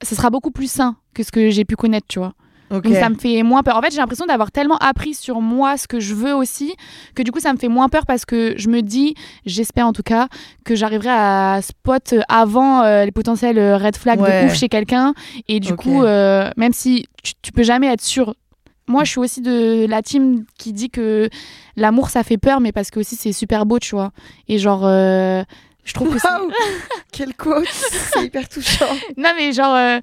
ce 0.02 0.16
sera 0.16 0.30
beaucoup 0.30 0.52
plus 0.52 0.72
sain 0.72 0.96
que 1.14 1.24
ce 1.24 1.32
que 1.32 1.50
j'ai 1.50 1.66
pu 1.66 1.76
connaître, 1.76 2.08
tu 2.08 2.20
vois. 2.20 2.34
Ok. 2.72 2.84
Donc 2.84 2.94
ça 2.96 3.10
me 3.10 3.16
fait 3.16 3.42
moins 3.44 3.64
peur. 3.64 3.76
En 3.78 3.82
fait, 3.82 3.92
j'ai 3.92 3.98
l'impression 3.98 4.26
d'avoir 4.26 4.52
tellement 4.52 4.78
appris 4.78 5.14
sur 5.14 5.42
moi 5.42 5.78
ce 5.78 5.88
que 5.88 6.00
je 6.00 6.14
veux 6.14 6.34
aussi, 6.36 6.76
que 7.16 7.24
du 7.24 7.32
coup, 7.32 7.40
ça 7.40 7.52
me 7.54 7.58
fait 7.58 7.68
moins 7.68 7.90
peur 7.90 8.06
parce 8.06 8.26
que 8.26 8.54
je 8.58 8.70
me 8.70 8.82
dis, 8.82 9.16
j'espère 9.46 9.88
en 9.88 9.94
tout 9.94 10.04
cas, 10.04 10.28
que 10.66 10.76
j'arriverai 10.76 11.10
à 11.10 11.60
spot 11.62 12.14
avant 12.28 12.84
euh, 12.84 13.06
les 13.06 13.12
potentiels 13.12 13.58
euh, 13.58 13.78
red 13.78 13.96
flags 13.96 14.20
Ouais. 14.22 14.44
de 14.44 14.48
ouf 14.48 14.54
chez 14.56 14.70
quelqu'un. 14.70 15.14
Et 15.48 15.60
du 15.60 15.76
coup, 15.76 16.04
euh, 16.04 16.50
même 16.58 16.74
si 16.74 17.06
tu, 17.24 17.34
tu 17.42 17.52
peux 17.52 17.64
jamais 17.64 17.88
être 17.88 18.02
sûr. 18.04 18.36
Moi, 18.88 19.04
je 19.04 19.12
suis 19.12 19.20
aussi 19.20 19.42
de 19.42 19.86
la 19.88 20.02
team 20.02 20.46
qui 20.58 20.74
dit 20.74 20.90
que 20.90 21.30
l'amour, 21.76 22.10
ça 22.10 22.24
fait 22.24 22.38
peur, 22.40 22.60
mais 22.60 22.72
parce 22.72 22.90
que 22.90 23.00
aussi 23.00 23.16
c'est 23.16 23.34
super 23.34 23.66
beau, 23.68 23.78
tu 23.80 23.94
vois. 23.96 24.12
Et 24.48 24.58
genre, 24.58 24.82
euh, 24.84 25.44
je 25.84 25.94
trouve 25.94 26.12
que 26.14 26.20
c'est- 26.20 26.28
Quel 27.12 27.36
quote 27.36 27.68
C'est 27.72 28.26
hyper 28.26 28.50
touchant. 28.50 28.86
non, 29.18 29.30
mais 29.38 29.54
genre, 29.54 29.76
euh, 29.76 30.00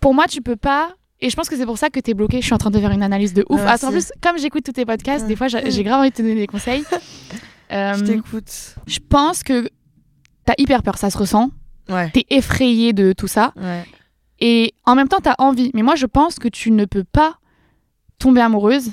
pour 0.00 0.14
moi, 0.14 0.24
tu 0.28 0.42
peux 0.42 0.56
pas. 0.56 0.90
Et 1.20 1.30
je 1.30 1.36
pense 1.36 1.48
que 1.48 1.56
c'est 1.56 1.64
pour 1.66 1.78
ça 1.78 1.88
que 1.90 1.98
t'es 2.00 2.14
bloqué. 2.14 2.40
Je 2.40 2.44
suis 2.46 2.54
en 2.54 2.58
train 2.58 2.70
de 2.70 2.78
faire 2.78 2.90
une 2.90 3.02
analyse 3.02 3.32
de 3.32 3.44
ouf. 3.48 3.60
Ah, 3.66 3.76
en 3.82 3.90
plus, 3.90 4.12
comme 4.22 4.38
j'écoute 4.38 4.64
tous 4.64 4.72
tes 4.72 4.84
podcasts, 4.84 5.26
des 5.26 5.36
fois, 5.36 5.48
j'ai 5.48 5.82
grave 5.82 6.00
envie 6.00 6.10
de 6.10 6.14
te 6.14 6.22
donner 6.22 6.34
des 6.34 6.46
conseils. 6.46 6.84
Euh, 7.72 7.94
Je 7.94 8.04
t'écoute. 8.04 8.76
je 8.86 9.00
pense 9.08 9.42
que 9.42 9.68
t'as 10.44 10.54
hyper 10.56 10.84
peur, 10.84 10.98
ça 10.98 11.10
se 11.10 11.18
ressent. 11.18 11.50
Ouais. 11.88 12.10
T'es 12.10 12.24
effrayé 12.30 12.92
de 12.92 13.12
tout 13.12 13.26
ça. 13.26 13.52
Ouais. 13.56 13.84
Et 14.38 14.72
en 14.84 14.94
même 14.94 15.08
temps, 15.08 15.18
t'as 15.20 15.34
envie. 15.38 15.72
Mais 15.74 15.82
moi, 15.82 15.96
je 15.96 16.06
pense 16.06 16.38
que 16.38 16.46
tu 16.46 16.70
ne 16.70 16.84
peux 16.84 17.02
pas 17.02 17.40
tomber 18.20 18.40
amoureuse 18.40 18.92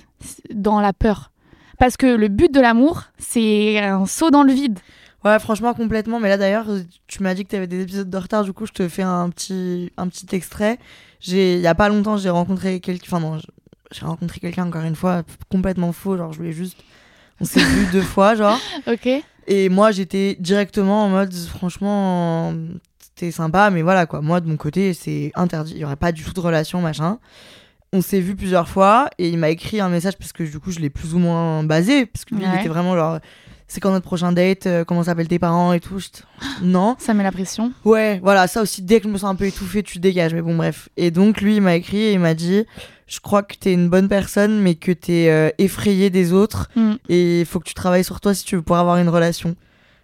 dans 0.52 0.80
la 0.82 0.92
peur. 0.92 1.32
Parce 1.78 1.98
que 1.98 2.08
le 2.08 2.30
but 2.30 2.52
de 2.52 2.60
l'amour, 2.60 3.04
c'est 3.20 3.78
un 3.78 4.08
saut 4.08 4.32
dans 4.32 4.42
le 4.42 4.54
vide. 4.54 4.80
Ouais, 5.24 5.38
franchement, 5.38 5.76
complètement. 5.76 6.20
Mais 6.20 6.30
là, 6.30 6.38
d'ailleurs, 6.40 6.66
tu 7.06 7.22
m'as 7.22 7.36
dit 7.36 7.44
que 7.44 7.50
tu 7.52 7.56
avais 7.56 7.68
des 7.68 7.82
épisodes 7.84 8.10
de 8.10 8.18
retard. 8.18 8.44
Du 8.44 8.54
coup, 8.54 8.66
je 8.66 8.74
te 8.74 8.88
fais 8.88 9.04
un 9.04 9.30
petit, 9.30 9.92
un 9.98 10.08
petit 10.08 10.26
extrait. 10.36 10.80
J'ai, 11.24 11.56
il 11.56 11.62
y 11.62 11.68
a 11.68 11.74
pas 11.74 11.88
longtemps, 11.88 12.18
j'ai 12.18 12.30
rencontré 12.30 12.82
quelqu'un. 12.82 13.06
Enfin, 13.08 13.20
non, 13.22 13.38
j'ai 13.92 14.06
rencontré 14.06 14.42
quelqu'un, 14.42 14.68
encore 14.68 14.84
une 14.84 14.96
fois, 14.96 15.24
complètement 15.50 15.94
faux. 15.94 16.18
Genre, 16.18 16.34
je 16.34 16.38
voulais 16.38 16.52
juste. 16.52 16.78
On 17.40 17.46
s'est 17.46 17.64
vu 17.64 17.88
deux 17.92 18.02
fois, 18.02 18.36
genre. 18.36 18.60
Ok 18.88 19.08
Et 19.48 19.70
moi, 19.70 19.92
j'étais 19.92 20.36
directement 20.40 21.06
en 21.06 21.10
mode, 21.10 21.34
franchement, 21.34 22.54
c'était 23.00 23.32
sympa, 23.32 23.70
mais 23.70 23.82
voilà, 23.84 24.06
quoi. 24.06 24.22
Moi, 24.22 24.42
de 24.42 24.50
mon 24.50 24.58
côté, 24.58 24.94
c'est 24.94 25.32
interdit. 25.36 25.74
Il 25.76 25.80
y 25.80 25.86
aurait 25.86 25.96
pas 25.96 26.12
du 26.12 26.24
tout 26.24 26.34
de 26.34 26.40
relation, 26.42 26.82
machin. 26.82 27.20
On 27.94 28.02
s'est 28.02 28.20
vu 28.20 28.36
plusieurs 28.36 28.68
fois 28.68 29.10
et 29.18 29.30
il 29.30 29.38
m'a 29.38 29.50
écrit 29.50 29.80
un 29.80 29.88
message 29.88 30.18
parce 30.18 30.34
que 30.34 30.44
du 30.44 30.60
coup, 30.60 30.72
je 30.72 30.80
l'ai 30.80 30.90
plus 30.90 31.14
ou 31.14 31.20
moins 31.20 31.64
basé. 31.64 32.06
Parce 32.06 32.26
que 32.26 32.36
lui, 32.36 32.44
il 32.44 32.60
était 32.60 32.70
vraiment 32.70 32.96
genre, 32.96 33.20
c'est 33.68 33.80
quand 33.80 33.91
notre 33.91 34.05
prochain 34.05 34.32
date, 34.32 34.68
euh, 34.68 34.84
comment 34.84 35.03
s'appellent 35.03 35.28
tes 35.28 35.39
parents 35.39 35.74
et 35.74 35.80
tout. 35.80 35.99
Non. 36.61 36.95
Ça 36.99 37.14
met 37.14 37.24
la 37.24 37.32
pression. 37.32 37.72
Ouais, 37.86 38.20
voilà, 38.24 38.47
ça 38.47 38.61
aussi, 38.61 38.82
dès 38.82 38.99
que 38.99 39.07
je 39.07 39.14
me 39.14 39.18
sens 39.18 39.32
un 39.32 39.36
peu 39.36 39.45
étouffée, 39.45 39.84
tu 39.84 39.99
dégages. 39.99 40.34
Mais 40.34 40.41
bon, 40.41 40.55
bref. 40.55 40.89
Et 40.97 41.11
donc, 41.11 41.41
lui, 41.41 41.55
il 41.57 41.61
m'a 41.61 41.76
écrit 41.76 41.97
et 41.97 42.14
il 42.14 42.20
m'a 42.20 42.34
dit 42.34 42.66
Je 43.07 43.20
crois 43.20 43.43
que 43.43 43.55
t'es 43.55 43.74
une 43.74 43.89
bonne 43.89 44.07
personne, 44.07 44.59
mais 44.59 44.76
que 44.76 44.91
t'es 44.91 45.30
euh, 45.30 45.49
effrayée 45.57 46.09
des 46.09 46.34
autres. 46.34 46.70
Mm. 46.76 46.93
Et 47.09 47.39
il 47.41 47.45
faut 47.45 47.59
que 47.59 47.68
tu 47.68 47.74
travailles 47.74 48.03
sur 48.03 48.22
toi 48.22 48.34
si 48.34 48.45
tu 48.45 48.55
veux 48.55 48.61
pouvoir 48.61 48.82
avoir 48.82 48.97
une 48.97 49.09
relation. 49.09 49.55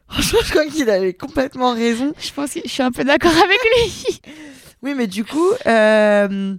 Franchement, 0.08 0.40
je 0.46 0.52
crois 0.52 0.66
qu'il 0.66 0.90
avait 0.90 1.14
complètement 1.14 1.74
raison. 1.74 2.14
Je 2.20 2.32
pense 2.34 2.54
que 2.54 2.62
je 2.64 2.70
suis 2.70 2.84
un 2.84 2.92
peu 2.92 3.04
d'accord 3.04 3.32
avec 3.32 3.60
lui. 3.60 4.22
Oui, 4.82 4.94
mais 4.96 5.08
du 5.08 5.26
coup, 5.26 5.52
euh, 5.66 6.56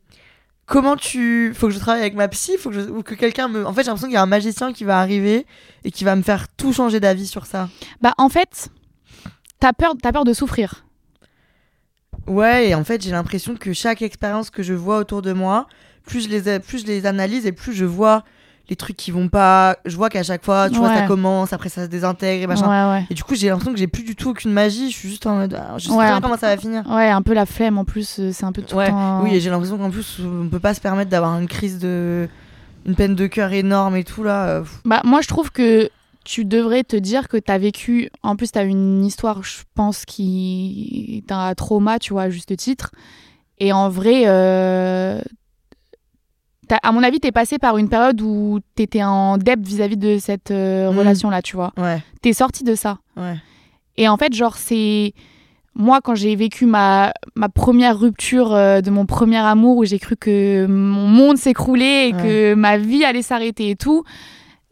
comment 0.71 0.97
tu. 0.97 1.53
Faut 1.55 1.67
que 1.67 1.75
je 1.75 1.79
travaille 1.79 2.01
avec 2.01 2.15
ma 2.15 2.29
psy 2.29 2.57
faut 2.57 2.71
que 2.71 2.77
je... 2.77 2.89
ou 2.89 3.03
que 3.03 3.15
quelqu'un 3.15 3.49
me. 3.49 3.67
En 3.67 3.75
fait, 3.75 3.83
j'ai 3.83 3.89
l'impression 3.89 4.07
qu'il 4.07 4.15
y 4.15 4.19
a 4.19 4.23
un 4.23 4.27
magicien 4.27 4.73
qui 4.73 4.85
va 4.85 5.01
arriver 5.01 5.45
et 5.85 5.91
qui 5.91 6.05
va 6.05 6.17
me 6.17 6.23
faire 6.23 6.49
tout 6.49 6.73
changer 6.73 7.01
d'avis 7.01 7.27
sur 7.27 7.45
ça. 7.45 7.69
Bah, 8.01 8.15
en 8.17 8.31
fait, 8.31 8.71
t'as 9.59 9.75
peur, 9.75 9.95
t'as 10.01 10.13
peur 10.13 10.25
de 10.25 10.33
souffrir. 10.33 10.87
Ouais, 12.27 12.69
et 12.69 12.75
en 12.75 12.85
fait, 12.85 13.03
j'ai 13.03 13.11
l'impression 13.11 13.57
que 13.57 13.73
chaque 13.73 14.01
expérience 14.01 14.51
que 14.51 14.63
je 14.63 14.73
vois 14.73 14.99
autour 14.99 15.21
de 15.21 15.33
moi, 15.33 15.67
plus 16.05 16.25
je 16.25 16.29
les, 16.29 16.61
plus 16.61 16.83
je 16.83 16.87
les 16.87 17.05
analyse 17.05 17.47
et 17.47 17.53
plus 17.53 17.73
je 17.73 17.85
vois 17.85 18.25
les 18.71 18.77
trucs 18.77 18.97
qui 18.97 19.11
vont 19.11 19.29
pas. 19.29 19.77
Je 19.85 19.97
vois 19.97 20.09
qu'à 20.09 20.23
chaque 20.23 20.45
fois, 20.45 20.71
tu 20.71 20.77
vois, 20.77 20.95
ça 20.95 21.03
commence, 21.07 21.53
après 21.53 21.69
ça 21.69 21.83
se 21.85 21.89
désintègre 21.91 22.45
et 22.45 22.47
machin. 22.47 22.69
Ouais, 22.93 22.99
ouais. 23.01 23.07
Et 23.11 23.15
du 23.15 23.23
coup, 23.25 23.35
j'ai 23.35 23.49
l'impression 23.49 23.73
que 23.73 23.79
j'ai 23.79 23.89
plus 23.89 24.05
du 24.05 24.15
tout 24.17 24.31
aucune 24.31 24.53
magie. 24.53 24.91
Je 24.91 24.97
suis 24.97 25.09
juste 25.11 25.27
en 25.27 25.35
mode. 25.37 25.55
ah, 25.55 25.75
je 25.77 25.87
sais 25.89 25.93
Ouais, 25.93 26.09
pas 26.09 26.21
comment 26.21 26.37
ça 26.39 26.47
va 26.55 26.57
finir. 26.57 26.85
Ouais, 26.89 27.11
un 27.11 27.21
peu 27.23 27.35
la 27.35 27.45
flemme 27.47 27.77
en 27.79 27.85
plus, 27.85 28.19
euh, 28.21 28.31
c'est 28.33 28.45
un 28.45 28.53
peu 28.53 28.63
tout 28.63 28.79
le 28.79 28.87
temps. 28.87 29.23
oui, 29.23 29.35
et 29.35 29.41
j'ai 29.41 29.51
l'impression 29.51 29.77
qu'en 29.77 29.91
plus, 29.91 30.21
on 30.25 30.49
peut 30.49 30.61
pas 30.61 30.73
se 30.73 30.81
permettre 30.81 31.11
d'avoir 31.11 31.39
une 31.39 31.49
crise 31.49 31.79
de. 31.79 32.29
une 32.87 32.95
peine 32.95 33.15
de 33.15 33.27
cœur 33.27 33.53
énorme 33.53 33.97
et 33.97 34.05
tout 34.05 34.23
là. 34.23 34.47
euh. 34.49 34.65
Bah, 34.85 35.03
moi, 35.05 35.21
je 35.21 35.29
trouve 35.29 35.51
que 35.51 35.91
tu 36.25 36.45
devrais 36.45 36.85
te 36.85 36.97
dire 36.97 37.27
que 37.29 37.39
t'as 37.39 37.59
vécu. 37.59 38.11
En 38.23 38.37
plus, 38.37 38.53
t'as 38.53 38.65
une 38.65 39.05
histoire, 39.05 39.43
je 39.43 39.59
pense, 39.75 40.05
qui 40.05 41.25
est 41.27 41.33
un 41.33 41.55
trauma, 41.55 41.99
tu 41.99 42.13
vois, 42.13 42.23
à 42.23 42.31
juste 42.31 42.57
titre. 42.57 42.91
Et 43.59 43.73
en 43.73 43.89
vrai, 43.89 44.23
euh, 44.27 45.21
à 46.83 46.93
mon 46.93 47.03
avis, 47.03 47.21
t'es 47.21 47.33
passé 47.33 47.59
par 47.59 47.77
une 47.79 47.89
période 47.89 48.21
où 48.21 48.61
t'étais 48.75 49.03
en 49.03 49.37
dep 49.39 49.61
vis-à-vis 49.61 49.97
de 49.97 50.19
cette 50.19 50.51
euh, 50.51 50.91
Mhm. 50.91 50.99
relation-là, 50.99 51.43
tu 51.43 51.57
vois. 51.57 51.73
Ouais, 51.77 52.03
T'es 52.23 52.33
sorti 52.33 52.65
de 52.65 52.75
ça. 52.75 52.99
ouais. 53.17 53.37
Et 53.97 54.09
en 54.09 54.17
fait, 54.17 54.33
genre, 54.33 54.57
c'est. 54.57 55.13
Moi, 55.75 56.01
quand 56.03 56.15
j'ai 56.17 56.35
vécu 56.35 56.67
ma, 56.67 57.13
ma 57.37 57.49
première 57.49 57.99
rupture 57.99 58.53
euh, 58.55 58.81
de 58.81 58.91
mon 58.91 59.07
premier 59.07 59.37
amour, 59.39 59.77
où 59.77 59.85
j'ai 59.85 59.99
cru 60.01 60.17
que 60.17 60.67
mon 60.67 61.07
monde 61.07 61.37
s'écroulait 61.37 62.09
et 62.09 62.15
Ouais. 62.15 62.23
que 62.23 62.55
ma 62.55 62.77
vie 62.77 63.05
allait 63.05 63.23
s'arrêter 63.23 63.71
et 63.71 63.77
tout, 63.77 64.03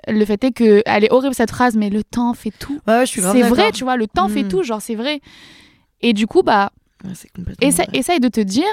le 0.09 0.24
fait 0.24 0.42
est 0.44 0.53
que. 0.53 0.82
Elle 0.86 1.05
est 1.05 1.12
horrible 1.12 1.34
cette 1.34 1.51
phrase, 1.51 1.76
mais 1.76 1.88
le 1.90 2.03
temps 2.03 2.34
fait 2.34 2.53
tout. 2.59 2.80
Ouais, 2.88 3.01
je 3.07 3.11
suis 3.11 3.20
C'est 3.22 3.42
vrai, 3.42 3.70
tu 3.72 3.84
vois, 3.84 3.96
le 3.96 4.07
temps 4.09 4.28
fait 4.28 4.42
Mm. 4.42 4.49
tout, 4.49 4.62
genre, 4.64 4.82
c'est 4.82 4.96
vrai. 4.96 5.20
Et 6.01 6.12
du 6.14 6.26
coup, 6.26 6.42
bah, 6.42 6.70
Ouais, 7.05 7.11
complètement. 7.34 7.68
vrai. 7.70 7.86
essaye 7.92 8.18
de 8.20 8.28
te 8.28 8.40
dire. 8.40 8.64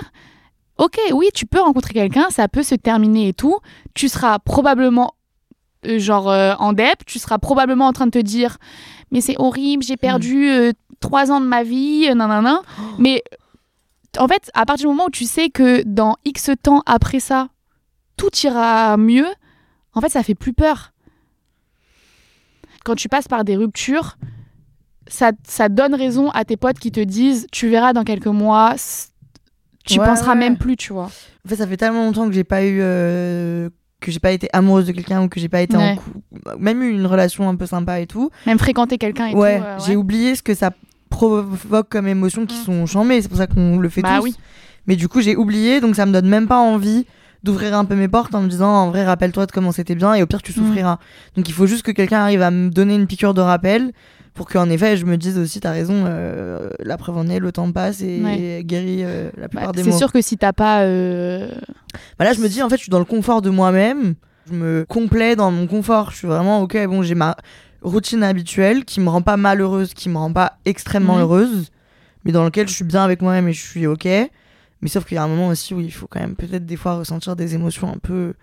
Ok, 0.77 0.99
oui, 1.13 1.27
tu 1.33 1.45
peux 1.45 1.61
rencontrer 1.61 1.93
quelqu'un, 1.93 2.29
ça 2.29 2.47
peut 2.47 2.63
se 2.63 2.75
terminer 2.75 3.29
et 3.29 3.33
tout. 3.33 3.59
Tu 3.93 4.09
seras 4.09 4.39
probablement 4.39 5.13
euh, 5.85 5.99
genre 5.99 6.29
euh, 6.29 6.53
en 6.59 6.73
dep, 6.73 7.05
tu 7.05 7.19
seras 7.19 7.37
probablement 7.37 7.87
en 7.87 7.93
train 7.93 8.05
de 8.05 8.11
te 8.11 8.19
dire 8.19 8.57
mais 9.11 9.21
c'est 9.21 9.35
horrible, 9.37 9.83
j'ai 9.83 9.97
perdu 9.97 10.49
euh, 10.49 10.71
trois 10.99 11.31
ans 11.31 11.39
de 11.39 11.45
ma 11.45 11.63
vie, 11.63 12.07
euh, 12.09 12.15
nan, 12.15 12.27
nan, 12.27 12.43
nan. 12.43 12.59
Mais 12.97 13.23
en 14.17 14.27
fait, 14.27 14.49
à 14.53 14.65
partir 14.65 14.87
du 14.87 14.91
moment 14.93 15.05
où 15.05 15.11
tu 15.11 15.25
sais 15.25 15.49
que 15.49 15.83
dans 15.83 16.15
X 16.25 16.51
temps 16.61 16.81
après 16.85 17.19
ça, 17.19 17.49
tout 18.17 18.29
ira 18.43 18.97
mieux, 18.97 19.27
en 19.93 20.01
fait, 20.01 20.09
ça 20.09 20.23
fait 20.23 20.35
plus 20.35 20.53
peur. 20.53 20.91
Quand 22.83 22.95
tu 22.95 23.09
passes 23.09 23.27
par 23.27 23.43
des 23.43 23.55
ruptures, 23.55 24.17
ça, 25.07 25.31
ça 25.47 25.69
donne 25.69 25.95
raison 25.95 26.29
à 26.31 26.45
tes 26.45 26.57
potes 26.57 26.79
qui 26.79 26.91
te 26.91 26.99
disent 26.99 27.47
tu 27.51 27.69
verras 27.69 27.93
dans 27.93 28.03
quelques 28.03 28.25
mois, 28.27 28.75
tu 29.85 29.99
Ouais, 29.99 30.05
penseras 30.05 30.33
ouais. 30.33 30.39
même 30.39 30.57
plus, 30.57 30.75
tu 30.77 30.93
vois. 30.93 31.09
En 31.45 31.49
fait, 31.49 31.55
ça 31.57 31.67
fait 31.67 31.77
tellement 31.77 32.05
longtemps 32.05 32.27
que 32.27 32.33
j'ai 32.33 32.43
pas 32.43 32.63
eu. 32.63 32.79
euh, 32.81 33.69
que 34.01 34.11
j'ai 34.11 34.19
pas 34.19 34.31
été 34.31 34.47
amoureuse 34.53 34.85
de 34.85 34.91
quelqu'un 34.91 35.23
ou 35.23 35.29
que 35.29 35.39
j'ai 35.39 35.49
pas 35.49 35.61
été 35.61 35.75
Ouais. 35.77 35.95
en. 36.53 36.59
Même 36.59 36.83
eu 36.83 36.91
une 36.91 37.05
relation 37.07 37.47
un 37.49 37.55
peu 37.55 37.65
sympa 37.65 37.99
et 38.01 38.05
tout. 38.07 38.29
Même 38.45 38.59
fréquenter 38.59 38.97
quelqu'un 38.99 39.27
et 39.27 39.33
ouais, 39.35 39.57
tout. 39.59 39.63
euh, 39.65 39.77
j'ai 39.87 39.95
oublié 39.95 40.35
ce 40.35 40.43
que 40.43 40.53
ça 40.53 40.71
provoque 41.09 41.89
comme 41.89 42.07
émotions 42.07 42.45
qui 42.45 42.59
Mm. 42.59 42.63
sont 42.65 42.85
chambées. 42.85 43.21
C'est 43.21 43.29
pour 43.29 43.37
ça 43.37 43.47
qu'on 43.47 43.77
le 43.77 43.89
fait 43.89 44.01
Bah 44.01 44.17
tous. 44.17 44.23
oui. 44.25 44.35
Mais 44.87 44.95
du 44.95 45.07
coup, 45.07 45.21
j'ai 45.21 45.35
oublié, 45.35 45.81
donc 45.81 45.95
ça 45.95 46.05
me 46.05 46.11
donne 46.11 46.27
même 46.27 46.47
pas 46.47 46.59
envie 46.59 47.07
d'ouvrir 47.45 47.77
un 47.77 47.85
peu 47.85 47.95
mes 47.95 48.07
portes 48.09 48.35
en 48.35 48.41
me 48.41 48.49
disant 48.49 48.69
en 48.69 48.89
vrai 48.89 49.05
rappelle-toi 49.05 49.45
de 49.45 49.51
comment 49.51 49.71
c'était 49.71 49.95
bien 49.95 50.13
et 50.15 50.21
au 50.21 50.25
pire 50.25 50.41
tu 50.41 50.51
Mm. 50.51 50.55
souffriras. 50.55 50.97
Donc 51.37 51.47
il 51.47 51.53
faut 51.53 51.67
juste 51.67 51.83
que 51.83 51.91
quelqu'un 51.91 52.19
arrive 52.19 52.41
à 52.41 52.51
me 52.51 52.69
donner 52.69 52.95
une 52.95 53.07
piqûre 53.07 53.33
de 53.33 53.41
rappel 53.41 53.91
pour 54.33 54.47
qu'en 54.49 54.69
effet 54.69 54.97
je 54.97 55.05
me 55.05 55.15
dise 55.15 55.37
aussi 55.37 55.61
t'as 55.61 55.71
raison 55.71 56.03
euh, 56.07 56.69
la 56.79 56.97
preuve 56.97 57.17
en 57.17 57.27
est 57.27 57.39
le 57.39 57.51
temps 57.53 57.71
passe 57.71 58.01
et 58.01 58.21
Ouais. 58.23 58.63
guérit 58.65 59.03
euh, 59.05 59.29
la 59.37 59.43
Bah, 59.43 59.47
plupart 59.49 59.71
des 59.73 59.83
c'est 59.83 59.91
maux. 59.91 59.97
sûr 59.97 60.11
que 60.11 60.21
si 60.21 60.37
t'as 60.37 60.51
pas. 60.53 60.81
euh, 60.81 61.47
Bah 62.19 62.25
là 62.25 62.33
je 62.33 62.41
me 62.41 62.49
dis 62.49 62.61
en 62.61 62.67
fait 62.69 62.75
je 62.77 62.81
suis 62.81 62.89
dans 62.89 62.99
le 62.99 63.05
confort 63.05 63.41
de 63.41 63.49
moi-même, 63.49 64.15
je 64.49 64.53
me 64.53 64.85
complais 64.89 65.35
dans 65.37 65.51
mon 65.51 65.67
confort, 65.67 66.11
je 66.11 66.17
suis 66.17 66.27
vraiment 66.27 66.61
OK 66.61 66.75
bon 66.87 67.01
j'ai 67.03 67.15
ma 67.15 67.35
routine 67.81 68.23
habituelle 68.23 68.83
qui 68.83 68.99
me 68.99 69.09
rend 69.09 69.21
pas 69.21 69.37
malheureuse, 69.37 69.93
qui 69.93 70.09
me 70.09 70.17
rend 70.17 70.33
pas 70.33 70.57
extrêmement 70.65 71.15
Mhm. 71.15 71.21
heureuse 71.21 71.69
mais 72.25 72.31
dans 72.31 72.43
lequel 72.43 72.67
je 72.67 72.73
suis 72.73 72.83
bien 72.85 73.03
avec 73.03 73.21
moi-même 73.21 73.47
et 73.47 73.53
je 73.53 73.63
suis 73.63 73.85
OK. 73.85 74.07
Mais 74.81 74.89
sauf 74.89 75.05
qu'il 75.05 75.15
y 75.15 75.17
a 75.17 75.23
un 75.23 75.27
moment 75.27 75.47
aussi 75.47 75.73
où 75.73 75.81
il 75.81 75.91
faut 75.91 76.07
quand 76.07 76.19
même 76.19 76.35
peut-être 76.35 76.65
des 76.65 76.75
fois 76.75 76.95
ressentir 76.97 77.35
des 77.35 77.55
émotions 77.55 77.91
un 77.91 77.97
peu 77.97 78.33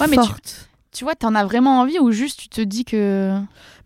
Ouais, 0.00 0.06
mais 0.08 0.16
tu- 0.16 0.22
fortes. 0.26 0.68
Tu 0.94 1.04
vois, 1.04 1.14
t'en 1.14 1.34
as 1.34 1.44
vraiment 1.44 1.80
envie 1.80 1.98
ou 1.98 2.10
juste 2.12 2.38
tu 2.38 2.48
te 2.50 2.60
dis 2.60 2.84
que. 2.84 3.34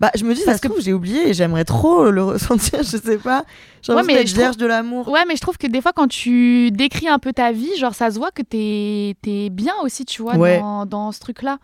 Bah, 0.01 0.11
je 0.17 0.25
me 0.25 0.35
dis, 0.35 0.43
Parce 0.45 0.57
ça 0.59 0.63
se 0.63 0.69
trouve, 0.69 0.83
j'ai 0.83 0.93
oublié 0.93 1.29
et 1.29 1.35
j'aimerais 1.35 1.65
trop 1.65 2.11
le 2.11 2.23
ressentir, 2.33 2.81
je 2.83 2.97
sais 2.97 3.19
pas. 3.19 3.45
Ouais, 3.89 4.03
mais 4.03 4.15
d'être 4.15 4.27
je 4.27 4.33
trouve- 4.33 4.43
vierge 4.43 4.57
de 4.57 4.67
l'amour. 4.67 5.07
Ouais, 5.09 5.25
mais 5.29 5.37
je 5.37 5.41
trouve 5.41 5.57
que 5.57 5.69
des 5.69 5.81
fois, 5.81 5.93
quand 5.93 6.09
tu 6.09 6.73
décris 6.73 7.07
un 7.07 7.21
peu 7.21 7.33
ta 7.33 7.53
vie, 7.53 7.71
genre, 7.79 7.95
ça 7.95 8.11
se 8.11 8.19
voit 8.19 8.33
que 8.33 8.43
t'es 8.43 9.15
es 9.25 9.51
bien 9.51 9.75
aussi, 9.85 10.05
tu 10.05 10.21
vois, 10.23 10.35
Ouais. 10.37 10.59
dans, 10.59 10.85
dans 10.85 11.13
ce 11.13 11.21
truc-là. 11.21 11.59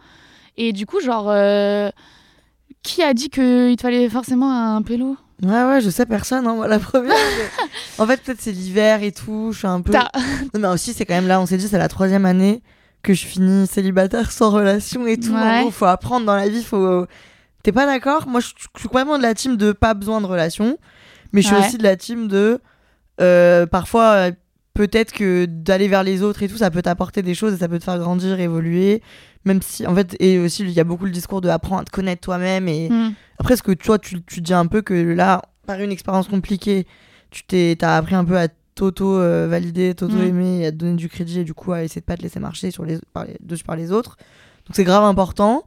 Et 0.57 0.73
du 0.73 0.87
coup, 0.87 1.01
genre, 1.01 1.27
euh, 1.29 1.91
qui 2.85 3.03
a 3.03 3.13
dit 3.13 3.29
qu'il 3.29 3.75
te 3.77 3.83
fallait 3.83 4.09
forcément 4.09 4.51
un 4.77 4.83
pélo? 4.83 5.17
Ouais, 5.45 5.65
ouais, 5.65 5.81
je 5.81 5.91
sais 5.91 6.07
personne, 6.07 6.47
hein, 6.47 6.55
moi, 6.55 6.69
la 6.69 6.79
première. 6.79 7.15
en 7.99 8.07
fait, 8.07 8.23
peut-être 8.23 8.41
c'est 8.41 8.53
l'hiver 8.53 9.03
et 9.03 9.11
tout, 9.13 9.51
je 9.53 9.59
suis 9.59 9.67
un 9.67 9.81
peu. 9.81 9.93
Non, 9.93 10.61
mais 10.61 10.69
aussi, 10.69 10.93
c'est 10.93 11.05
quand 11.05 11.15
même 11.15 11.27
là, 11.27 11.41
on 11.41 11.47
s'est 11.47 11.57
dit, 11.57 11.67
c'est 11.69 11.79
la 11.79 11.89
troisième 11.89 12.25
année 12.27 12.63
que 13.03 13.13
je 13.15 13.27
finis 13.27 13.67
célibataire 13.67 14.31
sans 14.31 14.51
relation 14.51 15.07
et 15.07 15.19
tout. 15.19 15.33
En 15.35 15.43
Ouais. 15.43 15.61
gros, 15.63 15.71
faut 15.73 15.87
apprendre 15.87 16.25
dans 16.27 16.37
la 16.37 16.49
vie, 16.49 16.63
faut. 16.63 17.07
T'es 17.65 17.73
pas 17.73 17.87
d'accord? 17.87 18.27
Moi, 18.29 18.41
je 18.41 18.47
suis 18.47 18.89
complètement 18.89 19.19
de 19.19 19.23
la 19.23 19.35
team 19.35 19.57
de 19.57 19.73
pas 19.73 19.95
besoin 19.95 20.21
de 20.21 20.27
relation. 20.27 20.79
Mais 21.33 21.43
je 21.43 21.49
suis 21.49 21.57
Ouais. 21.57 21.67
aussi 21.67 21.79
de 21.79 21.83
la 21.83 21.97
team 21.97 22.29
de. 22.29 22.61
euh, 23.21 23.67
parfois, 23.67 24.31
peut-être 24.75 25.13
que 25.13 25.45
d'aller 25.47 25.89
vers 25.89 26.03
les 26.03 26.23
autres 26.23 26.43
et 26.43 26.49
tout, 26.49 26.57
ça 26.57 26.71
peut 26.71 26.83
t'apporter 26.83 27.23
des 27.23 27.35
choses 27.35 27.55
et 27.55 27.57
ça 27.59 27.69
peut 27.69 27.79
te 27.79 27.85
faire 27.85 27.99
grandir, 27.99 28.39
évoluer. 28.41 29.03
Même 29.45 29.61
si, 29.61 29.87
en 29.87 29.95
fait, 29.95 30.17
et 30.21 30.39
aussi, 30.39 30.63
il 30.63 30.71
y 30.71 30.81
a 30.81 30.85
beaucoup 30.85 31.05
le 31.05 31.11
discours 31.11 31.41
de 31.41 31.49
apprendre 31.49 31.83
à 31.83 31.85
te 31.85 31.91
connaître 31.91 32.21
toi-même. 32.23 32.69
Et 32.69 32.89
Mm. 32.91 33.13
après, 33.39 33.57
ce 33.57 33.63
que 33.63 33.73
toi, 33.73 33.99
tu, 33.99 34.23
tu 34.23 34.41
dis 34.41 34.55
un 34.55 34.67
peu 34.67 34.83
que 34.83 34.95
là, 34.95 35.43
par 35.67 35.81
une 35.81 35.91
expérience 35.93 36.29
compliquée, 36.29 36.87
tu 37.31 37.45
t'es, 37.45 37.77
t'as 37.79 37.97
appris 37.97 38.15
un 38.15 38.25
peu 38.25 38.39
à 38.39 38.49
t'auto-valider, 38.75 39.95
t'auto-aimer, 39.95 40.61
et 40.63 40.67
à 40.67 40.71
te 40.73 40.77
donner 40.77 40.97
du 40.97 41.09
crédit 41.09 41.41
et 41.41 41.45
du 41.45 41.55
coup 41.55 41.73
à 41.73 41.83
essayer 41.83 42.01
de 42.01 42.07
pas 42.07 42.17
te 42.17 42.23
laisser 42.23 42.41
marcher 42.41 42.71
sur 42.71 42.85
les, 42.85 42.99
par 43.13 43.25
les, 43.25 43.37
dessus 43.41 43.65
par 43.65 43.77
les 43.77 43.93
autres. 43.93 44.17
Donc 44.67 44.75
c'est 44.77 44.85
grave 44.85 45.05
important. 45.05 45.65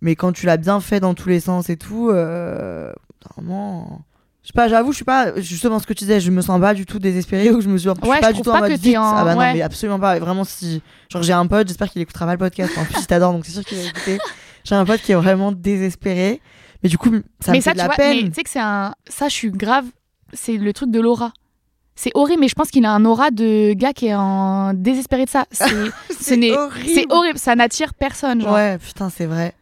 Mais 0.00 0.16
quand 0.16 0.32
tu 0.32 0.46
l'as 0.46 0.56
bien 0.56 0.80
fait 0.80 0.98
dans 1.00 1.14
tous 1.14 1.28
les 1.28 1.38
sens 1.40 1.70
et 1.70 1.76
tout, 1.76 2.10
euh, 2.10 2.92
vraiment. 3.34 4.02
Je 4.42 4.48
sais 4.48 4.52
pas, 4.54 4.66
j'avoue, 4.68 4.90
je 4.90 4.96
suis 4.96 5.04
pas. 5.04 5.38
Justement, 5.40 5.78
ce 5.78 5.86
que 5.86 5.92
tu 5.92 6.02
disais, 6.04 6.18
je 6.20 6.30
me 6.32 6.40
sens 6.42 6.60
pas 6.60 6.74
du 6.74 6.84
tout 6.84 6.98
désespérée 6.98 7.50
ou 7.50 7.60
je 7.60 7.68
me 7.68 7.78
suis, 7.78 7.88
je 7.88 7.94
suis 8.00 8.10
Ouais, 8.10 8.20
pas 8.20 8.30
je 8.32 8.36
du 8.36 8.42
tout 8.42 8.50
en 8.50 8.54
pas 8.54 8.60
mode 8.60 8.70
que 8.70 8.74
t'es 8.76 8.88
vite. 8.88 8.96
en- 8.98 9.04
Ah 9.16 9.24
bah 9.24 9.34
non, 9.34 9.40
ouais. 9.40 9.54
mais 9.54 9.62
absolument 9.62 10.00
pas. 10.00 10.16
Et 10.16 10.20
Vraiment, 10.20 10.42
si. 10.44 10.82
Genre, 11.10 11.22
j'ai 11.22 11.32
un 11.32 11.46
pote, 11.46 11.68
j'espère 11.68 11.88
qu'il 11.90 12.02
écoutera 12.02 12.26
pas 12.26 12.32
le 12.32 12.38
podcast. 12.38 12.72
En 12.76 12.84
plus, 12.84 12.96
il 13.00 13.06
t'adore, 13.06 13.32
donc 13.32 13.46
c'est 13.46 13.52
sûr 13.52 13.64
qu'il 13.64 13.78
va 13.78 13.84
écouter. 13.84 14.18
J'ai 14.64 14.74
un 14.74 14.84
pote 14.84 15.00
qui 15.00 15.12
est 15.12 15.16
vraiment 15.16 15.52
désespéré. 15.52 16.40
Mais 16.82 16.88
du 16.88 16.98
coup, 16.98 17.10
ça 17.38 17.52
mais 17.52 17.58
me 17.58 17.62
ça, 17.62 17.70
fait 17.70 17.74
de 17.74 17.78
la 17.78 17.84
vois, 17.86 17.94
mais 17.98 18.04
peine. 18.20 18.28
tu 18.30 18.34
sais 18.34 18.42
que 18.42 18.50
c'est 18.50 18.58
un. 18.60 18.94
Ça, 19.08 19.28
je 19.28 19.34
suis 19.34 19.50
grave. 19.52 19.84
C'est 20.32 20.56
le 20.56 20.72
truc 20.72 20.90
de 20.90 21.00
l'aura. 21.00 21.32
C'est 21.94 22.10
horrible, 22.14 22.40
mais 22.40 22.48
je 22.48 22.54
pense 22.54 22.70
qu'il 22.70 22.84
a 22.86 22.90
un 22.90 23.04
aura 23.04 23.30
de 23.30 23.74
gars 23.74 23.92
qui 23.92 24.06
est 24.06 24.14
en 24.14 24.72
désespéré 24.74 25.26
de 25.26 25.30
ça. 25.30 25.44
C'est 25.52 25.64
horrible. 26.56 26.88
c'est 26.92 27.06
horrible, 27.12 27.38
ça 27.38 27.54
n'attire 27.54 27.94
personne. 27.94 28.40
Genre. 28.40 28.52
Ouais, 28.52 28.78
putain, 28.78 29.08
c'est 29.10 29.26
vrai. 29.26 29.54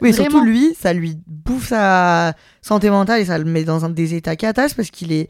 Oui, 0.00 0.12
surtout 0.12 0.40
lui, 0.40 0.74
ça 0.78 0.92
lui 0.92 1.18
bouffe 1.26 1.68
sa 1.68 2.34
santé 2.62 2.90
mentale 2.90 3.20
et 3.20 3.24
ça 3.24 3.38
le 3.38 3.44
met 3.44 3.64
dans 3.64 3.84
un 3.84 3.88
des 3.90 4.14
états 4.14 4.36
catas 4.36 4.72
parce 4.76 4.90
qu'il 4.90 5.12
est. 5.12 5.28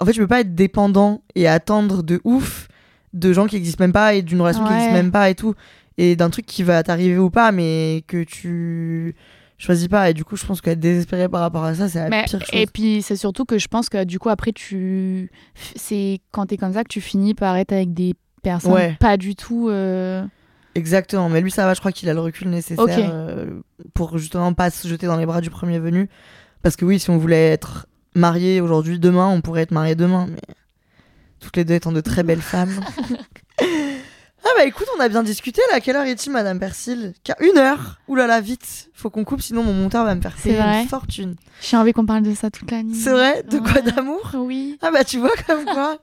En 0.00 0.04
fait, 0.04 0.12
je 0.12 0.20
peux 0.20 0.26
pas 0.26 0.40
être 0.40 0.54
dépendant 0.54 1.22
et 1.34 1.48
attendre 1.48 2.02
de 2.02 2.20
ouf 2.24 2.68
de 3.12 3.32
gens 3.32 3.46
qui 3.46 3.56
existent 3.56 3.82
même 3.82 3.92
pas 3.92 4.14
et 4.14 4.22
d'une 4.22 4.40
relation 4.40 4.64
qui 4.66 4.72
existe 4.74 4.92
même 4.92 5.10
pas 5.10 5.30
et 5.30 5.34
tout. 5.34 5.54
Et 5.98 6.16
d'un 6.16 6.28
truc 6.28 6.44
qui 6.44 6.62
va 6.62 6.82
t'arriver 6.82 7.16
ou 7.18 7.30
pas, 7.30 7.52
mais 7.52 8.04
que 8.06 8.22
tu 8.24 9.14
choisis 9.56 9.88
pas. 9.88 10.10
Et 10.10 10.14
du 10.14 10.24
coup, 10.24 10.36
je 10.36 10.44
pense 10.44 10.60
qu'être 10.60 10.78
désespéré 10.80 11.26
par 11.30 11.40
rapport 11.40 11.64
à 11.64 11.74
ça, 11.74 11.88
c'est 11.88 11.98
la 12.00 12.10
Mais- 12.10 12.24
pire 12.24 12.40
chose. 12.40 12.48
et 12.52 12.66
puis 12.66 13.00
c'est 13.00 13.16
surtout 13.16 13.46
que 13.46 13.56
je 13.58 13.68
pense 13.68 13.88
que 13.88 14.04
du 14.04 14.18
coup 14.18 14.28
après 14.28 14.52
tu 14.52 15.30
c'est 15.76 16.20
quand 16.32 16.44
t'es 16.44 16.58
comme 16.58 16.74
ça 16.74 16.82
que 16.84 16.88
tu 16.90 17.00
finis 17.00 17.32
par 17.32 17.56
être 17.56 17.72
avec 17.72 17.94
des 17.94 18.12
personnes 18.42 18.72
Ouais. 18.72 18.96
pas 19.00 19.16
du 19.16 19.34
tout 19.34 19.68
euh, 19.70 20.22
Exactement, 20.76 21.28
mais 21.28 21.40
lui 21.40 21.50
ça 21.50 21.64
va, 21.66 21.74
je 21.74 21.80
crois 21.80 21.92
qu'il 21.92 22.08
a 22.10 22.14
le 22.14 22.20
recul 22.20 22.48
nécessaire 22.50 22.86
euh, 23.12 23.60
pour 23.94 24.18
justement 24.18 24.52
pas 24.52 24.70
se 24.70 24.86
jeter 24.86 25.06
dans 25.06 25.16
les 25.16 25.26
bras 25.26 25.40
du 25.40 25.50
premier 25.50 25.78
venu. 25.78 26.08
Parce 26.62 26.76
que 26.76 26.84
oui, 26.84 26.98
si 26.98 27.10
on 27.10 27.16
voulait 27.18 27.48
être 27.48 27.86
mariés 28.14 28.60
aujourd'hui, 28.60 28.98
demain, 28.98 29.26
on 29.28 29.40
pourrait 29.40 29.62
être 29.62 29.70
mariés 29.70 29.94
demain, 29.94 30.26
mais 30.28 30.40
toutes 31.40 31.56
les 31.56 31.64
deux 31.64 31.74
étant 31.74 31.92
de 31.92 32.00
très 32.00 32.22
belles 32.22 32.40
femmes. 32.42 32.80
ah 33.60 34.48
bah 34.56 34.64
écoute, 34.64 34.86
on 34.96 35.00
a 35.00 35.08
bien 35.08 35.22
discuté 35.22 35.60
là, 35.72 35.80
quelle 35.80 35.96
heure 35.96 36.04
est-il 36.06 36.30
Madame 36.30 36.58
Persil? 36.58 37.14
Une 37.40 37.58
heure 37.58 37.98
Ouh 38.08 38.14
là 38.14 38.26
là, 38.26 38.40
vite, 38.40 38.90
faut 38.94 39.10
qu'on 39.10 39.24
coupe 39.24 39.40
sinon 39.42 39.62
mon 39.62 39.72
monteur 39.72 40.04
va 40.04 40.14
me 40.14 40.20
faire 40.20 40.34
payer 40.36 40.56
vrai 40.56 40.82
une 40.82 40.88
fortune. 40.88 41.36
j'ai 41.60 41.76
envie 41.76 41.92
qu'on 41.92 42.06
parle 42.06 42.22
de 42.22 42.34
ça 42.34 42.50
toute 42.50 42.70
la 42.70 42.82
nuit. 42.82 42.94
C'est 42.94 43.10
vrai? 43.12 43.42
De 43.44 43.58
quoi 43.58 43.72
Ouais. 43.80 43.82
d'amour? 43.92 44.30
Oui. 44.34 44.78
Ah 44.82 44.90
bah 44.90 45.04
tu 45.04 45.18
vois 45.18 45.32
comme 45.46 45.64
quoi 45.64 45.98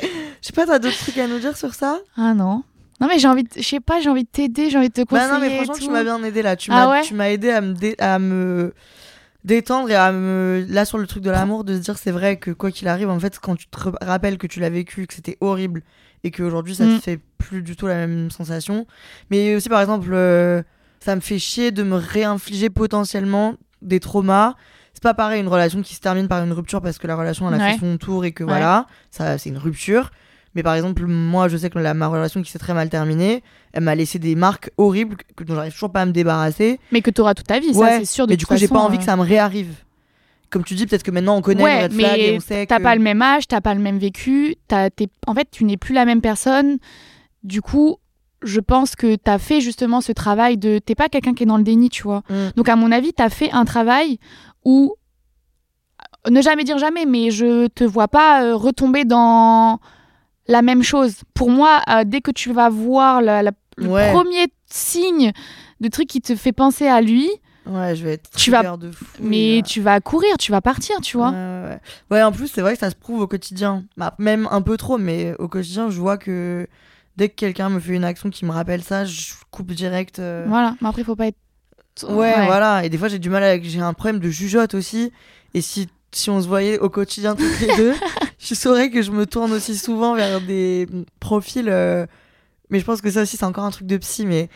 Je 0.00 0.06
sais 0.42 0.52
pas, 0.52 0.66
t'as 0.66 0.78
d'autres 0.78 0.98
trucs 0.98 1.18
à 1.18 1.28
nous 1.28 1.38
dire 1.38 1.56
sur 1.56 1.74
ça? 1.74 1.98
Ah 2.16 2.34
non. 2.34 2.62
Non 3.02 3.08
mais 3.08 3.18
j'ai 3.18 3.28
envie 3.28 3.42
de... 3.42 3.48
je 3.56 3.62
sais 3.62 3.80
pas, 3.80 4.00
j'ai 4.00 4.08
envie 4.08 4.22
de 4.24 4.28
t'aider, 4.28 4.70
j'ai 4.70 4.78
envie 4.78 4.88
de 4.88 4.92
te 4.94 5.02
conseiller. 5.02 5.28
Bah 5.28 5.34
non, 5.34 5.40
mais 5.40 5.54
franchement, 5.56 5.74
tu 5.74 5.90
m'as 5.90 6.02
bien 6.04 6.22
aidé 6.22 6.40
là. 6.40 6.56
Tu 6.56 6.70
Ah 6.72 6.86
m'as 6.86 6.90
ouais 6.92 7.02
tu 7.02 7.12
m'as 7.14 7.28
aidé 7.30 7.50
à 7.50 7.60
me, 7.60 7.74
dé- 7.74 7.96
à 7.98 8.18
me 8.18 8.72
détendre 9.44 9.90
et 9.90 9.94
à 9.94 10.12
me. 10.12 10.64
Là, 10.68 10.84
sur 10.84 10.98
le 10.98 11.06
truc 11.06 11.22
de 11.22 11.30
l'amour, 11.30 11.64
de 11.64 11.74
se 11.74 11.80
dire 11.80 11.98
c'est 11.98 12.12
vrai 12.12 12.36
que 12.36 12.50
quoi 12.52 12.70
qu'il 12.70 12.88
arrive, 12.88 13.10
en 13.10 13.18
fait, 13.18 13.38
quand 13.40 13.56
tu 13.56 13.66
te 13.66 13.76
rappelles 14.00 14.38
que 14.38 14.46
tu 14.46 14.60
l'as 14.60 14.70
vécu, 14.70 15.06
que 15.06 15.14
c'était 15.14 15.36
horrible 15.40 15.82
et 16.24 16.30
qu'aujourd'hui 16.30 16.74
ça 16.76 16.84
Mm. 16.84 16.96
te 16.98 17.02
fait 17.02 17.20
plus 17.38 17.62
du 17.62 17.74
tout 17.76 17.86
la 17.88 17.94
même 17.96 18.30
sensation. 18.30 18.86
Mais 19.30 19.56
aussi, 19.56 19.68
par 19.68 19.80
exemple, 19.80 20.10
euh, 20.12 20.62
ça 21.00 21.16
me 21.16 21.20
fait 21.20 21.40
chier 21.40 21.72
de 21.72 21.82
me 21.82 21.96
réinfliger 21.96 22.70
potentiellement 22.70 23.56
des 23.82 23.98
traumas. 23.98 24.54
C'est 24.94 25.02
pas 25.02 25.14
pareil 25.14 25.40
une 25.40 25.48
relation 25.48 25.82
qui 25.82 25.94
se 25.96 26.00
termine 26.00 26.28
par 26.28 26.44
une 26.44 26.52
rupture 26.52 26.80
parce 26.80 26.98
que 26.98 27.08
la 27.08 27.16
relation 27.16 27.48
elle 27.48 27.60
a 27.60 27.64
Ouais. 27.64 27.72
fait 27.72 27.80
son 27.80 27.96
tour 27.98 28.24
et 28.24 28.30
que 28.30 28.44
Ouais. 28.44 28.50
voilà, 28.50 28.86
ça 29.10 29.38
c'est 29.38 29.48
une 29.48 29.58
rupture. 29.58 30.12
Mais 30.54 30.62
par 30.62 30.74
exemple, 30.74 31.06
moi 31.06 31.48
je 31.48 31.56
sais 31.56 31.70
que 31.70 31.78
la, 31.78 31.94
ma 31.94 32.08
relation 32.08 32.42
qui 32.42 32.50
s'est 32.50 32.58
très 32.58 32.74
mal 32.74 32.88
terminée, 32.90 33.42
elle 33.72 33.82
m'a 33.82 33.94
laissé 33.94 34.18
des 34.18 34.34
marques 34.34 34.70
horribles 34.76 35.16
que, 35.36 35.44
dont 35.44 35.54
j'arrive 35.54 35.72
toujours 35.72 35.92
pas 35.92 36.02
à 36.02 36.06
me 36.06 36.12
débarrasser. 36.12 36.78
Mais 36.90 37.00
que 37.00 37.10
t'auras 37.10 37.34
toute 37.34 37.46
ta 37.46 37.58
vie, 37.58 37.70
Ouais, 37.70 37.88
ça 37.88 37.98
c'est 38.00 38.04
sûr 38.04 38.26
de 38.26 38.32
Mais 38.32 38.36
du 38.36 38.46
coup, 38.46 38.56
j'ai 38.56 38.68
pas 38.68 38.78
envie 38.78 38.96
euh, 38.96 38.98
que 38.98 39.04
ça 39.04 39.16
me 39.16 39.22
réarrive. 39.22 39.74
Comme 40.50 40.64
tu 40.64 40.74
dis, 40.74 40.86
peut-être 40.86 41.02
que 41.02 41.10
maintenant 41.10 41.36
on 41.36 41.40
connaît 41.40 41.62
Ouais, 41.62 41.78
le 41.78 41.84
red 41.84 41.92
flag 41.94 42.18
et 42.18 42.30
mais 42.32 42.36
on 42.36 42.40
sait 42.40 42.66
T'as 42.66 42.78
que... 42.78 42.82
pas 42.82 42.94
le 42.94 43.00
même 43.00 43.22
âge, 43.22 43.48
t'as 43.48 43.62
pas 43.62 43.74
le 43.74 43.80
même 43.80 43.98
vécu, 43.98 44.56
t'es- 44.68 45.08
en 45.26 45.34
fait 45.34 45.48
tu 45.50 45.64
n'es 45.64 45.78
plus 45.78 45.94
la 45.94 46.04
même 46.04 46.20
personne. 46.20 46.76
Du 47.42 47.62
coup, 47.62 47.96
je 48.42 48.60
pense 48.60 48.94
que 48.94 49.16
t'as 49.16 49.38
fait 49.38 49.60
justement 49.60 50.00
ce 50.00 50.12
travail 50.12 50.58
de... 50.58 50.78
T'es 50.78 50.94
pas 50.94 51.08
quelqu'un 51.08 51.32
qui 51.32 51.44
est 51.44 51.46
dans 51.46 51.56
le 51.56 51.62
déni, 51.62 51.88
tu 51.88 52.02
vois. 52.02 52.22
Mm. 52.28 52.50
Donc 52.56 52.68
à 52.68 52.76
mon 52.76 52.92
avis, 52.92 53.12
t'as 53.12 53.30
fait 53.30 53.50
un 53.52 53.64
travail 53.64 54.18
où... 54.64 54.94
Ne 56.30 56.40
jamais 56.40 56.62
dire 56.62 56.78
jamais, 56.78 57.04
mais 57.04 57.30
je 57.30 57.66
te 57.68 57.82
vois 57.82 58.06
pas 58.06 58.44
euh, 58.44 58.54
retomber 58.54 59.04
dans 59.04 59.80
la 60.48 60.62
même 60.62 60.82
chose. 60.82 61.16
Pour 61.34 61.50
moi, 61.50 61.80
euh, 61.88 62.02
dès 62.04 62.20
que 62.20 62.30
tu 62.30 62.52
vas 62.52 62.68
voir 62.68 63.22
la- 63.22 63.42
la- 63.42 63.52
le 63.76 63.88
Ouais. 63.88 64.12
premier 64.12 64.46
signe 64.66 65.32
de 65.80 65.88
truc 65.88 66.08
qui 66.08 66.20
te 66.20 66.34
fait 66.36 66.52
penser 66.52 66.86
à 66.86 67.00
lui, 67.00 67.28
Ouais, 67.64 67.94
je 67.94 68.02
vais 68.02 68.14
être 68.14 68.28
Tu 68.36 68.50
vas- 68.50 68.76
de 68.76 68.90
fou. 68.90 69.04
mais 69.20 69.56
là. 69.58 69.62
tu 69.62 69.80
vas 69.80 70.00
courir, 70.00 70.36
tu 70.36 70.50
vas 70.50 70.60
partir, 70.60 71.00
tu 71.00 71.16
vois. 71.16 71.30
Ouais, 71.30 71.36
ouais, 71.36 71.68
ouais. 71.68 71.80
Ouais, 72.10 72.22
en 72.24 72.32
plus, 72.32 72.48
c'est 72.48 72.60
vrai 72.60 72.72
que 72.74 72.80
ça 72.80 72.90
se 72.90 72.96
prouve 72.96 73.20
au 73.20 73.28
quotidien. 73.28 73.84
Bah, 73.96 74.14
même 74.18 74.48
un 74.50 74.62
peu 74.62 74.76
trop, 74.76 74.98
mais 74.98 75.34
au 75.38 75.46
quotidien, 75.46 75.88
je 75.88 76.00
vois 76.00 76.18
que 76.18 76.66
dès 77.16 77.28
que 77.28 77.36
quelqu'un 77.36 77.68
me 77.68 77.78
fait 77.78 77.92
une 77.92 78.02
action 78.02 78.30
qui 78.30 78.44
me 78.44 78.50
rappelle 78.50 78.82
ça, 78.82 79.04
je 79.04 79.34
coupe 79.52 79.70
direct. 79.70 80.18
euh. 80.18 80.44
Voilà, 80.48 80.74
mais 80.80 80.88
après, 80.88 81.02
il 81.02 81.04
faut 81.04 81.14
pas 81.14 81.28
être. 81.28 81.36
Ouais, 82.08 82.46
voilà. 82.46 82.84
Et 82.84 82.88
des 82.88 82.98
fois, 82.98 83.06
j'ai 83.06 83.20
du 83.20 83.30
mal 83.30 83.44
avec. 83.44 83.62
J'ai 83.64 83.78
un 83.80 83.92
problème 83.92 84.18
de 84.18 84.28
jugeote 84.28 84.74
aussi. 84.74 85.12
Et 85.54 85.60
si, 85.60 85.88
si 86.10 86.30
on 86.30 86.42
se 86.42 86.48
voyait 86.48 86.80
au 86.80 86.88
quotidien 86.90 87.36
toutes 87.36 87.60
les 87.60 87.76
deux, 87.76 87.94
je 88.42 88.54
saurais 88.54 88.90
que 88.90 89.02
je 89.02 89.10
me 89.12 89.24
tourne 89.26 89.52
aussi 89.52 89.76
souvent 89.76 90.14
vers 90.14 90.40
des 90.40 90.88
profils. 91.20 91.68
euh, 91.68 92.06
Mais 92.70 92.78
je 92.80 92.84
pense 92.84 93.00
que 93.00 93.10
ça 93.10 93.22
aussi, 93.22 93.36
c'est 93.36 93.44
encore 93.44 93.64
un 93.64 93.70
truc 93.70 93.86
de 93.86 93.96
psy. 93.98 94.26
Mais 94.26 94.48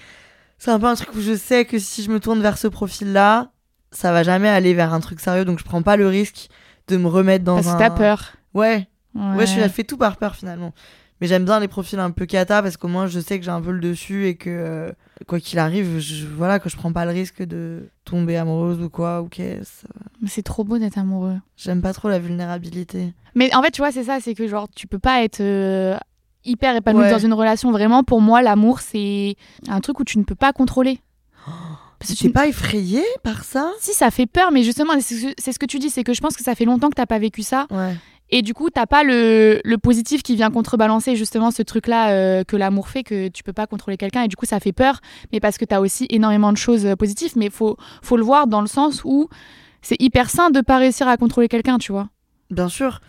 c'est 0.58 0.70
un 0.70 0.80
peu 0.80 0.86
un 0.86 0.94
truc 0.94 1.14
où 1.14 1.20
je 1.20 1.36
sais 1.36 1.64
que 1.64 1.78
si 1.78 2.02
je 2.02 2.10
me 2.10 2.18
tourne 2.20 2.40
vers 2.42 2.58
ce 2.58 2.66
profil-là, 2.68 3.50
ça 3.92 4.12
va 4.12 4.22
jamais 4.22 4.48
aller 4.48 4.74
vers 4.74 4.92
un 4.92 5.00
truc 5.00 5.20
sérieux. 5.20 5.44
Donc, 5.44 5.58
je 5.58 5.64
prends 5.64 5.82
pas 5.82 5.96
le 5.96 6.08
risque 6.08 6.48
de 6.88 6.96
me 6.96 7.08
remettre 7.08 7.44
dans 7.44 7.54
Parce 7.56 7.68
un. 7.68 7.74
que 7.74 7.78
t'as 7.78 7.90
peur. 7.90 8.32
Ouais, 8.54 8.88
Ouais, 9.14 9.36
ouais, 9.36 9.46
je 9.46 9.68
fait 9.68 9.84
tout 9.84 9.96
par 9.96 10.16
peur 10.18 10.34
finalement. 10.36 10.74
Mais 11.20 11.26
j'aime 11.26 11.44
bien 11.46 11.60
les 11.60 11.68
profils 11.68 11.98
un 11.98 12.10
peu 12.10 12.26
cata 12.26 12.62
parce 12.62 12.76
qu'au 12.76 12.88
moins 12.88 13.06
je 13.06 13.20
sais 13.20 13.38
que 13.38 13.44
j'ai 13.44 13.50
un 13.50 13.60
peu 13.62 13.70
le 13.70 13.80
dessus 13.80 14.26
et 14.26 14.34
que 14.36 14.50
euh, 14.50 14.92
quoi 15.26 15.40
qu'il 15.40 15.58
arrive, 15.58 15.98
je, 15.98 16.26
voilà, 16.26 16.58
que 16.58 16.68
je 16.68 16.76
prends 16.76 16.92
pas 16.92 17.04
le 17.06 17.10
risque 17.12 17.42
de 17.42 17.88
tomber 18.04 18.36
amoureuse 18.36 18.80
ou 18.82 18.90
quoi 18.90 19.22
ou 19.22 19.28
qu'est-ce. 19.28 19.86
Mais 20.20 20.28
c'est 20.28 20.42
trop 20.42 20.62
beau 20.64 20.76
d'être 20.78 20.98
amoureux. 20.98 21.36
J'aime 21.56 21.80
pas 21.80 21.92
trop 21.94 22.08
la 22.10 22.18
vulnérabilité. 22.18 23.14
Mais 23.34 23.54
en 23.54 23.62
fait, 23.62 23.70
tu 23.70 23.80
vois, 23.80 23.92
c'est 23.92 24.04
ça, 24.04 24.18
c'est 24.20 24.34
que 24.34 24.46
genre, 24.46 24.68
tu 24.74 24.86
peux 24.86 24.98
pas 24.98 25.22
être 25.24 25.40
euh, 25.40 25.96
hyper 26.44 26.76
épanoui 26.76 27.04
Ouais. 27.04 27.10
dans 27.10 27.18
une 27.18 27.32
relation. 27.32 27.70
Vraiment, 27.72 28.02
pour 28.04 28.20
moi, 28.20 28.42
l'amour, 28.42 28.80
c'est 28.80 29.36
un 29.68 29.80
truc 29.80 30.00
où 30.00 30.04
tu 30.04 30.18
ne 30.18 30.24
peux 30.24 30.34
pas 30.34 30.52
contrôler. 30.52 31.00
Parce 31.98 32.10
que 32.12 32.16
Tu 32.18 32.24
tu- 32.26 32.30
pas 32.32 32.46
effrayé 32.46 33.02
par 33.22 33.44
ça? 33.44 33.72
Si, 33.80 33.94
ça 33.94 34.10
fait 34.10 34.26
peur, 34.26 34.52
mais 34.52 34.62
justement, 34.62 34.92
c'est 35.00 35.14
ce 35.14 35.32
c'est 35.38 35.52
ce 35.52 35.58
que 35.58 35.64
tu 35.64 35.78
dis, 35.78 35.88
c'est 35.88 36.04
que 36.04 36.12
je 36.12 36.20
pense 36.20 36.36
que 36.36 36.42
ça 36.44 36.54
fait 36.54 36.66
longtemps 36.66 36.90
que 36.90 36.94
t'as 36.94 37.06
pas 37.06 37.18
vécu 37.18 37.42
ça. 37.42 37.66
Ouais. 37.70 37.94
Et 38.30 38.42
du 38.42 38.54
coup, 38.54 38.70
t'as 38.70 38.86
pas 38.86 39.04
le, 39.04 39.76
positif 39.82 40.22
qui 40.22 40.34
vient 40.34 40.50
contrebalancer 40.50 41.16
justement 41.16 41.50
ce 41.50 41.62
truc-là 41.62 42.10
euh, 42.10 42.44
que 42.44 42.56
l'amour 42.56 42.88
fait, 42.88 43.04
que 43.04 43.28
tu 43.28 43.42
peux 43.42 43.52
pas 43.52 43.66
contrôler 43.66 43.96
quelqu'un. 43.96 44.22
Et 44.22 44.28
du 44.28 44.36
coup, 44.36 44.46
ça 44.46 44.60
fait 44.60 44.72
peur, 44.72 45.00
mais 45.32 45.40
parce 45.40 45.58
que 45.58 45.64
t'as 45.64 45.80
aussi 45.80 46.06
énormément 46.10 46.52
de 46.52 46.56
choses 46.56 46.86
euh, 46.86 46.96
positives. 46.96 47.32
Mais 47.36 47.50
faut, 47.50 47.76
faut 48.02 48.16
le 48.16 48.24
voir 48.24 48.46
dans 48.46 48.60
le 48.60 48.66
sens 48.66 49.02
où 49.04 49.28
c'est 49.82 50.00
hyper 50.00 50.30
sain 50.30 50.50
de 50.50 50.60
pas 50.60 50.78
réussir 50.78 51.06
à 51.06 51.16
contrôler 51.16 51.48
quelqu'un, 51.48 51.78
tu 51.78 51.92
vois. 51.92 52.08
Bien 52.50 52.68
sûr. 52.68 53.00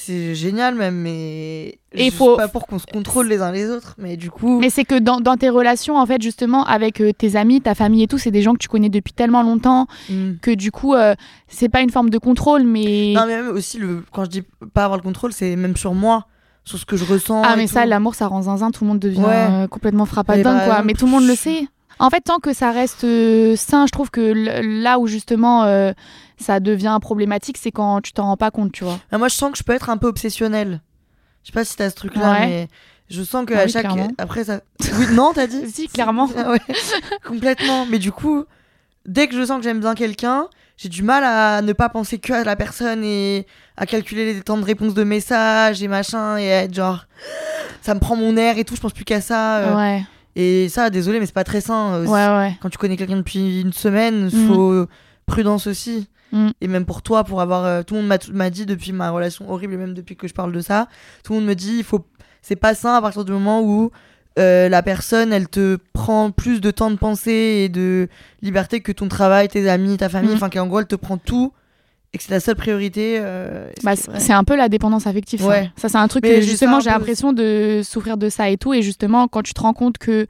C'est 0.00 0.34
génial 0.36 0.76
même, 0.76 0.94
mais 0.94 1.78
Et 1.92 2.10
faut- 2.12 2.36
pas 2.36 2.46
pour 2.46 2.68
qu'on 2.68 2.78
se 2.78 2.86
contrôle 2.86 3.26
les 3.26 3.40
uns 3.42 3.50
les 3.50 3.68
autres, 3.68 3.96
mais 3.98 4.16
du 4.16 4.30
coup, 4.30 4.60
Mais 4.60 4.70
c'est 4.70 4.84
que 4.84 4.96
dans, 4.98 5.18
dans 5.20 5.36
tes 5.36 5.48
relations, 5.48 5.96
en 5.96 6.06
fait, 6.06 6.22
justement, 6.22 6.64
avec 6.64 7.00
euh, 7.00 7.12
tes 7.12 7.34
amis, 7.34 7.60
ta 7.60 7.74
famille 7.74 8.04
et 8.04 8.06
tout, 8.06 8.16
c'est 8.16 8.30
des 8.30 8.40
gens 8.40 8.52
que 8.52 8.58
tu 8.58 8.68
connais 8.68 8.90
depuis 8.90 9.12
tellement 9.12 9.42
longtemps 9.42 9.86
Hmm. 10.08 10.34
que 10.40 10.52
du 10.52 10.70
coup, 10.70 10.94
euh, 10.94 11.14
c'est 11.48 11.68
pas 11.68 11.80
une 11.80 11.90
forme 11.90 12.10
de 12.10 12.18
contrôle, 12.18 12.62
mais. 12.62 13.12
non 13.16 13.26
mais 13.26 13.42
même 13.42 13.48
aussi 13.48 13.78
le 13.78 14.04
quand 14.12 14.24
je 14.24 14.30
dis 14.30 14.42
pas 14.72 14.84
avoir 14.84 14.98
le 14.98 15.02
contrôle, 15.02 15.32
c'est 15.32 15.56
même 15.56 15.76
sur 15.76 15.94
moi, 15.94 16.26
sur 16.64 16.78
ce 16.78 16.86
que 16.86 16.96
je 16.96 17.04
ressens. 17.04 17.42
Ah, 17.44 17.56
mais 17.56 17.66
ça, 17.66 17.84
l'amour, 17.84 18.14
ça 18.14 18.28
rend 18.28 18.42
zinzin, 18.42 18.70
tout 18.70 18.84
le 18.84 18.88
monde 18.88 19.00
devient 19.00 19.18
Ouais. 19.18 19.46
euh, 19.50 19.66
complètement 19.66 20.04
Mais 20.04 20.10
frappadingue, 20.10 20.44
par 20.44 20.64
quoi. 20.66 20.82
Mais 20.84 20.92
tout 20.92 21.06
le 21.06 21.10
monde 21.12 21.26
le 21.26 21.34
sait. 21.34 21.66
En 22.00 22.10
fait, 22.10 22.20
tant 22.20 22.38
que 22.38 22.52
ça 22.52 22.70
reste 22.70 23.04
euh, 23.04 23.56
sain, 23.56 23.86
je 23.86 23.92
trouve 23.92 24.10
que 24.10 24.20
là 24.84 24.98
où 24.98 25.06
justement 25.06 25.64
euh, 25.64 25.92
ça 26.38 26.60
devient 26.60 26.96
problématique, 27.00 27.58
c'est 27.58 27.72
quand 27.72 28.00
tu 28.00 28.12
t'en 28.12 28.24
rends 28.26 28.36
pas 28.36 28.50
compte, 28.50 28.72
tu 28.72 28.84
vois. 28.84 28.98
Ah, 29.10 29.18
moi, 29.18 29.28
je 29.28 29.34
sens 29.34 29.50
que 29.52 29.58
je 29.58 29.62
peux 29.64 29.72
être 29.72 29.90
un 29.90 29.96
peu 29.96 30.06
obsessionnelle. 30.06 30.80
Je 31.42 31.48
sais 31.48 31.52
pas 31.52 31.64
si 31.64 31.76
t'as 31.76 31.90
ce 31.90 31.94
truc-là, 31.96 32.30
Ouais. 32.32 32.46
mais 32.46 32.68
je 33.10 33.22
sens 33.22 33.44
que 33.46 33.54
Ah 33.54 33.60
à 33.60 33.64
oui, 33.64 33.70
chaque. 33.70 33.84
clairement. 33.86 34.08
Après, 34.18 34.44
ça. 34.44 34.60
Oui, 34.98 35.06
non, 35.12 35.32
t'as 35.34 35.46
dit 35.46 35.68
Si, 35.72 35.88
clairement. 35.88 36.28
Ah 36.36 36.50
ouais, 36.52 36.60
complètement. 37.26 37.86
Mais 37.86 37.98
du 37.98 38.12
coup, 38.12 38.44
dès 39.06 39.26
que 39.28 39.34
je 39.34 39.44
sens 39.44 39.58
que 39.58 39.64
j'aime 39.64 39.80
bien 39.80 39.94
quelqu'un, 39.94 40.46
j'ai 40.76 40.88
du 40.88 41.02
mal 41.02 41.24
à 41.24 41.62
ne 41.62 41.72
pas 41.72 41.88
penser 41.88 42.18
que 42.18 42.32
à 42.32 42.44
la 42.44 42.54
personne 42.54 43.02
et 43.02 43.46
à 43.76 43.86
calculer 43.86 44.32
les 44.34 44.40
temps 44.42 44.58
de 44.58 44.64
réponse 44.64 44.94
de 44.94 45.02
messages 45.04 45.82
et 45.82 45.88
machin 45.88 46.36
et 46.36 46.52
à 46.52 46.62
être 46.62 46.74
genre 46.74 47.06
ça 47.82 47.94
me 47.94 48.00
prend 48.00 48.14
mon 48.14 48.36
air 48.36 48.58
et 48.58 48.64
tout, 48.64 48.76
je 48.76 48.80
pense 48.80 48.92
plus 48.92 49.04
qu'à 49.04 49.20
ça. 49.20 49.58
euh. 49.58 49.76
Ouais, 49.76 50.02
Et 50.40 50.68
ça, 50.68 50.88
désolé, 50.88 51.18
mais 51.20 51.26
c'est 51.26 51.34
pas 51.34 51.42
très 51.44 51.60
sain. 51.60 51.94
euh, 51.94 52.06
ouais, 52.06 52.28
ouais. 52.38 52.56
Quand 52.62 52.70
tu 52.70 52.78
connais 52.78 52.96
quelqu'un 52.96 53.16
depuis 53.16 53.60
une 53.60 53.72
semaine, 53.72 54.26
Mm. 54.26 54.46
faut 54.46 54.86
prudence 55.26 55.66
aussi. 55.66 56.08
Mm. 56.32 56.48
Et 56.60 56.68
même 56.68 56.84
pour 56.84 57.02
toi, 57.02 57.24
pour 57.24 57.40
avoir. 57.40 57.64
euh, 57.64 57.82
tout 57.82 57.94
le 57.96 58.02
monde 58.02 58.18
m'a- 58.32 58.50
dit 58.50 58.64
depuis 58.64 58.92
ma 58.92 59.10
relation 59.10 59.50
horrible, 59.50 59.74
et 59.74 59.76
même 59.76 59.94
depuis 59.94 60.14
que 60.16 60.28
je 60.28 60.34
parle 60.34 60.52
de 60.52 60.60
ça, 60.60 60.86
tout 61.24 61.32
le 61.32 61.40
monde 61.40 61.48
me 61.48 61.54
dit 61.54 61.76
il 61.78 61.84
faut. 61.84 62.04
C'est 62.40 62.54
pas 62.56 62.74
sain 62.74 62.94
à 62.94 63.02
partir 63.02 63.24
du 63.24 63.32
moment 63.32 63.62
où 63.62 63.90
euh, 64.38 64.68
la 64.68 64.82
personne, 64.84 65.32
elle 65.32 65.48
te 65.48 65.76
prend 65.92 66.30
plus 66.30 66.60
de 66.60 66.70
temps 66.70 66.92
de 66.92 66.96
pensée 66.96 67.64
et 67.64 67.68
de 67.68 68.08
liberté 68.40 68.80
que 68.80 68.92
ton 68.92 69.08
travail, 69.08 69.48
tes 69.48 69.68
amis, 69.68 69.96
ta 69.96 70.08
famille. 70.08 70.30
Mm. 70.30 70.36
Enfin, 70.36 70.48
qu'en 70.50 70.66
gros, 70.68 70.78
elle 70.78 70.86
te 70.86 70.94
prend 70.94 71.16
tout 71.18 71.52
et 72.12 72.18
que 72.18 72.24
c'est 72.24 72.30
la 72.32 72.40
seule 72.40 72.56
priorité. 72.56 73.18
euh, 73.20 73.70
Bah, 73.82 73.94
c'est 73.96 74.32
un 74.32 74.44
peu 74.44 74.56
la 74.56 74.68
dépendance 74.68 75.06
affective. 75.06 75.40
Ça, 75.40 75.46
Ouais. 75.48 75.70
ça 75.76 75.88
c'est 75.88 75.98
un 75.98 76.08
truc 76.08 76.22
Mais 76.24 76.36
que 76.36 76.40
justement 76.40 76.80
j'ai 76.80 76.90
l'impression 76.90 77.32
de 77.32 77.82
souffrir 77.84 78.16
de 78.16 78.28
ça 78.30 78.48
et 78.48 78.56
tout. 78.56 78.72
Et 78.72 78.82
justement, 78.82 79.28
quand 79.28 79.42
tu 79.42 79.52
te 79.54 79.60
rends 79.60 79.74
compte 79.74 79.98
que 79.98 80.26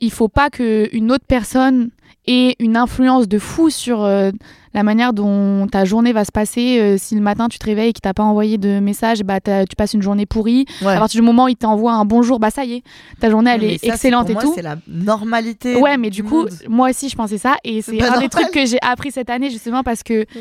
il 0.00 0.10
faut 0.12 0.28
pas 0.28 0.50
que 0.50 0.88
une 0.92 1.10
autre 1.10 1.24
personne 1.26 1.88
ait 2.26 2.56
une 2.58 2.76
influence 2.76 3.28
de 3.28 3.38
fou 3.38 3.70
sur 3.70 4.02
euh, 4.04 4.30
la 4.74 4.82
manière 4.82 5.12
dont 5.12 5.66
ta 5.66 5.84
journée 5.84 6.12
va 6.12 6.24
se 6.24 6.32
passer. 6.32 6.78
euh, 6.80 6.96
si 6.98 7.14
le 7.14 7.20
matin 7.20 7.48
tu 7.48 7.58
te 7.58 7.64
réveilles 7.64 7.88
et 7.90 7.92
qu'il 7.92 8.00
t'a 8.02 8.12
pas 8.14 8.22
envoyé 8.24 8.58
de 8.58 8.78
message, 8.80 9.22
bah 9.22 9.40
tu 9.40 9.76
passes 9.76 9.94
une 9.94 10.02
journée 10.02 10.26
pourrie. 10.26 10.66
Ouais. 10.82 10.92
À 10.94 10.98
partir 10.98 11.20
du 11.20 11.24
moment 11.26 11.44
où 11.44 11.48
il 11.48 11.56
t'envoie 11.56 11.92
un 11.94 12.04
bonjour, 12.04 12.38
bah 12.38 12.50
ça 12.50 12.64
y 12.64 12.74
est, 12.74 12.82
ta 13.20 13.30
journée 13.30 13.52
elle 13.54 13.60
Mais 13.62 13.74
est 13.74 13.86
ça, 13.86 13.94
excellente 13.94 14.22
pour 14.26 14.30
et 14.30 14.34
moi, 14.34 14.42
tout. 14.42 14.52
C'est 14.54 14.62
la 14.62 14.76
normalité. 14.86 15.76
Ouais, 15.76 15.96
mais 15.96 16.10
du 16.10 16.22
coup, 16.24 16.40
monde. 16.42 16.50
moi 16.68 16.90
aussi, 16.90 17.08
je 17.08 17.16
pensais 17.16 17.38
ça. 17.38 17.56
Et 17.64 17.80
c'est 17.82 18.02
un 18.02 18.20
des 18.20 18.28
trucs 18.28 18.50
que 18.50 18.66
j'ai 18.66 18.78
appris 18.82 19.10
cette 19.12 19.30
année, 19.30 19.50
justement, 19.50 19.82
parce 19.82 20.02
que 20.02 20.24
tu 20.24 20.40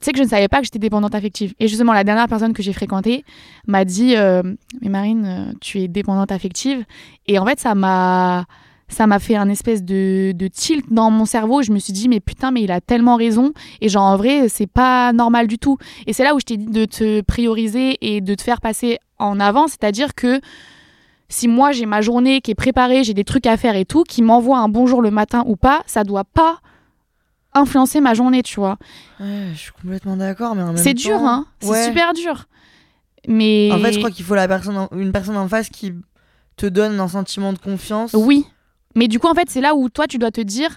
sais 0.00 0.10
que 0.12 0.18
je 0.18 0.24
ne 0.24 0.28
savais 0.28 0.48
pas 0.48 0.58
que 0.58 0.64
j'étais 0.64 0.78
dépendante 0.80 1.14
affective. 1.14 1.54
Et 1.60 1.68
justement, 1.68 1.92
la 1.92 2.02
dernière 2.04 2.26
personne 2.28 2.52
que 2.54 2.62
j'ai 2.62 2.72
fréquentée 2.72 3.24
m'a 3.68 3.84
dit 3.84 4.16
euh, 4.16 4.42
Mais 4.82 4.88
Marine, 4.88 5.54
tu 5.60 5.80
es 5.80 5.88
dépendante 5.88 6.32
affective. 6.32 6.84
Et 7.28 7.38
en 7.38 7.46
fait, 7.46 7.60
ça 7.60 7.74
m'a. 7.74 8.46
Ça 8.88 9.06
m'a 9.08 9.18
fait 9.18 9.34
un 9.34 9.48
espèce 9.48 9.82
de, 9.82 10.32
de 10.32 10.46
tilt 10.48 10.84
dans 10.92 11.10
mon 11.10 11.24
cerveau. 11.24 11.60
Je 11.62 11.72
me 11.72 11.78
suis 11.78 11.92
dit, 11.92 12.08
mais 12.08 12.20
putain, 12.20 12.50
mais 12.52 12.62
il 12.62 12.70
a 12.70 12.80
tellement 12.80 13.16
raison. 13.16 13.52
Et 13.80 13.88
genre, 13.88 14.04
en 14.04 14.16
vrai, 14.16 14.48
c'est 14.48 14.68
pas 14.68 15.12
normal 15.12 15.48
du 15.48 15.58
tout. 15.58 15.76
Et 16.06 16.12
c'est 16.12 16.22
là 16.22 16.34
où 16.36 16.40
je 16.40 16.44
t'ai 16.44 16.56
dit 16.56 16.66
de 16.66 16.84
te 16.84 17.20
prioriser 17.22 17.98
et 18.00 18.20
de 18.20 18.34
te 18.34 18.42
faire 18.42 18.60
passer 18.60 18.98
en 19.18 19.40
avant. 19.40 19.66
C'est-à-dire 19.66 20.14
que 20.14 20.40
si 21.28 21.48
moi 21.48 21.72
j'ai 21.72 21.86
ma 21.86 22.00
journée 22.00 22.40
qui 22.40 22.52
est 22.52 22.54
préparée, 22.54 23.02
j'ai 23.02 23.12
des 23.14 23.24
trucs 23.24 23.46
à 23.46 23.56
faire 23.56 23.74
et 23.74 23.84
tout, 23.84 24.04
qui 24.04 24.22
m'envoie 24.22 24.58
un 24.58 24.68
bonjour 24.68 25.02
le 25.02 25.10
matin 25.10 25.42
ou 25.46 25.56
pas, 25.56 25.82
ça 25.86 26.04
doit 26.04 26.22
pas 26.24 26.60
influencer 27.54 28.00
ma 28.00 28.14
journée, 28.14 28.42
tu 28.44 28.60
vois. 28.60 28.76
Ouais, 29.18 29.48
je 29.52 29.58
suis 29.58 29.72
complètement 29.72 30.16
d'accord, 30.16 30.54
mais 30.54 30.62
en 30.62 30.66
même 30.68 30.76
C'est 30.76 30.94
temps- 30.94 31.00
dur, 31.08 31.16
hein. 31.22 31.46
C'est 31.58 31.70
Ouais. 31.70 31.84
super 31.86 32.12
dur. 32.12 32.44
Mais 33.26 33.70
En 33.72 33.80
fait, 33.80 33.92
je 33.92 33.98
crois 33.98 34.10
qu'il 34.12 34.24
faut 34.24 34.36
la 34.36 34.46
personne 34.46 34.76
en- 34.76 34.88
une 34.92 35.10
personne 35.10 35.36
en 35.36 35.48
face 35.48 35.68
qui 35.70 35.92
te 36.56 36.66
donne 36.66 37.00
un 37.00 37.08
sentiment 37.08 37.52
de 37.52 37.58
confiance. 37.58 38.14
oui. 38.14 38.46
Mais 38.96 39.06
du 39.06 39.18
coup, 39.20 39.28
en 39.28 39.34
fait, 39.34 39.48
c'est 39.48 39.60
là 39.60 39.74
où 39.76 39.88
toi, 39.88 40.06
tu 40.08 40.18
dois 40.18 40.32
te 40.32 40.40
dire 40.40 40.76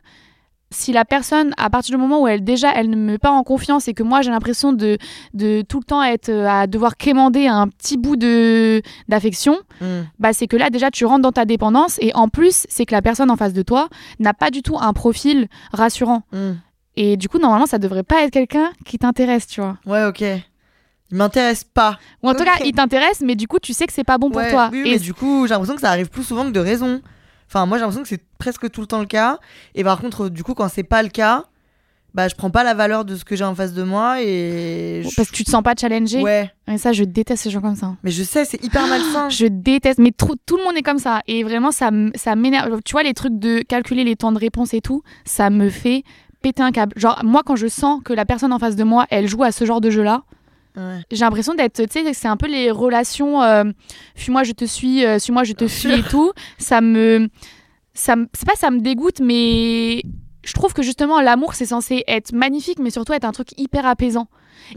si 0.72 0.92
la 0.94 1.04
personne, 1.04 1.52
à 1.58 1.72
partir 1.72 1.96
du 1.96 2.00
moment 2.00 2.22
où 2.22 2.28
elle 2.28 2.44
déjà, 2.44 2.72
elle 2.76 2.92
ne 2.92 2.96
me 2.96 3.14
met 3.14 3.18
pas 3.18 3.32
en 3.32 3.42
confiance 3.44 3.88
et 3.88 3.96
que 3.96 4.04
moi, 4.04 4.22
j'ai 4.22 4.30
l'impression 4.30 4.72
de, 4.72 5.00
de 5.34 5.64
tout 5.68 5.80
le 5.80 5.84
temps 5.84 6.04
être 6.04 6.30
euh, 6.30 6.48
à 6.48 6.68
devoir 6.68 6.96
quémander 6.96 7.48
un 7.48 7.68
petit 7.68 7.98
bout 7.98 8.16
de 8.18 8.84
d'affection, 9.08 9.58
Mm. 9.82 10.02
bah 10.20 10.32
c'est 10.34 10.46
que 10.46 10.58
là 10.58 10.70
déjà 10.70 10.92
tu 10.92 11.06
rentres 11.06 11.22
dans 11.24 11.32
ta 11.32 11.46
dépendance 11.46 11.98
et 12.02 12.12
en 12.14 12.28
plus 12.28 12.66
c'est 12.70 12.86
que 12.86 12.94
la 12.94 13.02
personne 13.02 13.32
en 13.32 13.38
face 13.38 13.54
de 13.54 13.62
toi 13.64 13.88
n'a 14.20 14.34
pas 14.36 14.52
du 14.52 14.62
tout 14.62 14.78
un 14.78 14.92
profil 14.94 15.48
rassurant 15.72 16.22
Mm. 16.34 16.52
et 16.98 17.16
du 17.18 17.30
coup 17.30 17.40
normalement 17.40 17.66
ça 17.66 17.80
devrait 17.80 18.04
pas 18.04 18.24
être 18.24 18.32
quelqu'un 18.32 18.70
qui 18.86 19.00
t'intéresse 19.00 19.48
tu 19.48 19.62
vois 19.62 19.78
Ouais, 19.88 20.04
ok. 20.04 20.20
Il 20.22 21.18
m'intéresse 21.18 21.64
pas. 21.64 21.98
ou 22.22 22.30
en 22.30 22.36
tout 22.36 22.44
cas 22.44 22.58
il 22.64 22.74
t'intéresse 22.74 23.22
mais 23.22 23.36
du 23.36 23.48
coup 23.48 23.58
tu 23.60 23.74
sais 23.74 23.88
que 23.88 23.94
c'est 23.94 24.04
pas 24.04 24.18
bon 24.20 24.30
pour 24.30 24.46
toi 24.50 24.70
Oui, 24.72 24.82
et 24.86 24.92
mais 24.92 25.00
du 25.00 25.14
coup, 25.16 25.48
j'ai 25.48 25.54
l'impression 25.54 25.76
que 25.76 25.82
ça 25.82 25.90
arrive 25.90 26.10
plus 26.10 26.24
souvent 26.24 26.44
que 26.46 26.52
de 26.52 26.60
raison. 26.60 27.02
Enfin, 27.50 27.66
moi, 27.66 27.78
j'ai 27.78 27.82
l'impression 27.82 28.04
que 28.04 28.08
c'est 28.10 28.24
presque 28.38 28.70
tout 28.72 28.80
le 28.82 28.88
temps 28.88 29.00
le 29.00 29.06
cas. 29.08 29.40
Et 29.76 29.84
par 29.84 30.00
contre, 30.00 30.30
du 30.30 30.44
coup, 30.44 30.54
quand 30.54 30.70
c'est 30.70 30.84
pas 30.84 31.02
le 31.04 31.10
cas, 31.10 31.46
bah, 32.14 32.28
je 32.28 32.36
prends 32.36 32.50
pas 32.50 32.64
la 32.64 32.74
valeur 32.74 33.06
de 33.06 33.16
ce 33.16 33.24
que 33.26 33.36
j'ai 33.36 33.44
en 33.44 33.54
face 33.54 33.74
de 33.74 33.84
moi 33.84 34.22
et. 34.22 35.02
je- 35.04 35.16
parce 35.16 35.30
que 35.30 35.36
tu 35.36 35.44
te 35.44 35.50
sens 35.52 35.62
pas 35.62 35.74
challengé 35.80 36.22
Ouais, 36.22 36.52
et 36.68 36.78
ça 36.80 36.92
je 36.92 37.04
déteste 37.04 37.44
ces 37.44 37.52
gens 37.52 37.62
comme 37.62 37.76
ça 37.76 37.96
mais 38.04 38.10
je 38.10 38.24
sais, 38.24 38.46
c'est 38.46 38.64
hyper 38.64 38.88
malsain. 38.88 39.30
je 39.30 39.46
déteste 39.46 40.00
mais 40.00 40.12
trop- 40.12 40.34
tout 40.48 40.58
le 40.58 40.64
monde 40.64 40.76
est 40.76 40.82
comme 40.82 40.98
ça 40.98 41.22
et 41.28 41.44
vraiment 41.44 41.72
ça 41.72 41.92
ça 42.16 42.36
m'énerve 42.36 42.80
tu 42.84 42.94
vois 42.94 43.04
les 43.04 43.14
trucs 43.14 43.38
de 43.38 43.60
calculer 43.60 44.04
les 44.04 44.16
temps 44.16 44.32
de 44.32 44.40
réponse 44.40 44.74
et 44.74 44.82
tout 44.82 45.04
ça 45.24 45.52
me 45.52 45.70
fait 45.70 46.04
péter 46.42 46.64
un 46.64 46.72
câble 46.72 46.94
genre 46.98 47.22
moi 47.24 47.44
quand 47.46 47.56
je 47.56 47.68
sens 47.68 48.02
que 48.04 48.12
la 48.14 48.26
personne 48.26 48.54
en 48.54 48.60
face 48.60 48.76
de 48.76 48.84
moi 48.84 49.06
elle 49.12 49.28
joue 49.28 49.44
à 49.44 49.52
ce 49.52 49.64
genre 49.66 49.80
de 49.80 49.92
jeu 49.92 50.02
là 50.02 50.24
Ouais. 50.80 51.02
j'ai 51.12 51.26
l'impression 51.26 51.54
d'être, 51.56 51.84
tu 51.86 52.04
sais, 52.04 52.14
c'est 52.14 52.28
un 52.28 52.38
peu 52.38 52.48
les 52.48 52.72
relations, 52.72 53.44
euh, 53.44 53.66
fuis-moi, 54.16 54.44
je 54.44 54.54
te 54.54 54.66
suis, 54.66 55.06
euh, 55.06 55.20
suis-moi, 55.20 55.44
je 55.44 55.54
te 55.54 55.68
fuis 55.68 55.92
et 55.92 56.04
tout. 56.04 56.32
Ça 56.58 56.80
me, 56.82 57.28
ça 57.94 58.16
me, 58.16 58.28
c'est 58.34 58.48
pas 58.48 58.56
ça 58.56 58.72
me 58.72 58.80
dégoûte, 58.80 59.20
mais 59.20 60.02
je 60.46 60.54
trouve 60.54 60.74
que 60.74 60.82
justement 60.82 61.20
l'amour 61.22 61.54
c'est 61.54 61.66
censé 61.66 62.04
être 62.08 62.32
magnifique, 62.34 62.80
mais 62.80 62.90
surtout 62.92 63.14
être 63.14 63.26
un 63.26 63.32
truc 63.34 63.50
hyper 63.58 63.86
apaisant. 63.86 64.28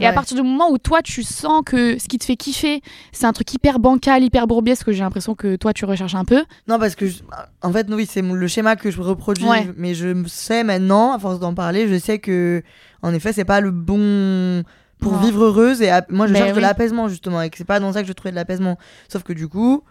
Et 0.01 0.07
à 0.07 0.13
partir 0.15 0.37
du 0.37 0.43
moment 0.43 0.71
où 0.71 0.79
toi 0.79 1.03
tu 1.03 1.23
sens 1.23 1.61
que 1.67 1.99
ce 1.99 2.09
qui 2.09 2.17
te 2.17 2.25
fait 2.25 2.37
kiffer, 2.37 2.81
c'est 3.13 3.27
un 3.27 3.33
truc 3.35 3.53
hyper 3.53 3.79
bancal, 3.79 4.23
hyper 4.25 4.47
bourbier, 4.47 4.75
que 4.77 4.91
j'ai 4.91 5.01
l'impression 5.03 5.35
que 5.35 5.57
toi 5.57 5.73
tu 5.75 5.85
recherches 5.85 6.15
un 6.15 6.25
peu. 6.25 6.43
Non, 6.67 6.79
parce 6.79 6.95
que, 6.95 7.07
je- 7.09 7.23
en 7.63 7.71
fait, 7.73 7.87
oui, 7.91 8.07
c'est 8.11 8.23
le 8.23 8.47
schéma 8.49 8.75
que 8.77 8.91
je 8.91 9.01
reproduis. 9.03 9.45
Ouais. 9.47 9.69
Mais 9.77 9.93
je 9.95 10.17
sais 10.29 10.65
maintenant, 10.65 11.13
à 11.13 11.19
force 11.19 11.41
d'en 11.41 11.53
parler, 11.53 11.89
je 11.89 11.99
sais 11.99 12.19
que, 12.21 12.63
en 13.03 13.13
effet, 13.13 13.35
c'est 13.35 13.45
pas 13.45 13.61
le 13.61 13.71
bon 13.71 14.63
pour 15.03 15.17
vivre 15.19 15.45
heureuse. 15.45 15.83
Et 15.83 15.91
moi, 16.09 16.27
je 16.27 16.33
Ben 16.33 16.39
cherche 16.45 16.57
de 16.57 16.61
l'apaisement, 16.61 17.09
justement. 17.09 17.43
Et 17.43 17.51
que 17.51 17.59
c'est 17.59 17.65
pas 17.65 17.81
dans 17.81 17.93
ça 17.93 18.03
que 18.03 18.09
je 18.09 18.13
trouvais 18.13 18.31
de 18.31 18.37
l'apaisement. 18.37 18.79
Sauf 19.09 19.23
que, 19.23 19.33
du 19.33 19.49
coup, 19.49 19.83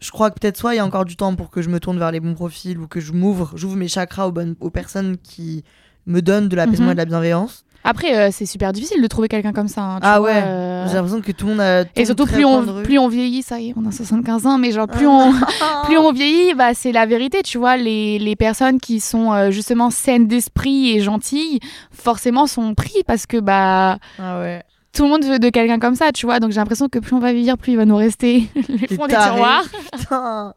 je 0.00 0.10
crois 0.10 0.30
que 0.30 0.38
peut-être 0.40 0.56
soit 0.56 0.74
il 0.74 0.78
y 0.78 0.80
a 0.80 0.84
encore 0.86 1.04
du 1.04 1.16
temps 1.16 1.34
pour 1.34 1.50
que 1.50 1.60
je 1.60 1.68
me 1.68 1.78
tourne 1.80 1.98
vers 1.98 2.10
les 2.10 2.20
bons 2.20 2.34
profils 2.34 2.78
ou 2.78 2.86
que 2.86 3.00
je 3.00 3.12
m'ouvre, 3.12 3.52
j'ouvre 3.56 3.76
mes 3.76 3.88
chakras 3.88 4.26
aux, 4.26 4.32
bonnes, 4.32 4.54
aux 4.60 4.70
personnes 4.70 5.18
qui 5.18 5.62
me 6.06 6.22
donnent 6.22 6.48
de 6.48 6.56
l'apaisement 6.56 6.86
Mhm. 6.86 6.92
et 6.92 6.94
de 6.94 6.98
la 7.00 7.04
bienveillance. 7.04 7.64
Après, 7.82 8.14
euh, 8.14 8.28
c'est 8.30 8.44
super 8.46 8.72
difficile 8.72 9.00
de 9.00 9.06
trouver 9.06 9.28
quelqu'un 9.28 9.52
comme 9.52 9.68
ça. 9.68 9.80
hein, 9.82 9.96
tu 10.00 10.06
Ah 10.06 10.18
vois, 10.20 10.28
ouais. 10.28 10.42
euh, 10.44 10.86
J'ai 10.88 10.94
l'impression 10.94 11.20
que 11.22 11.32
tout 11.32 11.46
le 11.46 11.52
monde 11.52 11.60
a. 11.62 11.84
Et 11.96 12.04
surtout, 12.04 12.26
plus 12.26 12.44
on, 12.44 12.82
plus 12.82 12.98
on 12.98 13.08
vieillit, 13.08 13.42
ça 13.42 13.58
y 13.58 13.70
est, 13.70 13.74
on 13.76 13.86
a 13.88 13.90
75 13.92 14.46
ans, 14.46 14.58
mais 14.58 14.70
genre, 14.70 14.86
plus 14.86 15.06
on, 15.06 15.32
plus 15.84 15.96
on 15.96 16.12
vieillit, 16.12 16.54
bah, 16.54 16.74
c'est 16.74 16.92
la 16.92 17.06
vérité, 17.06 17.42
tu 17.42 17.56
vois. 17.58 17.76
Les, 17.78 18.18
les 18.18 18.36
personnes 18.36 18.80
qui 18.80 19.00
sont 19.00 19.32
euh, 19.32 19.50
justement 19.50 19.90
saines 19.90 20.26
d'esprit 20.26 20.90
et 20.96 21.00
gentilles, 21.00 21.58
forcément, 21.90 22.46
sont 22.46 22.74
pris 22.74 23.02
parce 23.06 23.24
que 23.26 23.38
bah, 23.38 23.96
Ah 24.18 24.40
ouais. 24.40 24.62
tout 24.92 25.04
le 25.04 25.08
monde 25.08 25.24
veut 25.24 25.38
de 25.38 25.48
quelqu'un 25.48 25.78
comme 25.78 25.94
ça, 25.94 26.12
tu 26.12 26.26
vois. 26.26 26.38
Donc 26.38 26.50
j'ai 26.50 26.56
l'impression 26.60 26.88
que 26.88 26.98
plus 26.98 27.14
on 27.16 27.20
va 27.20 27.32
vieillir, 27.32 27.56
plus 27.56 27.72
il 27.72 27.76
va 27.76 27.86
nous 27.86 27.96
rester 27.96 28.46
les 28.68 28.88
fonds 28.94 29.06
des 29.06 29.14
tiroirs. 29.16 29.64
Putain. 29.98 30.52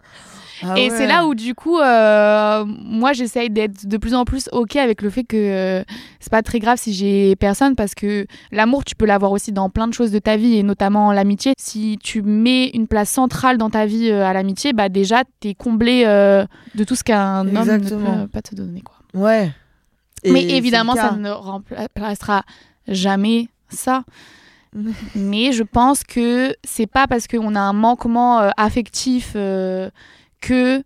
Ah 0.64 0.78
et 0.78 0.89
ouais. 0.89 0.97
c'est 0.97 1.07
là 1.07 1.26
où, 1.26 1.36
du 1.36 1.55
coup, 1.55 1.80
euh, 1.80 2.66
moi, 2.66 3.14
j'essaye 3.14 3.49
d'être 3.49 3.86
de 3.86 3.97
plus 3.97 4.14
en 4.14 4.26
plus 4.26 4.49
OK 4.51 4.76
avec 4.76 5.01
le 5.01 5.09
fait 5.09 5.24
que 5.24 5.38
euh, 5.38 5.84
c'est 6.20 6.32
pas 6.32 6.41
très 6.41 6.59
grave 6.59 6.78
si 6.78 6.93
j'ai 6.93 7.36
personne 7.36 7.76
parce 7.76 7.95
que 7.95 8.26
l'amour, 8.51 8.84
tu 8.84 8.95
peux 8.95 9.05
l'avoir 9.05 9.32
aussi 9.32 9.51
dans 9.51 9.70
plein 9.70 9.88
de 9.88 9.93
choses 9.93 10.11
de 10.11 10.20
ta 10.20 10.38
vie 10.38 10.57
et 10.57 10.64
notamment 10.64 11.11
l'amitié. 11.11 11.53
Si 11.57 11.97
tu 12.01 12.22
mets 12.22 12.68
une 12.74 12.88
place 12.88 13.09
centrale 13.09 13.57
dans 13.57 13.70
ta 13.70 13.86
vie 13.86 14.09
euh, 14.09 14.26
à 14.26 14.34
l'amitié, 14.34 14.74
bah 14.74 14.89
déjà, 14.89 15.24
t'es 15.39 15.53
comblé 15.53 16.03
de 16.03 16.84
tout 16.84 16.95
ce 16.95 17.03
qu'un 17.03 17.41
homme 17.55 17.68
ne 17.68 18.24
peut 18.24 18.28
pas 18.28 18.41
te 18.41 18.55
donner, 18.55 18.82
quoi. 18.82 18.95
Ouais. 19.14 19.51
Et 20.24 20.32
Mais 20.32 20.43
évidemment, 20.43 20.95
ça 20.95 21.11
ne 21.11 21.30
remplacera 21.30 22.43
jamais 22.88 23.49
ça. 23.70 24.03
Mais 25.16 25.51
je 25.51 25.64
pense 25.64 26.03
que 26.03 26.55
c'est 26.64 26.88
pas 26.88 27.07
parce 27.07 27.28
qu'on 27.28 27.55
a 27.55 27.59
un 27.59 27.74
manquement 27.74 28.39
affectif 28.57 29.34
euh, 29.36 29.89
que 30.43 30.83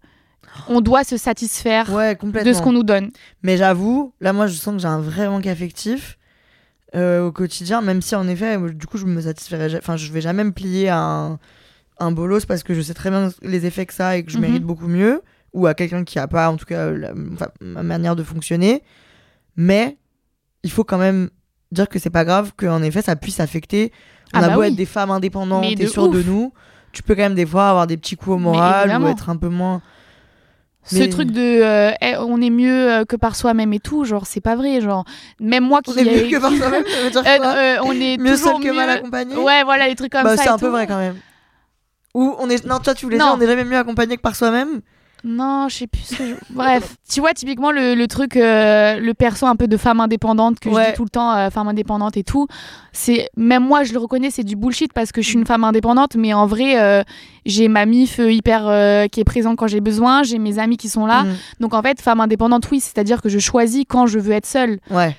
on 0.69 0.81
doit 0.81 1.03
se 1.03 1.17
satisfaire 1.17 1.91
Ouais, 1.91 2.15
de 2.15 2.53
ce 2.53 2.61
qu'on 2.61 2.71
nous 2.71 2.83
donne. 2.83 3.09
Mais 3.43 3.57
j'avoue, 3.57 4.13
là, 4.21 4.33
moi, 4.33 4.47
je 4.47 4.53
sens 4.53 4.75
que 4.75 4.79
j'ai 4.81 4.87
un 4.87 5.01
vrai 5.01 5.27
manque 5.27 5.47
affectif 5.47 6.17
euh, 6.95 7.25
au 7.25 7.31
quotidien, 7.31 7.81
même 7.81 8.01
si 8.01 8.15
en 8.15 8.27
effet, 8.27 8.57
du 8.73 8.87
coup, 8.87 8.97
je 8.97 9.05
me 9.05 9.21
satisferai. 9.21 9.75
Enfin, 9.77 9.97
je 9.97 10.11
vais 10.11 10.21
jamais 10.21 10.43
me 10.43 10.51
plier 10.51 10.89
à 10.89 10.99
un, 10.99 11.39
un 11.99 12.11
bolos 12.11 12.45
parce 12.47 12.63
que 12.63 12.73
je 12.73 12.81
sais 12.81 12.93
très 12.93 13.09
bien 13.09 13.29
les 13.41 13.65
effets 13.65 13.85
que 13.85 13.93
ça 13.93 14.09
a 14.09 14.15
et 14.17 14.23
que 14.23 14.31
je 14.31 14.37
Mhm. 14.37 14.41
mérite 14.41 14.63
beaucoup 14.63 14.87
mieux, 14.87 15.21
ou 15.53 15.67
à 15.67 15.73
quelqu'un 15.73 16.03
qui 16.03 16.17
a 16.19 16.27
pas, 16.27 16.49
en 16.49 16.55
tout 16.57 16.65
cas, 16.65 16.91
la- 16.91 17.13
enfin, 17.33 17.47
ma 17.61 17.83
manière 17.83 18.15
de 18.15 18.23
fonctionner. 18.23 18.83
Mais 19.55 19.97
il 20.63 20.71
faut 20.71 20.83
quand 20.83 20.97
même 20.97 21.29
dire 21.71 21.89
que 21.89 21.99
c'est 21.99 22.09
pas 22.09 22.25
grave 22.25 22.53
qu'en 22.57 22.81
effet, 22.81 23.01
ça 23.01 23.15
puisse 23.15 23.39
affecter. 23.39 23.91
On 24.33 24.39
Ah 24.39 24.45
a 24.45 24.47
bah 24.49 24.55
beau 24.55 24.61
oui. 24.61 24.67
être 24.67 24.75
des 24.75 24.85
femmes 24.85 25.11
indépendantes 25.11 25.65
et 25.65 25.75
de 25.75 25.87
sûres 25.87 26.09
de 26.09 26.21
nous, 26.23 26.53
tu 26.91 27.03
peux 27.03 27.15
quand 27.15 27.21
même 27.23 27.35
des 27.35 27.45
fois 27.45 27.69
avoir 27.69 27.87
des 27.87 27.97
petits 27.97 28.15
coups 28.15 28.35
au 28.35 28.39
moral 28.39 28.89
ou 29.01 29.07
être 29.07 29.29
un 29.29 29.37
peu 29.37 29.49
moins. 29.49 29.81
Ce 30.83 31.03
truc 31.03 31.31
de 31.31 31.41
euh, 31.41 31.91
eh, 32.01 32.15
on 32.17 32.41
est 32.41 32.49
mieux 32.49 32.91
euh, 32.91 33.03
que 33.03 33.17
par 33.17 33.35
soi-même 33.35 33.73
et 33.73 33.79
tout, 33.79 34.05
genre 34.05 34.25
c'est 34.25 34.39
pas 34.39 34.55
vrai, 34.55 34.79
genre 34.79 35.03
même 35.41 35.65
moi 35.65 35.81
qui 35.81 35.91
On 35.91 35.95
est 35.97 36.05
mieux 36.05 36.29
que 36.29 36.39
par 36.39 36.51
soi-même, 36.51 36.83
ça 36.87 37.01
veut 37.03 37.09
dire 37.09 37.23
Euh, 37.27 37.37
quoi 37.37 37.47
euh, 37.57 37.77
on 37.83 37.91
est 37.91 38.17
mieux 38.17 38.37
seul 38.37 38.59
que 38.61 38.71
mal 38.73 38.89
accompagné 38.89 39.35
Ouais, 39.35 39.63
voilà 39.65 39.87
les 39.89 39.95
trucs 39.95 40.13
comme 40.13 40.23
bah, 40.23 40.37
ça. 40.37 40.43
c'est 40.43 40.49
un 40.49 40.57
peu 40.57 40.69
vrai 40.69 40.87
quand 40.87 40.97
même 40.97 41.17
ou 42.13 42.35
on 42.39 42.49
est 42.49 42.65
non 42.65 42.79
toi 42.79 42.95
tu 42.95 43.05
voulais 43.05 43.17
Non. 43.17 43.25
dire 43.25 43.35
on 43.37 43.41
est 43.41 43.47
jamais 43.47 43.63
mieux 43.65 43.77
accompagné 43.77 44.15
que 44.15 44.21
par 44.21 44.35
soi-même 44.35 44.79
Non, 45.23 45.67
je 45.69 45.75
sais 45.75 45.87
plus 45.87 46.01
ce 46.01 46.15
que 46.15 46.25
je... 46.27 46.35
Bref, 46.49 46.95
tu 47.09 47.19
vois, 47.19 47.33
typiquement, 47.33 47.71
le, 47.71 47.95
le 47.95 48.07
truc, 48.07 48.35
euh, 48.35 48.99
le 48.99 49.13
perso 49.13 49.45
un 49.45 49.55
peu 49.55 49.67
de 49.67 49.77
femme 49.77 49.99
indépendante 49.99 50.59
que 50.59 50.69
je 50.69 50.75
dis 50.75 50.93
tout 50.95 51.03
le 51.03 51.09
temps, 51.09 51.35
euh, 51.35 51.49
femme 51.49 51.67
indépendante 51.67 52.17
et 52.17 52.23
tout, 52.23 52.47
c'est 52.93 53.29
même 53.35 53.63
moi, 53.63 53.83
je 53.83 53.93
le 53.93 53.99
reconnais, 53.99 54.31
c'est 54.31 54.43
du 54.43 54.55
bullshit 54.55 54.93
parce 54.93 55.11
que 55.11 55.21
je 55.21 55.27
suis 55.27 55.37
une 55.37 55.45
femme 55.45 55.63
indépendante, 55.63 56.15
mais 56.15 56.33
en 56.33 56.45
vrai, 56.45 56.79
euh, 56.79 57.03
j'ai 57.45 57.67
ma 57.67 57.85
mif 57.85 58.19
hyper 58.19 59.09
qui 59.09 59.19
est 59.19 59.25
présente 59.25 59.57
quand 59.57 59.67
j'ai 59.67 59.81
besoin, 59.81 60.23
j'ai 60.23 60.39
mes 60.39 60.59
amis 60.59 60.77
qui 60.77 60.89
sont 60.89 61.05
là. 61.05 61.23
Mm. 61.23 61.35
Donc 61.59 61.73
en 61.73 61.81
fait, 61.81 62.01
femme 62.01 62.21
indépendante, 62.21 62.67
oui, 62.71 62.79
c'est-à-dire 62.79 63.21
que 63.21 63.29
je 63.29 63.39
choisis 63.39 63.85
quand 63.87 64.07
je 64.07 64.19
veux 64.19 64.33
être 64.33 64.45
seule. 64.47 64.79
Ouais. 64.89 65.15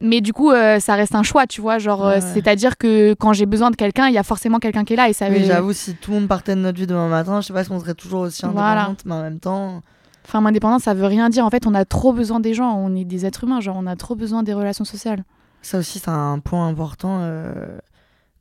Mais 0.00 0.20
du 0.20 0.32
coup, 0.32 0.50
euh, 0.52 0.78
ça 0.78 0.94
reste 0.94 1.14
un 1.16 1.22
choix, 1.24 1.46
tu 1.48 1.60
vois. 1.60 1.78
Genre, 1.78 2.06
euh, 2.06 2.14
Ouais, 2.16 2.20
c'est-à-dire 2.20 2.76
que 2.78 3.14
quand 3.14 3.32
j'ai 3.32 3.46
besoin 3.46 3.70
de 3.70 3.76
quelqu'un, 3.76 4.06
il 4.08 4.14
y 4.14 4.18
a 4.18 4.22
forcément 4.22 4.58
quelqu'un 4.60 4.84
qui 4.84 4.92
est 4.92 4.96
là. 4.96 5.08
Et 5.08 5.12
ça 5.12 5.28
Oui, 5.28 5.44
j'avoue, 5.44 5.72
si 5.72 5.94
tout 5.96 6.12
le 6.12 6.20
monde 6.20 6.28
partait 6.28 6.54
de 6.54 6.60
notre 6.60 6.78
vie 6.78 6.86
demain 6.86 7.08
matin, 7.08 7.40
je 7.40 7.46
sais 7.48 7.52
pas 7.52 7.64
si 7.64 7.72
on 7.72 7.80
serait 7.80 7.94
toujours 7.94 8.20
aussi 8.20 8.42
Voilà. 8.46 8.70
indépendante, 8.82 9.02
mais 9.06 9.14
en 9.14 9.22
même 9.22 9.40
temps. 9.40 9.82
Femme 10.24 10.46
indépendante, 10.46 10.82
ça 10.82 10.94
veut 10.94 11.06
rien 11.06 11.28
dire. 11.30 11.44
En 11.44 11.50
fait, 11.50 11.66
on 11.66 11.74
a 11.74 11.84
trop 11.84 12.12
besoin 12.12 12.38
des 12.38 12.54
gens. 12.54 12.76
On 12.76 12.94
est 12.94 13.04
des 13.04 13.26
êtres 13.26 13.44
humains. 13.44 13.60
Genre, 13.60 13.76
on 13.78 13.86
a 13.86 13.96
trop 13.96 14.14
besoin 14.14 14.42
des 14.42 14.52
relations 14.54 14.84
sociales. 14.84 15.24
Ça 15.62 15.78
aussi, 15.78 15.98
c'est 15.98 16.10
un 16.10 16.38
point 16.38 16.68
important 16.68 17.18
euh, 17.22 17.52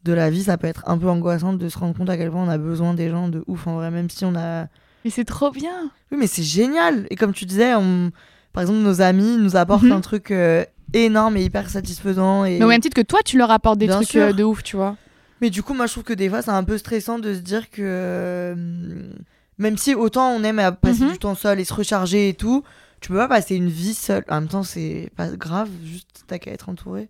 de 0.04 0.14
la 0.14 0.30
vie. 0.30 0.44
Ça 0.44 0.58
peut 0.58 0.68
être 0.68 0.84
un 0.86 0.98
peu 0.98 1.10
angoissant 1.10 1.54
de 1.54 1.70
se 1.70 1.78
rendre 1.80 1.96
compte 1.98 2.10
à 2.10 2.18
quel 2.18 2.30
point 2.30 2.44
on 2.44 2.50
a 2.50 2.58
besoin 2.60 2.94
des 2.94 3.10
gens 3.10 3.30
de 3.30 3.44
ouf 3.48 3.66
en 3.68 3.76
vrai, 3.78 3.90
même 3.90 4.10
si 4.10 4.26
on 4.26 4.36
a. 4.36 4.66
Mais 5.06 5.10
c'est 5.12 5.26
trop 5.26 5.50
bien. 5.50 5.90
Oui, 6.12 6.18
mais 6.20 6.28
c'est 6.28 6.44
génial. 6.44 7.08
Et 7.10 7.16
comme 7.16 7.34
tu 7.34 7.46
disais, 7.46 7.74
on... 7.76 8.12
par 8.54 8.62
exemple, 8.62 8.80
nos 8.80 9.02
amis 9.02 9.38
nous 9.38 9.56
apportent 9.56 9.84
Mhm. 9.84 9.92
un 9.94 10.02
truc 10.02 10.30
euh, 10.32 10.64
énorme 10.94 11.38
et 11.38 11.44
hyper 11.44 11.70
satisfaisant. 11.70 12.46
Et... 12.46 12.60
Mais 12.60 12.66
au 12.66 12.70
même 12.70 12.82
titre 12.82 12.96
que 12.96 13.06
toi, 13.06 13.20
tu 13.26 13.38
leur 13.38 13.52
apportes 13.52 13.78
des 13.80 13.88
Bien 13.88 13.96
trucs 13.98 14.10
sûr. 14.10 14.22
euh, 14.24 14.34
de 14.34 14.44
ouf, 14.44 14.64
tu 14.64 14.76
vois. 14.76 14.96
Mais 15.42 15.50
du 15.50 15.62
coup, 15.64 15.74
moi, 15.74 15.86
je 15.86 15.92
trouve 15.92 16.04
que 16.04 16.14
des 16.14 16.30
fois, 16.30 16.42
c'est 16.42 16.52
un 16.52 16.64
peu 16.64 16.78
stressant 16.78 17.20
de 17.20 17.34
se 17.34 17.40
dire 17.40 17.70
que 17.70 17.82
euh, 17.84 18.56
même 19.58 19.78
si 19.78 19.94
autant 19.96 20.30
on 20.32 20.44
aime 20.44 20.60
à 20.60 20.72
passer 20.72 21.04
Mhm. 21.06 21.12
du 21.14 21.18
temps 21.20 21.36
seul 21.36 21.60
et 21.60 21.64
se 21.66 21.74
recharger 21.74 22.30
et 22.30 22.34
tout, 22.34 22.64
tu 23.02 23.10
peux 23.10 23.18
pas 23.18 23.28
passer 23.28 23.56
une 23.56 23.70
vie 23.70 23.94
seule. 23.94 24.24
En 24.30 24.42
même 24.42 24.48
temps, 24.50 24.64
c'est 24.64 25.12
pas 25.16 25.28
grave, 25.30 25.70
juste 25.84 26.24
t'as 26.28 26.40
qu'à 26.40 26.52
être 26.52 26.70
entouré. 26.70 27.10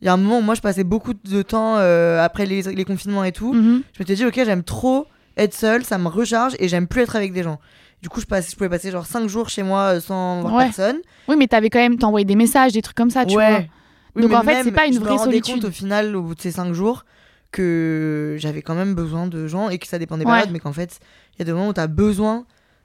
Il 0.00 0.06
y 0.06 0.08
a 0.08 0.12
un 0.12 0.16
moment 0.16 0.38
où 0.38 0.42
moi, 0.42 0.54
je 0.54 0.60
passais 0.60 0.84
beaucoup 0.84 1.14
de 1.14 1.42
temps 1.42 1.76
euh, 1.78 2.22
après 2.22 2.46
les, 2.46 2.62
les 2.62 2.84
confinements 2.84 3.24
et 3.24 3.32
tout. 3.32 3.52
Mhm. 3.52 3.82
Je 3.92 3.98
m'étais 3.98 4.14
dit, 4.14 4.24
ok, 4.24 4.34
j'aime 4.34 4.62
trop 4.64 5.06
être 5.36 5.54
seule, 5.54 5.84
ça 5.84 5.98
me 5.98 6.08
recharge 6.08 6.54
et 6.58 6.68
j'aime 6.68 6.86
plus 6.86 7.02
être 7.02 7.16
avec 7.16 7.32
des 7.32 7.42
gens. 7.42 7.58
Du 8.04 8.10
coup, 8.10 8.20
je, 8.20 8.26
passe, 8.26 8.50
je 8.50 8.56
pouvais 8.56 8.68
passer 8.68 8.90
genre 8.90 9.06
5 9.06 9.26
jours 9.30 9.48
chez 9.48 9.62
moi 9.62 9.94
euh, 9.94 10.00
sans 10.00 10.42
voir 10.42 10.52
Ouais. 10.56 10.64
personne. 10.66 10.98
Oui, 11.26 11.36
mais 11.38 11.46
t'avais 11.46 11.70
quand 11.70 11.78
même 11.78 11.96
t'envoyé 11.96 12.26
des 12.26 12.36
messages, 12.36 12.72
des 12.72 12.82
trucs 12.82 12.96
comme 12.98 13.08
ça, 13.08 13.24
tu 13.24 13.32
vois. 13.32 13.46
ouais. 13.48 13.70
Oui, 14.14 14.22
Donc, 14.22 14.34
en 14.34 14.42
fait, 14.42 14.62
c'est 14.62 14.72
pas 14.72 14.84
une 14.86 14.92
je 14.92 14.98
me 15.00 15.04
vraie 15.06 15.16
solitude. 15.16 15.54
compte 15.54 15.64
au 15.64 15.70
final, 15.70 16.14
au 16.14 16.20
bout 16.20 16.34
de 16.34 16.40
ces 16.42 16.50
5 16.50 16.74
jours, 16.74 17.06
que 17.50 18.36
j'avais 18.38 18.60
quand 18.60 18.74
même 18.74 18.94
besoin 18.94 19.26
de 19.26 19.46
gens 19.46 19.70
et 19.70 19.78
que 19.78 19.86
ça 19.86 19.98
dépend 19.98 20.18
des 20.18 20.26
Ouais. 20.26 20.32
périodes, 20.32 20.50
mais 20.50 20.58
qu'en 20.60 20.74
fait, 20.74 21.00
il 21.34 21.38
y 21.38 21.42
a 21.42 21.44
des 21.46 21.52
moments 21.54 21.68
où 21.68 21.72
tu 21.72 21.80
as 21.80 21.86
besoin 21.86 22.44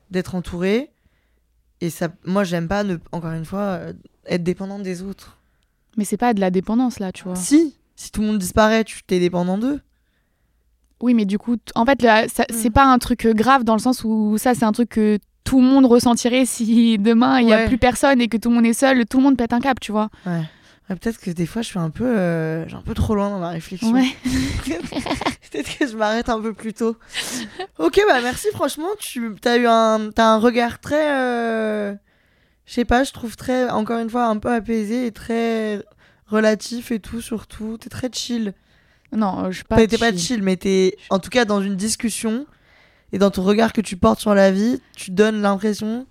d'être 0.09 0.35
entouré. 0.35 0.89
Et 1.81 1.89
ça, 1.89 2.07
moi, 2.25 2.45
j'aime 2.45 2.69
pas, 2.69 2.85
ne, 2.85 2.95
encore 3.11 3.31
une 3.33 3.43
fois, 3.43 3.59
euh, 3.59 3.93
être 4.25 4.43
dépendant 4.43 4.79
des 4.79 5.01
autres. 5.01 5.37
Mais 5.97 6.05
c'est 6.05 6.15
pas 6.15 6.33
de 6.33 6.39
la 6.39 6.49
dépendance, 6.49 6.99
là, 6.99 7.11
tu 7.11 7.25
vois. 7.25 7.35
Si, 7.35 7.75
si 7.97 8.09
tout 8.09 8.21
le 8.21 8.27
monde 8.27 8.37
disparaît, 8.39 8.85
tu 8.85 9.03
t'es 9.03 9.19
dépendant 9.19 9.57
d'eux. 9.57 9.81
Oui, 11.01 11.13
mais 11.13 11.25
du 11.25 11.37
coup, 11.37 11.55
en 11.75 11.85
fait, 11.85 12.03
Mm. 12.03 12.27
c'est 12.51 12.69
pas 12.69 12.85
un 12.85 12.97
truc 12.99 13.25
euh, 13.25 13.33
grave 13.33 13.63
dans 13.63 13.73
le 13.73 13.79
sens 13.79 14.03
où 14.03 14.37
ça, 14.37 14.53
c'est 14.53 14.65
un 14.65 14.71
truc 14.71 14.89
que 14.89 15.17
tout 15.45 15.61
le 15.61 15.65
monde 15.67 15.85
ressentirait 15.85 16.45
si 16.45 16.97
demain 16.99 17.39
il 17.39 17.47
y 17.47 17.53
a 17.53 17.57
Ouais. 17.57 17.67
plus 17.67 17.77
personne 17.77 18.19
et 18.21 18.27
que 18.27 18.37
tout 18.37 18.49
le 18.49 18.55
monde 18.55 18.65
est 18.65 18.73
seul, 18.73 19.05
tout 19.05 19.17
le 19.17 19.23
monde 19.23 19.37
pète 19.37 19.53
un 19.53 19.59
câble, 19.59 19.79
tu 19.79 19.91
vois. 19.91 20.09
Ouais. 20.25 20.41
Ouais, 20.89 20.95
Peut-être 20.95 21.19
que 21.19 21.29
des 21.31 21.45
fois, 21.45 21.61
je 21.61 21.67
suis 21.67 21.77
un 21.79 21.91
peu, 21.91 22.03
euh, 22.03 22.67
j'ai 22.67 22.75
un 22.75 22.81
peu 22.81 22.93
trop 22.95 23.13
loin 23.15 23.29
dans 23.29 23.39
ma 23.39 23.49
réflexion. 23.49 23.91
Ouais. 23.91 24.07
Peut-être 25.51 25.77
que 25.77 25.87
je 25.87 25.95
m'arrête 25.95 26.29
un 26.29 26.39
peu 26.41 26.53
plus 26.53 26.73
tôt. 26.73 26.95
ok, 27.77 27.99
bah 28.07 28.19
merci, 28.21 28.47
franchement, 28.53 28.87
tu 28.99 29.33
as 29.45 29.57
eu 29.57 29.65
un, 29.67 30.09
t'as 30.13 30.25
un 30.25 30.37
regard 30.39 30.79
très. 30.79 31.11
euh, 31.13 31.93
Je 32.65 32.73
sais 32.73 32.85
pas, 32.85 33.03
je 33.03 33.11
trouve 33.11 33.35
très, 33.35 33.69
encore 33.69 33.99
une 33.99 34.09
fois, 34.09 34.25
un 34.25 34.37
peu 34.37 34.51
apaisé 34.51 35.07
et 35.07 35.11
très 35.11 35.81
relatif 36.27 36.91
et 36.91 36.99
tout, 36.99 37.21
surtout. 37.21 37.77
T'es 37.79 37.89
très 37.89 38.09
chill. 38.11 38.53
Non, 39.15 39.45
euh, 39.45 39.51
je 39.51 39.57
suis 39.57 39.63
pas. 39.63 39.75
Pas 39.77 39.87
t'es 39.87 39.97
pas 39.97 40.15
chill. 40.15 40.43
mais 40.43 40.55
t'es, 40.57 40.95
en 41.09 41.19
tout 41.19 41.29
cas, 41.29 41.45
dans 41.45 41.61
une 41.61 41.75
discussion 41.75 42.45
et 43.11 43.17
dans 43.17 43.31
ton 43.31 43.43
regard 43.43 43.73
que 43.73 43.81
tu 43.81 43.97
portes 43.97 44.19
sur 44.19 44.33
la 44.35 44.51
vie, 44.51 44.81
tu 44.95 45.11
donnes 45.11 45.41
l'impression. 45.41 46.05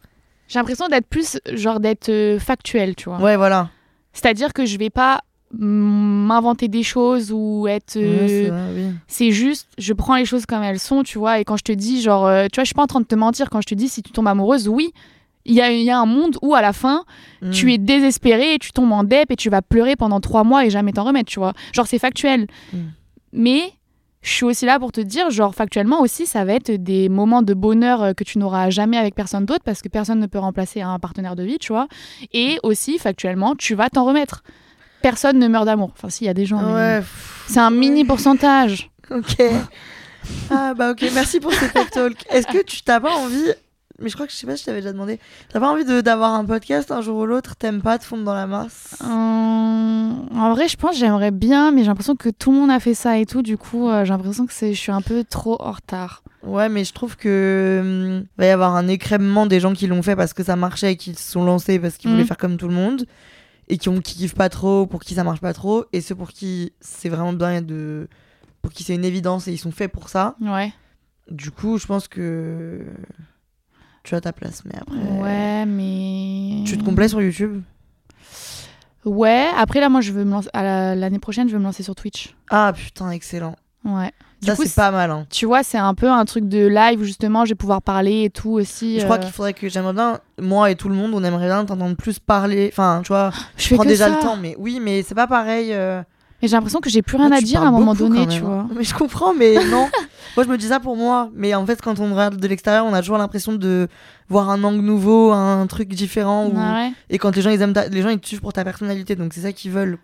J'ai 0.49 0.59
l'impression 0.59 0.89
d'être 0.89 1.07
plus, 1.07 1.39
genre, 1.53 1.79
d'être 1.79 2.09
euh, 2.09 2.39
factuel, 2.39 2.95
tu 2.97 3.09
vois. 3.09 3.19
Ouais, 3.21 3.37
voilà. 3.37 3.71
C'est-à-dire 4.13 4.53
que 4.53 4.65
je 4.67 4.79
vais 4.79 4.91
pas 4.91 5.21
m'inventer 5.83 6.69
des 6.69 6.83
choses 6.83 7.31
ou 7.33 7.67
être. 7.69 7.97
euh, 7.97 8.51
Ouais, 8.51 8.93
c'est 9.07 9.27
oui. 9.27 9.33
juste, 9.33 9.69
je 9.79 9.93
prends 9.93 10.17
les 10.17 10.25
choses 10.25 10.47
comme 10.47 10.63
elles 10.63 10.79
sont, 10.81 11.03
tu 11.03 11.19
vois. 11.19 11.39
Et 11.39 11.45
quand 11.45 11.57
je 11.57 11.65
te 11.65 11.73
dis, 11.73 12.03
genre, 12.03 12.27
euh, 12.27 12.47
tu 12.53 12.57
vois, 12.57 12.65
je 12.65 12.69
suis 12.69 12.75
pas 12.75 12.83
en 12.83 12.87
train 12.87 13.01
de 13.01 13.07
te 13.07 13.15
mentir 13.15 13.49
quand 13.51 13.61
je 13.61 13.67
te 13.67 13.75
dis 13.75 13.89
si 13.89 14.03
tu 14.03 14.11
tombes 14.13 14.29
amoureuse, 14.29 14.69
oui. 14.69 14.93
Il 15.49 15.55
y 15.55 15.61
a, 15.61 15.73
il 15.73 15.83
y 15.83 15.91
a 15.91 15.99
un 15.99 16.07
monde 16.07 16.37
où, 16.43 16.55
à 16.55 16.63
la 16.63 16.73
fin, 16.73 17.05
Mm. 17.43 17.51
tu 17.51 17.73
es 17.73 17.79
désespéré 17.79 18.55
et 18.55 18.59
tu 18.59 18.71
tombes 18.73 18.93
en 18.93 19.03
dep 19.05 19.31
et 19.31 19.37
tu 19.37 19.49
vas 19.51 19.63
pleurer 19.63 19.97
pendant 19.97 20.21
trois 20.21 20.45
mois 20.45 20.65
et 20.67 20.71
jamais 20.71 20.93
t'en 20.93 21.05
remettre, 21.05 21.31
tu 21.31 21.39
vois. 21.41 21.53
Genre, 21.73 21.87
c'est 21.87 21.99
factuel. 21.99 22.47
Mm. 22.73 22.79
Mais 23.33 23.73
je 24.23 24.31
suis 24.33 24.45
aussi 24.45 24.67
là 24.67 24.79
pour 24.81 24.91
te 24.93 25.01
dire, 25.01 25.31
genre, 25.31 25.55
factuellement 25.55 26.01
aussi, 26.01 26.27
ça 26.27 26.45
va 26.45 26.55
être 26.55 26.71
des 26.73 27.09
moments 27.09 27.43
de 27.43 27.55
bonheur 27.55 28.03
euh, 28.03 28.13
que 28.13 28.25
tu 28.25 28.39
n'auras 28.39 28.71
jamais 28.71 28.97
avec 28.97 29.15
personne 29.15 29.45
d'autre 29.47 29.63
parce 29.65 29.81
que 29.83 29.89
personne 29.89 30.19
ne 30.19 30.27
peut 30.27 30.39
remplacer 30.41 30.81
un 30.83 30.99
partenaire 30.99 31.37
de 31.37 31.45
vie, 31.45 31.59
tu 31.59 31.73
vois. 31.73 31.87
Et 32.33 32.59
aussi, 32.63 32.99
factuellement, 32.99 33.55
tu 33.55 33.75
vas 33.75 33.89
t'en 33.89 34.05
remettre. 34.05 34.43
Personne 35.03 35.39
ne 35.39 35.47
meurt 35.47 35.65
d'amour. 35.67 35.91
Enfin, 35.97 36.09
s'il 36.11 36.27
y 36.27 36.31
a 36.31 36.35
des 36.35 36.45
gens. 36.47 36.75
Ouais. 36.75 37.01
C'est 37.47 37.61
un 37.61 37.71
mini 37.71 38.05
pourcentage. 38.05 38.91
Ok. 39.11 39.37
Ah 40.51 40.75
bah 40.75 40.91
ok, 40.91 41.05
merci 41.15 41.39
pour 41.41 41.53
ce 41.53 41.65
pep 41.67 41.89
talk. 41.91 42.17
Est-ce 42.31 42.47
que 42.49 42.63
tu 42.65 42.83
t'as 42.83 43.01
pas 43.01 43.15
envie, 43.15 43.53
mais 44.01 44.09
je 44.09 44.15
crois 44.15 44.27
que 44.27 44.33
je 44.33 44.37
sais 44.37 44.47
pas 44.47 44.57
si 44.57 44.63
je 44.63 44.67
t'avais 44.67 44.81
déjà 44.81 44.93
demandé, 44.93 45.19
t'as 45.49 45.61
pas 45.61 45.71
envie 45.71 45.85
d'avoir 45.85 46.35
un 46.35 46.45
podcast 46.45 46.91
un 46.91 47.01
jour 47.01 47.19
ou 47.19 47.27
l'autre, 47.27 47.57
t'aimes 47.57 47.83
pas 47.83 47.99
te 47.99 48.05
fondre 48.05 48.25
dans 48.25 48.35
la 48.35 48.47
masse? 48.47 48.97
Euh, 49.03 49.07
en 49.07 50.55
vrai, 50.55 50.69
je 50.69 50.77
pense 50.77 50.93
que 50.93 50.99
j'aimerais 50.99 51.31
bien, 51.31 51.73
mais 51.73 51.83
j'ai 51.83 51.89
l'impression 51.89 52.15
que 52.17 52.29
tout 52.29 52.53
le 52.53 52.59
monde 52.59 52.71
a 52.71 52.81
fait 52.81 52.95
ça 52.95 53.19
et 53.19 53.27
tout. 53.27 53.43
Du 53.43 53.57
coup, 53.57 53.89
euh, 53.89 54.05
j'ai 54.05 54.11
l'impression 54.11 54.47
que 54.47 54.53
je 54.53 54.73
suis 54.73 54.93
un 54.93 55.03
peu 55.03 55.25
trop 55.25 55.61
en 55.61 55.73
retard. 55.73 56.23
Ouais, 56.43 56.69
mais 56.69 56.85
je 56.85 56.93
trouve 56.93 57.17
que 57.17 57.81
hum, 58.21 58.27
va 58.37 58.47
y 58.47 58.51
avoir 58.51 58.77
un 58.77 58.87
écrèmement 58.87 59.47
des 59.47 59.59
gens 59.61 59.73
qui 59.73 59.87
l'ont 59.87 60.03
fait 60.03 60.17
parce 60.17 60.33
que 60.33 60.45
ça 60.45 60.57
marchait 60.57 60.93
et 60.93 60.97
qui 60.97 61.15
se 61.15 61.33
sont 61.33 61.45
lancés 61.45 61.79
parce 61.79 61.97
qu'ils 61.97 62.11
voulaient 62.11 62.25
faire 62.25 62.37
comme 62.37 62.57
tout 62.57 62.69
le 62.69 62.75
monde 62.75 63.05
et 63.69 63.77
qui 63.79 63.89
ont 63.89 64.01
qui 64.01 64.15
kiffent 64.15 64.35
pas 64.35 64.49
trop, 64.49 64.87
pour 64.87 65.03
qui 65.03 65.15
ça 65.15 65.25
marche 65.25 65.41
pas 65.41 65.53
trop, 65.53 65.85
et 65.93 66.01
ceux 66.01 66.15
pour 66.15 66.31
qui 66.31 66.73
c'est 66.81 67.09
vraiment 67.09 67.33
bien 67.33 67.61
de 67.61 68.09
pour 68.63 68.73
qui 68.73 68.83
c'est 68.83 68.95
une 68.95 69.05
évidence 69.05 69.49
et 69.49 69.53
ils 69.53 69.59
sont 69.59 69.73
faits 69.73 69.93
pour 69.93 70.09
ça. 70.09 70.37
Ouais. 70.41 70.73
Du 71.31 71.51
coup, 71.51 71.79
je 71.79 71.87
pense 71.87 72.09
que 72.09 72.81
tu 74.09 74.15
as 74.15 74.21
ta 74.23 74.33
place, 74.33 74.63
mais 74.65 74.75
après. 74.81 74.97
Ouais, 75.21 75.67
mais. 75.67 76.65
Tu 76.65 76.79
te 76.79 76.83
complais 76.83 77.09
sur 77.09 77.21
YouTube? 77.21 77.63
Ouais. 79.05 79.47
Après 79.57 79.81
là, 79.81 79.89
moi, 79.89 80.01
je 80.01 80.13
veux 80.13 80.25
me 80.25 80.31
lancer. 80.33 80.49
l'année 80.55 81.19
prochaine, 81.19 81.49
je 81.49 81.53
veux 81.53 81.59
me 81.59 81.65
lancer 81.65 81.83
sur 81.83 81.95
Twitch. 81.95 82.35
Ah 82.51 82.73
putain, 82.75 83.11
excellent. 83.11 83.57
Ouais. 83.85 84.13
Du 84.41 84.47
Ça, 84.47 84.55
c'est 84.57 84.75
pas 84.75 84.91
mal. 84.91 85.11
Hein. 85.11 85.27
Tu 85.31 85.47
vois, 85.47 85.63
c'est 85.63 85.79
un 85.79 85.95
peu 85.95 86.09
un 86.11 86.25
truc 86.25 86.49
de 86.49 86.67
live 86.67 87.01
où 87.01 87.05
justement, 87.05 87.45
je 87.45 87.51
vais 87.51 87.55
pouvoir 87.57 87.83
parler 87.83 88.25
et 88.25 88.31
tout 88.31 88.51
aussi. 88.51 88.99
Je 88.99 89.05
crois 89.05 89.17
euh, 89.17 89.21
qu'il 89.21 89.33
faudrait 89.33 89.53
que 89.53 89.69
j'aimerais 89.69 89.93
bien, 89.93 90.21
moi 90.41 90.71
et 90.71 90.75
tout 90.77 90.89
le 90.89 90.95
monde, 90.95 91.13
on 91.15 91.23
aimerait 91.25 91.47
bien 91.49 91.65
t'entendre 91.65 91.97
plus 91.97 92.19
parler. 92.19 92.69
Enfin, 92.73 93.03
tu 93.05 93.09
vois, 93.09 93.31
Je 93.57 93.75
prends 93.75 93.85
déjà 93.85 94.09
ça. 94.09 94.15
le 94.15 94.21
temps, 94.21 94.37
mais 94.37 94.55
oui, 94.59 94.81
mais 94.81 95.03
c'est 95.03 95.15
pas 95.17 95.27
pareil. 95.27 95.73
euh, 95.73 96.03
Mais 96.41 96.49
j'ai 96.49 96.57
l'impression 96.57 96.80
que 96.80 96.89
j'ai 96.89 97.03
plus 97.03 97.16
rien 97.16 97.28
toi, 97.28 97.36
à 97.39 97.41
dire 97.41 97.62
à 97.62 97.66
un 97.66 97.70
moment 97.72 97.95
donné, 97.95 98.20
tu 98.26 98.34
même, 98.41 98.43
vois. 98.45 98.55
hein. 98.61 98.68
Mais 98.76 98.84
je 98.84 98.95
comprends, 98.95 99.34
mais 99.34 99.55
non. 99.70 99.89
moi, 100.36 100.45
je 100.45 100.49
me 100.49 100.57
dis 100.57 100.66
ça 100.68 100.78
pour 100.78 100.97
moi. 100.97 101.30
Mais 101.34 101.55
en 101.55 101.66
fait, 101.66 101.80
quand 101.82 101.99
on 101.99 102.11
regarde 102.12 102.36
de 102.36 102.47
l'extérieur, 102.49 102.84
on 102.86 102.95
a 102.95 103.01
toujours 103.01 103.18
l'impression 103.18 103.53
de 103.55 103.89
voir 104.28 104.49
un 104.51 104.62
angle 104.62 104.80
nouveau, 104.82 105.32
un 105.32 105.66
truc 105.66 105.89
différent. 105.89 106.47
ou- 106.47 106.55
Ah 106.56 106.74
ouais. 106.85 106.93
Et 107.10 107.19
quand 107.19 107.35
les 107.35 107.43
gens, 107.43 107.51
ils 107.51 107.60
aiment 107.60 107.73
ta- 107.73 107.89
les 107.89 108.02
gens, 108.02 108.10
ils 108.10 108.20
te 108.20 108.27
suivent 108.28 108.40
pour 108.40 108.52
ta 108.52 108.62
personnalité. 108.65 109.16
Donc, 109.16 109.32
c'est 109.35 109.40
ça 109.40 109.52
qu'ils 109.52 109.73
veulent. 109.73 109.98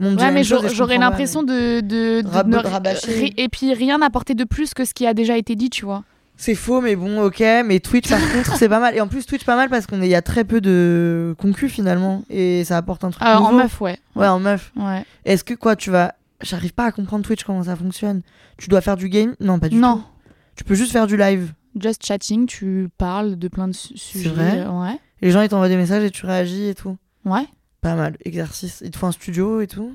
Mon 0.00 0.16
Ouais, 0.16 0.30
mais 0.32 0.42
j'aurais 0.44 0.96
l'impression 0.98 1.42
de, 1.42 1.80
de, 1.80 2.22
de 2.22 2.56
rabâcher. 2.68 3.34
et 3.36 3.48
puis 3.48 3.74
rien 3.74 3.98
n'apporter 3.98 4.34
de 4.34 4.44
plus 4.44 4.72
que 4.74 4.84
ce 4.86 4.94
qui 4.94 5.06
a 5.06 5.12
déjà 5.14 5.36
été 5.36 5.54
dit, 5.56 5.68
tu 5.70 5.84
vois. 5.84 6.02
C'est 6.42 6.54
faux, 6.54 6.80
mais 6.80 6.96
bon, 6.96 7.22
ok. 7.22 7.40
Mais 7.66 7.80
Twitch, 7.80 8.08
par 8.08 8.18
contre, 8.32 8.56
c'est 8.56 8.68
pas 8.70 8.80
mal. 8.80 8.96
Et 8.96 9.00
en 9.02 9.08
plus, 9.08 9.26
Twitch, 9.26 9.44
pas 9.44 9.56
mal 9.56 9.68
parce 9.68 9.86
qu'il 9.86 10.02
y 10.06 10.14
a 10.14 10.22
très 10.22 10.44
peu 10.44 10.62
de 10.62 11.34
concus 11.38 11.70
finalement. 11.70 12.22
Et 12.30 12.64
ça 12.64 12.78
apporte 12.78 13.04
un 13.04 13.10
truc. 13.10 13.22
Euh, 13.22 13.34
en 13.34 13.52
meuf, 13.52 13.78
ouais. 13.82 13.98
Ouais, 14.16 14.26
en 14.26 14.40
meuf. 14.40 14.72
Ouais. 14.74 15.04
Est-ce 15.26 15.44
que 15.44 15.52
quoi, 15.52 15.76
tu 15.76 15.90
vas. 15.90 16.14
J'arrive 16.42 16.72
pas 16.72 16.86
à 16.86 16.92
comprendre 16.92 17.26
Twitch, 17.26 17.44
comment 17.44 17.64
ça 17.64 17.76
fonctionne. 17.76 18.22
Tu 18.56 18.68
dois 18.70 18.80
faire 18.80 18.96
du 18.96 19.10
game? 19.10 19.34
Non, 19.40 19.58
pas 19.58 19.68
du 19.68 19.76
Non. 19.76 19.96
tout. 19.98 20.04
Tu 20.56 20.64
peux 20.64 20.74
juste 20.74 20.92
faire 20.92 21.06
du 21.06 21.18
live. 21.18 21.52
Just 21.78 22.04
chatting, 22.06 22.46
tu 22.46 22.88
parles 22.96 23.36
de 23.38 23.48
plein 23.48 23.68
de 23.68 23.74
su- 23.74 23.96
sujets. 23.98 24.30
vrai 24.30 24.66
Ouais. 24.66 24.98
Les 25.20 25.30
gens, 25.32 25.42
ils 25.42 25.50
t'envoient 25.50 25.68
des 25.68 25.76
messages 25.76 26.02
et 26.04 26.10
tu 26.10 26.24
réagis 26.24 26.68
et 26.68 26.74
tout. 26.74 26.96
Ouais. 27.26 27.46
Pas 27.82 27.94
mal. 27.96 28.16
Exercice. 28.24 28.80
Ils 28.82 28.90
te 28.90 28.96
font 28.96 29.08
un 29.08 29.12
studio 29.12 29.60
et 29.60 29.66
tout. 29.66 29.94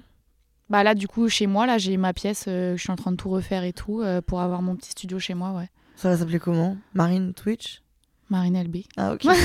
Bah 0.69 0.83
là, 0.83 0.93
du 0.93 1.07
coup, 1.07 1.27
chez 1.27 1.47
moi, 1.47 1.65
là, 1.65 1.79
j'ai 1.79 1.97
ma 1.97 2.13
pièce, 2.13 2.45
euh, 2.47 2.77
je 2.77 2.81
suis 2.83 2.91
en 2.91 2.95
train 2.95 3.11
de 3.11 3.17
tout 3.17 3.29
refaire 3.29 3.63
et 3.63 3.73
tout 3.73 4.01
euh, 4.01 4.21
pour 4.21 4.41
avoir 4.41 4.61
mon 4.61 4.75
petit 4.75 4.91
studio 4.91 5.17
chez 5.19 5.33
moi, 5.33 5.51
ouais. 5.51 5.69
Ça 5.97 6.09
va 6.09 6.17
s'appeler 6.17 6.39
comment? 6.39 6.77
Marine 6.93 7.33
Twitch? 7.33 7.81
Marine 8.29 8.61
LB. 8.63 8.77
Ah, 8.97 9.13
ok. 9.13 9.25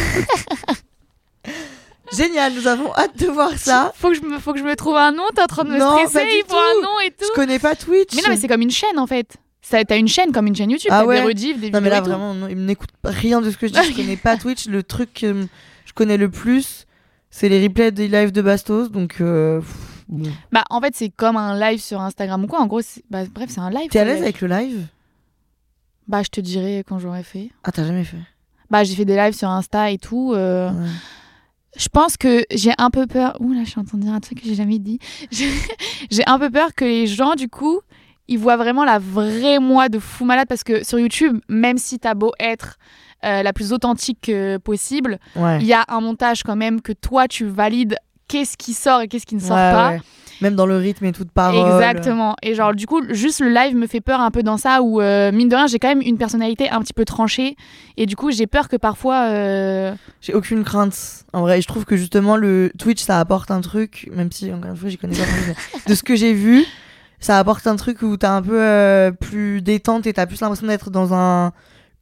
Génial, 2.13 2.53
nous 2.55 2.67
avons 2.67 2.93
hâte 2.95 3.17
de 3.19 3.27
voir 3.27 3.57
ça. 3.57 3.93
Faut 3.97 4.09
que 4.09 4.15
je 4.17 4.23
me, 4.23 4.39
faut 4.41 4.53
que 4.53 4.59
je 4.59 4.65
me 4.65 4.75
trouve 4.75 4.97
un 4.97 5.13
nom, 5.13 5.23
t'es 5.35 5.43
en 5.43 5.47
train 5.47 5.63
de 5.65 5.71
me 5.71 5.79
Non, 5.79 5.97
stresser, 6.09 6.43
faut 6.49 6.57
un 6.57 6.83
nom 6.83 6.99
et 7.07 7.11
tout. 7.13 7.25
Je 7.29 7.33
connais 7.35 7.61
pas 7.61 7.77
Twitch. 7.77 8.15
Mais 8.17 8.23
non, 8.23 8.29
mais 8.31 8.37
c'est 8.37 8.49
comme 8.49 8.63
une 8.63 8.71
chaîne 8.71 8.99
en 8.99 9.07
fait. 9.07 9.37
Ça, 9.63 9.85
T'as 9.85 9.97
une 9.97 10.09
chaîne 10.09 10.33
comme 10.33 10.47
une 10.49 10.57
chaîne 10.57 10.71
YouTube, 10.71 10.91
Ah 10.93 11.05
ouais. 11.07 11.21
des 11.21 11.27
rediffs, 11.27 11.61
des 11.61 11.71
Non, 11.71 11.81
mais 11.81 11.89
vidéos 11.89 11.91
là, 11.91 11.99
et 11.99 12.03
tout. 12.03 12.09
vraiment, 12.09 12.35
non, 12.35 12.49
il 12.49 12.65
n'écoute 12.65 12.89
rien 13.05 13.41
de 13.41 13.49
ce 13.51 13.57
que 13.57 13.69
je 13.69 13.73
dis. 13.73 13.79
Je 13.93 13.95
connais 13.95 14.17
pas 14.17 14.37
Twitch. 14.39 14.67
Le 14.67 14.83
truc 14.83 15.13
que 15.15 15.47
je 15.85 15.93
connais 15.93 16.17
le 16.17 16.29
plus, 16.31 16.87
c'est 17.31 17.49
les 17.49 17.63
replays 17.65 17.93
des 17.93 18.09
lives 18.09 18.33
de 18.33 18.43
Bastos. 18.43 18.91
Donc, 18.91 19.21
euh. 19.21 19.61
Bah, 20.51 20.65
en 20.71 20.81
fait, 20.81 20.95
c'est 20.97 21.11
comme 21.11 21.37
un 21.37 21.57
live 21.61 21.81
sur 21.81 22.01
Instagram 22.01 22.43
ou 22.43 22.47
quoi. 22.49 22.59
En 22.61 22.67
gros, 22.67 22.81
bah, 23.11 23.23
bref, 23.33 23.51
c'est 23.51 23.61
un 23.61 23.71
live. 23.71 23.89
T'es 23.91 24.01
à 24.01 24.05
l'aise 24.05 24.23
avec 24.23 24.41
le 24.41 24.49
live? 24.49 24.87
Bah, 26.09 26.23
je 26.23 26.29
te 26.29 26.41
dirai 26.41 26.85
quand 26.87 26.99
j'aurai 26.99 27.23
fait. 27.23 27.51
Ah, 27.65 27.71
t'as 27.73 27.85
jamais 27.85 28.05
fait 28.05 28.19
Bah, 28.71 28.83
j'ai 28.85 28.95
fait 28.95 29.05
des 29.05 29.17
lives 29.17 29.35
sur 29.35 29.49
Insta 29.49 29.91
et 29.91 29.99
tout. 29.99 30.33
euh, 30.35 30.71
Ouais. 30.71 30.89
Je 31.77 31.89
pense 31.89 32.17
que 32.17 32.45
j'ai 32.51 32.73
un 32.79 32.91
peu 32.91 33.07
peur. 33.07 33.37
Ouh 33.41 33.53
là, 33.53 33.61
je 33.65 33.71
suis 33.71 33.79
en 33.79 33.85
train 33.85 33.97
de 33.97 34.03
dire 34.03 34.13
un 34.13 34.19
truc 34.19 34.41
que 34.41 34.45
j'ai 34.47 34.57
jamais 34.57 34.81
dit. 34.81 34.99
J'ai 36.11 36.27
un 36.27 36.37
peu 36.39 36.51
peur 36.51 36.75
que 36.75 36.85
les 36.85 37.07
gens, 37.07 37.35
du 37.37 37.49
coup, 37.49 37.81
ils 38.27 38.39
voient 38.41 38.57
vraiment 38.57 38.85
la 38.85 38.99
vraie 38.99 39.61
moi 39.61 39.89
de 39.89 40.01
fou 40.01 40.25
malade 40.25 40.47
parce 40.49 40.65
que 40.65 40.85
sur 40.85 40.99
YouTube, 40.99 41.39
même 41.49 41.79
si 41.79 42.01
t'as 42.01 42.15
beau 42.15 42.33
être 42.41 42.77
euh, 43.25 43.43
la 43.45 43.53
plus 43.53 43.73
authentique 43.73 44.29
euh, 44.31 44.59
possible, 44.59 45.19
Ouais. 45.37 45.59
il 45.61 45.67
y 45.67 45.73
a 45.73 45.85
un 45.89 46.01
montage 46.01 46.43
quand 46.43 46.57
même 46.57 46.81
que 46.81 46.93
toi 46.93 47.29
tu 47.29 47.45
valides 47.47 47.97
qu'est-ce 48.27 48.57
qui 48.57 48.73
sort 48.75 49.03
et 49.03 49.09
qu'est-ce 49.09 49.27
qui 49.27 49.37
ne 49.37 49.41
sort 49.41 49.51
Ouais, 49.57 49.73
pas. 49.73 49.91
ouais. 49.91 50.01
Même 50.41 50.55
dans 50.55 50.67
le 50.67 50.77
rythme 50.77 51.05
et 51.05 51.13
tout 51.13 51.25
de 51.25 51.31
parole. 51.31 51.75
Exactement. 51.81 52.35
Et 52.43 52.55
genre, 52.55 52.75
du 52.75 52.87
coup, 52.87 53.03
juste 53.11 53.41
le 53.41 53.49
live 53.51 53.77
me 53.77 53.87
fait 53.87 54.01
peur 54.01 54.21
un 54.21 54.31
peu 54.31 54.43
dans 54.43 54.57
ça 54.57 54.81
où, 54.83 55.01
euh, 55.01 55.31
mine 55.33 55.49
de 55.49 55.57
rien, 55.57 55.67
j'ai 55.67 55.79
quand 55.79 55.89
même 55.89 56.01
une 56.03 56.17
personnalité 56.19 56.71
un 56.71 56.81
petit 56.81 56.93
peu 56.95 57.05
tranchée. 57.05 57.57
Et 57.97 58.07
du 58.07 58.17
coup, 58.17 58.31
j'ai 58.31 58.47
peur 58.47 58.69
que 58.69 58.77
parfois. 58.77 59.27
euh, 59.29 59.95
J'ai 60.21 60.33
aucune 60.35 60.65
crainte. 60.65 60.97
En 61.33 61.43
vrai, 61.43 61.61
je 61.61 61.69
trouve 61.69 61.85
que 61.85 61.97
justement, 61.97 62.37
le 62.37 62.73
Twitch, 62.79 63.03
ça 63.03 63.21
apporte 63.21 63.51
un 63.51 63.61
truc, 63.61 64.09
même 64.15 64.33
si, 64.33 64.53
encore 64.53 64.71
une 64.71 64.77
fois, 64.77 64.89
j'y 64.89 64.97
connais 64.99 65.17
pas 65.17 65.25
de 65.87 65.95
ce 65.95 66.03
que 66.03 66.17
j'ai 66.17 66.33
vu, 66.33 66.65
ça 67.21 67.39
apporte 67.39 67.67
un 67.67 67.77
truc 67.77 68.01
où 68.03 68.17
t'es 68.17 68.27
un 68.27 68.41
peu 68.43 68.61
euh, 68.61 69.11
plus 69.11 69.61
détente 69.61 70.07
et 70.07 70.13
t'as 70.15 70.27
plus 70.27 70.41
l'impression 70.41 70.67
d'être 70.67 70.91
dans 70.91 71.13
un. 71.15 71.53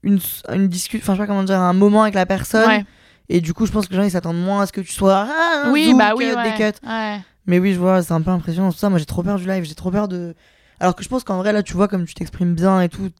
Une, 0.04 0.20
une 0.54 0.68
discussion, 0.68 1.02
enfin, 1.02 1.14
je 1.14 1.18
sais 1.18 1.22
pas 1.24 1.26
comment 1.26 1.42
dire, 1.42 1.58
un 1.60 1.72
moment 1.72 2.02
avec 2.02 2.14
la 2.14 2.24
personne. 2.24 2.68
Ouais. 2.68 2.84
Et 3.28 3.40
du 3.40 3.52
coup, 3.52 3.66
je 3.66 3.72
pense 3.72 3.86
que 3.88 3.90
les 3.90 3.96
gens, 3.98 4.04
ils 4.04 4.12
s'attendent 4.12 4.40
moins 4.40 4.62
à 4.62 4.66
ce 4.66 4.72
que 4.72 4.80
tu 4.80 4.92
sois. 4.92 5.26
Ah, 5.28 5.70
Oui, 5.72 5.86
zoom, 5.90 5.98
bah 5.98 6.12
oui. 6.16 6.26
cut, 6.30 6.36
ouais. 6.36 6.44
des 6.44 6.56
cuts. 6.72 6.86
Ouais. 6.86 7.18
Mais 7.48 7.58
oui, 7.58 7.72
je 7.72 7.78
vois, 7.80 8.02
c'est 8.02 8.12
un 8.12 8.20
peu 8.20 8.30
impressionnant 8.30 8.70
tout 8.70 8.78
ça. 8.78 8.88
Moi, 8.90 8.98
j'ai 9.00 9.06
trop 9.06 9.22
peur 9.24 9.36
du 9.38 9.46
live, 9.48 9.64
j'ai 9.64 9.74
trop 9.74 9.90
peur 9.90 10.06
de. 10.06 10.34
Alors 10.80 10.94
que 10.94 11.02
je 11.02 11.08
pense 11.08 11.24
qu'en 11.24 11.38
vrai, 11.38 11.52
là, 11.52 11.62
tu 11.64 11.72
vois, 11.74 11.88
comme 11.88 12.04
tu 12.06 12.14
t'exprimes 12.14 12.54
bien 12.54 12.80
et 12.80 12.88
tout, 12.88 13.10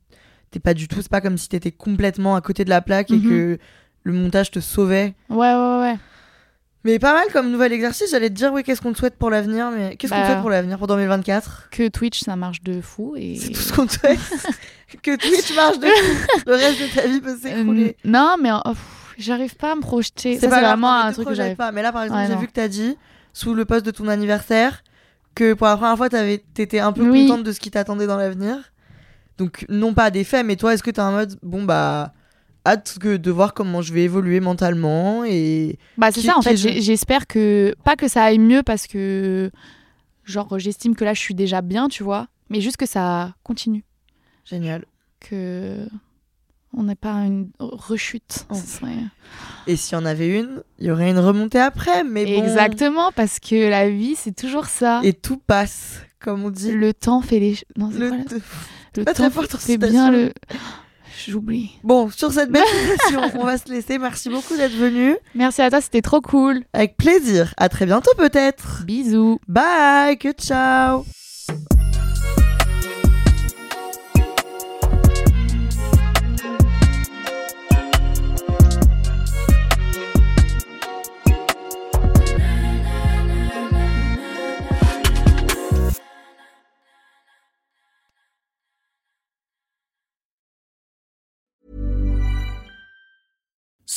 t'es 0.52 0.60
pas 0.60 0.74
du 0.74 0.86
tout. 0.86 1.02
C'est 1.02 1.10
pas 1.10 1.20
comme 1.20 1.36
si 1.38 1.48
t'étais 1.48 1.72
complètement 1.72 2.36
à 2.36 2.40
côté 2.40 2.64
de 2.64 2.70
la 2.70 2.80
plaque 2.80 3.10
et 3.10 3.16
Mhm. 3.16 3.28
que 3.28 3.58
le 4.04 4.12
montage 4.12 4.50
te 4.52 4.60
sauvait. 4.60 5.14
Ouais, 5.28 5.54
ouais, 5.54 5.80
ouais. 5.80 5.96
Mais 6.84 6.98
pas 7.00 7.12
mal 7.12 7.26
comme 7.32 7.50
nouvel 7.50 7.72
exercice. 7.72 8.10
J'allais 8.12 8.28
te 8.30 8.34
dire, 8.34 8.52
oui, 8.52 8.62
qu'est-ce 8.62 8.80
qu'on 8.80 8.92
te 8.92 8.98
souhaite 8.98 9.16
pour 9.18 9.30
l'avenir 9.30 9.70
Mais 9.76 9.96
qu'est-ce 9.96 10.12
qu'on 10.12 10.18
Bah. 10.20 10.26
te 10.26 10.30
souhaite 10.30 10.40
pour 10.42 10.50
l'avenir 10.50 10.78
pour 10.78 10.86
2024 10.86 11.68
Que 11.70 11.88
Twitch, 11.88 12.20
ça 12.20 12.36
marche 12.36 12.62
de 12.62 12.80
fou. 12.80 13.14
Et... 13.16 13.34
C'est 13.40 13.48
tout 13.50 13.60
ce 13.60 13.72
qu'on 13.72 13.86
te 13.86 13.92
souhaite. 13.94 14.18
que 15.02 15.16
Twitch 15.16 15.54
marche 15.56 15.78
de 15.80 15.86
fou. 15.86 16.40
Le 16.46 16.52
reste 16.54 16.80
de 16.80 16.94
ta 16.94 17.06
vie 17.08 17.20
peut 17.20 17.30
Euh, 17.32 17.36
s'écrouler. 17.56 17.96
non, 18.04 18.36
mais 18.40 18.50
oh, 18.52 18.72
j'arrive 19.18 19.56
pas 19.56 19.72
à 19.72 19.74
me 19.74 19.80
projeter. 19.80 20.38
C'est 20.38 20.46
vraiment 20.46 20.92
un 20.94 21.12
truc 21.12 21.26
que 21.28 21.34
j'arrive 21.34 21.56
pas. 21.56 21.72
Mais 21.72 21.82
là, 21.82 21.92
par 21.92 22.04
exemple, 22.04 22.20
Ouais, 22.20 22.28
j'ai 22.28 22.36
vu 22.36 22.46
que 22.46 22.52
t'as 22.52 22.68
dit, 22.68 22.96
sous 23.32 23.54
le 23.54 23.64
poste 23.64 23.86
de 23.86 23.90
ton 23.90 24.08
anniversaire, 24.08 24.82
que 25.34 25.52
pour 25.54 25.66
la 25.66 25.76
première 25.76 25.96
fois, 25.96 26.08
t'étais 26.08 26.80
un 26.80 26.92
peu 26.92 27.08
Oui. 27.08 27.26
contente 27.26 27.44
de 27.44 27.52
ce 27.52 27.60
qui 27.60 27.70
t'attendait 27.70 28.06
dans 28.06 28.16
l'avenir. 28.16 28.72
Donc, 29.36 29.64
non 29.68 29.94
pas 29.94 30.10
des 30.10 30.24
faits, 30.24 30.44
mais 30.44 30.56
toi, 30.56 30.74
est-ce 30.74 30.82
que 30.82 30.90
t'es 30.90 31.00
en 31.00 31.12
mode, 31.12 31.38
bon, 31.42 31.62
bah, 31.64 32.12
hâte 32.66 32.98
que 33.00 33.16
de 33.16 33.30
voir 33.30 33.54
comment 33.54 33.80
je 33.82 33.92
vais 33.94 34.02
évoluer 34.02 34.40
mentalement 34.40 35.24
et. 35.24 35.78
Bah 35.96 36.10
c'est 36.12 36.22
ça 36.22 36.36
en 36.36 36.42
fait, 36.42 36.56
j'espère 36.56 37.26
que 37.26 37.74
pas 37.84 37.94
que 37.96 38.08
ça 38.08 38.24
aille 38.24 38.38
mieux 38.40 38.62
parce 38.64 38.86
que 38.86 39.50
genre 40.24 40.58
j'estime 40.58 40.94
que 40.96 41.04
là 41.04 41.14
je 41.14 41.20
suis 41.20 41.34
déjà 41.34 41.62
bien, 41.62 41.88
tu 41.88 42.02
vois, 42.02 42.26
mais 42.50 42.60
juste 42.60 42.76
que 42.76 42.84
ça 42.84 43.34
continue, 43.44 43.84
Génial. 44.44 44.84
que 45.20 45.86
on 46.76 46.84
n'est 46.84 46.94
pas 46.94 47.14
à 47.14 47.24
une 47.26 47.50
rechute. 47.58 48.46
Oh. 48.50 48.54
Serait- 48.54 48.92
Et 49.66 49.76
s'il 49.76 49.96
y 49.98 50.00
en 50.00 50.04
avait 50.04 50.38
une, 50.38 50.62
il 50.78 50.86
y 50.86 50.90
aurait 50.90 51.10
une 51.10 51.18
remontée 51.18 51.60
après, 51.60 52.04
mais 52.04 52.24
bon. 52.24 52.42
Exactement 52.44 53.10
parce 53.14 53.38
que 53.40 53.68
la 53.68 53.88
vie 53.90 54.14
c'est 54.16 54.34
toujours 54.36 54.66
ça. 54.66 55.00
Et 55.02 55.12
tout 55.12 55.38
passe, 55.38 56.00
comme 56.20 56.44
on 56.44 56.50
dit. 56.50 56.72
Le 56.72 56.92
temps 56.94 57.20
fait 57.22 57.38
les 57.40 57.56
non, 57.76 57.90
c'est 57.92 57.98
Le- 57.98 58.08
là 58.10 58.16
le 58.96 59.04
pas 59.04 59.12
temps 59.14 59.22
très 59.28 59.30
fort, 59.30 59.44
fait 59.60 59.78
bien 59.78 60.10
le 60.10 60.32
J'oublie. 61.26 61.72
Bon, 61.82 62.10
sur 62.10 62.32
cette 62.32 62.50
belle 62.50 62.62
citation, 62.92 63.20
on 63.40 63.44
va 63.44 63.58
se 63.58 63.68
laisser. 63.68 63.98
Merci 63.98 64.28
beaucoup 64.28 64.56
d'être 64.56 64.74
venu. 64.76 65.16
Merci 65.34 65.62
à 65.62 65.68
toi, 65.70 65.80
c'était 65.80 66.00
trop 66.00 66.20
cool. 66.20 66.62
Avec 66.72 66.96
plaisir. 66.96 67.52
À 67.56 67.68
très 67.68 67.86
bientôt, 67.86 68.12
peut-être. 68.16 68.84
Bisous. 68.86 69.40
Bye, 69.48 70.16
que 70.16 70.30
ciao. 70.32 71.04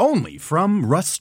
Only 0.00 0.38
from 0.38 0.86
Rust 0.86 1.12